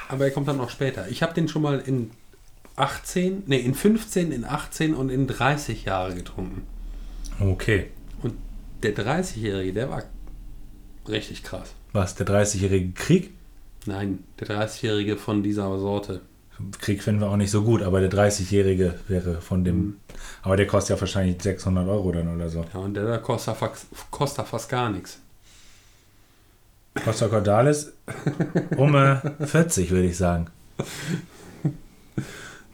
Aber 0.09 0.25
er 0.25 0.31
kommt 0.31 0.49
dann 0.49 0.59
auch 0.59 0.69
später. 0.69 1.07
Ich 1.07 1.23
habe 1.23 1.33
den 1.33 1.47
schon 1.47 1.61
mal 1.61 1.79
in 1.79 2.11
18, 2.75 3.43
nee, 3.47 3.59
in 3.59 3.73
15, 3.73 4.33
in 4.33 4.43
18 4.43 4.93
und 4.93 5.09
in 5.09 5.27
30 5.27 5.85
Jahre 5.85 6.13
getrunken. 6.13 6.63
Okay. 7.39 7.87
Und 8.21 8.33
der 8.83 8.93
30-Jährige, 8.93 9.71
der 9.71 9.89
war 9.89 10.03
richtig 11.07 11.41
krass. 11.41 11.73
Was, 11.93 12.15
der 12.15 12.27
30-jährige 12.27 12.91
Krieg? 12.91 13.31
Nein, 13.85 14.25
der 14.41 14.47
30-Jährige 14.47 15.15
von 15.15 15.41
dieser 15.41 15.79
Sorte. 15.79 16.19
Krieg 16.81 17.01
finden 17.01 17.21
wir 17.21 17.29
auch 17.29 17.37
nicht 17.37 17.51
so 17.51 17.63
gut, 17.63 17.81
aber 17.81 18.01
der 18.01 18.11
30-jährige 18.11 18.99
wäre 19.07 19.39
von 19.39 19.63
dem. 19.63 19.97
Aber 20.45 20.55
der 20.55 20.67
kostet 20.67 20.95
ja 20.95 21.01
wahrscheinlich 21.01 21.41
600 21.41 21.87
Euro 21.87 22.11
dann 22.11 22.33
oder 22.33 22.47
so. 22.49 22.63
Ja, 22.73 22.79
und 22.79 22.93
der 22.93 23.05
da 23.05 23.17
kostet, 23.17 23.57
fast- 23.57 23.87
kostet 24.11 24.47
fast 24.47 24.69
gar 24.69 24.89
nichts. 24.89 25.19
Costa 27.03 27.27
Cordalis 27.27 27.91
um 28.77 28.95
äh, 28.95 29.17
40, 29.45 29.89
würde 29.91 30.05
ich 30.07 30.15
sagen. 30.17 30.47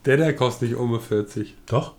Der, 0.06 0.18
der 0.18 0.36
kostet 0.36 0.70
nicht 0.70 0.78
um 0.78 1.00
40. 1.00 1.56
Doch? 1.66 1.96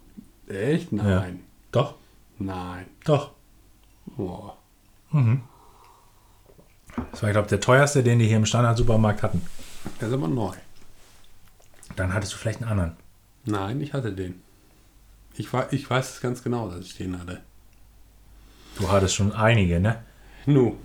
Echt? 0.46 0.92
Nein. 0.92 1.40
Doch? 1.72 1.94
Nein. 2.38 2.86
Doch. 3.04 3.32
Boah. 4.06 4.56
Das 7.10 7.22
war, 7.22 7.30
glaube 7.30 7.46
ich, 7.46 7.50
der 7.50 7.60
teuerste, 7.60 8.02
den 8.02 8.18
die 8.18 8.26
hier 8.26 8.36
im 8.36 8.46
Standard-Supermarkt 8.46 9.22
hatten. 9.22 9.42
Der 10.00 10.08
ist 10.08 10.14
aber 10.14 10.28
neu. 10.28 10.52
Dann 11.96 12.12
hattest 12.14 12.32
du 12.34 12.36
vielleicht 12.36 12.60
einen 12.62 12.70
anderen. 12.70 12.96
Nein, 13.46 13.80
ich 13.80 13.92
hatte 13.94 14.12
den. 14.12 14.42
Ich, 15.36 15.52
war, 15.52 15.72
ich 15.72 15.88
weiß 15.88 16.14
es 16.14 16.20
ganz 16.20 16.42
genau, 16.42 16.68
dass 16.68 16.84
ich 16.86 16.96
den 16.96 17.18
hatte. 17.18 17.40
Du 18.78 18.90
hattest 18.90 19.14
schon 19.14 19.32
einige, 19.32 19.80
ne? 19.80 19.96
Nu, 20.46 20.76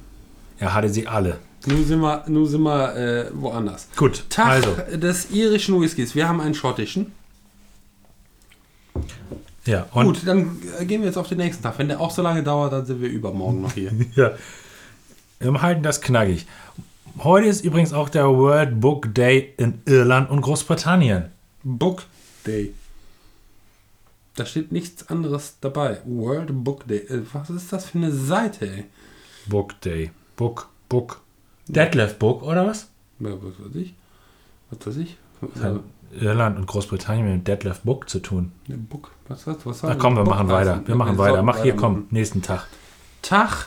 Er 0.59 0.73
hatte 0.73 0.89
sie 0.89 1.07
alle. 1.07 1.39
nu 1.65 1.83
sind 1.83 1.99
wir, 2.01 2.23
nu 2.27 2.45
sind 2.45 2.61
wir 2.61 2.95
äh, 2.95 3.29
woanders. 3.33 3.87
Gut, 3.95 4.25
Tag 4.29 4.47
also. 4.47 4.75
des 4.95 5.31
irischen 5.31 5.79
Whiskys. 5.81 6.15
Wir 6.15 6.27
haben 6.27 6.41
einen 6.41 6.53
schottischen. 6.53 7.11
Ja, 9.65 9.85
Gut, 9.91 10.25
dann 10.25 10.57
äh, 10.79 10.85
gehen 10.85 11.01
wir 11.01 11.07
jetzt 11.07 11.17
auf 11.17 11.27
den 11.27 11.39
nächsten 11.39 11.61
Tag. 11.61 11.77
Wenn 11.77 11.89
der 11.89 11.99
auch 11.99 12.11
so 12.11 12.21
lange 12.21 12.41
dauert, 12.41 12.71
dann 12.71 12.85
sind 12.85 13.01
wir 13.01 13.09
übermorgen 13.09 13.61
noch 13.61 13.73
hier. 13.73 13.91
Ja. 14.15 14.31
Wir 15.39 15.61
halten 15.61 15.83
das 15.83 16.01
knackig. 16.01 16.47
Heute 17.19 17.47
ist 17.47 17.63
übrigens 17.63 17.93
auch 17.93 18.09
der 18.09 18.25
World 18.27 18.79
Book 18.81 19.13
Day 19.13 19.53
in 19.57 19.81
Irland 19.85 20.31
und 20.31 20.41
Großbritannien. 20.41 21.25
Book 21.63 22.03
Day. 22.47 22.73
Da 24.37 24.45
steht 24.45 24.71
nichts 24.71 25.09
anderes 25.09 25.57
dabei. 25.61 25.99
World 26.05 26.63
Book 26.63 26.87
Day. 26.87 26.99
Äh, 26.99 27.23
Was 27.33 27.49
ist 27.49 27.73
das 27.73 27.85
für 27.85 27.97
eine 27.97 28.11
Seite, 28.11 28.69
ey? 28.69 28.85
Book 29.47 29.81
Day. 29.81 30.11
Book, 30.35 30.69
Book. 30.87 31.21
Detlef 31.67 32.19
Book, 32.19 32.43
oder 32.43 32.65
was? 32.67 32.87
Ja, 33.19 33.31
was 33.31 33.59
weiß 33.59 33.75
ich? 33.75 33.95
Was 34.69 34.87
weiß 34.87 34.97
ich? 34.97 35.17
Das 35.55 35.63
hat 35.63 35.79
Irland 36.11 36.57
und 36.57 36.67
Großbritannien 36.67 37.33
mit 37.37 37.47
Detlef 37.47 37.79
Book 37.79 38.07
zu 38.07 38.19
tun. 38.19 38.51
Ne, 38.67 38.77
Book. 38.77 39.09
Was, 39.27 39.47
was, 39.47 39.65
was 39.65 39.81
Na 39.81 39.95
komm, 39.95 40.15
wir 40.15 40.23
Book 40.23 40.35
machen 40.35 40.49
weiter. 40.49 40.83
Wir 40.85 40.95
machen 40.95 41.17
weiter. 41.17 41.41
Mach 41.41 41.63
hier, 41.63 41.75
komm, 41.75 42.05
nächsten 42.11 42.43
Tag. 42.43 42.67
Tag 43.23 43.65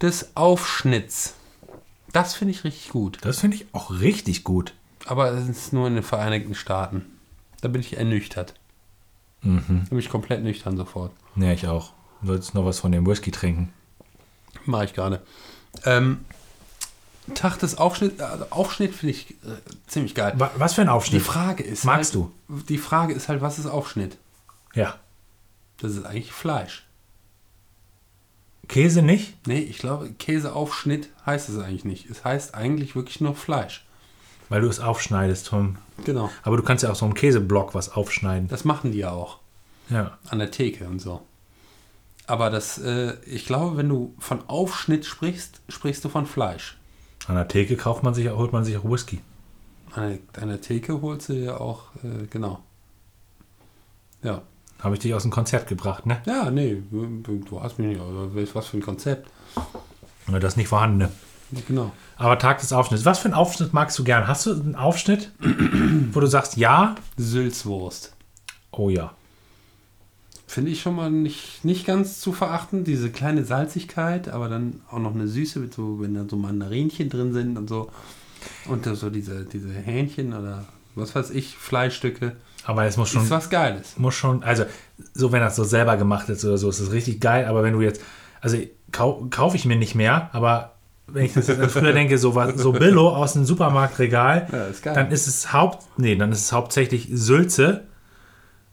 des 0.00 0.36
Aufschnitts. 0.36 1.34
Das 2.12 2.34
finde 2.34 2.52
ich 2.52 2.62
richtig 2.62 2.90
gut. 2.90 3.18
Das 3.22 3.40
finde 3.40 3.56
ich 3.56 3.66
auch 3.72 3.90
richtig 3.90 4.44
gut. 4.44 4.74
Aber 5.06 5.32
es 5.32 5.48
ist 5.48 5.72
nur 5.72 5.88
in 5.88 5.94
den 5.94 6.04
Vereinigten 6.04 6.54
Staaten. 6.54 7.04
Da 7.62 7.68
bin 7.68 7.80
ich 7.80 7.96
ernüchtert. 7.96 8.54
Mhm. 9.42 9.84
Bin 9.88 9.98
ich 9.98 10.08
komplett 10.08 10.42
nüchtern 10.42 10.76
sofort. 10.76 11.12
Ja, 11.36 11.52
ich 11.52 11.66
auch. 11.66 11.92
Du 12.20 12.28
solltest 12.28 12.54
noch 12.54 12.64
was 12.66 12.78
von 12.80 12.92
dem 12.92 13.06
Whisky 13.06 13.30
trinken. 13.30 13.72
Mache 14.66 14.84
ich 14.86 14.92
gerade. 14.94 15.22
Ähm, 15.84 16.24
Tag 17.34 17.58
des 17.58 17.78
Aufschnitts. 17.78 18.20
Also 18.20 18.46
Aufschnitt 18.50 18.94
finde 18.94 19.14
ich 19.14 19.30
äh, 19.30 19.34
ziemlich 19.86 20.14
geil. 20.14 20.34
Wa- 20.36 20.50
Was 20.56 20.74
für 20.74 20.82
ein 20.82 20.88
Die 20.88 20.92
Aufschnitt? 20.92 21.22
Frage 21.22 21.62
ist 21.62 21.84
Magst 21.84 22.14
halt, 22.14 22.26
Die 22.68 22.78
Frage 22.78 23.14
ist 23.14 23.28
halt, 23.28 23.40
was 23.40 23.58
ist 23.58 23.66
Aufschnitt? 23.66 24.18
Ja. 24.74 24.96
Das 25.78 25.92
ist 25.92 26.04
eigentlich 26.04 26.32
Fleisch. 26.32 26.84
Käse 28.68 29.02
nicht? 29.02 29.34
Nee, 29.46 29.58
ich 29.60 29.78
glaube, 29.78 30.12
Käseaufschnitt 30.12 31.08
heißt 31.26 31.48
es 31.48 31.58
eigentlich 31.58 31.84
nicht. 31.84 32.08
Es 32.10 32.24
heißt 32.24 32.54
eigentlich 32.54 32.94
wirklich 32.94 33.20
nur 33.20 33.34
Fleisch. 33.34 33.84
Weil 34.50 34.60
du 34.60 34.68
es 34.68 34.80
aufschneidest, 34.80 35.46
Tom. 35.46 35.76
Genau. 36.04 36.28
Aber 36.42 36.58
du 36.58 36.62
kannst 36.62 36.82
ja 36.82 36.90
auch 36.90 36.96
so 36.96 37.06
einen 37.06 37.14
Käseblock 37.14 37.74
was 37.74 37.92
aufschneiden. 37.92 38.48
Das 38.48 38.64
machen 38.64 38.92
die 38.92 38.98
ja 38.98 39.12
auch. 39.12 39.38
Ja. 39.88 40.18
An 40.28 40.40
der 40.40 40.50
Theke 40.50 40.86
und 40.86 40.98
so. 40.98 41.22
Aber 42.26 42.50
das, 42.50 42.78
äh, 42.78 43.14
ich 43.24 43.46
glaube, 43.46 43.76
wenn 43.76 43.88
du 43.88 44.14
von 44.18 44.48
Aufschnitt 44.48 45.06
sprichst, 45.06 45.60
sprichst 45.68 46.04
du 46.04 46.08
von 46.08 46.26
Fleisch. 46.26 46.78
An 47.26 47.36
der 47.36 47.48
Theke 47.48 47.76
kauft 47.76 48.02
man 48.02 48.12
sich, 48.12 48.28
holt 48.28 48.52
man 48.52 48.64
sich 48.64 48.76
auch 48.76 48.84
Whisky. 48.84 49.20
An 49.92 50.18
der, 50.34 50.42
an 50.42 50.48
der 50.48 50.60
Theke 50.60 51.00
holst 51.00 51.28
du 51.28 51.32
ja 51.34 51.56
auch, 51.56 51.94
äh, 52.02 52.26
genau. 52.28 52.60
Ja. 54.22 54.42
Habe 54.80 54.94
ich 54.94 55.00
dich 55.00 55.14
aus 55.14 55.22
dem 55.22 55.30
Konzert 55.30 55.68
gebracht, 55.68 56.06
ne? 56.06 56.22
Ja, 56.26 56.50
nee, 56.50 56.82
du 56.90 57.60
hast 57.60 57.78
mich 57.78 57.98
nicht, 57.98 58.54
was 58.54 58.66
für 58.66 58.78
ein 58.78 58.82
Konzept. 58.82 59.30
Das 60.26 60.56
nicht 60.56 60.68
vorhandene. 60.68 61.10
Genau. 61.66 61.92
Aber 62.16 62.38
Tag 62.38 62.60
des 62.60 62.72
Aufschnitts. 62.72 63.04
Was 63.04 63.18
für 63.18 63.26
einen 63.26 63.34
Aufschnitt 63.34 63.72
magst 63.72 63.98
du 63.98 64.04
gern? 64.04 64.26
Hast 64.28 64.46
du 64.46 64.52
einen 64.52 64.76
Aufschnitt, 64.76 65.30
wo 66.12 66.20
du 66.20 66.26
sagst, 66.26 66.56
ja? 66.56 66.94
Sülzwurst. 67.16 68.12
Oh 68.72 68.88
ja. 68.88 69.12
Finde 70.46 70.70
ich 70.72 70.80
schon 70.80 70.96
mal 70.96 71.10
nicht, 71.10 71.64
nicht 71.64 71.86
ganz 71.86 72.20
zu 72.20 72.32
verachten, 72.32 72.82
diese 72.84 73.10
kleine 73.10 73.44
Salzigkeit, 73.44 74.28
aber 74.28 74.48
dann 74.48 74.80
auch 74.90 74.98
noch 74.98 75.14
eine 75.14 75.28
Süße, 75.28 75.60
mit 75.60 75.74
so, 75.74 76.00
wenn 76.00 76.14
da 76.14 76.24
so 76.28 76.36
Mandarinchen 76.36 77.08
drin 77.08 77.32
sind 77.32 77.56
und 77.56 77.68
so. 77.68 77.90
Und 78.66 78.84
so 78.84 79.10
diese, 79.10 79.44
diese 79.44 79.70
Hähnchen 79.70 80.32
oder 80.32 80.64
was 80.94 81.14
weiß 81.14 81.30
ich, 81.30 81.56
Fleischstücke. 81.56 82.36
Aber 82.64 82.84
es 82.84 82.96
muss 82.96 83.10
schon, 83.10 83.22
Ist 83.22 83.30
was 83.30 83.48
Geiles. 83.48 83.96
muss 83.96 84.14
schon, 84.14 84.42
also 84.42 84.64
so 85.14 85.32
wenn 85.32 85.40
das 85.40 85.56
so 85.56 85.64
selber 85.64 85.96
gemacht 85.96 86.28
ist 86.28 86.44
oder 86.44 86.58
so, 86.58 86.68
ist 86.68 86.80
das 86.80 86.92
richtig 86.92 87.20
geil. 87.20 87.46
Aber 87.46 87.62
wenn 87.62 87.72
du 87.72 87.80
jetzt, 87.80 88.02
also 88.40 88.58
kau, 88.92 89.26
kaufe 89.30 89.56
ich 89.56 89.64
mir 89.66 89.76
nicht 89.76 89.94
mehr, 89.94 90.30
aber 90.32 90.74
wenn 91.12 91.24
ich 91.24 91.34
das 91.34 91.46
früher 91.46 91.92
denke, 91.92 92.18
so, 92.18 92.34
so 92.56 92.72
Billo 92.72 93.08
aus 93.08 93.34
dem 93.34 93.44
Supermarktregal, 93.44 94.48
Ja, 94.50 94.64
ist 94.66 94.84
dann 94.86 95.10
ist 95.10 95.26
es 95.26 95.52
Haupt, 95.52 95.84
nee, 95.96 96.16
dann 96.16 96.32
ist 96.32 96.40
es 96.40 96.52
hauptsächlich 96.52 97.08
Sülze 97.12 97.84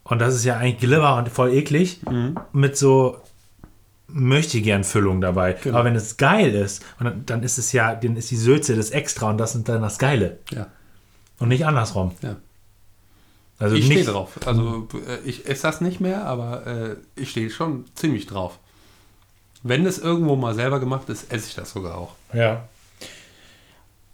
Und 0.03 0.19
das 0.19 0.35
ist 0.35 0.45
ja 0.45 0.57
eigentlich 0.57 0.79
Glibber 0.79 1.17
und 1.17 1.29
voll 1.29 1.53
eklig. 1.53 2.01
Mit 2.53 2.77
so 2.77 3.17
möchte 4.07 4.61
gern 4.61 4.83
Füllung 4.83 5.21
dabei. 5.21 5.53
Genau. 5.53 5.77
Aber 5.77 5.85
wenn 5.85 5.95
es 5.95 6.17
geil 6.17 6.55
ist, 6.55 6.83
dann, 6.99 7.25
dann 7.25 7.43
ist 7.43 7.57
es 7.57 7.71
ja, 7.73 7.93
dann 7.93 8.15
ist 8.15 8.31
die 8.31 8.37
Sülze 8.37 8.75
das 8.75 8.89
Extra 8.89 9.29
und 9.29 9.37
das 9.37 9.55
ist 9.55 9.67
dann 9.67 9.81
das 9.81 9.99
Geile. 9.99 10.39
Ja. 10.51 10.67
Und 11.39 11.49
nicht 11.49 11.65
andersrum. 11.65 12.13
Ja. 12.21 12.37
Also 13.59 13.75
Ich 13.75 13.85
stehe 13.85 14.05
drauf. 14.05 14.39
Also 14.45 14.87
äh, 14.93 15.27
ich 15.27 15.47
esse 15.47 15.63
das 15.63 15.81
nicht 15.81 15.99
mehr, 15.99 16.25
aber 16.25 16.67
äh, 16.67 16.95
ich 17.15 17.31
stehe 17.31 17.49
schon 17.49 17.85
ziemlich 17.95 18.27
drauf. 18.27 18.59
Wenn 19.67 19.85
es 19.85 19.97
irgendwo 19.99 20.35
mal 20.35 20.53
selber 20.55 20.79
gemacht 20.79 21.09
ist, 21.09 21.31
esse 21.31 21.47
ich 21.47 21.55
das 21.55 21.71
sogar 21.71 21.97
auch. 21.97 22.13
Ja. 22.33 22.67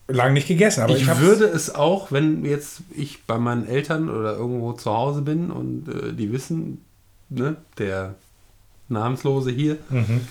Lang 0.08 0.34
nicht 0.34 0.48
gegessen, 0.48 0.82
aber 0.82 0.96
ich 0.98 1.08
hab's- 1.08 1.22
würde 1.22 1.46
es 1.46 1.74
auch, 1.74 2.12
wenn 2.12 2.44
jetzt 2.44 2.82
ich 2.94 3.24
bei 3.24 3.38
meinen 3.38 3.66
Eltern 3.68 4.10
oder 4.10 4.36
irgendwo 4.36 4.74
zu 4.74 4.92
Hause 4.92 5.22
bin 5.22 5.50
und 5.50 5.88
äh, 5.88 6.12
die 6.14 6.32
wissen, 6.34 6.84
ne, 7.30 7.56
der 7.78 8.16
Namenslose 8.90 9.50
hier, 9.52 9.78
Mhm. 9.90 10.22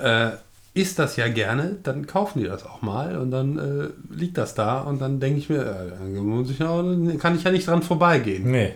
äh, 0.00 0.30
isst 0.74 1.00
das 1.00 1.16
ja 1.16 1.26
gerne, 1.26 1.76
dann 1.82 2.06
kaufen 2.06 2.38
die 2.38 2.44
das 2.46 2.64
auch 2.64 2.80
mal 2.80 3.16
und 3.18 3.32
dann 3.32 3.58
äh, 3.58 3.88
liegt 4.14 4.38
das 4.38 4.54
da 4.54 4.80
und 4.82 5.00
dann 5.00 5.18
denke 5.18 5.40
ich 5.40 5.48
mir, 5.48 5.62
äh, 5.62 6.50
ich 6.52 7.18
kann 7.18 7.34
ich 7.34 7.42
ja 7.42 7.50
nicht 7.50 7.66
dran 7.66 7.82
vorbeigehen. 7.82 8.48
Nee. 8.48 8.74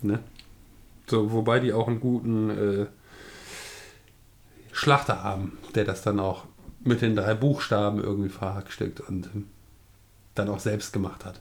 Ne? 0.00 0.20
So, 1.06 1.30
wobei 1.32 1.60
die 1.60 1.74
auch 1.74 1.88
einen 1.88 2.00
guten 2.00 2.86
Schlachter 4.74 5.22
haben, 5.22 5.56
der 5.74 5.84
das 5.84 6.02
dann 6.02 6.20
auch 6.20 6.44
mit 6.82 7.00
den 7.00 7.16
drei 7.16 7.32
Buchstaben 7.34 8.02
irgendwie 8.02 8.28
verhackstückt 8.28 9.00
und 9.00 9.28
dann 10.34 10.48
auch 10.50 10.58
selbst 10.60 10.92
gemacht 10.92 11.24
hat. 11.24 11.40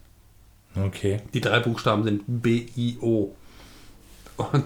Okay. 0.76 1.20
Die 1.34 1.42
drei 1.42 1.60
Buchstaben 1.60 2.04
sind 2.04 2.24
B-I-O 2.28 3.36
und, 4.38 4.64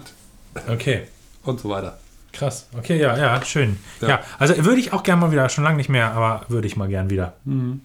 Okay. 0.68 1.07
und 1.43 1.59
so 1.59 1.70
weiter. 1.70 1.97
Krass. 2.34 2.68
Okay, 2.78 2.99
ja, 2.99 3.18
ja, 3.18 3.43
schön. 3.43 3.78
Ja, 4.01 4.07
Ja. 4.09 4.22
also 4.38 4.55
würde 4.63 4.80
ich 4.80 4.93
auch 4.93 5.01
gerne 5.01 5.22
mal 5.22 5.32
wieder, 5.32 5.49
schon 5.49 5.63
lange 5.63 5.78
nicht 5.78 5.89
mehr, 5.89 6.11
aber 6.11 6.45
würde 6.49 6.68
ich 6.68 6.76
mal 6.78 6.88
gern 6.88 7.09
wieder 7.09 7.34
Mhm. 7.45 7.82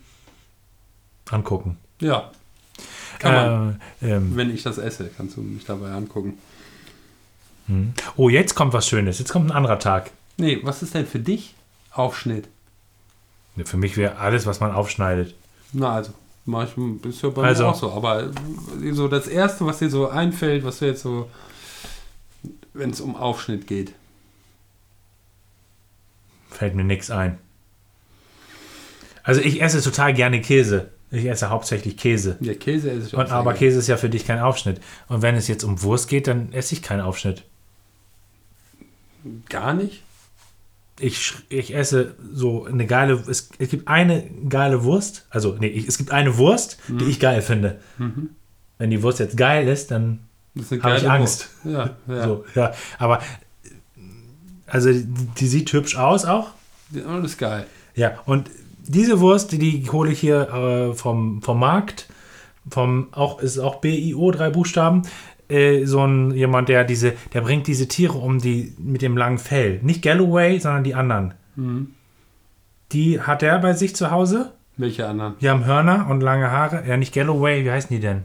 angucken. 1.30 1.78
Ja. 2.00 2.30
Kann 3.18 3.34
man. 3.34 3.80
Äh, 4.02 4.10
ähm, 4.16 4.36
Wenn 4.36 4.52
ich 4.54 4.62
das 4.62 4.78
esse, 4.78 5.08
kannst 5.16 5.36
du 5.36 5.40
mich 5.40 5.64
dabei 5.64 5.92
angucken. 5.92 6.38
oh, 8.16 8.28
jetzt 8.28 8.54
kommt 8.54 8.72
was 8.74 8.86
Schönes. 8.88 9.18
Jetzt 9.20 9.30
kommt 9.32 9.46
ein 9.50 9.52
anderer 9.56 9.78
Tag. 9.78 10.10
Nee, 10.36 10.60
was 10.62 10.82
ist 10.82 10.94
denn 10.94 11.06
für 11.06 11.18
dich 11.18 11.54
Aufschnitt? 11.92 12.48
Für 13.64 13.76
mich 13.76 13.96
wäre 13.96 14.16
alles, 14.16 14.46
was 14.46 14.60
man 14.60 14.72
aufschneidet. 14.72 15.34
Na 15.72 15.94
also, 15.96 16.12
mach 16.46 16.66
ich, 16.66 17.04
ist 17.06 17.22
ja 17.22 17.28
bei 17.28 17.42
Also. 17.44 17.64
mir 17.64 17.70
auch 17.70 17.74
so. 17.74 17.92
Aber 17.92 18.30
so 18.92 19.08
das 19.08 19.26
Erste, 19.28 19.66
was 19.66 19.78
dir 19.78 19.90
so 19.90 20.08
einfällt, 20.08 20.64
was 20.64 20.78
du 20.78 20.86
jetzt 20.86 21.02
so, 21.02 21.28
wenn 22.72 22.90
es 22.90 23.00
um 23.00 23.14
Aufschnitt 23.14 23.66
geht. 23.66 23.92
Fällt 26.50 26.74
mir 26.74 26.84
nichts 26.84 27.10
ein. 27.10 27.38
Also 29.22 29.40
ich 29.40 29.62
esse 29.62 29.82
total 29.82 30.14
gerne 30.14 30.40
Käse. 30.40 30.90
Ich 31.10 31.26
esse 31.26 31.50
hauptsächlich 31.50 31.96
Käse. 31.98 32.38
Ja, 32.40 32.54
Käse 32.54 32.90
esse 32.90 33.08
ich 33.08 33.14
auch 33.14 33.18
Und, 33.18 33.30
aber 33.30 33.52
gerne. 33.52 33.58
Käse 33.58 33.78
ist 33.78 33.86
ja 33.86 33.98
für 33.98 34.08
dich 34.08 34.26
kein 34.26 34.40
Aufschnitt. 34.40 34.80
Und 35.08 35.20
wenn 35.20 35.34
es 35.34 35.46
jetzt 35.46 35.62
um 35.62 35.82
Wurst 35.82 36.08
geht, 36.08 36.26
dann 36.26 36.52
esse 36.52 36.74
ich 36.74 36.82
keinen 36.82 37.02
Aufschnitt. 37.02 37.44
Gar 39.50 39.74
nicht? 39.74 40.02
Ich, 41.02 41.34
ich 41.48 41.74
esse 41.74 42.14
so 42.32 42.64
eine 42.64 42.86
geile, 42.86 43.14
es, 43.28 43.50
es 43.58 43.68
gibt 43.70 43.88
eine 43.88 44.22
geile 44.48 44.84
Wurst, 44.84 45.26
also 45.30 45.56
nee, 45.58 45.66
ich, 45.66 45.88
es 45.88 45.98
gibt 45.98 46.12
eine 46.12 46.38
Wurst, 46.38 46.78
Mhm. 46.88 46.98
die 46.98 47.04
ich 47.06 47.18
geil 47.20 47.42
finde. 47.42 47.80
Wenn 48.78 48.90
die 48.90 49.02
Wurst 49.02 49.18
jetzt 49.18 49.36
geil 49.36 49.66
ist, 49.68 49.90
dann 49.90 50.20
Das 50.54 50.66
ist 50.70 50.72
eine 50.72 50.82
Hab 50.82 50.98
ich 51.02 51.10
Angst. 51.10 51.48
Ja, 51.64 51.90
ja. 52.06 52.24
so, 52.26 52.44
ja. 52.54 52.72
Aber 52.98 53.20
also 54.66 54.90
die, 54.92 55.46
sieht 55.46 55.72
hübsch 55.72 55.96
aus 55.96 56.24
auch. 56.24 56.50
Ja, 56.92 57.16
Das 57.20 57.32
ist 57.32 57.38
geil. 57.38 57.66
Ja, 57.94 58.20
und 58.24 58.48
diese 58.86 59.20
Wurst, 59.20 59.52
die, 59.52 59.58
die 59.58 59.90
hole 59.90 60.10
ich 60.12 60.20
hier 60.20 60.48
äh, 60.92 60.94
vom, 60.94 61.42
vom 61.42 61.58
Markt. 61.58 62.08
Vom, 62.70 63.08
auch, 63.12 63.40
ist 63.40 63.58
auch 63.58 63.76
BIO, 63.80 64.30
drei 64.30 64.50
Buchstaben. 64.50 65.02
Äh, 65.52 65.84
so 65.86 66.04
ein 66.06 66.30
jemand, 66.32 66.68
der 66.68 66.84
diese, 66.84 67.12
der 67.32 67.42
bringt 67.42 67.66
diese 67.66 67.86
Tiere 67.88 68.18
um 68.18 68.38
die 68.40 68.74
mit 68.78 69.02
dem 69.02 69.16
langen 69.16 69.38
Fell. 69.38 69.78
Nicht 69.82 70.02
Galloway, 70.02 70.58
sondern 70.58 70.84
die 70.84 70.94
anderen. 70.94 71.34
Die 72.92 73.20
hat 73.20 73.42
er 73.42 73.58
bei 73.58 73.72
sich 73.74 73.94
zu 73.94 74.10
Hause. 74.10 74.52
Welche 74.76 75.06
anderen? 75.06 75.34
Die 75.40 75.48
haben 75.50 75.64
Hörner 75.66 76.06
und 76.08 76.22
lange 76.22 76.50
Haare. 76.50 76.82
Ja, 76.88 76.96
nicht 76.96 77.14
Galloway, 77.14 77.64
wie 77.64 77.70
heißen 77.70 77.94
die 77.94 78.00
denn? 78.00 78.22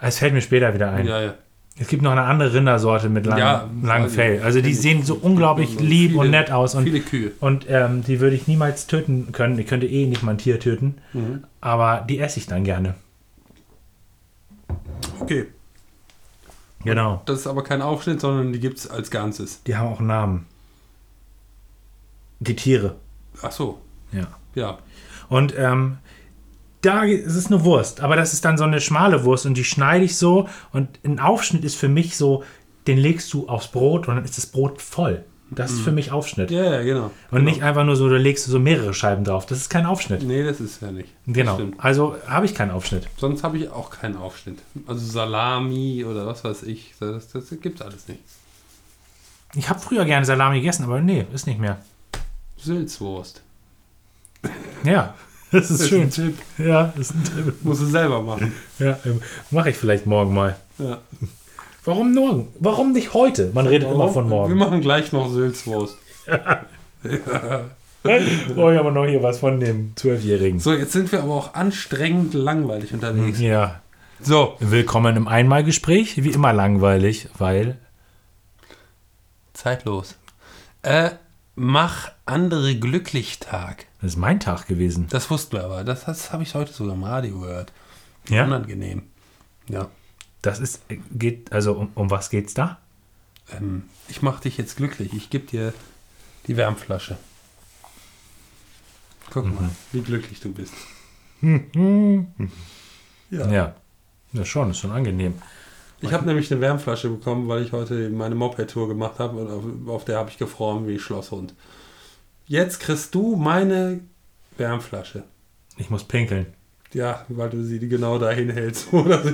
Es 0.00 0.18
fällt 0.18 0.34
mir 0.34 0.40
später 0.40 0.74
wieder 0.74 0.90
ein. 0.90 1.06
Ja, 1.06 1.20
ja. 1.20 1.34
Es 1.78 1.88
gibt 1.88 2.02
noch 2.02 2.12
eine 2.12 2.22
andere 2.22 2.54
Rindersorte 2.54 3.08
mit 3.08 3.26
langem, 3.26 3.40
Ja, 3.40 3.68
langem. 3.82 4.08
Fell. 4.10 4.42
Also 4.44 4.60
die 4.60 4.74
sehen 4.74 5.02
so 5.02 5.14
unglaublich 5.14 5.80
lieb 5.80 6.10
viele- 6.10 6.20
und 6.20 6.30
nett 6.30 6.52
aus. 6.52 6.76
Und 6.76 6.84
Viele 6.84 7.00
Kühe. 7.00 7.32
und 7.40 7.66
ähm, 7.68 8.04
die 8.06 8.20
würde 8.20 8.36
ich 8.36 8.46
niemals 8.46 8.86
töten 8.86 9.32
können. 9.32 9.58
Ich 9.58 9.66
könnte 9.66 9.86
eh 9.86 10.06
nicht 10.06 10.22
mal 10.22 10.32
ein 10.32 10.38
Tier 10.38 10.60
töten. 10.60 10.96
Mhm. 11.12 11.42
Aber 11.60 12.04
die 12.08 12.20
esse 12.20 12.38
ich 12.38 12.46
dann 12.46 12.62
gerne. 12.62 12.94
Okay. 15.20 15.46
Genau. 16.84 17.22
Das 17.24 17.40
ist 17.40 17.46
aber 17.46 17.64
kein 17.64 17.82
Aufschnitt, 17.82 18.20
sondern 18.20 18.52
die 18.52 18.60
gibt 18.60 18.78
es 18.78 18.88
als 18.88 19.10
Ganzes. 19.10 19.62
Die 19.64 19.76
haben 19.76 19.88
auch 19.88 19.98
einen 19.98 20.08
Namen. 20.08 20.46
Die 22.40 22.56
Tiere. 22.56 22.96
Ach 23.42 23.52
so. 23.52 23.80
Ja. 24.12 24.26
Ja. 24.54 24.78
Und 25.28 25.54
ähm, 25.56 25.98
da 26.82 27.04
ist 27.04 27.34
es 27.34 27.46
eine 27.46 27.64
Wurst. 27.64 28.00
Aber 28.00 28.16
das 28.16 28.34
ist 28.34 28.44
dann 28.44 28.58
so 28.58 28.64
eine 28.64 28.80
schmale 28.80 29.24
Wurst 29.24 29.46
und 29.46 29.54
die 29.54 29.64
schneide 29.64 30.04
ich 30.04 30.16
so. 30.16 30.48
Und 30.72 30.98
ein 31.04 31.18
Aufschnitt 31.18 31.64
ist 31.64 31.76
für 31.76 31.88
mich 31.88 32.16
so, 32.16 32.44
den 32.86 32.98
legst 32.98 33.32
du 33.32 33.48
aufs 33.48 33.68
Brot 33.68 34.06
und 34.06 34.16
dann 34.16 34.24
ist 34.24 34.36
das 34.36 34.46
Brot 34.46 34.82
voll. 34.82 35.24
Das 35.54 35.72
ist 35.72 35.80
für 35.80 35.92
mich 35.92 36.12
Aufschnitt. 36.12 36.50
Ja, 36.50 36.64
ja, 36.64 36.82
genau. 36.82 37.04
Und 37.30 37.38
genau. 37.38 37.44
nicht 37.50 37.62
einfach 37.62 37.84
nur 37.84 37.96
so, 37.96 38.08
da 38.08 38.16
legst 38.16 38.46
du 38.46 38.50
so 38.50 38.58
mehrere 38.58 38.94
Scheiben 38.94 39.24
drauf. 39.24 39.46
Das 39.46 39.58
ist 39.58 39.70
kein 39.70 39.86
Aufschnitt. 39.86 40.22
Nee, 40.22 40.42
das 40.44 40.60
ist 40.60 40.82
ja 40.82 40.90
nicht. 40.92 41.08
Genau. 41.26 41.58
Also 41.78 42.16
habe 42.26 42.46
ich 42.46 42.54
keinen 42.54 42.70
Aufschnitt. 42.70 43.08
Sonst 43.16 43.42
habe 43.44 43.58
ich 43.58 43.70
auch 43.70 43.90
keinen 43.90 44.16
Aufschnitt. 44.16 44.58
Also 44.86 45.04
Salami 45.04 46.04
oder 46.04 46.26
was 46.26 46.44
weiß 46.44 46.62
ich. 46.64 46.94
Das, 47.00 47.28
das 47.28 47.48
gibt 47.60 47.80
es 47.80 47.86
alles 47.86 48.08
nicht. 48.08 48.20
Ich 49.54 49.68
habe 49.68 49.78
früher 49.78 50.04
gerne 50.04 50.26
Salami 50.26 50.56
gegessen, 50.60 50.84
aber 50.84 51.00
nee, 51.00 51.26
ist 51.32 51.46
nicht 51.46 51.60
mehr. 51.60 51.78
Sülzwurst. 52.56 53.42
Ja, 54.84 55.14
das 55.52 55.70
ist 55.70 55.82
Das 55.82 55.88
schön. 55.88 56.02
ein 56.02 56.10
Tipp. 56.10 56.38
Ja, 56.58 56.92
das 56.96 57.10
ist 57.10 57.14
ein 57.14 57.24
Tipp. 57.24 57.54
Musst 57.62 57.82
du 57.82 57.86
selber 57.86 58.22
machen. 58.22 58.52
Ja, 58.78 58.98
ähm, 59.04 59.20
mache 59.50 59.70
ich 59.70 59.76
vielleicht 59.76 60.06
morgen 60.06 60.34
mal. 60.34 60.56
Ja. 60.78 60.98
Warum 61.84 62.14
morgen? 62.14 62.48
Warum 62.60 62.92
nicht 62.92 63.12
heute? 63.14 63.50
Man 63.52 63.66
redet 63.66 63.90
immer 63.90 64.08
von 64.08 64.24
Wir 64.24 64.30
morgen. 64.30 64.54
machen 64.56 64.80
gleich 64.80 65.12
noch 65.12 65.30
Sülzwurst. 65.30 65.96
Oh, 68.56 68.70
ich 68.70 68.78
aber 68.78 68.90
noch 68.90 69.06
hier 69.06 69.22
was 69.22 69.38
von 69.38 69.60
dem 69.60 69.92
Zwölfjährigen. 69.96 70.60
So, 70.60 70.72
jetzt 70.72 70.92
sind 70.92 71.10
wir 71.12 71.22
aber 71.22 71.34
auch 71.34 71.54
anstrengend 71.54 72.34
langweilig 72.34 72.92
unterwegs. 72.92 73.38
Ja. 73.40 73.80
So, 74.20 74.56
Willkommen 74.60 75.16
im 75.16 75.28
Einmalgespräch. 75.28 76.22
Wie 76.22 76.30
immer 76.30 76.52
langweilig, 76.52 77.28
weil. 77.36 77.76
zeitlos. 79.52 80.16
Äh, 80.82 81.10
mach 81.54 82.10
andere 82.26 82.74
glücklich 82.76 83.40
Tag. 83.40 83.86
Das 84.00 84.12
ist 84.12 84.16
mein 84.18 84.40
Tag 84.40 84.66
gewesen. 84.66 85.06
Das 85.10 85.30
wussten 85.30 85.56
wir 85.56 85.64
aber. 85.64 85.84
Das, 85.84 86.04
das 86.04 86.32
habe 86.32 86.42
ich 86.42 86.54
heute 86.54 86.72
sogar 86.72 86.94
im 86.94 87.04
Radio 87.04 87.40
gehört. 87.40 87.72
Ja. 88.28 88.44
Unangenehm. 88.44 89.02
Ja. 89.68 89.88
Das 90.44 90.60
ist. 90.60 90.82
Geht. 91.10 91.50
Also, 91.52 91.72
um, 91.72 91.90
um 91.94 92.10
was 92.10 92.28
geht's 92.28 92.52
da? 92.52 92.78
Ähm, 93.50 93.84
ich 94.08 94.20
mache 94.20 94.42
dich 94.42 94.58
jetzt 94.58 94.76
glücklich. 94.76 95.14
Ich 95.14 95.30
gebe 95.30 95.46
dir 95.46 95.72
die 96.46 96.58
Wärmflasche. 96.58 97.16
Guck 99.30 99.46
mal, 99.46 99.70
wie 99.92 100.02
glücklich 100.02 100.40
du 100.40 100.52
bist. 100.52 100.74
ja. 101.40 102.26
Ja. 103.30 103.74
Ja, 104.34 104.44
schon, 104.44 104.70
ist 104.70 104.78
schon 104.78 104.90
angenehm. 104.90 105.34
Ich 106.00 106.12
habe 106.12 106.26
nämlich 106.26 106.52
eine 106.52 106.60
Wärmflasche 106.60 107.08
bekommen, 107.08 107.48
weil 107.48 107.62
ich 107.62 107.72
heute 107.72 108.10
meine 108.10 108.34
Moped-Tour 108.34 108.88
gemacht 108.88 109.20
habe 109.20 109.38
und 109.38 109.50
auf, 109.50 109.88
auf 109.88 110.04
der 110.04 110.18
habe 110.18 110.28
ich 110.28 110.36
gefroren 110.36 110.86
wie 110.86 110.98
Schlosshund. 110.98 111.54
Jetzt 112.46 112.80
kriegst 112.80 113.14
du 113.14 113.36
meine 113.36 114.00
Wärmflasche. 114.58 115.24
Ich 115.78 115.88
muss 115.88 116.04
pinkeln. 116.04 116.52
Ja, 116.94 117.24
weil 117.28 117.50
du 117.50 117.62
sie 117.64 117.78
genau 117.88 118.18
dahin 118.18 118.50
hältst, 118.50 118.88
wo 118.92 119.02
das 119.02 119.24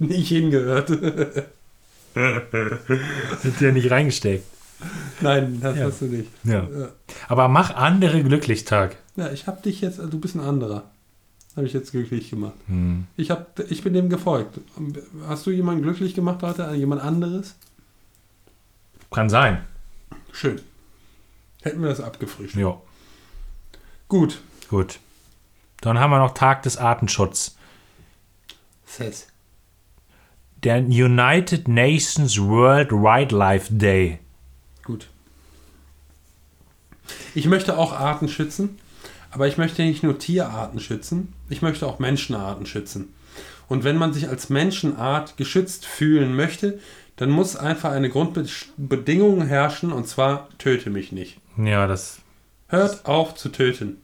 nicht 0.00 0.28
hingehört. 0.28 0.90
Ist 3.44 3.60
ja 3.60 3.72
nicht 3.72 3.90
reingesteckt. 3.90 4.44
Nein, 5.20 5.60
das 5.60 5.76
Ja. 5.76 5.84
hast 5.86 6.00
du 6.00 6.06
nicht. 6.06 6.30
Ja. 6.44 6.66
Ja. 6.68 6.88
Aber 7.28 7.48
mach 7.48 7.74
andere 7.74 8.22
glücklich 8.22 8.64
Tag. 8.64 8.96
Ja, 9.16 9.30
ich 9.30 9.46
habe 9.46 9.60
dich 9.62 9.80
jetzt, 9.82 9.98
du 9.98 10.18
bist 10.18 10.34
ein 10.34 10.40
anderer. 10.40 10.90
Habe 11.56 11.66
ich 11.66 11.72
jetzt 11.72 11.90
glücklich 11.90 12.30
gemacht. 12.30 12.54
Hm. 12.66 13.06
Ich, 13.16 13.30
hab, 13.30 13.58
ich 13.70 13.82
bin 13.82 13.92
dem 13.92 14.08
gefolgt. 14.08 14.60
Hast 15.26 15.46
du 15.46 15.50
jemanden 15.50 15.82
glücklich 15.82 16.14
gemacht 16.14 16.42
heute? 16.42 16.70
Jemand 16.74 17.02
anderes? 17.02 17.54
Kann 19.10 19.28
sein. 19.28 19.58
Schön. 20.32 20.60
Hätten 21.62 21.82
wir 21.82 21.88
das 21.90 22.00
abgefrischt. 22.00 22.56
Ja. 22.56 22.80
Gut. 24.08 24.40
Gut. 24.68 24.98
Dann 25.80 25.98
haben 25.98 26.10
wir 26.10 26.18
noch 26.18 26.34
Tag 26.34 26.62
des 26.62 26.76
Artenschutzes. 26.76 27.56
Sess. 28.84 29.28
der 30.62 30.78
United 30.78 31.68
Nations 31.68 32.38
World 32.38 32.90
Wildlife 32.92 33.72
Day. 33.72 34.18
Gut. 34.82 35.08
Ich 37.34 37.46
möchte 37.46 37.78
auch 37.78 37.92
Arten 37.92 38.28
schützen, 38.28 38.78
aber 39.30 39.46
ich 39.48 39.56
möchte 39.56 39.82
nicht 39.82 40.02
nur 40.02 40.18
Tierarten 40.18 40.80
schützen, 40.80 41.32
ich 41.48 41.62
möchte 41.62 41.86
auch 41.86 41.98
Menschenarten 41.98 42.66
schützen. 42.66 43.14
Und 43.68 43.84
wenn 43.84 43.96
man 43.96 44.12
sich 44.12 44.28
als 44.28 44.50
Menschenart 44.50 45.36
geschützt 45.36 45.86
fühlen 45.86 46.34
möchte, 46.34 46.80
dann 47.16 47.30
muss 47.30 47.54
einfach 47.54 47.92
eine 47.92 48.10
Grundbedingung 48.10 49.46
herrschen, 49.46 49.92
und 49.92 50.08
zwar 50.08 50.48
töte 50.58 50.90
mich 50.90 51.12
nicht. 51.12 51.38
Ja, 51.56 51.86
das, 51.86 52.20
Hört 52.66 53.06
auf 53.06 53.34
zu 53.34 53.48
töten. 53.50 53.98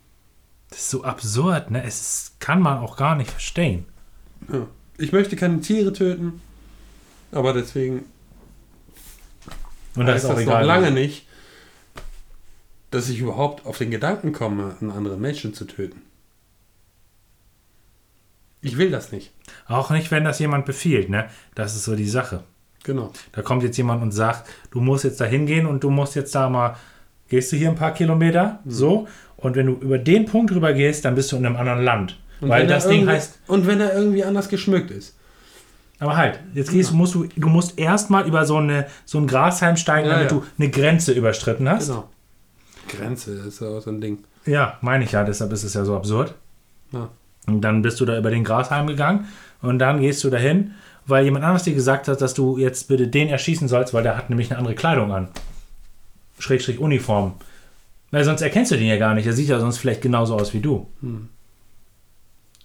Das 0.71 0.81
ist 0.81 0.91
so 0.91 1.05
absurd, 1.05 1.71
ne? 1.71 1.83
Es 1.85 2.01
ist, 2.01 2.41
kann 2.41 2.61
man 2.61 2.79
auch 2.79 2.97
gar 2.97 3.15
nicht 3.17 3.31
verstehen. 3.31 3.85
Ja. 4.53 4.67
Ich 4.99 5.13
möchte 5.13 5.37
keine 5.37 5.61
Tiere 5.61 5.93
töten, 5.93 6.41
aber 7.33 7.53
deswegen 7.53 8.05
Und 9.95 10.07
heißt 10.07 10.25
das 10.25 10.45
noch 10.45 10.61
lange 10.63 10.91
nicht, 10.91 11.27
dass 12.91 13.09
ich 13.09 13.19
überhaupt 13.19 13.67
auf 13.67 13.79
den 13.79 13.91
Gedanken 13.91 14.33
komme, 14.33 14.77
einen 14.81 14.91
anderen 14.91 15.21
Menschen 15.21 15.53
zu 15.55 15.67
töten. 15.67 16.03
Ich 18.63 18.79
will 18.79 18.91
das 18.91 19.13
nicht. 19.13 19.33
Auch 19.69 19.91
nicht, 19.91 20.11
wenn 20.11 20.25
das 20.25 20.39
jemand 20.39 20.67
befiehlt, 20.67 21.09
ne? 21.09 21.29
Das 21.55 21.77
ist 21.77 21.85
so 21.85 21.95
die 21.95 22.09
Sache. 22.09 22.43
Genau. 22.85 23.13
Da 23.33 23.43
kommt 23.43 23.63
jetzt 23.63 23.77
jemand 23.77 24.03
und 24.03 24.13
sagt, 24.13 24.49
du 24.71 24.81
musst 24.81 25.05
jetzt 25.05 25.21
da 25.21 25.25
hingehen 25.25 25.67
und 25.67 25.85
du 25.85 25.91
musst 25.91 26.15
jetzt 26.15 26.35
da 26.35 26.49
mal, 26.49 26.77
gehst 27.29 27.53
du 27.53 27.57
hier 27.57 27.69
ein 27.69 27.75
paar 27.77 27.93
Kilometer, 27.95 28.61
Mhm. 28.65 28.71
so, 28.71 29.09
und 29.37 29.57
wenn 29.57 29.67
du 29.67 29.73
über 29.75 29.99
den 29.99 30.25
Punkt 30.27 30.53
rüber 30.53 30.73
gehst, 30.73 31.05
dann 31.05 31.15
bist 31.15 31.31
du 31.33 31.37
in 31.37 31.47
einem 31.47 31.57
anderen 31.57 31.83
Land. 31.83 32.19
Und 32.41 32.49
Weil 32.49 32.63
wenn 32.63 32.69
er 32.71 32.75
das 32.77 32.85
Ding 32.89 33.01
irgendwie- 33.01 33.13
heißt, 33.15 33.39
Und 33.47 33.67
wenn 33.67 33.81
er 33.81 33.95
irgendwie 33.95 34.25
anders 34.25 34.49
geschmückt 34.49 34.91
ist. 34.91 35.17
aber 35.99 36.17
halt, 36.17 36.39
jetzt 36.55 36.71
gehst, 36.71 36.93
musst 36.93 37.15
du, 37.15 37.27
du 37.37 37.49
musst 37.49 37.79
erstmal 37.79 38.27
über 38.27 38.45
so, 38.45 38.57
eine, 38.59 38.87
so 39.07 39.19
ein 39.19 39.27
Grashalm 39.27 39.77
steigen, 39.77 40.09
Ja, 40.09 40.15
damit 40.15 40.31
ja. 40.33 40.39
du 40.39 40.45
eine 40.59 40.69
Grenze 40.71 41.13
überstritten 41.13 41.69
hast. 41.69 41.89
Genau. 41.89 42.09
Grenze 42.89 43.33
ist 43.33 43.61
ja 43.61 43.69
auch 43.69 43.81
so 43.81 43.91
ein 43.91 44.01
Ding. 44.01 44.19
Ja, 44.45 44.77
meine 44.81 45.05
ich 45.05 45.13
ja, 45.13 45.25
deshalb 45.25 45.53
ist 45.53 45.65
es 45.65 45.75
ja 45.75 45.85
so 45.85 45.97
absurd. 45.97 46.35
Ja. 46.93 47.09
Und 47.47 47.61
dann 47.63 47.83
bist 47.83 47.99
du 48.01 48.05
da 48.05 48.17
über 48.19 48.31
den 48.31 48.45
Grashalm 48.45 48.87
gegangen 48.87 49.27
und 49.63 49.79
dann 49.79 50.01
gehst 50.01 50.23
du 50.23 50.31
dahin, 50.31 50.73
weil 51.07 51.25
jemand 51.25 51.45
anderes 51.45 51.63
dir 51.65 51.75
gesagt 51.75 52.09
hat, 52.09 52.21
dass 52.21 52.35
du 52.35 52.59
jetzt 52.59 52.89
bitte 52.89 53.09
den 53.09 53.29
erschießen 53.29 53.67
sollst, 53.69 53.95
weil 53.95 54.03
der 54.03 54.17
hat 54.17 54.29
nämlich 54.31 54.51
eine 54.51 54.59
andere 54.59 54.75
Kleidung 54.75 55.13
an. 55.13 55.29
Schrägstrich 56.39 56.79
Uniform. 56.79 57.35
Weil 58.11 58.25
sonst 58.25 58.41
erkennst 58.43 58.71
du 58.73 58.77
den 58.77 58.87
ja 58.87 58.97
gar 58.99 59.15
nicht. 59.15 59.27
Der 59.27 59.33
sieht 59.33 59.49
ja 59.49 59.59
sonst 59.61 59.79
vielleicht 59.79 60.03
genauso 60.03 60.37
aus 60.37 60.55
wie 60.55 60.61
du. 60.61 60.89
Hm. 61.01 61.29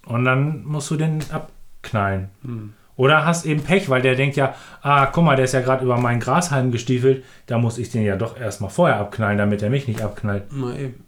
Und 0.06 0.24
dann 0.24 0.64
musst 0.64 0.90
du 0.90 0.96
den 0.96 1.22
abknallen. 1.30 2.28
Hm. 2.42 2.72
Oder 2.96 3.24
hast 3.24 3.46
eben 3.46 3.62
Pech, 3.62 3.88
weil 3.88 4.02
der 4.02 4.14
denkt 4.14 4.36
ja, 4.36 4.54
ah, 4.82 5.06
guck 5.06 5.24
mal, 5.24 5.34
der 5.36 5.46
ist 5.46 5.54
ja 5.54 5.60
gerade 5.62 5.84
über 5.84 5.96
meinen 5.96 6.20
Grashalm 6.20 6.70
gestiefelt, 6.70 7.24
da 7.46 7.58
muss 7.58 7.78
ich 7.78 7.90
den 7.90 8.02
ja 8.04 8.16
doch 8.16 8.38
erstmal 8.38 8.70
vorher 8.70 8.98
abknallen, 8.98 9.38
damit 9.38 9.62
er 9.62 9.70
mich 9.70 9.88
nicht 9.88 10.02
abknallt. 10.02 10.52
Mal 10.52 10.78
eben 10.78 11.04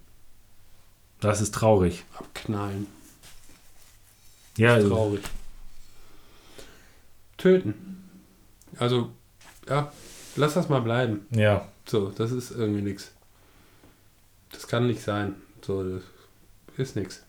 Das 1.21 1.41
ist 1.41 1.55
traurig. 1.55 2.05
abknallen. 2.19 2.87
Ja, 4.57 4.79
Traurig. 4.81 5.21
Töten. 7.37 7.75
Also, 8.79 9.11
ja, 9.69 9.93
lass 10.37 10.55
das 10.55 10.69
mal 10.69 10.81
bleiben. 10.81 11.27
ja. 11.31 11.67
So, 11.87 12.09
das 12.09 12.33
ist 12.33 12.51
irgendwie 12.51 12.81
nichts. 12.81 13.14
Das 14.55 14.67
kann 14.69 14.87
nicht 14.87 15.03
sein. 15.03 15.35
So, 15.63 15.83
das 15.83 16.03
ist 16.77 16.97
nichts. 16.97 17.23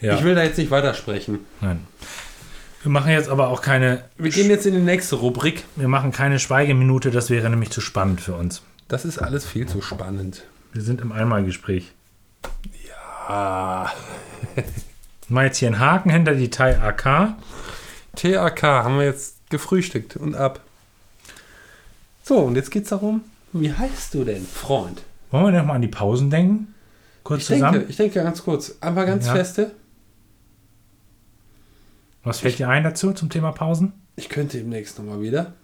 ja. 0.00 0.14
Ich 0.16 0.24
will 0.24 0.34
da 0.34 0.42
jetzt 0.42 0.58
nicht 0.58 0.70
weitersprechen. 0.70 1.40
Nein. 1.60 1.86
Wir 2.82 2.92
machen 2.92 3.10
jetzt 3.10 3.28
aber 3.28 3.48
auch 3.48 3.60
keine, 3.60 4.04
Wir 4.16 4.30
gehen 4.30 4.48
jetzt 4.48 4.64
in 4.64 4.74
die 4.74 4.80
nächste 4.80 5.16
Rubrik. 5.16 5.64
wir 5.76 5.88
machen 5.88 6.12
keine 6.12 6.38
Schweigeminute, 6.38 7.10
das 7.10 7.28
wäre 7.28 7.50
nämlich 7.50 7.70
zu 7.70 7.80
spannend 7.80 8.20
für 8.20 8.34
uns. 8.34 8.62
Das 8.86 9.04
ist 9.04 9.18
alles 9.18 9.44
viel 9.44 9.66
zu 9.66 9.82
spannend. 9.82 10.44
Wir 10.72 10.82
sind 10.82 11.00
im 11.00 11.10
Einmalgespräch. 11.12 11.92
Ah. 13.26 13.90
Mal 15.28 15.46
jetzt 15.46 15.58
hier 15.58 15.68
einen 15.68 15.80
Haken 15.80 16.10
hinter 16.10 16.34
die 16.34 16.48
Thai 16.50 16.78
AK. 16.80 17.34
TAK 18.16 18.62
haben 18.62 18.96
wir 18.98 19.04
jetzt 19.04 19.36
gefrühstückt 19.50 20.16
und 20.16 20.34
ab. 20.34 20.60
So, 22.22 22.38
und 22.38 22.54
jetzt 22.56 22.70
geht's 22.70 22.88
darum, 22.90 23.22
wie 23.52 23.72
heißt 23.72 24.14
du 24.14 24.24
denn, 24.24 24.46
Freund? 24.46 25.02
Wollen 25.30 25.44
wir 25.52 25.52
noch 25.60 25.66
mal 25.66 25.74
an 25.74 25.82
die 25.82 25.88
Pausen 25.88 26.30
denken? 26.30 26.74
Kurz 27.24 27.40
Ich 27.42 27.46
zusammen. 27.48 27.72
denke, 27.74 27.90
ich 27.90 27.96
denke 27.96 28.22
ganz 28.22 28.42
kurz, 28.42 28.76
aber 28.80 29.04
ganz 29.04 29.26
Ja. 29.26 29.34
feste. 29.34 29.72
Was 32.24 32.40
fällt 32.40 32.58
dir 32.58 32.68
ein 32.68 32.82
dazu 32.84 33.12
zum 33.12 33.28
Thema 33.30 33.52
Pausen? 33.52 33.92
Ich 34.16 34.28
könnte 34.28 34.58
demnächst 34.58 34.98
nochmal 34.98 35.20
wieder. 35.20 35.54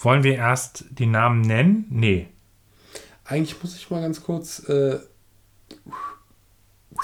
Wollen 0.00 0.22
wir 0.22 0.34
erst 0.36 0.84
die 0.90 1.06
Namen 1.06 1.40
nennen? 1.42 1.86
Nee. 1.90 2.28
Eigentlich 3.24 3.60
muss 3.62 3.76
ich 3.76 3.90
mal 3.90 4.00
ganz 4.00 4.22
kurz. 4.22 4.60
Äh, 4.68 5.00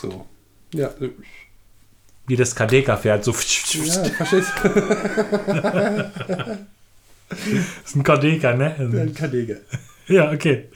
so. 0.00 0.26
Ja, 0.72 0.90
Wie 2.26 2.36
das 2.36 2.54
Kadeka 2.54 2.96
fährt. 2.96 3.24
So. 3.24 3.32
ja 3.32 4.04
verstehst 4.04 4.52
du? 4.62 4.68
Das 7.30 7.38
ist 7.86 7.96
ein 7.96 8.02
Kadeka, 8.02 8.54
ne? 8.54 8.76
ein 8.78 9.14
Kadege. 9.14 9.62
Ja, 10.06 10.30
okay. 10.30 10.68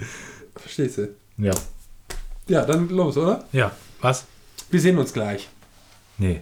Verstehst 0.58 0.98
du? 0.98 1.08
Ja. 1.38 1.52
Ja, 2.48 2.64
dann 2.64 2.88
los, 2.88 3.16
oder? 3.16 3.44
Ja. 3.52 3.72
Was? 4.00 4.26
Wir 4.70 4.80
sehen 4.80 4.98
uns 4.98 5.12
gleich. 5.12 5.48
Nee. 6.18 6.40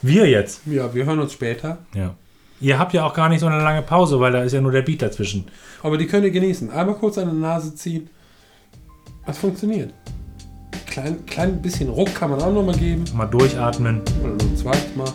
Wir 0.00 0.28
jetzt. 0.28 0.60
Ja, 0.66 0.92
wir 0.94 1.04
hören 1.04 1.20
uns 1.20 1.32
später. 1.32 1.78
Ja. 1.94 2.14
Ihr 2.60 2.78
habt 2.78 2.92
ja 2.92 3.04
auch 3.04 3.14
gar 3.14 3.28
nicht 3.28 3.40
so 3.40 3.46
eine 3.46 3.62
lange 3.62 3.82
Pause, 3.82 4.20
weil 4.20 4.32
da 4.32 4.42
ist 4.42 4.52
ja 4.52 4.60
nur 4.60 4.72
der 4.72 4.82
Beat 4.82 5.02
dazwischen. 5.02 5.46
Aber 5.82 5.98
die 5.98 6.06
könnt 6.06 6.24
ihr 6.24 6.30
genießen. 6.30 6.70
Einmal 6.70 6.94
kurz 6.94 7.18
an 7.18 7.26
der 7.26 7.34
Nase 7.34 7.74
ziehen. 7.74 8.08
Das 9.26 9.38
funktioniert. 9.38 9.92
Klein, 10.86 11.24
klein 11.26 11.62
bisschen 11.62 11.88
Ruck 11.88 12.14
kann 12.14 12.30
man 12.30 12.40
auch 12.40 12.52
nochmal 12.52 12.76
geben. 12.76 13.04
Mal 13.14 13.26
durchatmen. 13.26 14.02
Oder 14.22 14.34
noch 14.34 14.42
ein 14.42 14.56
zweites 14.56 14.94
Mal. 14.96 15.12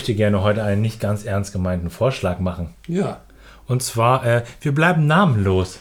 Möchte 0.00 0.14
gerne 0.14 0.42
heute 0.42 0.64
einen 0.64 0.80
nicht 0.80 0.98
ganz 0.98 1.26
ernst 1.26 1.52
gemeinten 1.52 1.90
Vorschlag 1.90 2.38
machen. 2.38 2.70
Ja. 2.86 3.20
Und 3.66 3.82
zwar, 3.82 4.24
äh, 4.24 4.44
wir 4.62 4.72
bleiben 4.74 5.06
namenlos. 5.06 5.78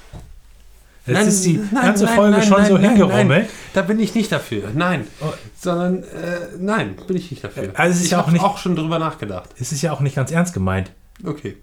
Jetzt 1.05 1.15
Nein, 1.15 1.27
ist 1.29 1.45
die 1.45 1.53
nein, 1.71 1.85
ganze 1.85 2.03
nein, 2.03 2.15
Folge 2.15 2.37
nein, 2.37 2.45
schon 2.47 2.65
so 2.65 2.77
hingerummelt. 2.77 3.49
Da 3.73 3.81
bin 3.81 3.97
ich 3.97 4.13
nicht 4.15 4.29
dafür. 4.29 4.71
Nein. 4.75 5.07
Oh. 5.21 5.31
Sondern, 5.57 6.03
äh, 6.03 6.07
nein, 6.59 6.97
bin 7.07 7.15
ich 7.15 7.31
nicht 7.31 7.41
dafür. 7.45 7.71
Also 7.75 7.91
es 7.93 7.99
ist 7.99 8.05
ich 8.07 8.11
ja 8.11 8.17
auch 8.19 8.23
habe 8.23 8.33
nicht- 8.33 8.43
auch 8.43 8.57
schon 8.57 8.75
drüber 8.75 8.99
nachgedacht. 8.99 9.51
Es 9.57 9.71
ist 9.71 9.81
ja 9.81 9.93
auch 9.93 10.01
nicht 10.01 10.17
ganz 10.17 10.31
ernst 10.31 10.53
gemeint. 10.53 10.91
Okay. 11.25 11.55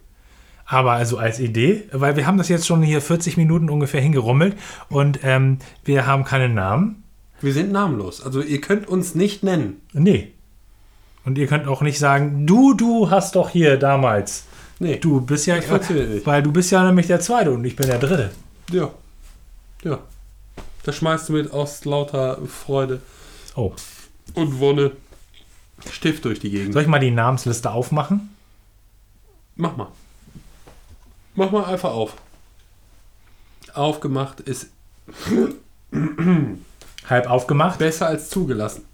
Aber 0.64 0.92
also 0.92 1.18
als 1.18 1.38
Idee, 1.38 1.84
weil 1.92 2.16
wir 2.16 2.26
haben 2.26 2.38
das 2.38 2.48
jetzt 2.48 2.66
schon 2.66 2.82
hier 2.82 3.02
40 3.02 3.36
Minuten 3.36 3.68
ungefähr 3.68 4.00
hingerummelt 4.00 4.56
und 4.88 5.18
ähm, 5.24 5.58
wir 5.84 6.06
haben 6.06 6.24
keinen 6.24 6.54
Namen. 6.54 7.04
Wir 7.42 7.52
sind 7.52 7.70
namenlos. 7.70 8.22
Also 8.24 8.40
ihr 8.40 8.62
könnt 8.62 8.88
uns 8.88 9.14
nicht 9.14 9.42
nennen. 9.42 9.82
Nee. 9.92 10.32
Und 11.26 11.36
ihr 11.38 11.46
könnt 11.48 11.66
auch 11.68 11.82
nicht 11.82 11.98
sagen, 11.98 12.46
du, 12.46 12.72
du 12.72 13.10
hast 13.10 13.34
doch 13.36 13.50
hier 13.50 13.76
damals. 13.76 14.44
Nee. 14.78 14.96
Du 14.96 15.20
bist 15.20 15.46
ja, 15.46 15.56
weil 16.24 16.42
du 16.42 16.52
bist 16.52 16.70
ja 16.70 16.84
nämlich 16.84 17.06
der 17.08 17.20
Zweite 17.20 17.50
und 17.50 17.64
ich 17.64 17.76
bin 17.76 17.86
der 17.88 17.98
Dritte. 17.98 18.30
Ja. 18.70 18.90
Ja. 19.82 19.98
Das 20.84 20.94
schmeißt 20.96 21.28
du 21.28 21.32
mit 21.34 21.50
aus 21.52 21.84
lauter 21.84 22.38
Freude 22.46 23.00
Oh. 23.56 23.72
und 24.34 24.60
Wonne 24.60 24.92
Stift 25.90 26.24
durch 26.24 26.38
die 26.40 26.50
Gegend. 26.50 26.72
Soll 26.72 26.82
ich 26.82 26.88
mal 26.88 26.98
die 27.00 27.10
Namensliste 27.10 27.70
aufmachen? 27.70 28.30
Mach 29.56 29.76
mal. 29.76 29.88
Mach 31.34 31.50
mal 31.50 31.64
einfach 31.64 31.90
auf. 31.90 32.14
Aufgemacht 33.74 34.40
ist 34.40 34.68
Halb 37.08 37.28
aufgemacht. 37.30 37.78
besser 37.78 38.06
als 38.06 38.30
zugelassen. 38.30 38.84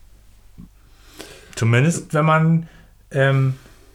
Zumindest, 1.55 2.15
wenn 2.15 2.25
man 2.25 2.69
ähm, 3.11 3.55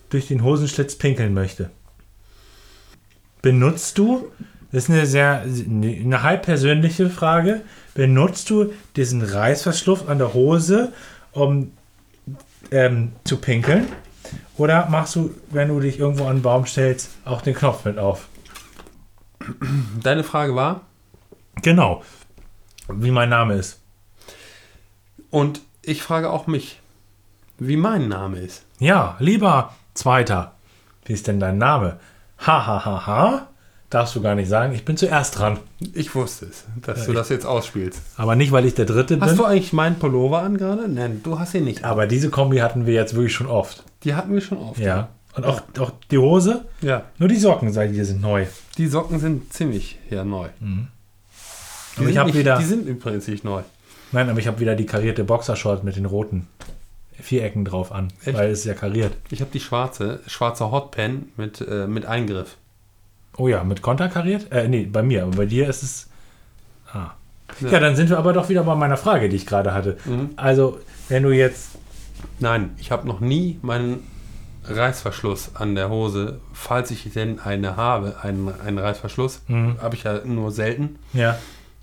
durch 0.09 0.27
den 0.27 0.43
Hosenschlitz 0.43 0.95
pinkeln 0.95 1.33
möchte. 1.33 1.69
Benutzt 3.41 3.97
du, 3.97 4.31
das 4.71 4.83
ist 4.83 4.89
eine 4.89 5.05
sehr, 5.05 5.41
eine 5.41 6.23
halb 6.23 6.43
persönliche 6.43 7.09
Frage, 7.09 7.61
benutzt 7.93 8.49
du 8.49 8.73
diesen 8.95 9.21
Reißverschluss 9.21 10.07
an 10.07 10.17
der 10.17 10.33
Hose, 10.33 10.93
um 11.31 11.71
ähm, 12.71 13.11
zu 13.23 13.37
pinkeln? 13.37 13.87
Oder 14.57 14.87
machst 14.89 15.15
du, 15.15 15.33
wenn 15.51 15.69
du 15.69 15.79
dich 15.79 15.99
irgendwo 15.99 16.25
an 16.25 16.31
einen 16.31 16.41
Baum 16.41 16.65
stellst, 16.65 17.09
auch 17.25 17.41
den 17.41 17.53
Knopf 17.53 17.85
mit 17.85 17.97
auf? 17.97 18.27
Deine 20.03 20.23
Frage 20.23 20.55
war, 20.55 20.81
Genau. 21.61 22.03
Wie 22.87 23.11
mein 23.11 23.29
Name 23.29 23.55
ist. 23.55 23.81
und 25.29 25.61
ich 25.81 26.01
frage 26.01 26.29
auch 26.29 26.47
mich, 26.47 26.81
wie 27.59 27.77
mein 27.77 28.07
Name 28.07 28.39
ist. 28.39 28.63
Ja, 28.79 29.15
lieber 29.19 29.73
Zweiter. 29.93 30.53
Wie 31.05 31.13
ist 31.13 31.27
denn 31.27 31.39
dein 31.39 31.57
Name? 31.57 31.99
Ha, 32.45 32.65
ha, 32.67 32.85
ha, 32.85 33.07
ha. 33.07 33.47
Darfst 33.89 34.15
du 34.15 34.21
gar 34.21 34.35
nicht 34.35 34.49
sagen. 34.49 34.73
Ich 34.73 34.83
bin 34.83 34.97
zuerst 34.97 35.39
dran. 35.39 35.59
Ich 35.93 36.13
wusste 36.13 36.45
es, 36.47 36.65
dass 36.85 37.05
du 37.05 37.13
das 37.13 37.29
jetzt 37.29 37.45
ausspielst. 37.45 38.01
Aber 38.17 38.35
nicht, 38.35 38.51
weil 38.51 38.65
ich 38.65 38.73
der 38.75 38.85
Dritte 38.85 39.17
Hast 39.21 39.29
bin. 39.29 39.37
du 39.37 39.45
eigentlich 39.45 39.71
meinen 39.71 39.97
Pullover 39.97 40.39
an 40.41 40.57
gerade? 40.57 40.89
Nein, 40.89 41.21
du 41.23 41.39
hast 41.39 41.53
ihn 41.53 41.63
nicht. 41.63 41.85
Aber 41.85 42.05
diese 42.05 42.29
Kombi 42.29 42.57
hatten 42.57 42.85
wir 42.85 42.93
jetzt 42.93 43.15
wirklich 43.15 43.33
schon 43.33 43.47
oft. 43.47 43.83
Die 44.03 44.13
hatten 44.13 44.33
wir 44.33 44.41
schon 44.41 44.57
oft. 44.57 44.79
Ja. 44.79 45.07
Und 45.35 45.45
auch, 45.45 45.61
auch 45.79 45.91
die 46.11 46.17
Hose. 46.17 46.65
Ja. 46.81 47.03
Nur 47.17 47.29
die 47.29 47.37
Socken, 47.37 47.71
seit 47.71 47.91
die 47.95 48.03
sind 48.03 48.19
neu. 48.21 48.45
Die 48.77 48.87
Socken 48.87 49.19
sind 49.19 49.53
ziemlich 49.53 49.97
ja, 50.09 50.23
neu. 50.25 50.49
Die, 50.59 50.65
Mhm. 50.65 50.87
Aber 51.95 52.05
sind 52.05 52.17
ich 52.17 52.23
nicht, 52.25 52.35
wieder. 52.37 52.57
die 52.57 52.63
sind 52.65 52.87
übrigens 52.87 53.27
nicht 53.27 53.43
neu. 53.43 53.61
Nein, 54.11 54.29
aber 54.29 54.39
ich 54.39 54.47
habe 54.47 54.59
wieder 54.59 54.75
die 54.75 54.85
karierte 54.85 55.23
Boxershort 55.23 55.83
mit 55.83 55.95
den 55.95 56.05
roten 56.05 56.47
Vierecken 57.19 57.65
drauf 57.65 57.91
an. 57.91 58.09
Echt? 58.25 58.37
Weil 58.37 58.51
es 58.51 58.59
ist 58.59 58.65
ja 58.65 58.73
kariert. 58.73 59.13
Ich 59.29 59.41
habe 59.41 59.51
die 59.51 59.59
schwarze, 59.59 60.19
schwarze 60.27 60.71
Hotpen 60.71 61.31
mit, 61.37 61.61
äh, 61.61 61.87
mit 61.87 62.05
Eingriff. 62.05 62.57
Oh 63.37 63.47
ja, 63.47 63.63
mit 63.63 63.81
Konter 63.81 64.09
kariert? 64.09 64.51
Äh, 64.51 64.67
nee, 64.67 64.85
bei 64.85 65.03
mir. 65.03 65.23
Aber 65.23 65.35
bei 65.37 65.45
dir 65.45 65.67
ist 65.69 65.83
es. 65.83 66.07
Ah. 66.91 67.11
Ja. 67.61 67.69
Ja. 67.71 67.79
dann 67.79 67.95
sind 67.95 68.09
wir 68.09 68.17
aber 68.17 68.33
doch 68.33 68.49
wieder 68.49 68.63
bei 68.63 68.75
meiner 68.75 68.97
Frage, 68.97 69.29
die 69.29 69.35
ich 69.35 69.45
gerade 69.45 69.73
hatte. 69.73 69.97
Mhm. 70.05 70.31
Also, 70.35 70.79
wenn 71.09 71.23
du 71.23 71.31
jetzt. 71.31 71.71
Nein, 72.39 72.71
ich 72.77 72.91
habe 72.91 73.07
noch 73.07 73.19
nie 73.19 73.59
meinen 73.61 74.03
Reißverschluss 74.65 75.55
an 75.55 75.75
der 75.75 75.89
Hose, 75.89 76.39
falls 76.53 76.91
ich 76.91 77.09
denn 77.13 77.39
eine 77.39 77.77
habe, 77.77 78.15
einen, 78.21 78.49
einen 78.61 78.77
Reißverschluss, 78.79 79.41
Mhm. 79.47 79.77
habe 79.81 79.95
ich 79.95 80.03
ja 80.03 80.19
nur 80.25 80.51
selten, 80.51 80.97
Ja. 81.13 81.37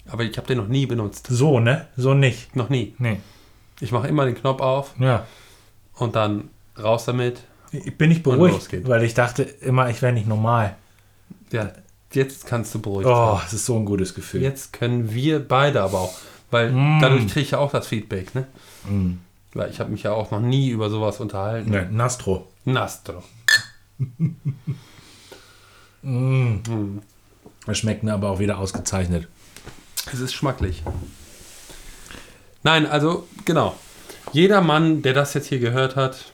aber 0.09 0.24
ich 0.24 0.37
habe 0.37 0.47
den 0.47 0.59
noch 0.59 0.68
nie 0.68 0.87
benutzt. 0.87 1.28
So, 1.30 1.61
ne? 1.61 1.87
So 1.97 2.14
nicht. 2.14 2.55
Noch 2.57 2.68
nie. 2.68 2.95
Nee. 2.99 3.18
Ich 3.81 3.93
mache 3.93 4.09
immer 4.09 4.25
den 4.25 4.35
Knopf 4.35 4.61
auf 4.61 4.95
Ja. 4.99 5.27
und 5.95 6.14
dann 6.16 6.51
raus 6.81 7.05
damit. 7.05 7.41
Ich 7.72 7.97
bin 7.99 8.09
nicht 8.09 8.22
beruhigt, 8.22 8.87
weil 8.89 9.03
ich 9.03 9.14
dachte 9.14 9.43
immer, 9.43 9.91
ich 9.91 10.01
wäre 10.03 10.12
nicht 10.12 10.29
normal. 10.29 10.77
Ja, 11.51 11.70
jetzt 12.12 12.47
kannst 12.47 12.75
du 12.75 12.81
beruhigt 12.81 13.09
Oh, 13.09 13.35
sein. 13.37 13.43
es 13.47 13.53
ist 13.55 13.66
so 13.66 13.77
ein 13.77 13.85
gutes 13.85 14.14
Gefühl. 14.14 14.43
Jetzt 14.43 14.72
können 14.72 15.12
wir 15.12 15.41
beide 15.47 15.83
aber 15.83 15.99
auch, 16.01 16.14
weil 16.51 16.70
Mm. 16.72 17.01
dadurch 17.01 17.27
kriege 17.27 17.41
ich 17.41 17.51
ja 17.53 17.59
auch 17.59 17.72
das 17.72 17.87
Feedback, 17.89 18.35
ne? 18.35 18.47
Mm. 18.89 19.14
Weil 19.55 19.70
ich 19.70 19.81
habe 19.81 19.91
mich 19.91 20.03
ja 20.05 20.12
auch 20.12 20.31
noch 20.31 20.41
nie 20.41 20.68
über 20.70 20.89
sowas 20.91 21.18
unterhalten. 21.20 21.70
Ne, 21.70 21.89
Nastro. 21.91 22.49
Nastro. 22.64 23.22
Das 27.66 27.79
schmeckt 27.79 28.03
mir 28.03 28.12
aber 28.12 28.29
auch 28.31 28.39
wieder 28.39 28.59
ausgezeichnet. 28.59 29.27
Es 30.12 30.20
ist 30.20 30.35
schmacklich. 30.35 30.83
Nein, 32.65 32.87
also 32.87 33.29
genau. 33.45 33.77
Jeder 34.33 34.61
Mann, 34.61 35.03
der 35.03 35.12
das 35.15 35.35
jetzt 35.35 35.47
hier 35.47 35.61
gehört 35.61 35.95
hat, 35.97 36.33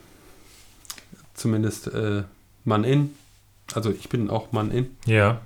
zumindest 1.34 1.88
äh, 1.88 2.22
Mann 2.64 2.84
in, 2.84 3.14
also 3.74 3.90
ich 3.90 4.08
bin 4.08 4.30
auch 4.30 4.52
Mann 4.52 4.70
in, 4.70 4.96
Ja. 5.06 5.40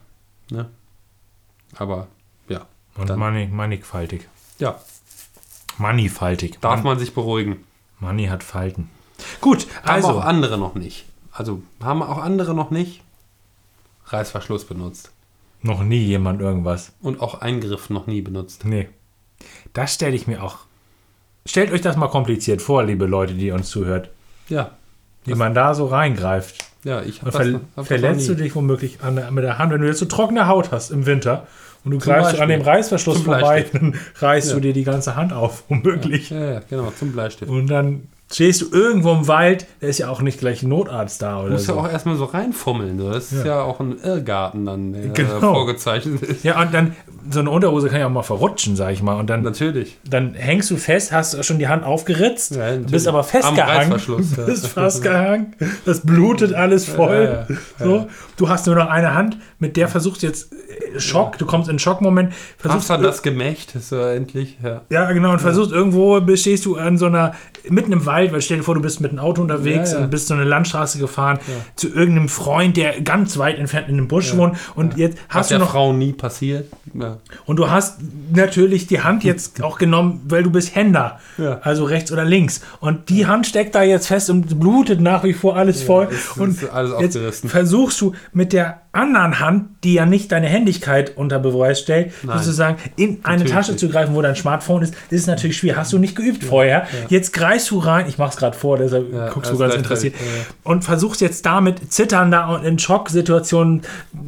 ne? 0.51 0.68
Aber 1.76 2.07
ja, 2.49 2.66
Und 2.97 3.09
Dann- 3.11 3.18
Money, 3.18 3.47
mannigfaltig. 3.49 4.28
ja, 4.59 4.78
Mannigfaltig. 5.78 6.61
darf 6.61 6.76
Mann, 6.76 6.85
man 6.85 6.99
sich 6.99 7.14
beruhigen. 7.14 7.64
Money 7.99 8.26
hat 8.26 8.43
Falten. 8.45 8.91
Gut, 9.41 9.66
Haben 9.82 9.89
also. 10.05 10.09
auch 10.11 10.24
andere 10.24 10.59
noch 10.59 10.74
nicht. 10.74 11.05
Also 11.32 11.62
haben 11.82 12.03
auch 12.03 12.18
andere 12.18 12.55
noch 12.55 12.70
nicht 12.70 13.03
Reißverschluss 14.07 14.66
benutzt. 14.66 15.11
Noch 15.62 15.82
nie 15.82 16.05
jemand 16.05 16.41
irgendwas. 16.41 16.93
Und 17.01 17.20
auch 17.20 17.41
Eingriff 17.41 17.91
noch 17.91 18.07
nie 18.07 18.20
benutzt. 18.20 18.64
Nee. 18.64 18.89
Das 19.72 19.95
stelle 19.95 20.14
ich 20.14 20.26
mir 20.26 20.43
auch. 20.45 20.59
Stellt 21.47 21.72
euch 21.72 21.80
das 21.82 21.97
mal 21.97 22.09
kompliziert 22.09 22.62
vor, 22.62 22.82
liebe 22.84 23.07
Leute, 23.07 23.34
die 23.34 23.51
uns 23.51 23.68
zuhört. 23.68 24.09
Ja, 24.49 24.70
Wie 25.24 25.34
man 25.34 25.55
da 25.55 25.74
so 25.74 25.86
reingreift. 25.86 26.64
ja, 26.84 27.03
ich 27.03 27.20
habe 27.22 27.32
ver 27.32 27.61
hab 27.76 27.86
verletzt 27.86 28.28
du 28.28 28.34
dich 28.34 28.55
womöglich 28.55 28.99
an 29.03 29.16
der, 29.16 29.30
mit 29.30 29.45
der 29.45 29.59
Hand, 29.59 29.72
wenn 29.72 29.80
du 29.80 29.86
jetzt 29.86 29.99
so 29.99 30.07
trockene 30.07 30.47
Haut 30.49 30.70
hast 30.72 30.90
im 30.90 31.07
Winter 31.07 31.47
und 31.84 31.90
du 31.92 31.99
greifst 31.99 32.24
Beispiel. 32.30 32.42
an 32.42 32.49
dem 32.49 32.61
Reißverschluss 32.62 33.16
Zum 33.16 33.24
vorbei, 33.26 33.40
Bleistift. 33.62 33.74
dann 33.74 33.95
reißt 34.16 34.49
Ja. 34.49 34.55
du 34.55 34.61
dir 34.61 34.72
die 34.72 34.84
ganze 34.84 35.16
Hand 35.16 35.32
auf, 35.32 35.64
womöglich. 35.68 36.30
Ja, 36.30 36.53
ja, 36.55 36.61
genau, 36.68 36.90
zum 36.99 37.12
Bleistift. 37.12 37.51
Und 37.51 37.66
dann 37.68 38.09
stehst 38.35 38.62
du 38.62 38.66
irgendwo 38.72 39.12
im 39.12 39.28
Wald, 39.28 39.66
da 39.80 39.87
ist 39.87 39.99
ja 39.99 40.09
auch 40.09 40.20
nicht 40.20 40.41
gleich 40.41 40.62
ein 40.62 40.68
Notarzt 40.68 41.22
da 41.22 41.37
Du 41.37 41.43
oder 41.43 41.51
musst 41.53 41.66
so. 41.66 41.74
ja 41.74 41.78
auch 41.80 41.89
erstmal 41.91 42.16
so 42.16 42.24
reinfummeln. 42.24 42.99
So. 42.99 43.11
Das 43.12 43.30
ist 43.32 43.45
Ja. 43.45 43.59
ja 43.59 43.62
auch 43.62 43.78
ein 43.80 43.97
Irrgarten 44.03 44.66
dann, 44.66 44.93
der 44.93 45.09
Genau. 45.11 45.41
da 45.41 45.53
vorgezeichnet 45.53 46.22
ist. 46.22 46.45
Ja, 46.45 46.61
und 46.61 46.74
dann, 46.74 46.97
so 47.30 47.41
eine 47.41 47.51
Unterhose 47.51 47.89
kann 47.89 48.01
ja 48.01 48.07
auch 48.07 48.11
mal 48.11 48.22
verrutschen, 48.22 48.76
sag 48.76 48.93
ich 48.93 49.03
mal. 49.03 49.14
Und 49.14 49.30
dann, 49.30 49.43
Natürlich. 49.43 49.97
dann 50.09 50.35
hängst 50.35 50.70
du 50.70 50.76
fest, 50.76 51.12
hast 51.12 51.43
schon 51.45 51.59
die 51.59 51.68
Hand 51.68 51.85
aufgeritzt, 51.85 52.57
Ja, 52.57 52.72
bist 52.76 53.07
aber 53.09 53.18
Am 53.20 53.24
festgehangen. 53.24 54.01
Ja. 54.37 54.45
bist 54.47 54.66
festgehangen, 54.66 55.55
das 55.87 56.01
blutet 56.01 56.55
alles 56.55 56.87
voll. 56.87 57.47
Ja, 57.49 57.57
So. 57.85 58.09
Du 58.37 58.49
hast 58.49 58.66
nur 58.66 58.74
noch 58.74 58.89
eine 58.89 59.14
Hand, 59.14 59.39
mit 59.61 59.76
der 59.76 59.87
versuchst 59.87 60.22
du 60.22 60.26
jetzt 60.26 60.53
äh, 60.53 60.99
Schock, 60.99 61.39
du 61.39 61.47
kommst 61.47 61.68
in 61.70 61.78
Schockmoment, 61.78 62.32
versuchst 62.59 62.91
Hast 62.91 62.91
dann 62.91 63.03
das 63.03 63.22
Gemächt, 63.22 63.72
so 63.80 63.97
endlich. 64.01 64.59
Ja. 64.62 64.82
Ja, 64.91 65.12
genau, 65.12 65.30
und 65.32 65.41
versuchst 65.41 65.70
irgendwo, 65.70 66.20
stehst 66.37 66.66
du 66.66 66.76
an 66.76 66.99
so 66.99 67.07
einer, 67.07 67.35
mitten 67.68 67.92
im 67.92 68.06
Wald, 68.06 68.32
weil 68.32 68.40
stell 68.42 68.58
dir 68.58 68.62
vor, 68.62 68.74
du 68.74 68.80
bist 68.82 69.00
mit 69.00 69.10
einem 69.10 69.20
Auto 69.20 69.40
unterwegs 69.42 69.92
Ja, 69.92 69.98
ja. 69.98 70.04
und 70.04 70.10
bist 70.10 70.28
so 70.28 70.34
eine 70.34 70.44
Landstraße 70.44 70.98
gefahren 70.98 71.38
zu 71.76 71.88
irgendeinem 71.88 72.28
Freund, 72.28 72.76
der 72.76 73.00
ganz 73.00 73.38
weit 73.38 73.58
entfernt 73.58 73.88
in 73.88 73.94
einem 73.94 74.08
Busch 74.08 74.36
wohnt 74.36 74.56
und 74.74 74.96
jetzt 74.96 75.16
Was 75.28 75.34
hast 75.36 75.50
du 75.50 75.54
der 75.54 75.58
noch, 75.60 75.70
Frau 75.72 75.92
nie 75.92 76.12
passiert. 76.12 76.66
Ja. 76.92 77.18
und 77.46 77.56
du 77.56 77.70
hast 77.70 77.98
natürlich 78.32 78.86
die 78.86 79.00
Hand 79.00 79.24
jetzt 79.24 79.62
auch 79.62 79.78
genommen, 79.78 80.20
weil 80.28 80.42
du 80.42 80.50
bist 80.50 80.74
Händer, 80.74 81.18
Ja. 81.38 81.58
also 81.62 81.84
rechts 81.84 82.12
oder 82.12 82.24
links 82.24 82.60
und 82.80 83.08
die 83.08 83.26
Hand 83.26 83.46
steckt 83.46 83.74
da 83.74 83.82
jetzt 83.82 84.06
fest 84.08 84.30
und 84.30 84.60
blutet 84.60 85.00
nach 85.00 85.24
wie 85.24 85.32
vor 85.32 85.56
alles 85.56 85.82
voll 85.82 86.08
ist- 86.10 86.36
und 86.38 86.50
ist 86.62 86.70
alles 86.70 87.14
jetzt 87.14 87.48
versuchst 87.48 88.00
du 88.00 88.12
mit 88.32 88.52
der 88.52 88.82
anderen 88.92 89.40
Hand, 89.40 89.70
die 89.82 89.94
ja 89.94 90.06
nicht 90.06 90.30
deine 90.30 90.46
Händigkeit 90.46 91.16
unter 91.16 91.40
Beweis 91.40 91.80
stellt, 91.80 92.12
Nein. 92.22 92.38
sozusagen 92.38 92.76
in 92.94 93.18
eine 93.24 93.38
Natürlich 93.38 93.52
Tasche 93.52 93.70
nicht. 93.72 93.80
zu 93.80 93.88
greifen, 93.88 94.14
wo 94.14 94.22
dein 94.22 94.36
Smartphone 94.36 94.82
ist, 94.82 94.94
ist 95.10 95.26
natürlich 95.26 95.56
schwierig. 95.56 95.76
Hast 95.76 95.92
du 95.92 95.98
nicht 95.98 96.14
geübt 96.14 96.44
vorher. 96.44 96.86
Jetzt 97.08 97.32
greifst 97.32 97.53
du 97.70 97.78
rein, 97.78 98.07
ich 98.09 98.18
mach's 98.18 98.36
gerade 98.36 98.57
vor, 98.57 98.76
deshalb 98.78 99.12
Ja, 99.12 99.28
guckst 99.28 99.50
du 99.50 99.57
alles 99.57 99.74
ganz 99.74 99.82
interessiert, 99.84 100.14
gleichzeitig, 100.16 100.46
und 100.64 100.84
versuchst 100.84 101.20
jetzt 101.20 101.44
damit 101.46 101.92
zitternder 101.92 102.48
und 102.48 102.64
in 102.64 102.78
Schocksituationen 102.78 103.82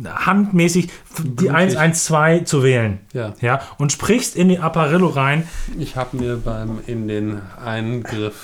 handmäßig 0.08 0.88
die 1.22 1.50
112 1.50 2.44
zu 2.44 2.62
wählen. 2.62 2.98
Ja. 3.12 3.34
Ja, 3.40 3.60
und 3.78 3.92
sprichst 3.92 4.36
in 4.36 4.48
den 4.48 4.60
Apparillo 4.60 5.08
rein. 5.08 5.46
Ich 5.78 5.96
habe 5.96 6.16
mir 6.16 6.36
beim 6.36 6.78
in 6.86 7.08
den 7.08 7.40
Eingriff 7.64 8.34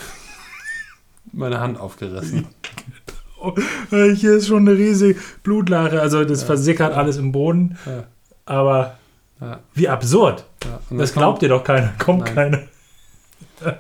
meine 1.33 1.61
Hand 1.61 1.79
aufgerissen. 1.81 2.47
Hier 3.91 4.37
ist 4.37 4.47
schon 4.47 4.69
eine 4.69 4.79
riesige 4.79 5.19
Blutlache, 5.43 6.01
also 6.01 6.25
das 6.25 6.45
versickert 6.45 6.95
alles 6.95 7.17
im 7.17 7.33
Boden. 7.33 7.77
Ja. 7.87 8.05
Aber 8.47 8.97
Ja. 9.41 9.59
wie 9.75 9.89
absurd. 9.89 10.45
Ja. 10.65 10.79
Das 10.97 11.13
glaubt 11.13 11.43
dir 11.43 11.49
doch 11.49 11.65
keiner. 11.65 11.93
Kommt 11.99 12.25
Nein. 12.27 12.35
keiner. 12.35 12.59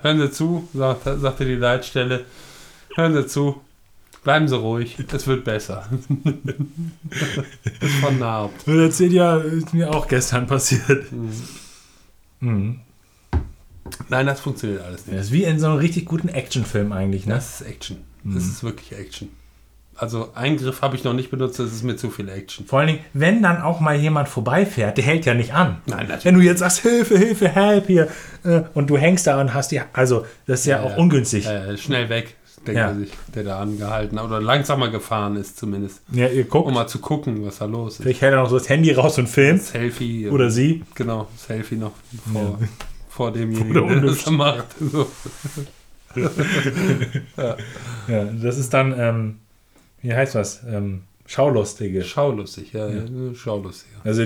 Hören 0.03 0.20
Sie 0.20 0.30
zu, 0.30 0.68
sagt, 0.74 1.05
sagte 1.05 1.45
die 1.45 1.55
Leitstelle. 1.55 2.24
Hören 2.95 3.14
Sie 3.14 3.26
zu. 3.26 3.61
Bleiben 4.24 4.47
Sie 4.47 4.57
ruhig. 4.57 4.97
Es 5.12 5.26
wird 5.26 5.45
besser. 5.45 5.89
es 7.80 7.93
vernarbt. 8.01 8.66
Das 8.66 8.76
erzählt 8.76 9.12
ja, 9.12 9.37
ist 9.39 9.74
mir 9.74 9.91
auch 9.91 10.07
gestern 10.07 10.47
passiert. 10.47 11.07
Mhm. 12.41 12.80
Nein, 14.09 14.26
das 14.26 14.41
funktioniert 14.41 14.83
alles 14.83 15.07
nicht. 15.07 15.18
Das 15.18 15.26
ist 15.26 15.33
wie 15.33 15.45
in 15.45 15.59
so 15.59 15.66
einem 15.66 15.76
richtig 15.76 16.07
guten 16.07 16.28
Actionfilm 16.28 16.93
eigentlich, 16.93 17.26
ne? 17.26 17.35
Das 17.35 17.61
ist 17.61 17.66
Action. 17.66 17.99
Das 18.24 18.45
ist 18.45 18.62
wirklich 18.62 18.93
Action. 18.93 19.28
Also 19.95 20.30
Eingriff 20.34 20.80
habe 20.82 20.97
ich 20.97 21.05
noch 21.05 21.12
nicht 21.12 21.30
benutzt, 21.30 21.59
das 21.59 21.70
ist 21.72 21.82
mir 21.84 21.97
zu 21.97 22.11
viel 22.11 22.28
Action. 22.28 22.66
Vor 22.66 22.78
allen 22.80 22.88
Dingen, 22.88 23.01
wenn 23.12 23.43
dann 23.43 23.61
auch 23.62 23.78
mal 23.80 23.95
jemand 23.97 24.28
vorbeifährt, 24.28 24.97
der 24.97 25.05
hält 25.05 25.26
ja 25.26 25.34
nicht 25.34 25.53
an. 25.55 25.78
Nein, 25.86 26.07
natürlich. 26.09 26.24
Wenn 26.24 26.34
du 26.34 26.40
jetzt 26.40 26.59
sagst, 26.61 26.78
Hilfe, 26.80 27.16
Hilfe, 27.18 27.49
help 27.49 27.86
hier, 27.86 28.09
äh, 28.45 28.62
und 28.74 28.88
du 28.90 28.97
hängst 28.97 29.26
da 29.26 29.40
und 29.40 29.53
hast 29.55 29.70
die, 29.70 29.80
also 29.93 30.24
das 30.47 30.61
ist 30.61 30.66
ja, 30.66 30.78
Ja, 30.78 30.82
auch 30.84 30.90
ja. 30.93 30.97
ungünstig. 30.97 31.47
Äh, 31.47 31.76
schnell 31.76 32.09
weg, 32.09 32.34
denkt 32.66 32.78
Ja. 32.80 32.88
er 32.88 32.95
sich, 32.97 33.11
der 33.34 33.45
da 33.45 33.61
angehalten 33.61 34.18
hat. 34.18 34.24
Oder 34.26 34.40
langsamer 34.40 34.88
gefahren 34.88 35.36
ist 35.36 35.59
zumindest. 35.59 36.01
Ja, 36.11 36.26
ihr 36.26 36.45
guckt, 36.45 36.66
Um 36.66 36.74
mal 36.74 36.86
zu 36.88 36.99
gucken, 36.99 37.45
was 37.45 37.59
da 37.59 37.66
los 37.66 37.97
ist. 37.97 38.03
vielleicht 38.03 38.22
hält 38.22 38.32
er 38.32 38.43
noch 38.43 38.49
so 38.51 38.59
das 38.59 38.68
Handy 38.70 38.93
raus 38.93 39.18
und 39.18 39.28
filmt. 39.28 39.62
Selfie. 39.62 40.28
Oder 40.30 40.51
sie. 40.51 40.82
Genau, 40.95 41.28
Selfie 41.36 41.76
noch 41.76 41.93
vor, 42.32 42.43
vor 42.43 42.59
Vor 43.11 43.32
demjenigen, 43.32 43.74
der 43.74 44.01
der 44.01 44.01
das 44.01 44.26
macht. 44.30 44.64
So. 44.90 45.07
Ja, 48.09 48.24
das 48.24 48.59
ist 48.59 48.72
dann, 48.74 48.95
ähm, 48.99 49.38
wie 50.03 50.12
heißt 50.14 50.34
was? 50.34 50.61
Ähm, 50.68 51.03
Schaulustige. 51.26 52.03
Schaulustig, 52.03 52.72
ja, 52.72 52.88
ja. 52.88 53.03
Schaulustig. 53.34 53.88
Also 54.05 54.24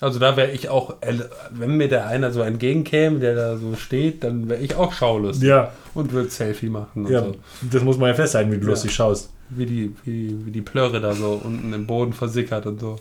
Also 0.00 0.18
da 0.18 0.36
wäre 0.36 0.50
ich 0.50 0.68
auch, 0.68 0.94
wenn 1.50 1.76
mir 1.78 1.88
der 1.88 2.06
einer 2.06 2.30
so 2.30 2.42
entgegenkäme, 2.42 3.18
der 3.18 3.34
da 3.34 3.56
so 3.56 3.74
steht, 3.76 4.22
dann 4.22 4.48
wäre 4.48 4.60
ich 4.60 4.74
auch 4.74 4.92
schaulustig. 4.92 5.48
Ja. 5.48 5.72
Und 5.94 6.12
würde 6.12 6.28
Selfie 6.28 6.68
machen 6.68 7.06
und 7.06 7.10
Ja, 7.12 7.22
so. 7.24 7.34
das 7.70 7.82
muss 7.82 7.96
man 7.96 8.08
ja 8.10 8.14
festhalten, 8.14 8.52
wie 8.52 8.56
du 8.58 8.64
Ja. 8.64 8.68
lustig 8.70 8.92
schaust. 8.94 9.30
Wie 9.48 9.64
die, 9.64 9.94
wie, 10.04 10.36
wie 10.46 10.50
die 10.50 10.60
Plörre 10.60 11.00
da 11.00 11.14
so 11.14 11.40
unten 11.42 11.72
im 11.72 11.86
Boden 11.86 12.12
versickert 12.12 12.66
und 12.66 12.80
so. 12.80 12.96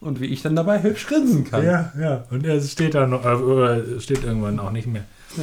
Und 0.00 0.20
wie 0.20 0.26
ich 0.26 0.42
dann 0.42 0.54
dabei 0.54 0.82
hübsch 0.82 1.06
grinsen 1.06 1.44
kann. 1.44 1.64
Ja, 1.64 1.92
ja. 1.98 2.24
Und 2.30 2.44
er 2.46 2.60
steht 2.60 2.94
da 2.94 3.06
noch, 3.06 3.24
äh, 3.24 3.98
steht 4.00 4.22
irgendwann 4.22 4.60
auch 4.60 4.70
nicht 4.70 4.86
mehr. 4.86 5.04
Nee. 5.36 5.42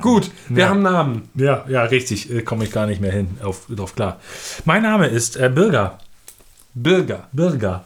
Gut, 0.00 0.30
wir 0.48 0.64
Ja. 0.64 0.68
haben 0.70 0.82
Namen. 0.82 1.28
Ja, 1.34 1.64
ja, 1.68 1.82
richtig. 1.84 2.30
Äh, 2.30 2.42
Komme 2.42 2.64
ich 2.64 2.72
gar 2.72 2.86
nicht 2.86 3.00
mehr 3.00 3.12
hin, 3.12 3.38
auf, 3.42 3.66
drauf 3.68 3.94
klar. 3.94 4.20
Mein 4.64 4.82
Name 4.82 5.08
ist 5.08 5.36
äh, 5.36 5.50
Birger. 5.52 5.98
Birger. 6.74 7.28
Birger. 7.32 7.84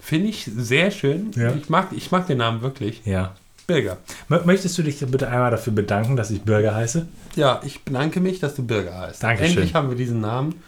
Finde 0.00 0.28
ich 0.28 0.48
sehr 0.56 0.90
schön. 0.90 1.30
Ja. 1.36 1.52
Ich, 1.54 1.68
mag, 1.68 1.88
ich 1.92 2.10
mag 2.10 2.26
den 2.26 2.38
Namen 2.38 2.62
wirklich. 2.62 3.02
Ja. 3.04 3.34
Birger. 3.66 3.96
Möchtest 4.28 4.78
du 4.78 4.82
dich 4.82 5.00
bitte 5.06 5.28
einmal 5.28 5.50
dafür 5.50 5.72
bedanken, 5.72 6.14
dass 6.16 6.30
ich 6.30 6.42
Birger 6.42 6.74
heiße? 6.74 7.06
Ja, 7.34 7.60
ich 7.64 7.82
bedanke 7.82 8.20
mich, 8.20 8.38
dass 8.38 8.54
du 8.54 8.64
Birger 8.64 8.96
heißt. 8.98 9.22
Dankeschön. 9.22 9.56
Endlich 9.56 9.74
haben 9.74 9.88
wir 9.88 9.96
diesen 9.96 10.20
Namen. 10.20 10.62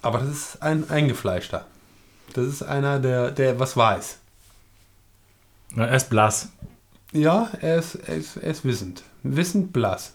Aber 0.00 0.18
das 0.20 0.28
ist 0.28 0.62
ein 0.62 0.88
eingefleischter. 0.88 1.66
Das 2.32 2.46
ist 2.46 2.62
einer, 2.62 2.98
der, 2.98 3.30
der 3.30 3.58
was 3.58 3.76
weiß. 3.76 4.18
Na, 5.74 5.86
er 5.86 5.96
ist 5.96 6.08
blass. 6.08 6.48
Ja, 7.16 7.50
er 7.60 7.76
ist, 7.78 7.94
er 8.06 8.16
ist, 8.16 8.36
er 8.36 8.50
ist 8.50 8.64
wissend. 8.64 9.02
Wissend 9.22 9.72
blass. 9.72 10.12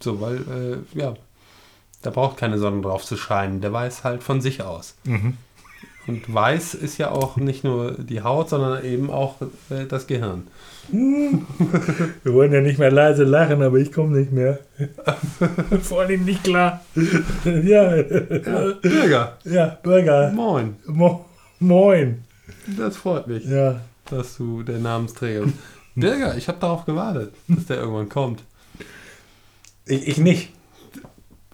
So, 0.00 0.20
weil, 0.20 0.36
äh, 0.94 0.98
ja, 0.98 1.14
da 2.02 2.10
braucht 2.10 2.36
keine 2.36 2.58
Sonne 2.58 2.82
drauf 2.82 3.04
zu 3.04 3.16
scheinen. 3.16 3.60
Der 3.60 3.72
weiß 3.72 4.04
halt 4.04 4.22
von 4.22 4.40
sich 4.40 4.62
aus. 4.62 4.94
Mhm. 5.04 5.36
Und 6.06 6.32
weiß 6.32 6.74
ist 6.74 6.96
ja 6.98 7.10
auch 7.10 7.36
nicht 7.36 7.64
nur 7.64 7.92
die 7.92 8.22
Haut, 8.22 8.48
sondern 8.48 8.82
eben 8.84 9.10
auch 9.10 9.36
äh, 9.70 9.84
das 9.86 10.06
Gehirn. 10.06 10.46
Wir 10.90 12.32
wollen 12.32 12.52
ja 12.52 12.62
nicht 12.62 12.78
mehr 12.78 12.90
leise 12.90 13.24
lachen, 13.24 13.60
aber 13.62 13.76
ich 13.76 13.92
komme 13.92 14.18
nicht 14.18 14.32
mehr. 14.32 14.58
Vor 15.82 16.00
allem 16.00 16.24
nicht 16.24 16.44
klar. 16.44 16.82
ja, 17.44 17.90
Birger, 18.80 19.36
ja, 19.44 19.66
Birger. 19.82 20.30
moin. 20.32 20.76
Mo 20.86 21.26
Moin. 21.60 22.24
Das 22.78 22.96
freut 22.96 23.26
mich, 23.26 23.44
Ja. 23.44 23.80
dass 24.10 24.36
du 24.38 24.62
der 24.62 24.78
Namenträger 24.78 25.42
bist. 25.42 25.56
Birger, 26.00 26.36
ich 26.36 26.48
habe 26.48 26.58
darauf 26.58 26.84
gewartet, 26.84 27.34
dass 27.48 27.66
der 27.66 27.78
irgendwann 27.78 28.08
kommt. 28.08 28.42
Ich, 29.86 30.06
ich 30.08 30.18
nicht. 30.18 30.50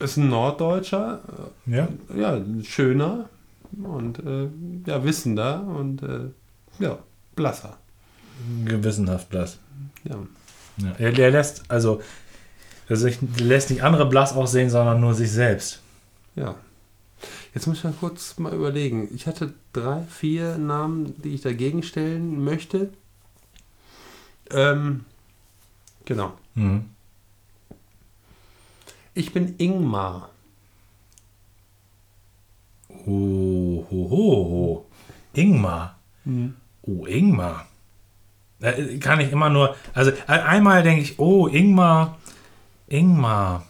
Ist 0.00 0.16
ein 0.16 0.28
Norddeutscher, 0.28 1.20
Ja. 1.66 1.88
äh, 2.12 2.20
ja, 2.20 2.34
ein 2.34 2.64
schöner 2.64 3.28
und 3.82 4.18
äh, 4.24 4.48
ja, 4.86 5.04
wissender 5.04 5.62
und 5.66 6.02
äh, 6.02 6.30
ja, 6.80 6.98
blasser. 7.36 7.78
Gewissenhaft 8.64 9.30
blass. 9.30 9.58
Ja. 10.02 10.16
Ja. 10.78 10.92
Er, 10.98 11.12
der 11.12 11.30
lässt, 11.30 11.62
also, 11.68 12.00
also 12.88 13.06
ich, 13.06 13.18
lässt 13.38 13.70
nicht 13.70 13.84
andere 13.84 14.06
blass 14.06 14.32
aussehen, 14.34 14.68
sondern 14.70 15.00
nur 15.00 15.14
sich 15.14 15.30
selbst. 15.30 15.80
ja. 16.34 16.56
Jetzt 17.54 17.68
muss 17.68 17.78
ich 17.78 17.84
mal 17.84 17.94
kurz 18.00 18.36
mal 18.38 18.52
überlegen. 18.52 19.08
Ich 19.14 19.28
hatte 19.28 19.54
drei, 19.72 20.02
vier 20.10 20.58
Namen, 20.58 21.14
die 21.22 21.34
ich 21.36 21.40
dagegen 21.42 21.84
stellen 21.84 22.42
möchte. 22.42 22.90
Ähm, 24.50 25.04
genau. 26.04 26.32
Mhm. 26.54 26.90
Ich 29.14 29.32
bin 29.32 29.54
Ingmar. 29.58 30.30
Oh, 33.06 33.86
ho, 33.90 34.10
ho, 34.10 34.10
ho. 34.10 34.86
Ingmar. 35.34 35.98
Oh, 36.82 37.06
Ingmar. 37.06 37.66
Äh, 38.60 38.98
kann 38.98 39.20
ich 39.20 39.30
immer 39.30 39.50
nur, 39.50 39.76
also 39.92 40.10
äh, 40.10 40.32
einmal 40.32 40.82
denke 40.82 41.02
ich, 41.02 41.18
oh, 41.18 41.46
Ingmar, 41.48 42.18
Ingmar. 42.88 43.66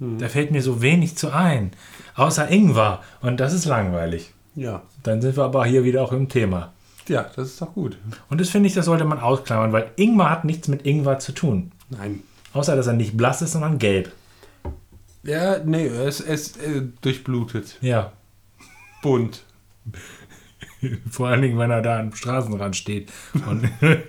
Da 0.00 0.30
fällt 0.30 0.50
mir 0.50 0.62
so 0.62 0.80
wenig 0.80 1.16
zu 1.16 1.30
ein. 1.30 1.72
Außer 2.14 2.48
Ingwer. 2.48 3.02
Und 3.20 3.38
das 3.38 3.52
ist 3.52 3.66
langweilig. 3.66 4.32
Ja. 4.54 4.82
Dann 5.02 5.20
sind 5.20 5.36
wir 5.36 5.44
aber 5.44 5.66
hier 5.66 5.84
wieder 5.84 6.02
auch 6.02 6.12
im 6.12 6.30
Thema. 6.30 6.72
Ja, 7.10 7.28
das 7.34 7.48
ist 7.48 7.60
doch 7.60 7.74
gut. 7.74 7.98
Und 8.28 8.40
das 8.40 8.50
finde 8.50 8.68
ich, 8.68 8.74
das 8.74 8.84
sollte 8.84 9.04
man 9.04 9.18
ausklammern, 9.18 9.72
weil 9.72 9.90
Ingwer 9.96 10.30
hat 10.30 10.44
nichts 10.44 10.68
mit 10.68 10.86
Ingwer 10.86 11.18
zu 11.18 11.32
tun. 11.32 11.72
Nein. 11.88 12.22
Außer, 12.52 12.76
dass 12.76 12.86
er 12.86 12.92
nicht 12.92 13.16
blass 13.16 13.42
ist, 13.42 13.50
sondern 13.50 13.80
gelb. 13.80 14.12
Ja, 15.24 15.58
nee, 15.58 15.86
es 15.86 16.20
ist 16.20 16.62
äh, 16.62 16.82
durchblutet. 17.00 17.78
Ja. 17.80 18.12
Bunt. 19.02 19.42
Vor 21.10 21.26
allen 21.26 21.42
Dingen, 21.42 21.58
wenn 21.58 21.72
er 21.72 21.82
da 21.82 21.98
am 21.98 22.14
Straßenrand 22.14 22.76
steht. 22.76 23.10
Und 23.44 23.68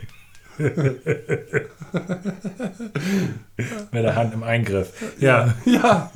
mit 3.91 4.03
der 4.03 4.15
Hand 4.15 4.33
im 4.33 4.43
Eingriff. 4.43 4.89
Ja. 5.19 5.53
Ja, 5.65 6.11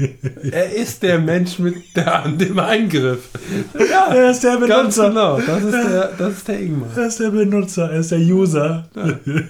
er 0.52 0.74
ist 0.74 1.04
der 1.04 1.20
Mensch 1.20 1.60
mit 1.60 1.96
der 1.96 2.24
Hand 2.24 2.42
im 2.42 2.60
Eingriff. 2.60 3.30
Ja, 3.90 4.14
Er 4.14 4.32
ist 4.32 4.44
der 4.44 4.58
Benutzer. 4.58 5.10
genau. 5.10 5.40
Das 5.40 5.64
ist 5.64 5.74
der, 5.74 6.08
das 6.18 6.34
ist 6.34 6.48
der 6.48 6.60
Ingmar. 6.60 6.90
Er 6.96 7.08
ist 7.08 7.20
der 7.20 7.30
Benutzer. 7.32 7.92
Er 7.92 8.00
ist 8.00 8.12
der 8.12 8.20
User. 8.20 8.88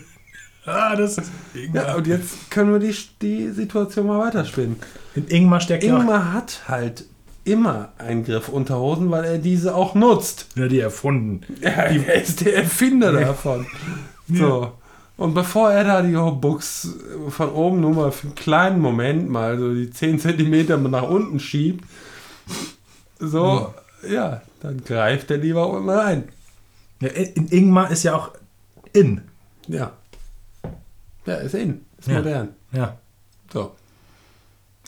ah, 0.66 0.96
das 0.96 1.18
ist 1.18 1.32
Ingmar. 1.54 1.88
Ja, 1.88 1.96
und 1.96 2.08
jetzt 2.08 2.52
können 2.52 2.72
wir 2.72 2.80
die, 2.80 2.96
die 3.22 3.50
Situation 3.50 4.08
mal 4.08 4.20
weiterspinnen. 4.20 4.78
In 5.16 5.28
Ingmar 5.28 5.62
steckt 5.62 5.84
ja 5.84 5.98
Ingmar 5.98 6.34
hat 6.34 6.64
halt 6.68 7.06
immer 7.44 7.90
einen 8.00 8.26
Griff 8.26 8.50
unter 8.50 8.80
Hosen, 8.80 9.12
weil 9.12 9.24
er 9.24 9.38
diese 9.38 9.76
auch 9.76 9.94
nutzt. 9.94 10.48
ja, 10.56 10.68
die 10.68 10.80
erfunden. 10.80 11.42
Er, 11.62 11.92
er 11.92 12.16
ist 12.22 12.44
der 12.44 12.56
Erfinder 12.58 13.12
davon. 13.14 13.68
So. 14.28 14.72
Und 15.18 15.34
bevor 15.34 15.72
er 15.72 15.84
da 15.86 16.02
die 16.02 16.12
Buchs 16.14 16.90
von 17.30 17.50
oben 17.52 17.80
nur 17.80 17.94
mal 17.94 18.12
für 18.12 18.28
einen 18.28 18.36
kleinen 18.36 18.82
Moment 18.82 19.30
mal 19.30 19.58
so 19.58 19.74
die 19.74 19.90
10 19.90 20.20
cm 20.20 20.90
nach 20.92 21.04
unten 21.04 21.40
schiebt, 21.40 21.86
so, 23.20 23.74
ja, 24.10 24.42
dann 24.62 24.84
greift 24.84 25.32
er 25.32 25.38
lieber 25.38 25.70
unten 25.70 25.90
rein. 25.90 26.30
Ja, 27.00 27.10
in 27.10 27.48
Ingmar 27.48 27.92
ist 27.92 28.04
ja 28.04 28.16
auch 28.16 28.32
in. 28.94 29.22
Ja. 29.68 29.94
Ja, 31.26 31.36
ist 31.36 31.56
in. 31.56 31.86
Ist 31.98 32.08
Ja. 32.10 32.18
modern. 32.18 32.50
Ja. 32.72 32.98
So. 33.52 33.74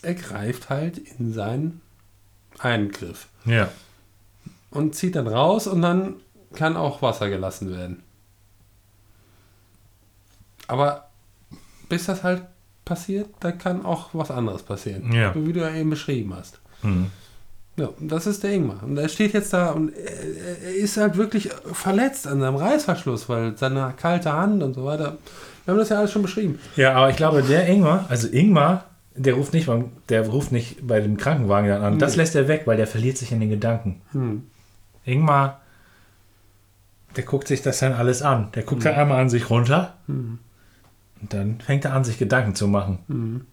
Er 0.02 0.14
greift 0.14 0.70
halt 0.70 0.98
in 0.98 1.34
seinen 1.34 1.82
Eingriff 2.60 3.28
Ja. 3.46 3.70
und 4.72 4.94
zieht 4.96 5.16
dann 5.16 5.28
raus 5.28 5.68
und 5.68 5.82
dann 5.82 6.16
kann 6.54 6.76
auch 6.78 7.02
Wasser 7.02 7.30
gelassen 7.30 7.72
werden. 7.72 8.04
Aber 10.68 11.09
bis 11.89 12.05
das 12.05 12.24
halt 12.24 12.43
passiert, 12.86 13.30
da 13.39 13.51
kann 13.51 13.86
auch 13.86 14.09
was 14.13 14.32
anderes 14.32 14.63
passieren. 14.63 15.11
Ja. 15.11 15.34
So 15.34 15.45
wie 15.47 15.53
du 15.53 15.59
ja 15.61 15.74
eben 15.74 15.89
beschrieben 15.89 16.34
hast. 16.36 16.59
Mhm. 16.84 17.07
Ja, 17.78 17.89
das 17.99 18.26
ist 18.26 18.43
der 18.43 18.53
Ingmar. 18.53 18.82
Und 18.84 18.97
er 18.97 19.07
steht 19.07 19.34
jetzt 19.34 19.53
da 19.53 19.70
und 19.72 19.89
er, 19.95 20.74
ist 20.76 20.97
halt 20.97 21.15
wirklich 21.15 21.49
verletzt 21.74 22.28
an 22.28 22.39
seinem 22.39 22.55
Reißverschluss, 22.55 23.30
weil 23.30 23.55
seine 23.57 23.93
kalte 23.95 24.34
Hand 24.34 24.63
und 24.63 24.74
so 24.74 24.84
weiter. 24.86 25.18
Wir 25.65 25.74
haben 25.74 25.80
das 25.80 25.89
ja 25.89 25.99
alles 25.99 26.11
schon 26.11 26.24
beschrieben. 26.24 26.59
Ja, 26.76 26.93
aber 26.93 27.09
ich 27.11 27.18
glaube, 27.18 27.43
der 27.43 27.68
Ingmar, 27.68 28.05
also 28.09 28.28
Ingmar, 28.30 28.86
der 29.15 29.34
ruft 29.36 29.53
nicht 29.53 29.68
beim, 29.68 29.91
der 30.09 30.28
ruft 30.28 30.51
nicht 30.51 30.88
bei 30.88 31.01
dem 31.01 31.18
Krankenwagen 31.18 31.70
dann 31.70 31.84
an. 31.84 31.99
Das 31.99 32.13
Nee. 32.13 32.18
lässt 32.24 32.36
er 32.36 32.47
weg, 32.47 32.63
weil 32.65 32.78
der 32.78 32.88
verliert 32.88 33.18
sich 33.18 33.32
in 33.32 33.39
den 33.41 33.49
Gedanken. 33.49 34.01
Hm. 34.11 34.43
Ingmar, 35.05 35.61
der 37.15 37.26
guckt 37.26 37.47
sich 37.47 37.61
das 37.61 37.80
dann 37.80 37.93
alles 37.93 38.22
an. 38.22 38.49
Der 38.55 38.63
guckt 38.63 38.86
dann 38.86 38.95
einmal 38.95 39.20
an 39.22 39.30
sich 39.30 39.49
runter 39.49 39.95
Hm. 40.07 40.39
Und 41.22 41.34
dann 41.34 41.59
fängt 41.61 41.86
er 41.86 41.93
an, 41.93 42.03
sich 42.03 42.18
Gedanken 42.18 42.55
zu 42.55 42.68
machen. 42.68 42.99
Hm. 43.07 43.45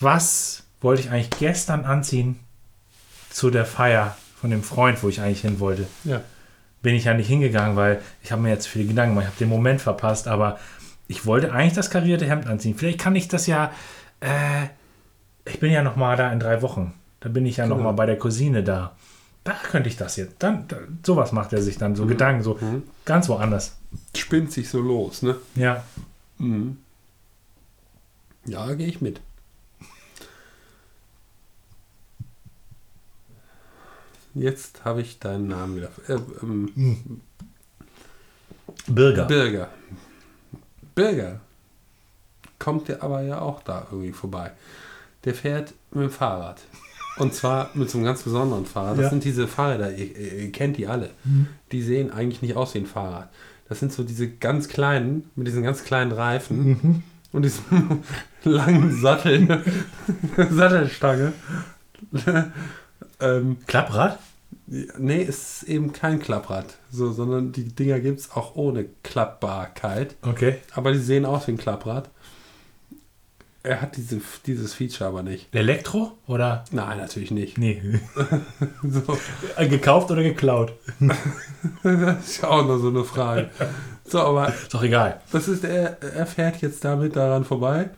Was 0.00 0.64
wollte 0.80 1.02
ich 1.02 1.10
eigentlich 1.10 1.30
gestern 1.30 1.84
anziehen 1.84 2.38
zu 3.30 3.50
der 3.50 3.64
Feier 3.64 4.16
von 4.40 4.50
dem 4.50 4.62
Freund, 4.62 5.02
wo 5.02 5.08
ich 5.08 5.20
eigentlich 5.20 5.40
hin 5.40 5.60
wollte? 5.60 5.86
Ja. 6.04 6.20
bin 6.80 6.94
ich 6.94 7.04
ja 7.04 7.14
nicht 7.14 7.26
hingegangen, 7.26 7.74
weil 7.76 8.00
ich 8.22 8.30
habe 8.30 8.40
mir 8.42 8.50
jetzt 8.50 8.68
viele 8.68 8.84
Gedanken 8.86 9.14
gemacht, 9.14 9.24
ich 9.26 9.34
habe 9.34 9.38
den 9.44 9.48
Moment 9.48 9.80
verpasst, 9.82 10.28
aber 10.28 10.60
ich 11.08 11.26
wollte 11.26 11.52
eigentlich 11.52 11.72
das 11.72 11.90
karierte 11.90 12.24
Hemd 12.26 12.46
anziehen. 12.46 12.76
Vielleicht 12.78 13.00
kann 13.00 13.16
ich 13.16 13.26
das 13.26 13.48
ja, 13.48 13.72
äh, 14.20 14.66
ich 15.44 15.58
bin 15.58 15.72
ja 15.72 15.82
noch 15.82 15.96
mal 15.96 16.16
da 16.16 16.32
in 16.32 16.38
drei 16.38 16.62
Wochen. 16.62 16.94
Da 17.20 17.28
bin 17.30 17.46
ich 17.46 17.56
ja 17.56 17.66
noch 17.66 17.78
Genau. 17.78 17.88
mal 17.90 17.96
bei 17.96 18.06
der 18.06 18.16
Cousine 18.16 18.62
da. 18.62 18.94
Da 19.42 19.54
könnte 19.54 19.88
ich 19.88 19.96
das 19.96 20.14
jetzt. 20.16 20.36
Dann, 20.38 20.68
da, 20.68 20.76
sowas 21.04 21.32
macht 21.32 21.52
er 21.52 21.62
sich 21.62 21.78
dann, 21.78 21.96
so 21.96 22.06
Gedanken, 22.06 22.42
so 22.44 22.56
Mhm. 22.60 22.84
ganz 23.04 23.28
woanders. 23.28 23.76
Spinnt 24.16 24.52
sich 24.52 24.68
so 24.68 24.80
los, 24.80 25.22
ne? 25.22 25.36
Ja. 25.54 25.84
Mhm. 26.38 26.78
Ja, 28.46 28.72
gehe 28.74 28.86
ich 28.88 29.00
mit. 29.00 29.20
Jetzt 34.34 34.84
habe 34.84 35.00
ich 35.00 35.18
deinen 35.18 35.48
Namen 35.48 35.76
wieder. 35.76 35.90
Äh, 36.06 36.18
ähm, 36.42 37.20
Birger. 38.86 39.24
Birger. 39.24 39.68
Birger 40.94 41.40
kommt 42.58 42.88
der 42.88 43.02
aber 43.02 43.22
ja 43.22 43.40
auch 43.40 43.62
da 43.62 43.86
irgendwie 43.90 44.12
vorbei. 44.12 44.52
Der 45.24 45.34
fährt 45.34 45.72
mit 45.90 46.04
dem 46.04 46.10
Fahrrad. 46.10 46.60
Und 47.18 47.34
zwar 47.34 47.70
mit 47.74 47.90
so 47.90 47.98
einem 47.98 48.04
ganz 48.04 48.22
besonderen 48.22 48.66
Fahrrad. 48.66 48.96
Das 48.98 49.04
Ja. 49.04 49.10
sind 49.10 49.24
diese 49.24 49.48
Fahrräder, 49.48 49.92
ihr, 49.92 50.16
ihr 50.44 50.52
kennt 50.52 50.76
die 50.76 50.86
alle. 50.86 51.10
Die 51.72 51.82
sehen 51.82 52.12
eigentlich 52.12 52.42
nicht 52.42 52.54
aus 52.56 52.74
wie 52.74 52.78
ein 52.78 52.86
Fahrrad. 52.86 53.28
Das 53.68 53.80
sind 53.80 53.92
so 53.92 54.02
diese 54.02 54.28
ganz 54.28 54.68
kleinen, 54.68 55.30
mit 55.34 55.46
diesen 55.46 55.62
ganz 55.62 55.84
kleinen 55.84 56.12
Reifen 56.12 57.02
und 57.32 57.42
diesem 57.42 58.02
langen 58.44 58.98
Sattel, 59.00 59.62
Sattelstange. 60.50 61.32
ähm, 63.20 63.56
Klapprad? 63.66 64.18
nee, 64.98 65.22
es 65.22 65.62
ist 65.62 65.68
eben 65.68 65.92
kein 65.92 66.20
Klapprad, 66.20 66.76
so, 66.90 67.10
sondern 67.12 67.52
die 67.52 67.64
Dinger 67.64 68.00
gibt 68.00 68.20
es 68.20 68.32
auch 68.32 68.54
ohne 68.54 68.86
Klappbarkeit. 69.02 70.16
Okay. 70.22 70.56
Aber 70.74 70.92
die 70.92 70.98
sehen 70.98 71.24
aus 71.24 71.46
wie 71.46 71.52
ein 71.52 71.58
Klapprad. 71.58 72.10
Er 73.64 73.82
hat 73.82 73.96
diese, 73.96 74.20
dieses 74.46 74.72
Feature 74.74 75.08
aber 75.10 75.22
nicht. 75.22 75.54
Elektro 75.54 76.16
oder? 76.26 76.64
Nein, 76.70 76.98
natürlich 76.98 77.30
nicht. 77.30 77.58
Nee. 77.58 77.82
So. 78.82 79.18
Gekauft 79.68 80.10
oder 80.10 80.22
geklaut? 80.22 80.72
Das 81.82 82.26
ist 82.28 82.42
ja 82.42 82.48
auch 82.48 82.64
noch 82.66 82.78
so 82.78 82.88
eine 82.88 83.04
Frage. 83.04 83.50
So, 84.04 84.20
aber 84.20 84.48
Ist 84.48 84.72
doch 84.72 84.82
egal. 84.82 85.20
was 85.32 85.48
ist 85.48 85.64
er? 85.64 86.00
Er 86.02 86.26
fährt 86.26 86.62
jetzt 86.62 86.84
damit 86.84 87.16
daran 87.16 87.44
vorbei, 87.44 87.90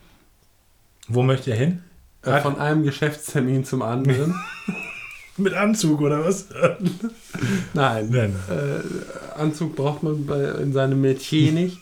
Wo 1.09 1.23
möchte 1.23 1.51
er 1.53 1.57
hin? 1.57 1.83
äh, 2.23 2.41
von 2.41 2.59
einem 2.59 2.83
Geschäftstermin 2.83 3.65
zum 3.65 3.83
anderen. 3.83 4.35
Mit 5.37 5.55
Anzug 5.55 6.01
oder 6.03 6.25
was? 6.25 6.49
Nein, 7.73 8.09
Nein. 8.11 8.37
äh, 8.51 9.39
Anzug 9.41 9.77
braucht 9.77 10.03
man 10.03 10.27
bei, 10.27 10.43
in 10.61 10.73
seinem 10.73 11.01
Metier 11.01 11.53
nicht. 11.53 11.79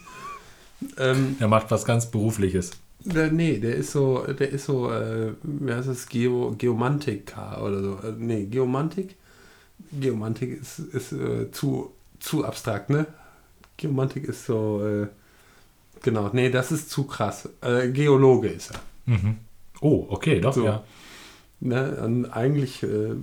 Ähm, 0.96 1.36
Er 1.40 1.48
macht 1.48 1.70
was 1.70 1.84
ganz 1.84 2.06
Berufliches. 2.06 2.70
Der, 3.14 3.30
nee, 3.32 3.58
der 3.58 3.74
ist 3.76 3.92
so, 3.92 4.24
der 4.26 4.50
ist 4.50 4.66
so, 4.66 4.90
äh, 4.90 5.32
wie 5.42 5.72
heißt 5.72 5.88
es, 5.88 6.08
Geo, 6.08 6.54
Geomantik 6.56 7.34
oder 7.60 7.82
so. 7.82 7.98
Äh, 8.06 8.12
nee, 8.18 8.44
Geomantik? 8.46 9.16
Geomantik 9.92 10.60
ist, 10.60 10.78
ist 10.78 11.12
äh, 11.12 11.50
zu, 11.50 11.92
zu 12.20 12.44
abstrakt, 12.44 12.90
ne? 12.90 13.06
Geomantik 13.76 14.24
ist 14.24 14.44
so, 14.46 14.84
äh, 14.86 15.06
genau, 16.02 16.30
nee, 16.32 16.50
das 16.50 16.72
ist 16.72 16.90
zu 16.90 17.04
krass. 17.04 17.48
Äh, 17.60 17.88
Geologe 17.88 18.48
ist 18.48 18.72
er. 18.72 18.80
Mhm. 19.06 19.36
Oh, 19.80 20.06
okay, 20.10 20.40
doch, 20.40 20.52
So. 20.54 20.64
ja. 20.64 20.82
Ne? 21.60 21.96
Und 22.04 22.26
eigentlich 22.26 22.82
äh, 22.82 23.14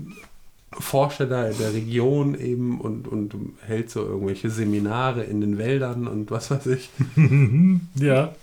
forscht 0.72 1.20
er 1.22 1.28
da 1.28 1.48
in 1.48 1.58
der 1.58 1.74
Region 1.74 2.36
eben 2.36 2.82
und, 2.82 3.08
und 3.08 3.34
hält 3.62 3.90
so 3.90 4.02
irgendwelche 4.06 4.50
Seminare 4.50 5.24
in 5.24 5.42
den 5.42 5.58
Wäldern 5.58 6.08
und 6.08 6.32
was 6.32 6.52
weiß 6.52 6.66
ich. 6.68 6.90
Ja. 7.96 8.34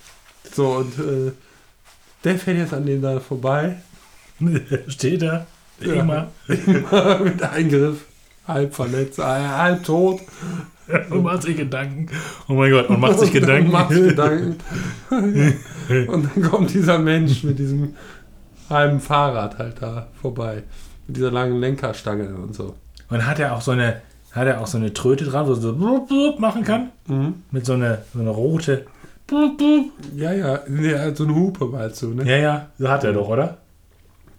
So, 0.50 0.68
und 0.76 0.98
äh, 0.98 1.32
der 2.24 2.38
fährt 2.38 2.58
jetzt 2.58 2.74
an 2.74 2.86
dem 2.86 3.02
da 3.02 3.20
vorbei. 3.20 3.76
Steht 4.88 5.22
da. 5.22 5.46
Ja. 5.80 5.94
Immer. 5.94 6.28
mit 6.46 7.42
Eingriff. 7.42 8.04
Halb 8.46 8.74
verletzt, 8.74 9.18
äh, 9.18 9.22
halb 9.22 9.84
tot. 9.84 10.20
Und 11.10 11.22
macht 11.22 11.42
sich 11.42 11.56
Gedanken. 11.56 12.08
Oh 12.48 12.54
mein 12.54 12.70
Gott, 12.70 12.88
und 12.88 13.00
macht 13.00 13.18
sich 13.20 13.32
Gedanken. 13.32 13.70
Macht 13.70 13.90
Gedanken. 13.90 14.58
und 15.10 16.28
dann 16.34 16.42
kommt 16.42 16.74
dieser 16.74 16.98
Mensch 16.98 17.44
mit 17.44 17.58
diesem 17.58 17.94
halben 18.68 19.00
Fahrrad 19.00 19.58
halt 19.58 19.80
da 19.80 20.08
vorbei. 20.20 20.64
Mit 21.06 21.16
dieser 21.16 21.30
langen 21.30 21.60
Lenkerstange 21.60 22.34
und 22.34 22.54
so. 22.54 22.74
Und 23.08 23.26
hat 23.26 23.38
er 23.38 23.54
auch 23.54 23.60
so 23.60 23.70
eine, 23.70 24.02
hat 24.32 24.46
er 24.46 24.60
auch 24.60 24.66
so 24.66 24.76
eine 24.76 24.92
Tröte 24.92 25.24
dran, 25.24 25.46
wo 25.46 25.50
er 25.52 25.56
so 25.56 25.74
blub, 25.74 26.08
blub 26.08 26.38
machen 26.40 26.64
kann? 26.64 26.90
Mhm. 27.06 27.42
Mit 27.52 27.64
so 27.64 27.74
einer 27.74 27.98
so 28.12 28.20
eine 28.20 28.30
rote. 28.30 28.86
Ja, 30.16 30.32
ja, 30.32 30.60
ja, 30.68 31.14
so 31.14 31.24
eine 31.24 31.34
Hupe 31.34 31.66
meinst 31.66 32.02
du, 32.02 32.14
ne? 32.14 32.24
Ja, 32.28 32.36
ja, 32.36 32.66
so 32.78 32.88
hat 32.88 33.04
er 33.04 33.12
doch, 33.12 33.28
oder? 33.28 33.58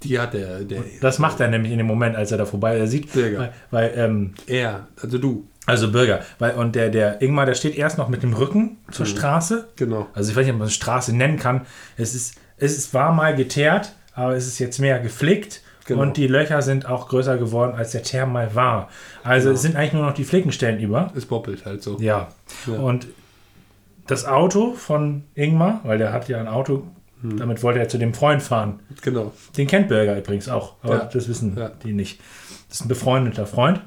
Die 0.04 0.20
hat 0.20 0.34
der, 0.34 0.60
der 0.60 0.84
Das 1.02 1.18
macht 1.20 1.39
er 1.39 1.48
nämlich 1.48 1.72
in 1.72 1.78
dem 1.78 1.88
Moment, 1.88 2.16
als 2.16 2.32
er 2.32 2.38
da 2.38 2.46
vorbei 2.46 2.78
er 2.78 2.88
sieht. 2.88 3.12
Bürger. 3.14 3.39
Weil, 3.39 3.52
weil 3.72 3.94
ähm, 3.96 4.34
er, 4.48 4.88
also 5.02 5.18
du. 5.18 5.48
also 5.66 5.91
Bürger. 5.91 6.20
Weil, 6.39 6.56
und 6.56 6.76
der, 6.76 6.89
der 6.89 7.22
Ingmar, 7.22 7.46
der 7.46 7.56
steht 7.56 7.76
erst 7.78 7.98
noch 7.98 8.10
mit 8.10 8.22
dem 8.22 8.34
Rücken 8.34 8.78
zur 8.91 9.06
Straße. 9.06 9.70
Genau. 9.78 10.08
Also 10.14 10.32
ich 10.32 10.36
weiß 10.36 10.46
nicht, 10.46 10.54
ob 10.54 10.60
man 10.60 10.68
es 10.68 10.74
Straße 10.74 11.16
nennen 11.16 11.38
kann. 11.39 11.62
Es 11.96 12.16
ist, 12.16 12.36
es 12.58 12.78
ist, 12.78 12.94
war 12.94 13.14
mal 13.14 13.34
geteert, 13.36 13.94
aber 14.14 14.36
es 14.36 14.46
ist 14.46 14.60
jetzt 14.60 14.80
mehr 14.80 15.00
geflickt. 15.00 15.62
Genau. 15.86 16.02
Und 16.02 16.18
die 16.18 16.28
Löcher 16.28 16.62
sind 16.62 16.86
auch 16.86 17.08
größer 17.10 17.38
geworden, 17.38 17.74
als 17.76 17.91
der 17.91 18.04
Teer 18.04 18.26
mal 18.26 18.56
war. 18.56 18.89
Also 19.24 19.48
Genau. 19.48 19.56
es 19.56 19.62
sind 19.62 19.76
eigentlich 19.76 19.94
nur 19.94 20.06
noch 20.06 20.14
die 20.14 20.24
Flickenstellen 20.26 20.80
über. 20.80 21.12
Es 21.16 21.26
boppelt 21.26 21.66
halt 21.66 21.82
so. 21.84 21.98
Ja. 22.00 22.28
Ja. 22.68 22.80
Und 22.80 23.08
das 24.08 24.26
Auto 24.26 24.74
von 24.74 25.24
Ingmar, 25.36 25.82
weil 25.84 25.97
der 25.97 26.12
hat 26.14 26.28
ja 26.30 26.39
ein 26.39 26.47
Auto, 26.47 26.84
Hm. 27.22 27.38
damit 27.38 27.64
wollte 27.64 27.80
er 27.80 27.88
zu 27.88 27.97
dem 27.97 28.14
Freund 28.14 28.41
fahren. 28.43 28.82
Genau. 29.01 29.32
Den 29.58 29.68
kennt 29.68 29.88
Bürger 29.88 30.18
übrigens 30.18 30.49
auch, 30.49 30.76
aber 30.82 30.95
Ja. 30.97 31.06
das 31.06 31.28
wissen 31.30 31.56
Ja. 31.58 31.70
die 31.70 31.93
nicht. 31.93 32.20
Das 32.68 32.80
ist 32.80 32.86
ein 32.86 32.89
befreundeter 32.89 33.45
Freund. 33.45 33.82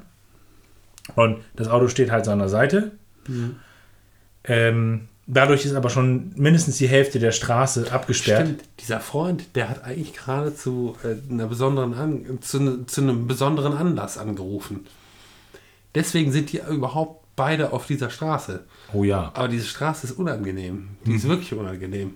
Und 1.14 1.38
das 1.54 1.68
Auto 1.68 1.88
steht 1.88 2.10
halt 2.10 2.24
seiner 2.24 2.48
Seite. 2.48 2.92
Mhm. 3.28 3.56
Ähm, 4.44 5.08
dadurch 5.26 5.64
ist 5.66 5.74
aber 5.74 5.90
schon 5.90 6.32
mindestens 6.36 6.78
die 6.78 6.88
Hälfte 6.88 7.18
der 7.18 7.32
Straße 7.32 7.92
abgesperrt. 7.92 8.46
Stimmt, 8.46 8.64
dieser 8.80 9.00
Freund, 9.00 9.54
der 9.54 9.68
hat 9.68 9.84
eigentlich 9.84 10.14
gerade 10.14 10.54
zu, 10.54 10.96
äh, 11.04 11.30
einer 11.32 11.46
besonderen 11.46 11.94
An 11.94 12.38
zu, 12.40 12.84
zu 12.86 13.00
einem 13.02 13.26
besonderen 13.26 13.74
Anlass 13.76 14.18
angerufen. 14.18 14.86
Deswegen 15.94 16.30
sind 16.32 16.52
die 16.52 16.60
überhaupt 16.70 17.25
beide 17.36 17.72
auf 17.72 17.86
dieser 17.86 18.10
Straße. 18.10 18.64
Oh 18.92 19.04
ja. 19.04 19.30
Aber 19.34 19.48
diese 19.48 19.66
Straße 19.66 20.06
ist 20.06 20.18
unangenehm. 20.18 20.88
Die 21.04 21.10
Mhm. 21.10 21.16
ist 21.16 21.28
wirklich 21.28 21.52
unangenehm. 21.54 22.14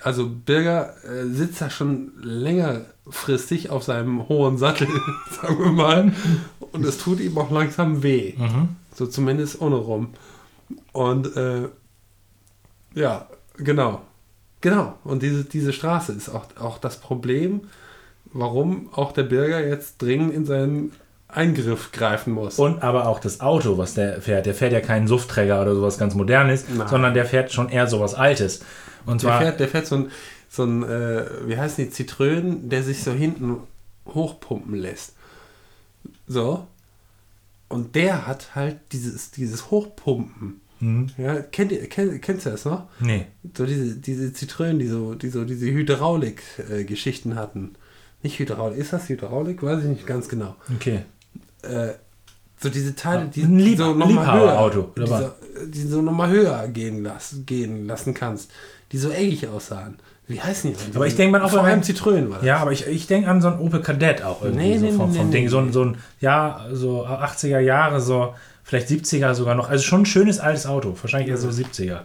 Also 0.00 0.28
Birger 0.28 0.94
äh, 1.04 1.26
sitzt 1.26 1.60
da 1.60 1.70
schon 1.70 2.12
längerfristig 2.22 3.70
auf 3.70 3.82
seinem 3.84 4.28
hohen 4.28 4.56
Sattel, 4.58 4.86
sagen 5.42 5.58
wir 5.58 5.72
mal. 5.72 6.12
Und 6.72 6.84
es 6.84 6.98
tut 6.98 7.20
ihm 7.20 7.36
auch 7.38 7.50
langsam 7.50 8.02
weh. 8.02 8.34
Mhm. 8.36 8.68
So 8.94 9.06
zumindest 9.06 9.60
ohne 9.60 9.76
rum. 9.76 10.10
Und 10.92 11.36
äh, 11.36 11.68
ja, 12.94 13.26
genau. 13.56 14.02
Genau. 14.60 14.98
Und 15.04 15.22
diese, 15.22 15.44
diese 15.44 15.72
Straße 15.72 16.12
ist 16.12 16.28
auch, 16.28 16.46
auch 16.60 16.78
das 16.78 16.98
Problem, 17.00 17.62
warum 18.32 18.88
auch 18.92 19.12
der 19.12 19.22
Bürger 19.22 19.66
jetzt 19.66 20.02
dringend 20.02 20.34
in 20.34 20.44
seinen 20.46 20.92
Eingriff 21.28 21.92
greifen 21.92 22.32
muss. 22.32 22.58
Und 22.58 22.82
aber 22.82 23.06
auch 23.06 23.20
das 23.20 23.40
Auto, 23.40 23.76
was 23.78 23.94
der 23.94 24.22
fährt. 24.22 24.46
Der 24.46 24.54
fährt 24.54 24.72
ja 24.72 24.80
keinen 24.80 25.06
Suffträger 25.06 25.60
oder 25.60 25.74
sowas 25.74 25.98
ganz 25.98 26.14
Modernes, 26.14 26.64
Nein. 26.74 26.88
sondern 26.88 27.14
der 27.14 27.26
fährt 27.26 27.52
schon 27.52 27.68
eher 27.68 27.86
sowas 27.86 28.14
Altes. 28.14 28.60
Und 29.04 29.22
der, 29.22 29.28
zwar, 29.30 29.40
fährt, 29.42 29.60
der 29.60 29.68
fährt 29.68 29.86
so 29.86 29.96
ein, 29.96 30.10
so 30.48 30.64
ein 30.64 30.82
äh, 30.82 31.24
wie 31.46 31.58
heißen 31.58 31.84
die, 31.84 31.90
Zitrönen, 31.90 32.68
der 32.70 32.82
sich 32.82 33.02
so 33.04 33.12
hinten 33.12 33.58
hochpumpen 34.06 34.74
lässt. 34.74 35.14
So. 36.26 36.66
Und 37.68 37.94
der 37.94 38.26
hat 38.26 38.54
halt 38.54 38.78
dieses, 38.92 39.30
dieses 39.30 39.70
Hochpumpen. 39.70 40.62
Hm, 40.80 41.10
Ja, 41.18 41.40
kennt 41.40 41.72
ihr, 41.72 41.86
kennt, 41.88 42.22
kennst 42.22 42.46
du 42.46 42.50
das 42.50 42.64
noch? 42.64 42.84
nee. 43.00 43.26
So 43.54 43.66
diese, 43.66 43.96
diese 43.96 44.32
Zitrönen, 44.32 44.78
die 44.78 44.86
so, 44.86 45.14
die 45.14 45.28
so 45.28 45.44
diese 45.44 45.66
Hydraulik-Geschichten 45.66 47.34
hatten. 47.34 47.74
Nicht 48.22 48.38
Hydraulik, 48.38 48.78
ist 48.78 48.92
das 48.92 49.08
Hydraulik? 49.08 49.62
Weiß 49.62 49.80
ich 49.82 49.88
nicht 49.90 50.06
ganz 50.06 50.28
genau. 50.28 50.56
Okay. 50.74 51.02
Äh, 51.62 51.94
so 52.60 52.68
diese 52.68 52.94
Teile, 52.96 53.26
die, 53.26 53.46
die 53.46 53.76
so 53.76 53.94
nochmal 53.94 54.40
höher, 54.40 54.66
oder 54.66 54.88
die, 54.96 55.06
so, 55.06 55.30
die 55.66 55.82
so 55.82 56.02
nochmal 56.02 56.28
höher 56.30 56.66
gehen, 56.68 57.04
lassen, 57.04 57.46
gehen 57.46 57.86
lassen 57.86 58.14
kannst, 58.14 58.50
die 58.90 58.98
so 58.98 59.10
eckig 59.10 59.46
aussahen. 59.46 59.98
Wie 60.26 60.40
heißen 60.40 60.72
die? 60.72 60.96
Aber 60.96 61.06
ich 61.06 61.16
denke 61.16 61.38
mal 61.38 61.44
auch 61.44 61.50
vor 61.50 61.62
bei 61.62 61.70
allem 61.70 61.82
Zitrönen 61.82 62.30
war 62.30 62.38
das. 62.38 62.46
Ja, 62.46 62.58
aber 62.58 62.72
ich, 62.72 62.86
ich 62.86 63.06
denke 63.06 63.30
an 63.30 63.40
so 63.40 63.48
ein 63.48 63.58
Opel 63.60 63.80
Kadett 63.80 64.22
auch 64.22 64.42
irgendwie. 64.42 64.70
Nee, 64.70 64.78
so 64.78 64.86
nee, 64.86 64.92
vom, 64.92 65.14
vom 65.14 65.26
nee, 65.26 65.32
Ding. 65.32 65.48
So 65.48 65.58
ein, 65.58 65.72
so 65.72 65.84
ein, 65.84 65.96
ja, 66.20 66.66
so 66.72 67.06
80er 67.06 67.60
Jahre, 67.60 68.00
so 68.00 68.34
vielleicht 68.62 68.88
70er 68.88 69.34
sogar 69.34 69.54
noch. 69.54 69.70
Also 69.70 69.84
schon 69.84 70.02
ein 70.02 70.06
schönes 70.06 70.38
altes 70.38 70.66
Auto. 70.66 70.94
Wahrscheinlich 71.00 71.30
eher 71.30 71.38
so 71.38 71.48
70er. 71.48 72.00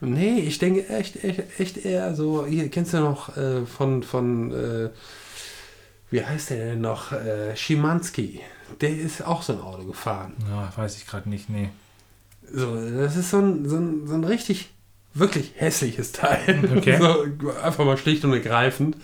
Nee, 0.00 0.40
ich 0.40 0.58
denke 0.58 0.88
echt, 0.88 1.22
echt, 1.22 1.60
echt 1.60 1.84
eher 1.84 2.14
so, 2.14 2.44
hier 2.44 2.68
kennst 2.68 2.92
du 2.92 2.98
noch 2.98 3.36
äh, 3.36 3.64
von, 3.64 4.02
von 4.02 4.52
äh, 4.52 4.90
wie 6.10 6.24
heißt 6.24 6.50
der 6.50 6.70
denn 6.70 6.80
noch? 6.80 7.12
Äh, 7.12 7.54
Schimanski. 7.54 8.40
Der 8.80 8.90
ist 8.96 9.24
auch 9.26 9.42
so 9.42 9.52
ein 9.54 9.60
Auto 9.60 9.84
gefahren. 9.84 10.34
Ja, 10.50 10.72
weiß 10.76 10.96
ich 10.96 11.06
gerade 11.06 11.28
nicht, 11.28 11.48
nee. 11.50 11.70
So, 12.52 12.74
das 12.76 13.16
ist 13.16 13.30
so 13.30 13.38
ein, 13.38 13.68
so 13.68 13.76
ein, 13.76 14.06
so 14.06 14.14
ein 14.14 14.24
richtig, 14.24 14.70
wirklich 15.14 15.52
hässliches 15.56 16.12
Teil. 16.12 16.62
Okay. 16.76 16.98
So, 17.00 17.24
einfach 17.62 17.84
mal 17.84 17.96
schlicht 17.96 18.24
und 18.24 18.32
ergreifend. 18.32 18.96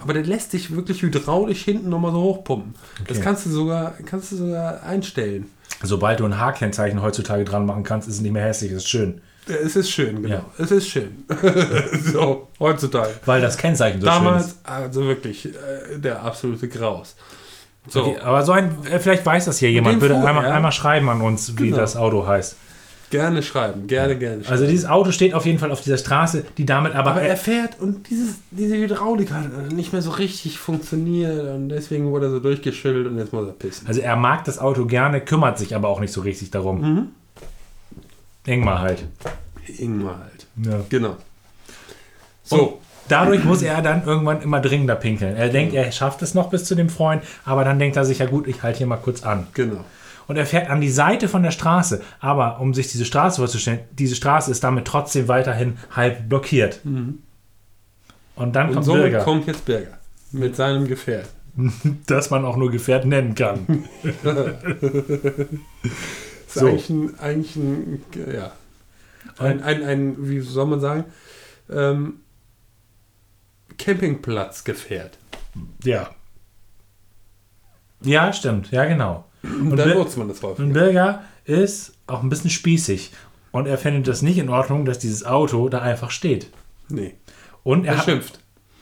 Aber 0.00 0.14
der 0.14 0.24
lässt 0.24 0.50
sich 0.52 0.74
wirklich 0.74 1.02
hydraulisch 1.02 1.62
hinten 1.64 1.90
nochmal 1.90 2.12
so 2.12 2.22
hochpumpen. 2.22 2.74
Das 3.06 3.18
Okay. 3.18 3.24
kannst 3.24 3.46
du 3.46 3.50
sogar, 3.50 3.94
kannst 4.06 4.32
du 4.32 4.36
sogar 4.36 4.82
einstellen. 4.82 5.46
Sobald 5.82 6.20
du 6.20 6.24
ein 6.24 6.38
H-Kennzeichen 6.38 7.02
heutzutage 7.02 7.44
dran 7.44 7.66
machen 7.66 7.82
kannst, 7.82 8.08
ist 8.08 8.14
es 8.14 8.20
nicht 8.20 8.32
mehr 8.32 8.44
hässlich, 8.44 8.72
ist 8.72 8.88
schön. 8.88 9.20
Es 9.46 9.74
ist 9.74 9.90
schön, 9.90 10.22
genau. 10.22 10.34
Ja. 10.36 10.44
Es 10.58 10.70
ist 10.70 10.88
schön. 10.88 11.24
so, 12.12 12.48
heutzutage. 12.60 13.10
Weil 13.26 13.40
das 13.40 13.56
Kennzeichen 13.58 14.00
so 14.00 14.06
schön 14.06 14.14
Damals, 14.14 14.46
ist. 14.46 14.58
also 14.64 15.02
wirklich, 15.04 15.46
äh, 15.46 15.98
der 15.98 16.22
absolute 16.22 16.68
Graus. 16.68 17.16
So, 17.88 18.02
Okay, 18.04 18.18
aber 18.20 18.42
so 18.44 18.52
ein, 18.52 18.84
äh, 18.86 18.98
vielleicht 19.00 19.26
weiß 19.26 19.44
das 19.46 19.58
hier 19.58 19.70
jemand. 19.70 20.00
Würde 20.00 20.14
fuhr 20.14 20.26
einmal, 20.28 20.44
er. 20.44 20.54
einmal 20.54 20.72
schreiben 20.72 21.08
an 21.08 21.20
uns, 21.20 21.58
wie 21.58 21.66
Genau. 21.66 21.78
das 21.78 21.96
Auto 21.96 22.26
heißt. 22.26 22.56
Gerne 23.10 23.42
schreiben, 23.42 23.88
gerne, 23.88 24.16
gerne 24.16 24.42
schreiben. 24.42 24.52
Also 24.52 24.66
dieses 24.66 24.88
Auto 24.88 25.10
steht 25.10 25.34
auf 25.34 25.44
jeden 25.44 25.58
Fall 25.58 25.70
auf 25.70 25.82
dieser 25.82 25.98
Straße, 25.98 26.44
die 26.56 26.64
damit 26.64 26.94
aber, 26.94 27.10
aber 27.10 27.20
er 27.22 27.36
fährt 27.36 27.78
und 27.78 28.08
dieses, 28.08 28.36
diese 28.50 28.74
Hydraulik 28.76 29.30
hat 29.32 29.70
nicht 29.72 29.92
mehr 29.92 30.00
so 30.00 30.12
richtig 30.12 30.58
funktioniert 30.58 31.46
und 31.54 31.68
deswegen 31.68 32.10
wurde 32.10 32.26
er 32.26 32.30
so 32.30 32.40
durchgeschüttelt 32.40 33.06
und 33.08 33.18
jetzt 33.18 33.34
muss 33.34 33.46
er 33.46 33.52
pissen. 33.52 33.86
also 33.86 34.00
er 34.00 34.16
mag 34.16 34.44
das 34.44 34.58
Auto 34.58 34.86
gerne, 34.86 35.20
kümmert 35.20 35.58
sich 35.58 35.74
aber 35.76 35.88
auch 35.88 36.00
nicht 36.00 36.12
so 36.12 36.22
richtig 36.22 36.50
darum. 36.52 36.80
Mhm. 36.80 37.08
Ingmar 38.46 38.78
halt. 38.80 39.04
Ingmar 39.78 40.18
halt. 40.20 40.46
Ja. 40.72 40.80
Genau. 40.88 41.16
So. 42.44 42.80
Dadurch 43.08 43.44
muss 43.44 43.62
er 43.62 43.82
dann 43.82 44.04
irgendwann 44.06 44.40
immer 44.42 44.60
dringender 44.60 44.94
pinkeln. 44.96 45.36
Er 45.36 45.48
denkt, 45.48 45.74
er 45.74 45.90
schafft 45.92 46.22
es 46.22 46.34
noch 46.34 46.50
bis 46.50 46.64
zu 46.64 46.74
dem 46.74 46.88
Freund, 46.88 47.22
aber 47.44 47.64
dann 47.64 47.78
denkt 47.78 47.96
er 47.96 48.04
sich, 48.04 48.18
ja 48.20 48.26
gut, 48.26 48.46
ich 48.46 48.62
halte 48.62 48.78
hier 48.78 48.86
mal 48.86 48.96
kurz 48.96 49.22
an. 49.24 49.46
genau. 49.54 49.84
Und 50.28 50.36
er 50.36 50.46
fährt 50.46 50.70
an 50.70 50.80
die 50.80 50.88
Seite 50.88 51.28
von 51.28 51.42
der 51.42 51.50
Straße. 51.50 52.00
Aber 52.20 52.60
um 52.60 52.74
sich 52.74 52.86
diese 52.90 53.04
Straße 53.04 53.36
vorzustellen, 53.40 53.80
diese 53.90 54.14
Straße 54.14 54.52
ist 54.52 54.62
damit 54.62 54.84
trotzdem 54.86 55.26
weiterhin 55.26 55.78
halb 55.94 56.28
blockiert. 56.28 56.80
Und 56.84 57.22
dann 58.36 58.68
Und 58.68 58.74
kommt 58.74 58.86
somit 58.86 59.02
Bürger, 59.02 59.24
kommt 59.24 59.46
jetzt 59.48 59.64
Berger 59.64 59.98
mit 60.30 60.54
seinem 60.54 60.86
Gefährt. 60.86 61.28
das 62.06 62.30
man 62.30 62.44
auch 62.44 62.56
nur 62.56 62.70
Gefährt 62.70 63.04
nennen 63.04 63.34
kann. 63.34 63.66
Ist 66.46 66.54
So. 66.54 66.66
eigentlich 66.68 66.90
ein, 66.90 67.18
eigentlich 67.18 67.56
ein, 67.56 68.02
ja, 68.32 68.52
ein, 69.38 69.62
ein, 69.62 69.82
ein, 69.82 70.16
wie 70.28 70.40
soll 70.40 70.66
man 70.66 70.80
sagen, 70.80 71.04
ähm, 71.70 72.20
Campingplatzgefährt. 73.78 75.18
ja. 75.84 76.10
Ja, 78.04 78.32
stimmt. 78.32 78.72
Ja, 78.72 78.84
genau. 78.84 79.24
Und 79.44 79.70
Und 79.70 79.76
dann 79.76 79.90
nutzt 79.90 80.16
man 80.18 80.26
das 80.26 80.42
häufig. 80.42 80.64
Und 80.64 80.72
Bürger 80.72 81.22
ist 81.44 81.92
auch 82.08 82.22
ein 82.22 82.28
bisschen 82.28 82.50
spießig. 82.50 83.12
Und 83.52 83.66
er 83.66 83.78
findet 83.78 84.08
das 84.08 84.22
nicht 84.22 84.38
in 84.38 84.48
Ordnung, 84.48 84.84
dass 84.84 84.98
dieses 84.98 85.24
Auto 85.24 85.68
da 85.68 85.82
einfach 85.82 86.10
steht. 86.10 86.48
Nee, 86.88 87.14
Und 87.62 87.84
er 87.84 87.92
er 87.92 87.98
hat, 87.98 88.04
schimpft. 88.04 88.40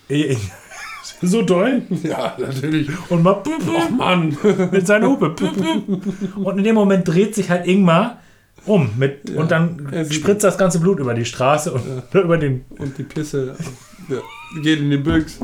so 1.23 1.43
doll. 1.43 1.83
Ja, 2.03 2.35
natürlich. 2.39 2.89
Und 3.11 3.23
mal 3.23 3.35
püp, 3.35 3.61
Oh 3.69 3.81
püp, 3.81 3.91
Mann. 3.91 4.39
mit 4.73 4.87
seiner 4.87 5.09
Hupe. 5.09 5.35
Und 6.37 6.59
in 6.59 6.65
dem 6.65 6.75
Moment 6.75 7.07
dreht 7.07 7.35
sich 7.35 7.51
halt 7.51 7.67
Ingmar 7.67 8.21
um. 8.67 8.91
Mit, 8.99 9.31
und 9.31 9.51
dann 9.51 10.07
spritzt 10.11 10.45
das 10.45 10.59
ganze 10.59 10.81
Blut 10.81 10.99
über 10.99 11.15
die 11.15 11.25
Straße 11.25 11.73
und 11.73 11.83
über 12.15 12.39
den. 12.39 12.65
Und 12.79 12.99
die 12.99 13.03
Pisse 13.03 13.57
ja, 14.09 14.19
geht 14.63 14.81
in 14.81 14.91
die 14.91 14.97
Büchs. 14.97 15.39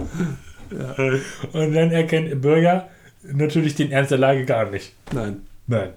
Und 1.52 1.74
dann 1.74 1.90
erkennt 1.92 2.40
Bürger 2.40 2.88
natürlich 3.32 3.74
den 3.74 3.92
Ernst 3.92 4.10
der 4.10 4.18
Lage 4.18 4.44
gar 4.44 4.70
nicht. 4.70 4.92
Nein. 5.12 5.42
Nein. 5.66 5.90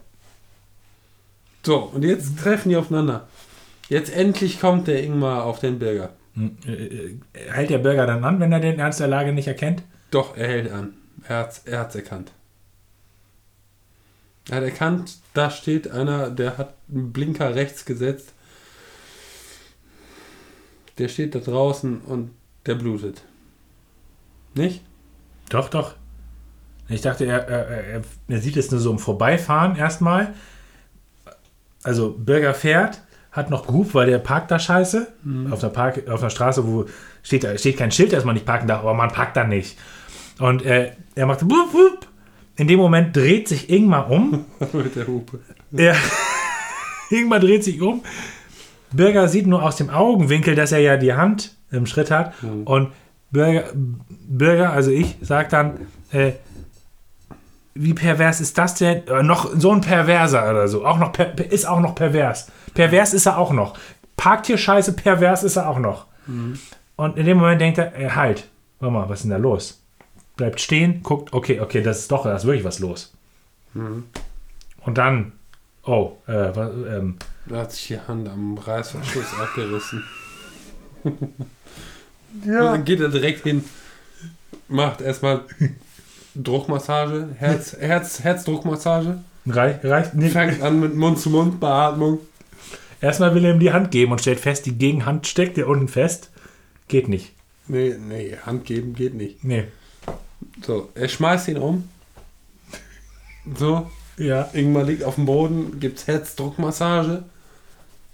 So, 1.64 1.78
und 1.78 2.04
jetzt 2.04 2.40
treffen 2.40 2.70
die 2.70 2.78
aufeinander. 2.78 3.28
Jetzt 3.90 4.16
endlich 4.16 4.60
kommt 4.60 4.88
der 4.88 5.04
Ingmar 5.04 5.44
auf 5.44 5.60
den 5.60 5.80
Bürger. 5.80 6.12
Hält 7.34 7.70
der 7.70 7.80
Bürger 7.80 8.06
dann 8.06 8.24
an, 8.24 8.40
wenn 8.40 8.52
er 8.52 8.60
den 8.60 8.80
Ernst 8.80 9.00
der 9.00 9.08
Lage 9.08 9.34
nicht 9.34 9.48
erkennt? 9.48 9.84
Doch, 10.12 10.38
er 10.38 10.48
hält 10.48 10.72
an. 10.72 10.94
Er 11.28 11.40
hat 11.40 11.62
hat's 11.70 11.96
erkannt. 11.96 12.32
Er 14.50 14.58
hat 14.58 14.64
erkannt, 14.64 15.18
da 15.34 15.52
steht 15.52 15.91
einer, 15.91 16.32
der 16.32 16.58
hat 16.58 16.74
einen 16.91 17.14
Blinker 17.14 17.54
rechts 17.56 17.86
gesetzt. 17.86 18.34
Der 20.97 21.08
steht 21.08 21.36
da 21.36 21.39
draußen 21.39 22.02
und 22.02 22.32
der 22.66 22.76
blutet. 22.76 23.22
Nicht? 24.56 24.82
Doch, 25.50 25.70
doch. 25.70 25.95
Ich 26.88 27.02
dachte, 27.02 27.26
er, 27.26 27.47
er, 27.47 27.68
er, 27.68 28.02
er 28.28 28.41
sieht 28.41 28.58
es 28.58 28.72
nur 28.72 28.80
so 28.80 28.91
im 28.91 29.00
Vorbeifahren 29.00 29.76
erstmal. 29.76 30.34
Also 31.84 32.12
Bürger 32.18 32.54
fährt, 32.54 33.02
hat 33.32 33.52
noch 33.52 33.68
gehupt, 33.68 33.93
weil 33.93 34.08
der 34.08 34.18
parkt 34.18 34.50
da 34.50 34.58
scheiße. 34.58 35.08
Auf, 35.52 35.60
der 35.60 35.70
Park, 35.70 36.08
auf 36.10 36.20
der 36.20 36.32
Straße, 36.32 36.68
wo 36.68 36.86
steht, 37.22 37.47
steht 37.60 37.78
kein 37.78 37.91
Schild, 37.91 38.12
dass 38.12 38.26
man 38.26 38.34
nicht 38.34 38.45
parken 38.45 38.68
darf, 38.68 38.82
aber 38.82 38.95
man 38.95 39.12
parkt 39.12 39.38
da 39.38 39.43
nicht. 39.43 39.78
Und 40.39 40.66
äh, 40.66 40.93
er 41.16 41.26
macht 41.28 41.43
wupp, 41.43 41.74
wupp. 41.74 42.08
In 42.60 42.68
dem 42.68 42.78
Moment 42.78 43.16
dreht 43.16 43.47
sich 43.47 43.70
Ingmar 43.70 44.12
um. 44.12 44.45
Mit 44.74 44.95
der 44.95 45.07
Hupe. 45.07 45.39
Er, 45.72 45.95
Ingmar 47.10 47.39
dreht 47.39 47.64
sich 47.64 47.82
um. 47.82 48.03
Bürger 48.91 49.30
sieht 49.30 49.47
nur 49.47 49.64
aus 49.64 49.78
dem 49.78 49.89
Augenwinkel, 49.89 50.55
dass 50.55 50.74
er 50.74 50.80
ja 50.80 50.97
die 50.97 51.14
Hand 51.14 51.55
im 51.72 51.86
Schritt 51.86 52.12
hat. 52.12 52.34
Und 52.66 52.89
Bürger, 53.32 53.70
Bürger, 53.74 54.74
also 54.74 54.91
ich, 54.91 55.16
sagt 55.22 55.53
dann, 55.53 55.88
äh, 56.12 56.34
wie 57.76 57.93
pervers 57.93 58.41
ist 58.41 58.57
das 58.57 58.76
denn? 58.76 59.07
Äh, 59.07 59.24
noch 59.24 59.51
so 59.55 59.72
ein 59.72 59.80
Perverser 59.80 60.49
oder 60.49 60.68
so. 60.68 60.86
Auch 60.86 60.97
noch 60.97 61.14
per, 61.14 61.38
ist 61.51 61.66
auch 61.66 61.80
noch 61.80 61.95
pervers. 61.95 62.51
Pervers 62.74 63.14
ist 63.14 63.26
er 63.26 63.38
auch 63.38 63.53
noch. 63.53 63.78
Parktierscheiße, 64.18 64.93
pervers 64.93 65.43
ist 65.43 65.55
er 65.55 65.70
auch 65.70 65.80
noch. 65.80 66.07
Und 66.97 67.18
in 67.18 67.26
dem 67.26 67.38
Moment 67.38 67.62
denkt 67.62 67.78
er, 67.78 67.97
äh, 67.97 68.10
halt, 68.10 68.49
warte 68.82 68.93
mal, 68.93 69.07
was 69.07 69.20
ist 69.20 69.24
denn 69.24 69.32
da 69.32 69.38
los? 69.38 69.82
Bleibt 70.40 70.62
stehen, 70.62 71.04
guckt, 71.04 71.34
okay, 71.34 71.60
okay, 71.60 71.84
das 71.84 72.00
ist 72.00 72.12
doch, 72.14 72.24
da 72.24 72.34
ist 72.34 72.46
wirklich 72.46 72.64
was 72.64 72.80
los. 72.80 73.12
Und 73.74 74.98
dann, 74.98 75.34
oh, 75.84 76.14
äh, 76.28 76.56
was, 76.56 76.72
ähm, 76.88 77.18
Da 77.46 77.58
hat 77.58 77.74
sich 77.74 77.88
die 77.88 78.00
Hand 78.00 78.30
am 78.30 78.58
Reißverschluss 78.58 79.34
abgerissen. 79.42 80.02
Ja. 81.04 82.60
Und 82.60 82.66
dann 82.66 82.86
geht 82.86 83.02
er 83.02 83.10
direkt 83.10 83.44
hin, 83.44 83.66
macht 84.70 85.02
erstmal 85.02 85.42
Druckmassage, 86.36 87.32
Herz, 87.36 87.76
Herz, 87.78 88.22
Herzdruckmassage, 88.22 89.20
Reich, 89.46 89.84
reicht 89.84 90.14
nicht. 90.14 90.32
fängt 90.32 90.62
an 90.62 90.80
mit 90.80 90.96
Mund-zu-Mund-Beatmung. 90.96 92.20
Erstmal 93.02 93.36
will 93.36 93.44
er 93.44 93.56
ihm 93.56 93.60
die 93.60 93.74
Hand 93.74 93.92
geben 93.92 94.14
und 94.14 94.22
stellt 94.22 94.40
fest, 94.40 94.66
die 94.66 94.78
Gegenhand 94.78 95.28
steckt 95.28 95.58
ja 95.58 95.66
unten 95.66 95.90
fest. 95.90 96.30
Geht 96.88 97.10
nicht. 97.10 97.34
Nee, 97.68 97.98
nee, 98.00 98.38
Hand 98.46 98.64
geben 98.64 98.94
geht 98.94 99.16
nicht. 99.16 99.44
Nee. 99.44 99.66
So, 100.66 100.90
er 100.96 101.08
schmeißt 101.08 101.48
ihn 101.50 101.58
um. 101.58 101.88
So, 103.58 103.90
Ja. 104.18 104.50
Ingmar 104.54 104.84
liegt 104.84 105.04
auf 105.04 105.16
dem 105.16 105.26
Boden, 105.26 105.80
gibt's 105.80 106.08
Herzdruckmassage. 106.08 107.24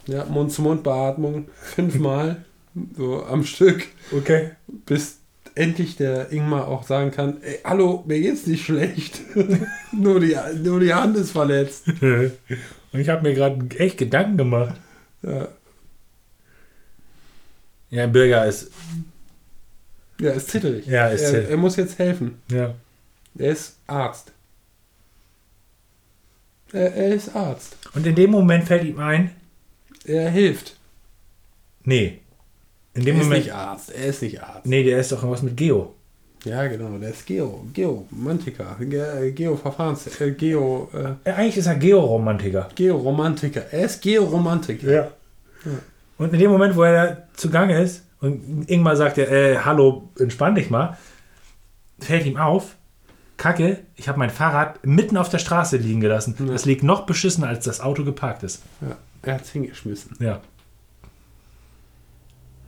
Ja, 0.07 0.25
Mund-zu-Mund-Beatmung, 0.25 1.47
fünfmal, 1.61 2.45
so 2.97 3.25
am 3.25 3.43
Stück, 3.43 3.87
Okay. 4.11 4.51
bis 4.85 5.17
endlich 5.55 5.95
der 5.95 6.31
Ingmar 6.31 6.67
auch 6.67 6.85
sagen 6.85 7.09
kann, 7.11 7.41
ey, 7.41 7.59
hallo, 7.63 8.03
mir 8.05 8.19
geht's 8.19 8.45
nicht 8.45 8.65
schlecht. 8.65 9.21
nur, 9.91 10.19
die, 10.19 10.35
nur 10.61 10.79
die 10.79 10.93
Hand 10.93 11.15
ist 11.17 11.31
verletzt. 11.31 11.87
und 12.01 12.31
ich 12.99 13.09
habe 13.09 13.23
mir 13.27 13.33
gerade 13.33 13.65
echt 13.77 13.97
Gedanken 13.97 14.37
gemacht. 14.37 14.75
Ja, 15.23 15.47
Ja, 17.89 18.07
Bürger 18.07 18.45
ist. 18.45 18.71
Ja 20.19 20.31
ist 20.31 20.49
zitterig. 20.49 20.85
Ja, 20.87 21.07
ist 21.07 21.21
er, 21.23 21.49
er 21.49 21.57
muss 21.57 21.75
jetzt 21.75 21.97
helfen. 21.99 22.41
Ja. 22.49 22.73
Er 23.37 23.51
ist 23.51 23.77
Arzt. 23.87 24.31
Er, 26.71 26.93
er 26.93 27.13
ist 27.15 27.35
Arzt. 27.35 27.75
Und 27.93 28.05
in 28.07 28.15
dem 28.15 28.31
Moment 28.31 28.65
fällt 28.65 28.83
ihm 28.83 28.99
ein, 28.99 29.31
Er 30.05 30.29
hilft. 30.29 30.75
nee. 31.83 32.19
In 32.93 33.03
dem 33.03 33.15
Er 33.17 33.21
ist 33.21 33.25
Moment. 33.27 33.43
nicht 33.45 33.53
Arzt. 33.53 33.91
Er 33.91 34.05
ist 34.05 34.21
nicht 34.21 34.41
Arzt. 34.41 34.65
Nee, 34.65 34.83
der 34.83 34.99
ist 35.01 35.11
doch 35.11 35.17
irgendwas 35.17 35.41
mit 35.41 35.57
Geo. 35.57 35.93
Ja, 36.45 36.65
genau. 36.67 36.97
Der 36.97 37.09
ist 37.09 37.25
Geo. 37.25 37.65
Geomantiker. 37.73 38.77
Ge 38.79 39.31
Geoverfahrens... 39.33 40.21
Äh, 40.21 40.31
Geo... 40.31 40.89
Äh, 40.93 41.29
Äh, 41.29 41.33
eigentlich 41.33 41.57
ist 41.57 41.65
er 41.65 41.75
Georomantiker. 41.75 42.69
Georomantiker. 42.73 43.63
Er 43.73 43.85
ist 43.85 44.01
Georomantiker. 44.01 44.89
Ja. 44.89 45.11
Und 46.17 46.31
in 46.33 46.39
dem 46.39 46.51
Moment, 46.51 46.73
wo 46.77 46.83
er 46.83 47.27
zugange 47.33 47.81
ist 47.81 48.03
und 48.25 48.69
Ingmar 48.69 48.95
sagt 48.95 49.17
ja, 49.17 49.25
äh, 49.25 49.59
hallo, 49.59 50.09
entspann 50.19 50.55
dich 50.55 50.69
mal, 50.69 50.97
fällt 51.99 52.25
ihm 52.25 52.37
auf, 52.37 52.75
Kacke, 53.37 53.83
ich 53.95 54.07
habe 54.07 54.17
mein 54.17 54.29
Fahrrad 54.29 54.85
mitten 54.85 55.17
auf 55.17 55.29
der 55.29 55.39
Straße 55.39 55.77
liegen 55.77 55.99
gelassen. 55.99 56.35
Ja. 56.39 56.45
Das 56.45 56.65
liegt 56.65 56.83
noch 56.83 57.05
beschissener, 57.05 57.47
als 57.47 57.65
das 57.65 57.81
Auto 57.81 58.03
geparkt 58.03 58.43
ist. 58.43 58.63
Ja, 58.81 58.97
er 59.21 59.35
hat 59.35 59.43
es 59.43 59.51
hingeschmissen. 59.51 60.15
Ja. 60.19 60.41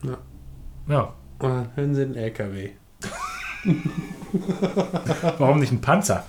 Ja. 0.03 0.17
Ja. 0.87 1.13
Und 1.39 1.49
dann 1.49 1.75
hören 1.75 1.95
sie 1.95 2.05
den 2.05 2.15
LKW. 2.15 2.71
Warum 5.37 5.59
nicht 5.59 5.71
ein 5.71 5.81
Panzer? 5.81 6.25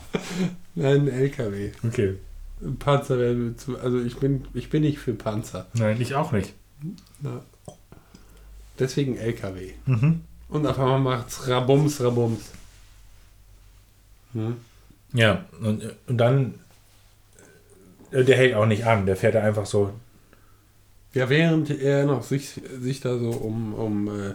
Nein, 0.75 1.03
ein 1.03 1.09
LKW. 1.09 1.73
Okay. 1.87 2.17
Ein 2.63 2.77
Panzer 2.79 3.19
wäre 3.19 3.57
zu. 3.57 3.79
Also 3.79 4.01
ich 4.01 4.17
bin, 4.19 4.47
ich 4.55 4.71
bin 4.71 4.83
nicht 4.83 4.99
für 4.99 5.15
Panzer. 5.15 5.67
Nein, 5.75 6.01
ich 6.01 6.15
auch 6.15 6.33
nicht. 6.33 6.55
Ja. 7.23 7.43
Deswegen 8.79 9.17
LKW. 9.17 9.73
Mhm. 9.87 10.23
Und 10.49 10.67
auf 10.67 10.79
einmal 10.79 11.01
macht's 11.01 11.47
Rabums, 11.49 12.01
Rabums. 12.01 12.41
Hm? 14.33 14.57
Ja, 15.13 15.45
und, 15.61 15.83
und 16.07 16.19
dann, 16.19 16.55
äh, 18.11 18.25
der 18.25 18.37
hält 18.37 18.55
auch 18.55 18.67
nicht 18.67 18.85
an, 18.87 19.07
der 19.07 19.17
fährt 19.17 19.35
da 19.35 19.43
einfach 19.43 19.67
so. 19.67 19.93
Ja, 21.15 21.29
während 21.29 21.71
er 21.71 22.05
noch 22.05 22.23
sich, 22.23 22.61
sich 22.81 23.01
da 23.01 23.19
so 23.19 23.31
um, 23.31 23.75
um 23.75 24.09
äh, 24.09 24.35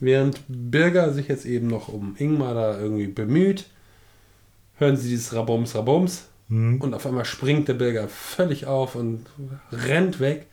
während 0.00 0.40
Birger 0.48 1.12
sich 1.12 1.28
jetzt 1.28 1.44
eben 1.44 1.66
noch 1.66 1.88
um 1.88 2.16
Ingmar 2.18 2.54
da 2.54 2.78
irgendwie 2.78 3.06
bemüht, 3.06 3.66
hören 4.78 4.96
sie 4.96 5.10
dieses 5.10 5.34
Rabums, 5.34 5.74
Rabums 5.74 6.24
Mhm. 6.50 6.80
und 6.80 6.94
auf 6.94 7.06
einmal 7.06 7.24
springt 7.24 7.68
der 7.68 7.74
Birger 7.74 8.08
völlig 8.08 8.66
auf 8.66 8.96
und 8.96 9.24
rennt 9.70 10.18
weg 10.18 10.46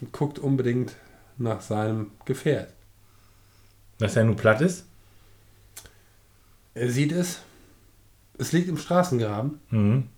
und 0.00 0.12
guckt 0.12 0.38
unbedingt 0.38 0.94
nach 1.40 1.60
seinem 1.60 2.12
Gefährt. 2.24 2.72
Dass 3.98 4.16
er 4.16 4.24
nun 4.24 4.36
platt 4.36 4.60
ist? 4.60 4.84
Er 6.74 6.90
sieht 6.90 7.12
es. 7.12 7.40
Es 8.38 8.52
liegt 8.52 8.68
im 8.68 8.78
Straßengraben. 8.78 9.60
Mhm. 9.70 10.08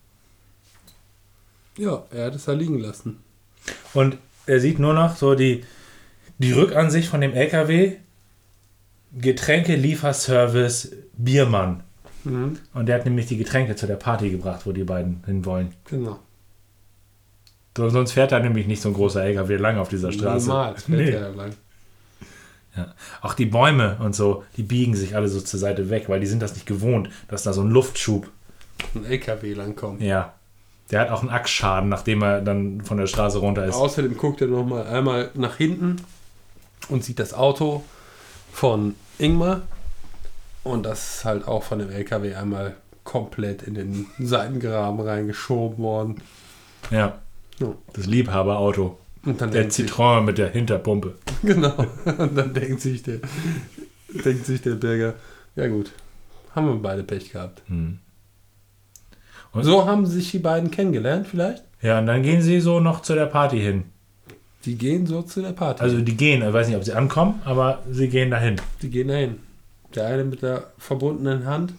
Ja, 1.79 2.05
er 2.11 2.27
hat 2.27 2.35
es 2.35 2.45
da 2.45 2.53
liegen 2.53 2.79
lassen. 2.79 3.19
Und 3.95 4.19
er 4.47 4.61
sieht 4.61 4.79
nur 4.79 4.95
noch 4.95 5.17
so 5.17 5.35
die, 5.35 5.65
die 6.39 6.53
Rückansicht 6.53 7.09
von 7.09 7.21
dem 7.21 7.33
LKW. 7.33 7.97
Getränkelieferservice 9.15 10.93
Biermann. 11.17 11.83
Mhm. 12.25 12.59
Und 12.75 12.87
der 12.87 12.97
hat 12.97 13.05
nämlich 13.05 13.27
die 13.27 13.37
Getränke 13.37 13.77
zu 13.77 13.87
der 13.87 13.97
Party 13.97 14.31
gebracht, 14.31 14.67
wo 14.67 14.73
die 14.73 14.85
beiden 14.85 15.23
hinwollen. 15.27 15.75
Genau. 15.85 16.21
So, 17.77 17.89
sonst 17.89 18.13
fährt 18.13 18.33
da 18.33 18.39
nämlich 18.39 18.67
nicht 18.67 18.83
so 18.83 18.89
ein 18.91 18.95
großer 18.95 19.25
LKW 19.25 19.57
lang 19.57 19.79
auf 19.79 19.89
dieser 19.89 20.13
Straße. 20.13 20.47
Niemals 20.49 20.85
fährt 20.85 20.99
Nee. 21.01 21.11
er 21.11 21.21
da 21.21 21.29
lang. 21.29 21.53
Ja. 22.77 22.95
Auch 23.21 23.35
die 23.35 23.47
Bäume 23.47 23.97
und 24.01 24.15
so, 24.15 24.45
die 24.57 24.63
biegen 24.63 24.95
sich 24.95 25.15
alle 25.15 25.29
so 25.29 25.41
zur 25.41 25.61
Seite 25.61 25.91
weg, 25.91 26.09
weil 26.09 26.21
die 26.21 26.27
sind 26.27 26.41
das 26.43 26.55
nicht 26.55 26.67
gewohnt, 26.67 27.11
dass 27.29 27.43
da 27.43 27.53
so 27.53 27.63
ein 27.63 27.71
Luftschub. 27.71 28.29
Ein 28.95 29.05
LKW 29.05 29.53
langkommt. 29.55 30.01
Ja. 30.01 30.33
Der 30.91 31.01
hat 31.01 31.11
auch 31.11 31.21
einen 31.21 31.31
Achsschaden, 31.31 31.89
nachdem 31.89 32.23
er 32.23 32.41
dann 32.43 32.83
von 32.83 32.99
der 32.99 33.07
Straße 33.07 33.39
runter 33.39 33.65
ist. 33.65 33.75
Außerdem 33.75 34.17
guckt 34.17 34.41
er 34.43 34.49
noch 34.49 34.65
mal 34.65 34.87
einmal 34.87 35.31
nach 35.35 35.57
hinten 35.57 35.97
und 36.89 37.05
sieht 37.05 37.19
das 37.19 37.33
Auto 37.35 37.85
von 38.53 38.95
Ingmar. 39.19 39.63
Und 40.65 40.85
das 40.85 41.17
ist 41.17 41.25
halt 41.25 41.49
auch 41.49 41.63
von 41.63 41.79
dem 41.79 41.91
LKW 41.91 42.35
einmal 42.35 42.75
komplett 43.05 43.63
in 43.63 43.75
den 43.75 44.07
Seitengraben 44.19 45.01
reingeschoben 45.01 45.79
worden. 45.83 46.23
Ja. 46.91 47.19
Ja. 47.59 47.75
Das 47.93 48.07
Liebhaberauto. 48.07 48.99
Und 49.25 49.41
dann 49.41 49.51
Der 49.53 49.71
sich, 49.71 49.87
Citroën 49.89 50.23
mit 50.23 50.39
der 50.39 50.51
Hinterpumpe. 50.51 51.15
genau. 51.43 51.75
Und 52.19 52.37
dann 52.37 52.53
denkt 52.55 52.81
sich 52.81 53.03
der, 53.03 53.19
denkt 54.25 54.47
sich 54.47 54.63
der 54.63 54.75
Bürger, 54.75 55.15
ja 55.55 55.69
gut, 55.69 55.93
haben 56.55 56.67
wir 56.67 56.75
beide 56.77 57.05
Pech 57.05 57.31
gehabt. 57.33 57.63
Hm. 57.69 57.99
Und 59.53 59.65
so 59.65 59.87
haben 59.87 60.07
sich 60.07 60.31
die 60.31 60.39
beiden 60.39 60.71
kennengelernt 60.71 61.27
vielleicht. 61.29 61.63
Ja, 61.83 61.99
und 61.99 62.07
dann 62.07 62.23
gehen 62.23 62.41
sie 62.43 62.61
so 62.61 62.81
noch 62.81 63.03
zu 63.03 63.15
der 63.15 63.27
Party 63.27 63.61
hin. 63.61 63.85
Die 64.65 64.77
gehen 64.77 65.07
so 65.07 65.23
zu 65.23 65.43
der 65.43 65.53
Party. 65.53 65.83
Also 65.83 66.01
die 66.01 66.17
gehen, 66.17 66.43
ich 66.47 66.53
weiß 66.53 66.69
nicht, 66.69 66.77
ob 66.77 66.85
sie 66.85 66.93
ankommen, 66.95 67.43
aber 67.45 67.83
sie 67.91 68.09
gehen 68.09 68.31
dahin. 68.31 68.57
die 68.81 68.89
gehen 68.91 69.09
dahin. 69.09 69.41
Der 69.95 70.07
eine 70.07 70.25
mit 70.25 70.43
der 70.43 70.73
verbundenen 70.79 71.45
Hand. 71.45 71.75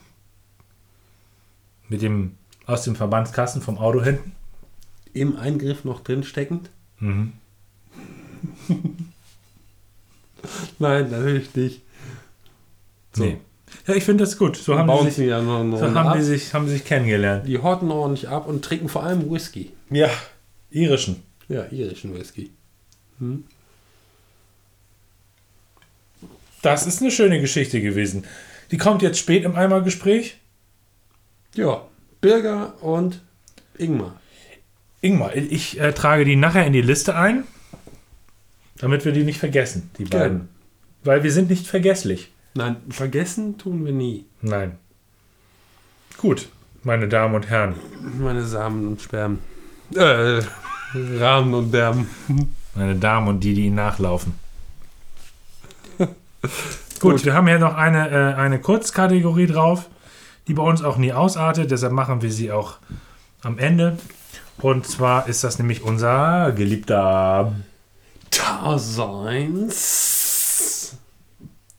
Mit 1.89 2.01
dem 2.01 2.37
aus 2.65 2.83
dem 2.83 2.95
Verbandskasten 2.95 3.61
vom 3.61 3.77
Auto 3.77 4.01
hinten. 4.03 4.33
Im 5.13 5.37
Eingriff 5.37 5.83
noch 5.83 6.01
drin 6.01 6.23
steckend? 6.23 6.69
Mhm. 6.99 7.33
Nein, 10.79 11.09
natürlich 11.09 11.53
nicht. 11.55 11.81
So. 13.13 13.23
Nee. 13.23 13.37
Ja, 13.87 13.95
ich 13.95 14.03
finde 14.03 14.23
das 14.23 14.37
gut. 14.37 14.55
So 14.55 14.77
haben, 14.77 15.05
die 15.05 15.11
sich, 15.11 15.27
ja 15.27 15.41
so 15.41 15.47
haben, 15.47 15.97
ab. 15.97 16.15
die 16.17 16.23
sich, 16.23 16.53
haben 16.53 16.67
sich 16.67 16.85
kennengelernt. 16.85 17.47
Die 17.47 17.57
horten 17.57 17.91
ordentlich 17.91 18.29
ab 18.29 18.47
und 18.47 18.63
trinken 18.63 18.87
vor 18.87 19.03
allem 19.03 19.29
Whisky. 19.31 19.71
Ja, 19.89 20.09
irischen. 20.69 21.23
Ja, 21.49 21.65
irischen 21.71 22.13
Whisky. 22.15 22.51
Hm? 23.19 23.43
Das 26.61 26.87
ist 26.87 27.01
eine 27.01 27.11
schöne 27.11 27.41
Geschichte 27.41 27.81
gewesen. 27.81 28.25
Die 28.71 28.77
kommt 28.77 29.01
jetzt 29.01 29.19
spät 29.19 29.43
im 29.43 29.55
Eimergespräch. 29.55 30.37
Ja, 31.55 31.85
Birger 32.21 32.81
und 32.81 33.19
Ingmar. 33.77 34.19
Ingmar, 35.03 35.35
ich 35.35 35.79
äh, 35.81 35.91
trage 35.91 36.23
die 36.23 36.37
nachher 36.37 36.65
in 36.65 36.71
die 36.71 36.81
Liste 36.81 37.15
ein, 37.15 37.43
damit 38.77 39.03
wir 39.03 39.11
die 39.11 39.25
nicht 39.25 39.37
vergessen, 39.37 39.91
die 39.97 40.05
Gerne. 40.05 40.25
beiden. 40.25 40.49
Weil 41.03 41.23
wir 41.23 41.31
sind 41.31 41.49
nicht 41.49 41.67
vergesslich. 41.67 42.31
Nein, 42.53 42.77
vergessen 42.89 43.57
tun 43.57 43.83
wir 43.83 43.91
nie. 43.91 44.25
Nein. 44.41 44.77
Gut, 46.17 46.47
meine 46.83 47.09
Damen 47.09 47.35
und 47.35 47.49
Herren. 47.49 47.75
Meine 48.17 48.45
Samen 48.45 48.87
und 48.87 49.01
Spermen. 49.01 49.39
Äh, 49.93 50.39
Rahmen 50.95 51.53
und 51.53 51.73
Därmen. 51.73 52.07
Meine 52.73 52.95
Damen 52.95 53.27
und 53.27 53.43
die, 53.43 53.53
die 53.53 53.65
ihnen 53.65 53.75
nachlaufen. 53.75 54.35
Gut, 55.97 56.11
Gut. 57.01 57.25
wir 57.25 57.33
haben 57.33 57.47
hier 57.47 57.59
noch 57.59 57.75
eine, 57.75 58.09
äh, 58.09 58.35
eine 58.35 58.59
Kurzkategorie 58.59 59.47
drauf, 59.47 59.89
die 60.47 60.53
bei 60.53 60.63
uns 60.63 60.81
auch 60.81 60.95
nie 60.95 61.11
ausartet, 61.11 61.71
deshalb 61.71 61.91
machen 61.91 62.21
wir 62.21 62.31
sie 62.31 62.53
auch 62.53 62.77
am 63.41 63.57
Ende. 63.59 63.97
Und 64.59 64.85
zwar 64.87 65.27
ist 65.27 65.43
das 65.43 65.57
nämlich 65.59 65.83
unser 65.83 66.51
geliebter 66.51 67.53
Tarzans. 68.31 69.79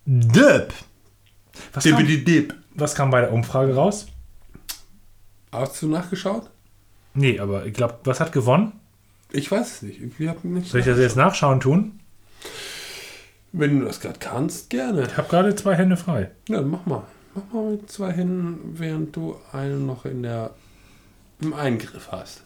Dip. 0.07 0.75
Was 1.73 1.85
kam, 1.85 2.07
Dip. 2.07 2.55
was 2.75 2.95
kam 2.95 3.11
bei 3.11 3.21
der 3.21 3.33
Umfrage 3.33 3.75
raus? 3.75 4.07
Hast 5.51 5.81
du 5.83 5.89
nachgeschaut? 5.89 6.51
Nee, 7.15 7.39
aber 7.39 7.65
ich 7.67 7.75
glaube, 7.75 7.99
was 8.05 8.21
hat 8.21 8.33
gewonnen? 8.33 8.73
Ich 9.31 9.51
weiß 9.51 9.77
es 9.77 9.83
nicht. 9.83 10.01
Ich 10.19 10.29
hab 10.29 10.45
nicht 10.45 10.71
Soll 10.71 10.81
ich 10.81 10.87
das 10.87 10.99
jetzt 10.99 11.17
nachschauen 11.17 11.61
tun? 11.61 12.01
Wenn 13.53 13.81
du 13.81 13.87
das 13.87 14.01
gerade 14.01 14.19
kannst, 14.19 14.71
gerne. 14.71 15.07
Ich 15.07 15.17
habe 15.17 15.29
gerade 15.29 15.55
zwei 15.55 15.77
Hände 15.77 15.97
frei. 15.97 16.31
Ja, 16.49 16.59
dann 16.59 16.71
mach 16.71 16.87
mal. 16.87 17.05
Mach 17.35 17.53
mal 17.53 17.73
mit 17.73 17.91
zwei 17.91 18.13
Händen, 18.13 18.79
während 18.79 19.15
du 19.17 19.37
einen 19.53 19.87
noch 19.87 20.05
in 20.05 20.23
der 20.23 20.51
im 21.41 21.53
Eingriff 21.53 22.13
hast. 22.13 22.43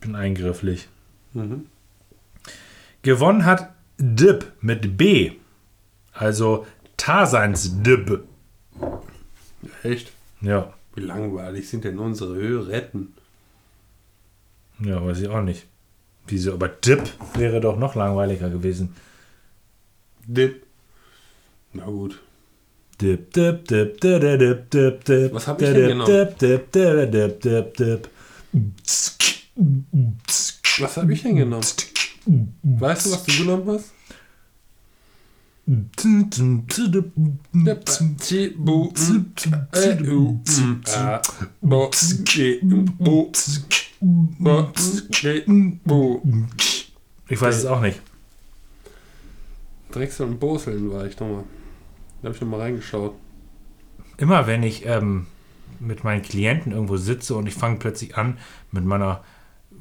Bin 0.00 0.14
eingrifflich. 0.14 0.88
Mhm. 1.34 1.66
Gewonnen 3.02 3.44
hat 3.44 3.72
Dip 3.98 4.52
mit 4.60 4.96
B. 4.96 5.32
Also 6.12 6.66
Tarsans 6.96 7.82
Dip. 7.82 8.24
Echt? 9.82 10.12
Ja. 10.40 10.72
Wie 10.94 11.00
langweilig 11.00 11.68
sind 11.68 11.84
denn 11.84 11.98
unsere 11.98 12.34
Höretten? 12.34 13.14
Ja, 14.80 15.04
weiß 15.04 15.20
ich 15.20 15.28
auch 15.28 15.42
nicht. 15.42 15.66
Wieso? 16.26 16.52
Aber 16.54 16.68
Dip 16.68 17.10
wäre 17.34 17.60
doch 17.60 17.78
noch 17.78 17.94
langweiliger 17.94 18.50
gewesen. 18.50 18.94
Dip. 20.26 20.64
Na 21.72 21.84
gut. 21.84 22.20
Dip, 23.00 23.32
dip, 23.32 23.64
dip, 23.66 24.00
dip, 24.00 24.20
dip, 24.20 24.70
dip, 24.70 25.04
dip. 25.04 25.34
Was 25.34 25.46
hab 25.46 25.60
ich 25.62 25.68
denn 25.68 25.76
dip, 25.76 25.88
genommen? 25.88 26.06
Dip, 26.06 26.38
dip, 26.38 26.72
dip, 26.72 27.40
dip, 27.40 27.76
dip, 27.76 28.10
Was 30.78 30.96
habe 30.96 31.12
ich 31.12 31.22
denn 31.22 31.36
genommen? 31.36 31.64
Weißt 32.62 33.06
du, 33.06 33.10
was 33.12 33.24
du 33.24 33.38
genommen 33.38 33.68
hast? 33.68 33.92
Ich 47.28 47.40
weiß 47.40 47.56
es 47.56 47.66
auch 47.66 47.80
nicht. 47.80 48.00
Drechsel 49.90 50.26
und 50.26 50.40
Boseln 50.40 50.90
war 50.90 51.06
ich 51.06 51.18
nochmal. 51.18 51.44
Da 52.22 52.26
habe 52.26 52.34
ich 52.34 52.40
nochmal 52.40 52.60
reingeschaut. 52.60 53.14
Immer 54.16 54.46
wenn 54.46 54.62
ich 54.62 54.86
ähm, 54.86 55.26
mit 55.80 56.02
meinen 56.02 56.22
Klienten 56.22 56.72
irgendwo 56.72 56.96
sitze 56.96 57.34
und 57.34 57.46
ich 57.46 57.54
fange 57.54 57.76
plötzlich 57.76 58.16
an 58.16 58.38
mit 58.72 58.84
meiner 58.84 59.22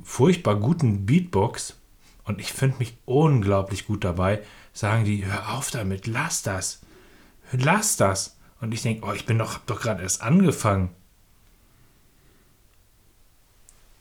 furchtbar 0.07 0.55
guten 0.55 1.05
Beatbox 1.05 1.75
und 2.23 2.39
ich 2.39 2.53
finde 2.53 2.77
mich 2.79 2.95
unglaublich 3.05 3.85
gut 3.85 4.05
dabei, 4.05 4.41
sagen 4.73 5.03
die, 5.03 5.25
hör 5.25 5.53
auf 5.53 5.69
damit, 5.69 6.07
lass 6.07 6.41
das. 6.41 6.79
Lass 7.51 7.97
das. 7.97 8.37
Und 8.61 8.73
ich 8.73 8.81
denke, 8.81 9.05
oh, 9.05 9.11
ich 9.11 9.25
bin 9.25 9.37
doch, 9.37 9.55
hab 9.55 9.67
doch 9.67 9.81
gerade 9.81 10.01
erst 10.01 10.21
angefangen. 10.21 10.89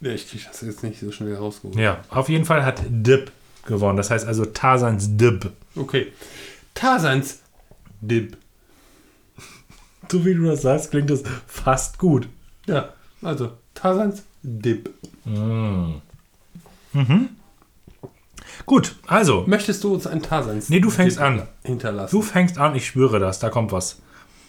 Ja, 0.01 0.13
ich 0.13 0.31
kriege 0.31 0.45
das 0.47 0.61
jetzt 0.61 0.83
nicht 0.85 1.01
so 1.01 1.11
schnell 1.11 1.35
rausgeholt. 1.35 1.77
Ja, 1.77 2.05
auf 2.09 2.29
jeden 2.29 2.45
Fall 2.45 2.65
hat 2.65 2.83
Dip 2.89 3.33
gewonnen. 3.67 3.97
Das 3.97 4.11
heißt 4.11 4.27
also 4.27 4.47
Tarsans 4.47 5.17
Dip. 5.17 5.53
Okay. 5.75 6.13
Tarsans 6.73 7.41
Dip. 8.01 8.37
So 10.11 10.25
wie 10.25 10.35
du 10.35 10.45
das 10.45 10.63
sagst, 10.63 10.93
klingt 10.93 11.11
das 11.11 11.25
fast 11.49 11.99
gut. 11.99 12.29
Ja, 12.67 12.95
also 13.23 13.53
Tarsans 13.75 14.23
Dip. 14.49 14.91
Gut, 18.65 18.95
also, 19.07 19.45
Möchtest 19.47 19.83
du 19.85 19.95
uns 19.95 20.07
ein 20.07 20.23
Tarsans 20.23 20.69
Nee, 20.69 20.81
du 20.81 20.91
fängst 20.91 21.19
an. 21.19 21.43
hinterlassen? 21.65 22.15
du 22.17 22.23
fängst 22.23 22.59
an, 22.59 22.75
ich 22.77 22.87
schwöre 22.87 23.19
das, 23.19 23.39
da 23.41 23.51
kommt 23.51 23.73
was. 23.73 24.01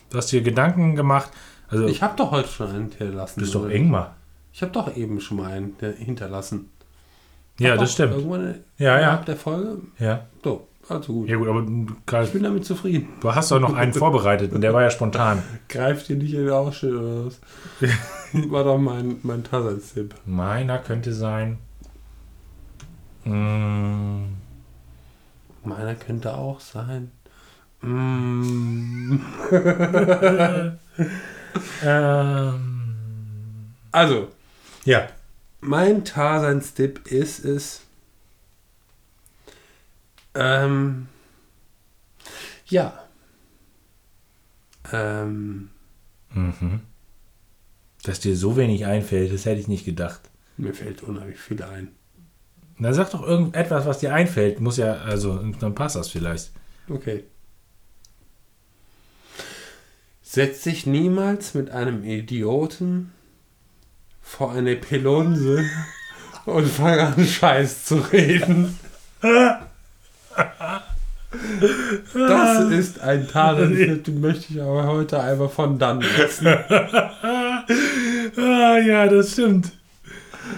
Du 0.10 0.18
hast 0.18 0.32
dir 0.32 0.42
Gedanken 0.42 0.96
gemacht. 0.96 1.32
Also, 1.68 1.88
Ich 1.88 2.02
habe 2.02 2.16
doch 2.16 2.32
heute 2.32 2.48
schon 2.48 2.70
einen 2.70 2.92
hinterlassen. 2.92 3.40
bist 3.42 3.54
doch? 3.56 3.68
Ingmar. 3.70 4.16
Ich 4.54 4.62
habe 4.62 4.72
doch 4.72 4.96
eben 4.96 5.20
schon 5.20 5.38
mal 5.38 5.52
einen 5.52 5.76
hinterlassen. 5.98 6.70
Ja, 7.60 7.74
Doch, 7.74 7.82
das 7.82 7.94
stimmt. 7.94 8.14
Irgendwann 8.14 8.56
Ja, 8.78 8.86
ja. 8.94 8.98
innerhalb 9.00 9.26
der 9.26 9.36
Folge. 9.36 9.78
Ja. 10.00 10.26
So, 10.44 10.68
also 10.88 11.12
gut. 11.14 11.28
Ja 11.30 11.38
gut, 11.38 11.48
aber 11.48 11.62
du, 11.64 11.88
Ich 12.24 12.32
bin 12.32 12.44
damit 12.44 12.66
zufrieden. 12.66 13.10
du 13.20 13.34
hast 13.34 13.52
doch 13.52 13.60
noch 13.60 13.74
einen 13.76 13.94
vorbereitet 13.96 14.54
und 14.54 14.62
der 14.62 14.74
war 14.74 14.84
ja 14.84 14.90
spontan. 14.92 15.42
Greift 15.68 16.08
dir 16.08 16.16
nicht 16.18 16.34
in 16.34 16.42
den 16.46 16.50
Ausschnitt 16.52 16.94
oder 16.94 17.26
was? 17.26 17.40
War 18.52 18.64
doch 18.64 18.78
mein, 18.78 19.20
mein 19.24 19.44
Tarsans-Tipp. 19.44 20.16
Meiner 20.26 20.80
könnte 20.80 21.14
sein. 21.14 21.58
Mm, 23.26 24.26
Meiner 25.64 25.96
könnte 25.96 26.34
auch 26.36 26.60
sein. 26.62 27.12
Mm. 27.82 29.18
ähm, 31.84 33.74
Also, 33.92 34.30
ja. 34.86 35.08
mein 35.62 36.06
Tarseinstipp 36.06 37.08
ist 37.08 37.44
es. 37.46 37.82
Ähm, 40.34 41.08
ja. 42.68 42.94
Ähm, 44.94 45.70
Mhm. 46.34 46.82
Dass 48.08 48.22
dir 48.22 48.38
so 48.38 48.56
wenig 48.56 48.86
einfällt, 48.86 49.34
das 49.34 49.46
hätte 49.46 49.60
ich 49.60 49.68
nicht 49.68 49.84
gedacht. 49.84 50.22
mir 50.56 50.74
fällt 50.74 51.04
unheimlich 51.04 51.40
viel 51.40 51.62
ein. 51.62 51.90
Na, 52.78 52.94
sag 52.94 53.12
doch 53.12 53.22
irgendetwas, 53.22 53.86
was 53.86 54.00
dir 54.00 54.14
einfällt. 54.14 54.62
Muss 54.62 54.78
ja, 54.78 54.94
also, 54.94 55.38
dann 55.60 55.76
passt 55.76 55.98
das 55.98 56.08
vielleicht. 56.08 56.52
Okay. 56.90 57.26
Setz 60.22 60.62
dich 60.62 60.86
niemals 60.86 61.54
mit 61.54 61.70
einem 61.70 62.06
Idioten 62.06 63.12
vor 64.22 64.54
eine 64.54 64.78
Pelonse 64.78 65.66
und 66.46 66.66
fang 66.66 67.00
an, 67.00 67.26
Scheiß 67.26 67.84
zu 67.84 67.96
reden. 67.96 68.80
Das 72.14 72.72
ist 72.72 73.02
ein 73.02 73.28
Talentsnipp, 73.28 74.06
den 74.06 74.22
möchte 74.22 74.54
ich 74.54 74.62
aber 74.62 74.86
heute 74.86 75.22
einmal 75.22 75.50
von 75.50 75.78
dann 75.78 76.02
lassen. 76.18 76.48
Ah, 78.78 78.82
ja, 78.86 79.08
das 79.08 79.32
stimmt. 79.34 79.72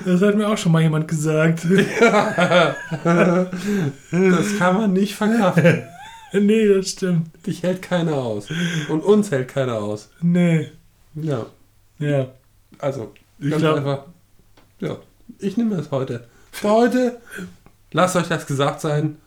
Das 0.06 0.22
hat 0.22 0.36
mir 0.36 0.48
auch 0.48 0.58
schon 0.58 0.72
mal 0.72 0.82
jemand 0.82 1.08
gesagt. 1.08 1.66
Das 4.12 4.58
kann 4.58 4.76
man 4.78 4.94
nicht 4.94 5.16
verkraften. 5.16 5.84
nee, 6.34 6.68
das 6.68 6.90
stimmt. 6.92 7.30
Dich 7.46 7.64
hält 7.64 7.82
keiner 7.82 8.14
aus. 8.16 8.48
Und 8.90 9.02
uns 9.04 9.32
hält 9.32 9.48
keiner 9.50 9.76
aus. 9.78 10.10
Nee. 10.22 10.72
Ja, 11.16 11.46
Ja. 11.98 12.28
also, 12.78 13.14
Ich 13.40 13.50
ganz 13.50 13.62
glaub- 13.62 13.78
einfach. 13.78 14.06
Ja, 14.80 14.98
ich 15.40 15.58
nehme 15.58 15.76
das 15.76 15.92
heute. 15.92 16.28
Für 16.52 16.70
heute, 16.70 17.20
lasst 17.92 18.16
euch 18.16 18.28
das 18.28 18.46
gesagt 18.46 18.82
sein. 18.82 19.18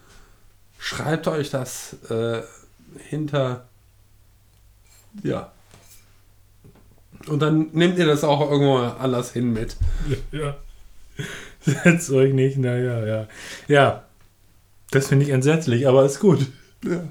Schreibt 0.79 1.27
euch 1.29 1.51
das 1.51 1.97
äh, 2.11 2.43
hinter. 3.09 3.67
Ja. 5.23 5.53
Und 7.29 7.41
dann 7.41 7.69
nehmt 7.73 7.99
ihr 7.99 8.07
das 8.07 8.25
auch 8.25 8.51
irgendwo 8.51 8.77
anders 8.77 9.33
hin 9.33 9.53
mit. 9.53 9.77
Ja. 10.31 10.57
Setzt 11.61 12.11
euch 12.11 12.33
nicht, 12.33 12.59
naja, 12.59 13.05
ja. 13.07 13.27
Ja. 13.69 14.03
Das 14.91 15.09
finde 15.09 15.25
ich 15.25 15.31
entsetzlich, 15.31 15.87
aber 15.87 16.05
ist 16.05 16.21
gut. 16.21 16.47
Ja, 16.85 17.05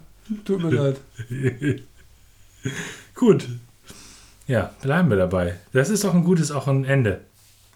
tut 0.46 0.64
mir 0.64 0.72
leid. 0.72 0.98
gut. 3.16 3.48
Ja, 4.48 4.72
bleiben 4.82 5.10
wir 5.10 5.18
dabei. 5.18 5.56
Das 5.72 5.90
ist 5.90 6.04
doch 6.04 6.14
ein 6.14 6.24
gutes, 6.24 6.52
auch 6.52 6.68
ein 6.68 6.84
Ende. 6.84 7.22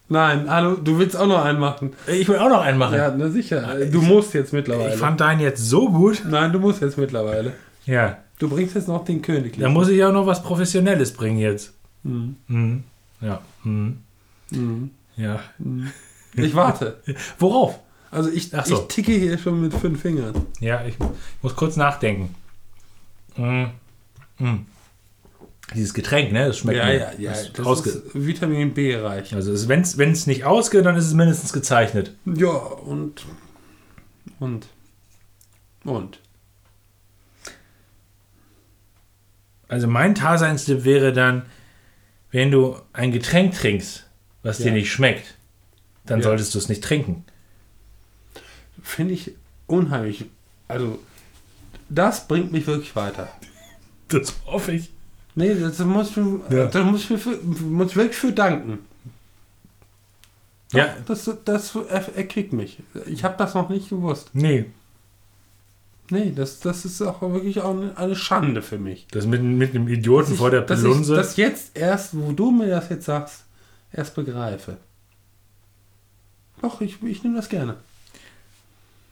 Nein, 0.08 0.50
hallo, 0.50 0.76
du 0.76 1.00
willst 1.00 1.18
auch 1.18 1.26
noch 1.26 1.44
einen 1.44 1.60
machen. 1.60 1.94
Ich 2.06 2.28
will 2.28 2.38
auch 2.38 2.50
noch 2.50 2.62
einen 2.62 2.78
machen. 2.78 2.96
Ja, 2.96 3.14
na 3.18 3.30
sicher. 3.30 3.76
Du 3.92 4.02
musst 4.02 4.34
jetzt 4.34 4.54
mittlerweile. 4.54 4.94
ich 4.94 5.00
fand 5.00 5.20
deinen 5.20 5.40
jetzt 5.40 5.68
so 5.68 5.90
gut. 5.90 6.24
Nein, 6.30 6.52
du 6.52 6.60
musst 6.60 6.82
jetzt 6.82 6.98
mittlerweile. 6.98 7.54
Ja. 7.86 8.18
Du 8.38 8.50
bringst 8.50 8.76
jetzt 8.76 8.88
noch 8.88 9.06
den 9.06 9.22
König. 9.22 9.58
Da 9.58 9.70
muss 9.70 9.88
ich 9.88 10.04
auch 10.04 10.12
noch 10.12 10.28
was 10.28 10.44
Professionelles 10.44 11.14
bringen 11.14 11.40
jetzt. 11.40 11.74
Mhm. 12.06 12.36
Mhm. 12.48 12.84
Ja. 13.22 13.42
Mhm. 13.64 13.98
Mhm. 14.52 14.92
Ja. 15.18 15.40
Ich 16.36 16.54
warte. 16.56 17.02
Worauf? 17.40 17.80
Also 18.12 18.30
ich, 18.30 18.54
Ach 18.56 18.66
so. 18.66 18.82
ich 18.82 18.88
ticke 18.88 19.12
hier 19.12 19.38
schon 19.38 19.62
mit 19.62 19.74
fünf 19.74 20.02
Fingern. 20.02 20.46
Ja, 20.60 20.86
ich 20.86 20.96
muss 21.42 21.56
kurz 21.56 21.76
nachdenken. 21.76 22.34
Dieses 25.74 25.94
Getränk, 25.94 26.32
ne? 26.32 26.48
Das 26.48 26.60
schmeckt 26.60 26.78
ja, 26.78 26.86
mir. 26.86 26.98
ja, 26.98 27.12
ja. 27.18 27.32
Das 27.32 27.52
Das 27.54 27.66
ausge 27.66 27.90
ist 27.90 28.04
Vitamin 28.14 28.74
B 28.74 28.96
reich. 28.96 29.34
also 29.36 29.68
wenn 29.68 29.82
es 29.82 30.28
nicht 30.28 30.46
ausgeht, 30.46 30.86
dann 30.86 30.96
ist 30.96 31.06
es 31.08 31.14
mindestens 31.14 31.52
gezeichnet. 31.52 32.16
Ja, 32.26 32.50
und. 32.50 33.26
Und. 34.40 34.68
Und. 35.84 36.20
Also 39.68 39.88
mein 39.88 40.14
Taseinstipp 40.16 40.86
wäre 40.86 41.12
dann, 41.12 41.42
wenn 42.36 42.52
du 42.52 42.76
ein 42.92 43.12
Getränk 43.14 43.54
trinkst, 43.54 44.04
was 44.44 44.58
dir 44.58 44.68
Ja. 44.68 44.74
nicht 44.74 44.92
schmeckt, 44.92 45.36
dann 46.06 46.20
Ja. 46.20 46.26
solltest 46.26 46.54
du 46.54 46.58
es 46.60 46.68
nicht 46.70 46.84
trinken. 46.84 47.24
Finde 48.84 49.14
ich 49.14 49.32
unheimlich. 49.68 50.26
Also, 50.68 51.00
das 51.90 52.28
bringt 52.28 52.52
mich 52.52 52.68
wirklich 52.68 52.96
weiter. 52.96 53.30
Das 54.10 54.36
hoffe 54.46 54.74
ich. 54.74 54.92
Nee, 55.34 55.56
das 55.56 55.80
muss 55.80 56.12
Ja. 56.52 56.68
da 56.68 56.84
muss 56.84 57.10
wirklich 57.10 58.16
für 58.16 58.32
danken. 58.32 58.80
Ja. 60.72 60.96
Das, 61.08 61.30
das 61.44 61.74
er- 61.76 62.16
erquickt 62.16 62.54
mich. 62.54 62.78
Ich 63.08 63.24
habe 63.24 63.36
das 63.38 63.56
noch 63.56 63.70
nicht 63.70 63.90
gewusst. 63.90 64.30
Nee, 64.34 64.66
Nee, 66.10 66.34
das, 66.36 66.60
das 66.60 66.86
ist 66.86 67.02
auch 67.02 67.22
wirklich 67.22 67.62
auch 67.62 67.76
eine, 67.96 68.16
Schande 68.16 68.62
für 68.62 68.78
mich. 68.78 69.08
das 69.12 69.26
mit, 69.26 69.42
mit 69.42 69.74
einem 69.74 69.88
Idioten 69.88 70.32
Dass 70.32 70.38
vor 70.38 70.52
der 70.52 70.62
ich, 70.62 70.68
dass 70.68 70.80
ich 70.80 70.86
Pelunse. 70.86 71.16
das 71.16 71.38
jetzt 71.38 71.76
erst, 71.76 72.16
wo 72.16 72.32
du 72.32 72.52
mir 72.52 72.68
das 72.68 72.90
jetzt 72.90 73.06
sagst, 73.06 73.46
erst 73.92 74.14
begreife. 74.16 74.78
Doch, 76.62 76.82
ich, 76.82 77.02
ich 77.04 77.24
nehme 77.24 77.36
das 77.36 77.50
gerne. 77.50 77.78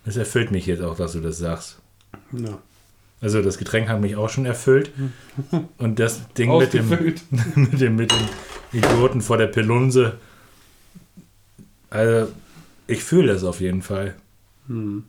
Das 0.06 0.18
erfüllt 0.18 0.52
mich 0.52 0.66
jetzt 0.66 0.84
auch, 0.84 0.96
dass 0.96 1.14
du 1.14 1.22
das 1.22 1.38
sagst. 1.38 1.80
Ja. 2.32 2.60
Also 3.22 3.42
das 3.42 3.58
Getränk 3.58 3.88
hat 3.88 4.02
mich 4.02 4.16
auch 4.16 4.30
schon 4.30 4.46
erfüllt. 4.46 4.92
Und 5.78 6.00
das 6.00 6.28
Ding 6.34 6.56
mit 6.58 6.74
dem, 6.74 6.90
mit 7.56 7.80
dem, 7.80 7.96
mit 7.96 8.12
dem 8.12 8.28
Idioten 8.72 9.22
vor 9.22 9.38
der 9.38 9.48
Pelunse. 9.48 10.18
Also, 11.90 12.32
ich 12.88 13.04
fühle 13.04 13.34
das 13.34 13.44
auf 13.44 13.62
jeden 13.62 13.82
Fall. 13.82 14.16
Hm. 14.68 15.06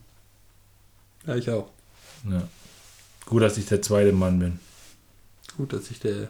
Ja, 1.27 1.37
ich 1.37 1.51
auch. 1.51 1.71
Ja. 2.31 2.43
Gut, 3.27 3.43
dass 3.43 3.57
ich 3.59 3.67
der 3.67 3.83
zweite 3.83 4.13
Mann 4.13 4.39
bin. 4.39 4.59
Gut, 5.57 5.73
dass 5.73 5.91
ich 5.91 6.01
der 6.01 6.29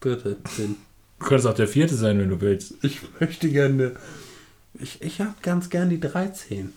dritte 0.00 0.36
bin. 0.56 0.76
Du 1.18 1.26
könntest 1.26 1.46
auch 1.46 1.54
der 1.54 1.68
vierte 1.68 1.94
sein, 1.94 2.18
wenn 2.18 2.28
du 2.30 2.40
willst. 2.40 2.74
Ich 2.82 3.00
möchte 3.20 3.48
gerne. 3.48 3.92
Ich, 4.74 5.00
ich 5.02 5.20
habe 5.20 5.34
ganz 5.42 5.70
gern 5.70 5.88
die 5.90 6.00
13. 6.00 6.72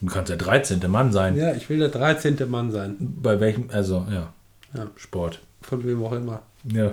Du 0.00 0.06
kannst 0.06 0.30
der 0.30 0.36
13. 0.36 0.80
Mann 0.90 1.12
sein. 1.12 1.36
Ja, 1.36 1.54
ich 1.54 1.68
will 1.68 1.78
der 1.78 1.88
13. 1.90 2.50
Mann 2.50 2.70
sein. 2.72 2.96
Bei 2.98 3.38
welchem, 3.40 3.70
also, 3.70 4.06
ja, 4.10 4.32
Ja, 4.74 4.88
Sport. 4.96 5.40
von 5.62 5.84
wem 5.84 6.02
auch 6.04 6.12
immer. 6.12 6.42
Ja. 6.64 6.92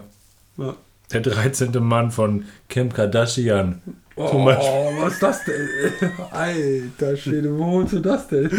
Ja. 0.58 0.76
Der 1.12 1.22
13. 1.22 1.72
Mann 1.84 2.12
von 2.12 2.46
Kim 2.70 2.92
Kardashian. 2.94 3.82
Oh, 4.16 4.46
was 4.46 5.14
ist 5.14 5.24
das 5.24 5.40
denn? 5.46 5.68
Alter 6.32 7.18
Schwede, 7.18 7.58
wo 7.58 7.66
holst 7.66 7.94
du 7.94 8.00
das 8.00 8.28
denn? 8.28 8.50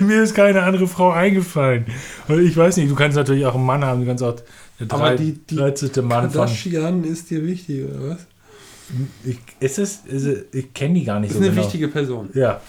Mir 0.00 0.22
ist 0.22 0.34
keine 0.34 0.62
andere 0.62 0.86
Frau 0.88 1.10
eingefallen. 1.10 1.84
Und 2.28 2.40
ich 2.46 2.56
weiß 2.56 2.78
nicht, 2.78 2.90
du 2.90 2.94
kannst 2.94 3.16
natürlich 3.16 3.44
auch 3.44 3.54
einen 3.54 3.66
Mann 3.66 3.84
haben, 3.84 4.00
du 4.00 4.06
kannst 4.06 4.22
auch 4.24 4.36
der 4.80 4.86
Aber 4.90 5.08
drei- 5.10 5.16
die- 5.16 5.38
die 5.48 5.56
13. 5.56 5.90
Mann 6.04 6.30
von. 6.30 6.40
Kardashian 6.40 7.04
ist 7.04 7.30
dir 7.30 7.44
wichtig, 7.44 7.84
oder 7.84 8.10
was? 8.10 8.26
Ich, 9.24 9.38
ist 9.60 9.78
es, 9.78 10.00
ist 10.06 10.24
es, 10.24 10.44
ich 10.52 10.72
kenne 10.74 10.94
die 10.94 11.04
gar 11.04 11.20
nicht 11.20 11.30
Das 11.30 11.36
so 11.38 11.42
ist 11.42 11.46
eine 11.48 11.54
genau. 11.56 11.66
wichtige 11.66 11.88
Person. 11.88 12.30
Ja. 12.34 12.60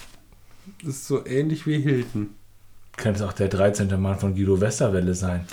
Das 0.83 0.95
ist 0.95 1.07
so 1.07 1.25
ähnlich 1.25 1.65
wie 1.65 1.79
Hilton. 1.81 2.29
Könnte 2.97 3.23
es 3.23 3.27
auch 3.27 3.33
der 3.33 3.47
13. 3.47 3.99
Mann 4.01 4.19
von 4.19 4.35
Guido 4.35 4.59
Westerwelle 4.61 5.13
sein. 5.15 5.45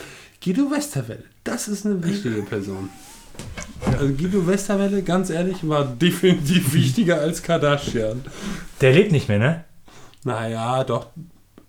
Guido 0.45 0.71
Westerwelle, 0.71 1.25
das 1.45 1.69
ist 1.69 1.87
eine 1.87 2.03
wichtige 2.05 2.43
Person. 2.43 2.89
Also 3.99 4.15
Guido 4.15 4.47
Westerwelle, 4.47 5.03
ganz 5.03 5.31
ehrlich, 5.31 5.69
war 5.69 5.85
definitiv 5.85 6.73
wichtiger 6.73 7.21
als 7.21 7.43
Kardashian. 7.43 8.25
Der 8.81 8.93
lebt 8.93 9.13
nicht 9.13 9.29
mehr, 9.29 9.39
ne? 9.39 9.65
Naja, 10.25 10.85
doch, 10.85 11.07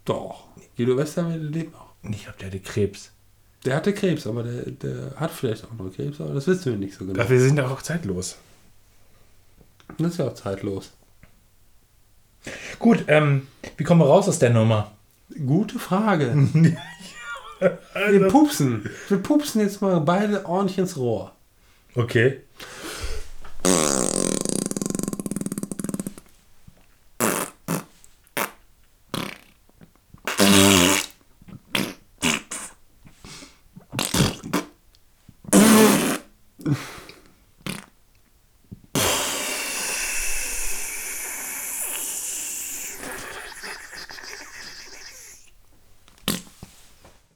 doch. 0.05 0.45
Guido 0.77 0.97
Westerwelle 0.97 1.43
lebt 1.43 1.73
noch. 1.73 1.93
Ich 2.09 2.23
glaube, 2.23 2.37
der 2.39 2.47
hatte 2.47 2.59
Krebs. 2.59 3.11
Der 3.65 3.75
hatte 3.75 3.93
Krebs, 3.93 4.25
aber 4.25 4.43
der, 4.43 4.71
der 4.71 5.13
hat 5.17 5.31
vielleicht 5.31 5.65
auch 5.65 5.73
noch 5.73 5.93
Krebs, 5.93 6.19
aber 6.19 6.33
das 6.33 6.47
wissen 6.47 6.71
wir 6.71 6.79
nicht 6.79 6.95
so 6.95 7.05
genau. 7.05 7.21
Ach, 7.21 7.29
wir 7.29 7.39
sind 7.39 7.59
doch 7.59 7.69
auch 7.69 7.81
zeitlos. 7.81 8.37
Das 9.97 10.13
ist 10.13 10.17
ja 10.17 10.27
auch 10.27 10.33
zeitlos. 10.33 10.91
Gut, 12.79 13.05
ähm, 13.07 13.47
wie 13.77 13.83
kommen 13.83 14.01
wir 14.01 14.07
raus 14.07 14.27
aus 14.27 14.39
der 14.39 14.49
Nummer? 14.49 14.91
Gute 15.45 15.79
Frage. 15.79 16.35
Wir 18.09 18.27
pupsen. 18.27 18.89
Wir 19.07 19.19
pupsen 19.19 19.61
jetzt 19.61 19.81
mal 19.83 19.99
beide 20.01 20.47
ordentlich 20.47 20.79
ins 20.79 20.97
Rohr. 20.97 21.31
Okay. 21.97 22.39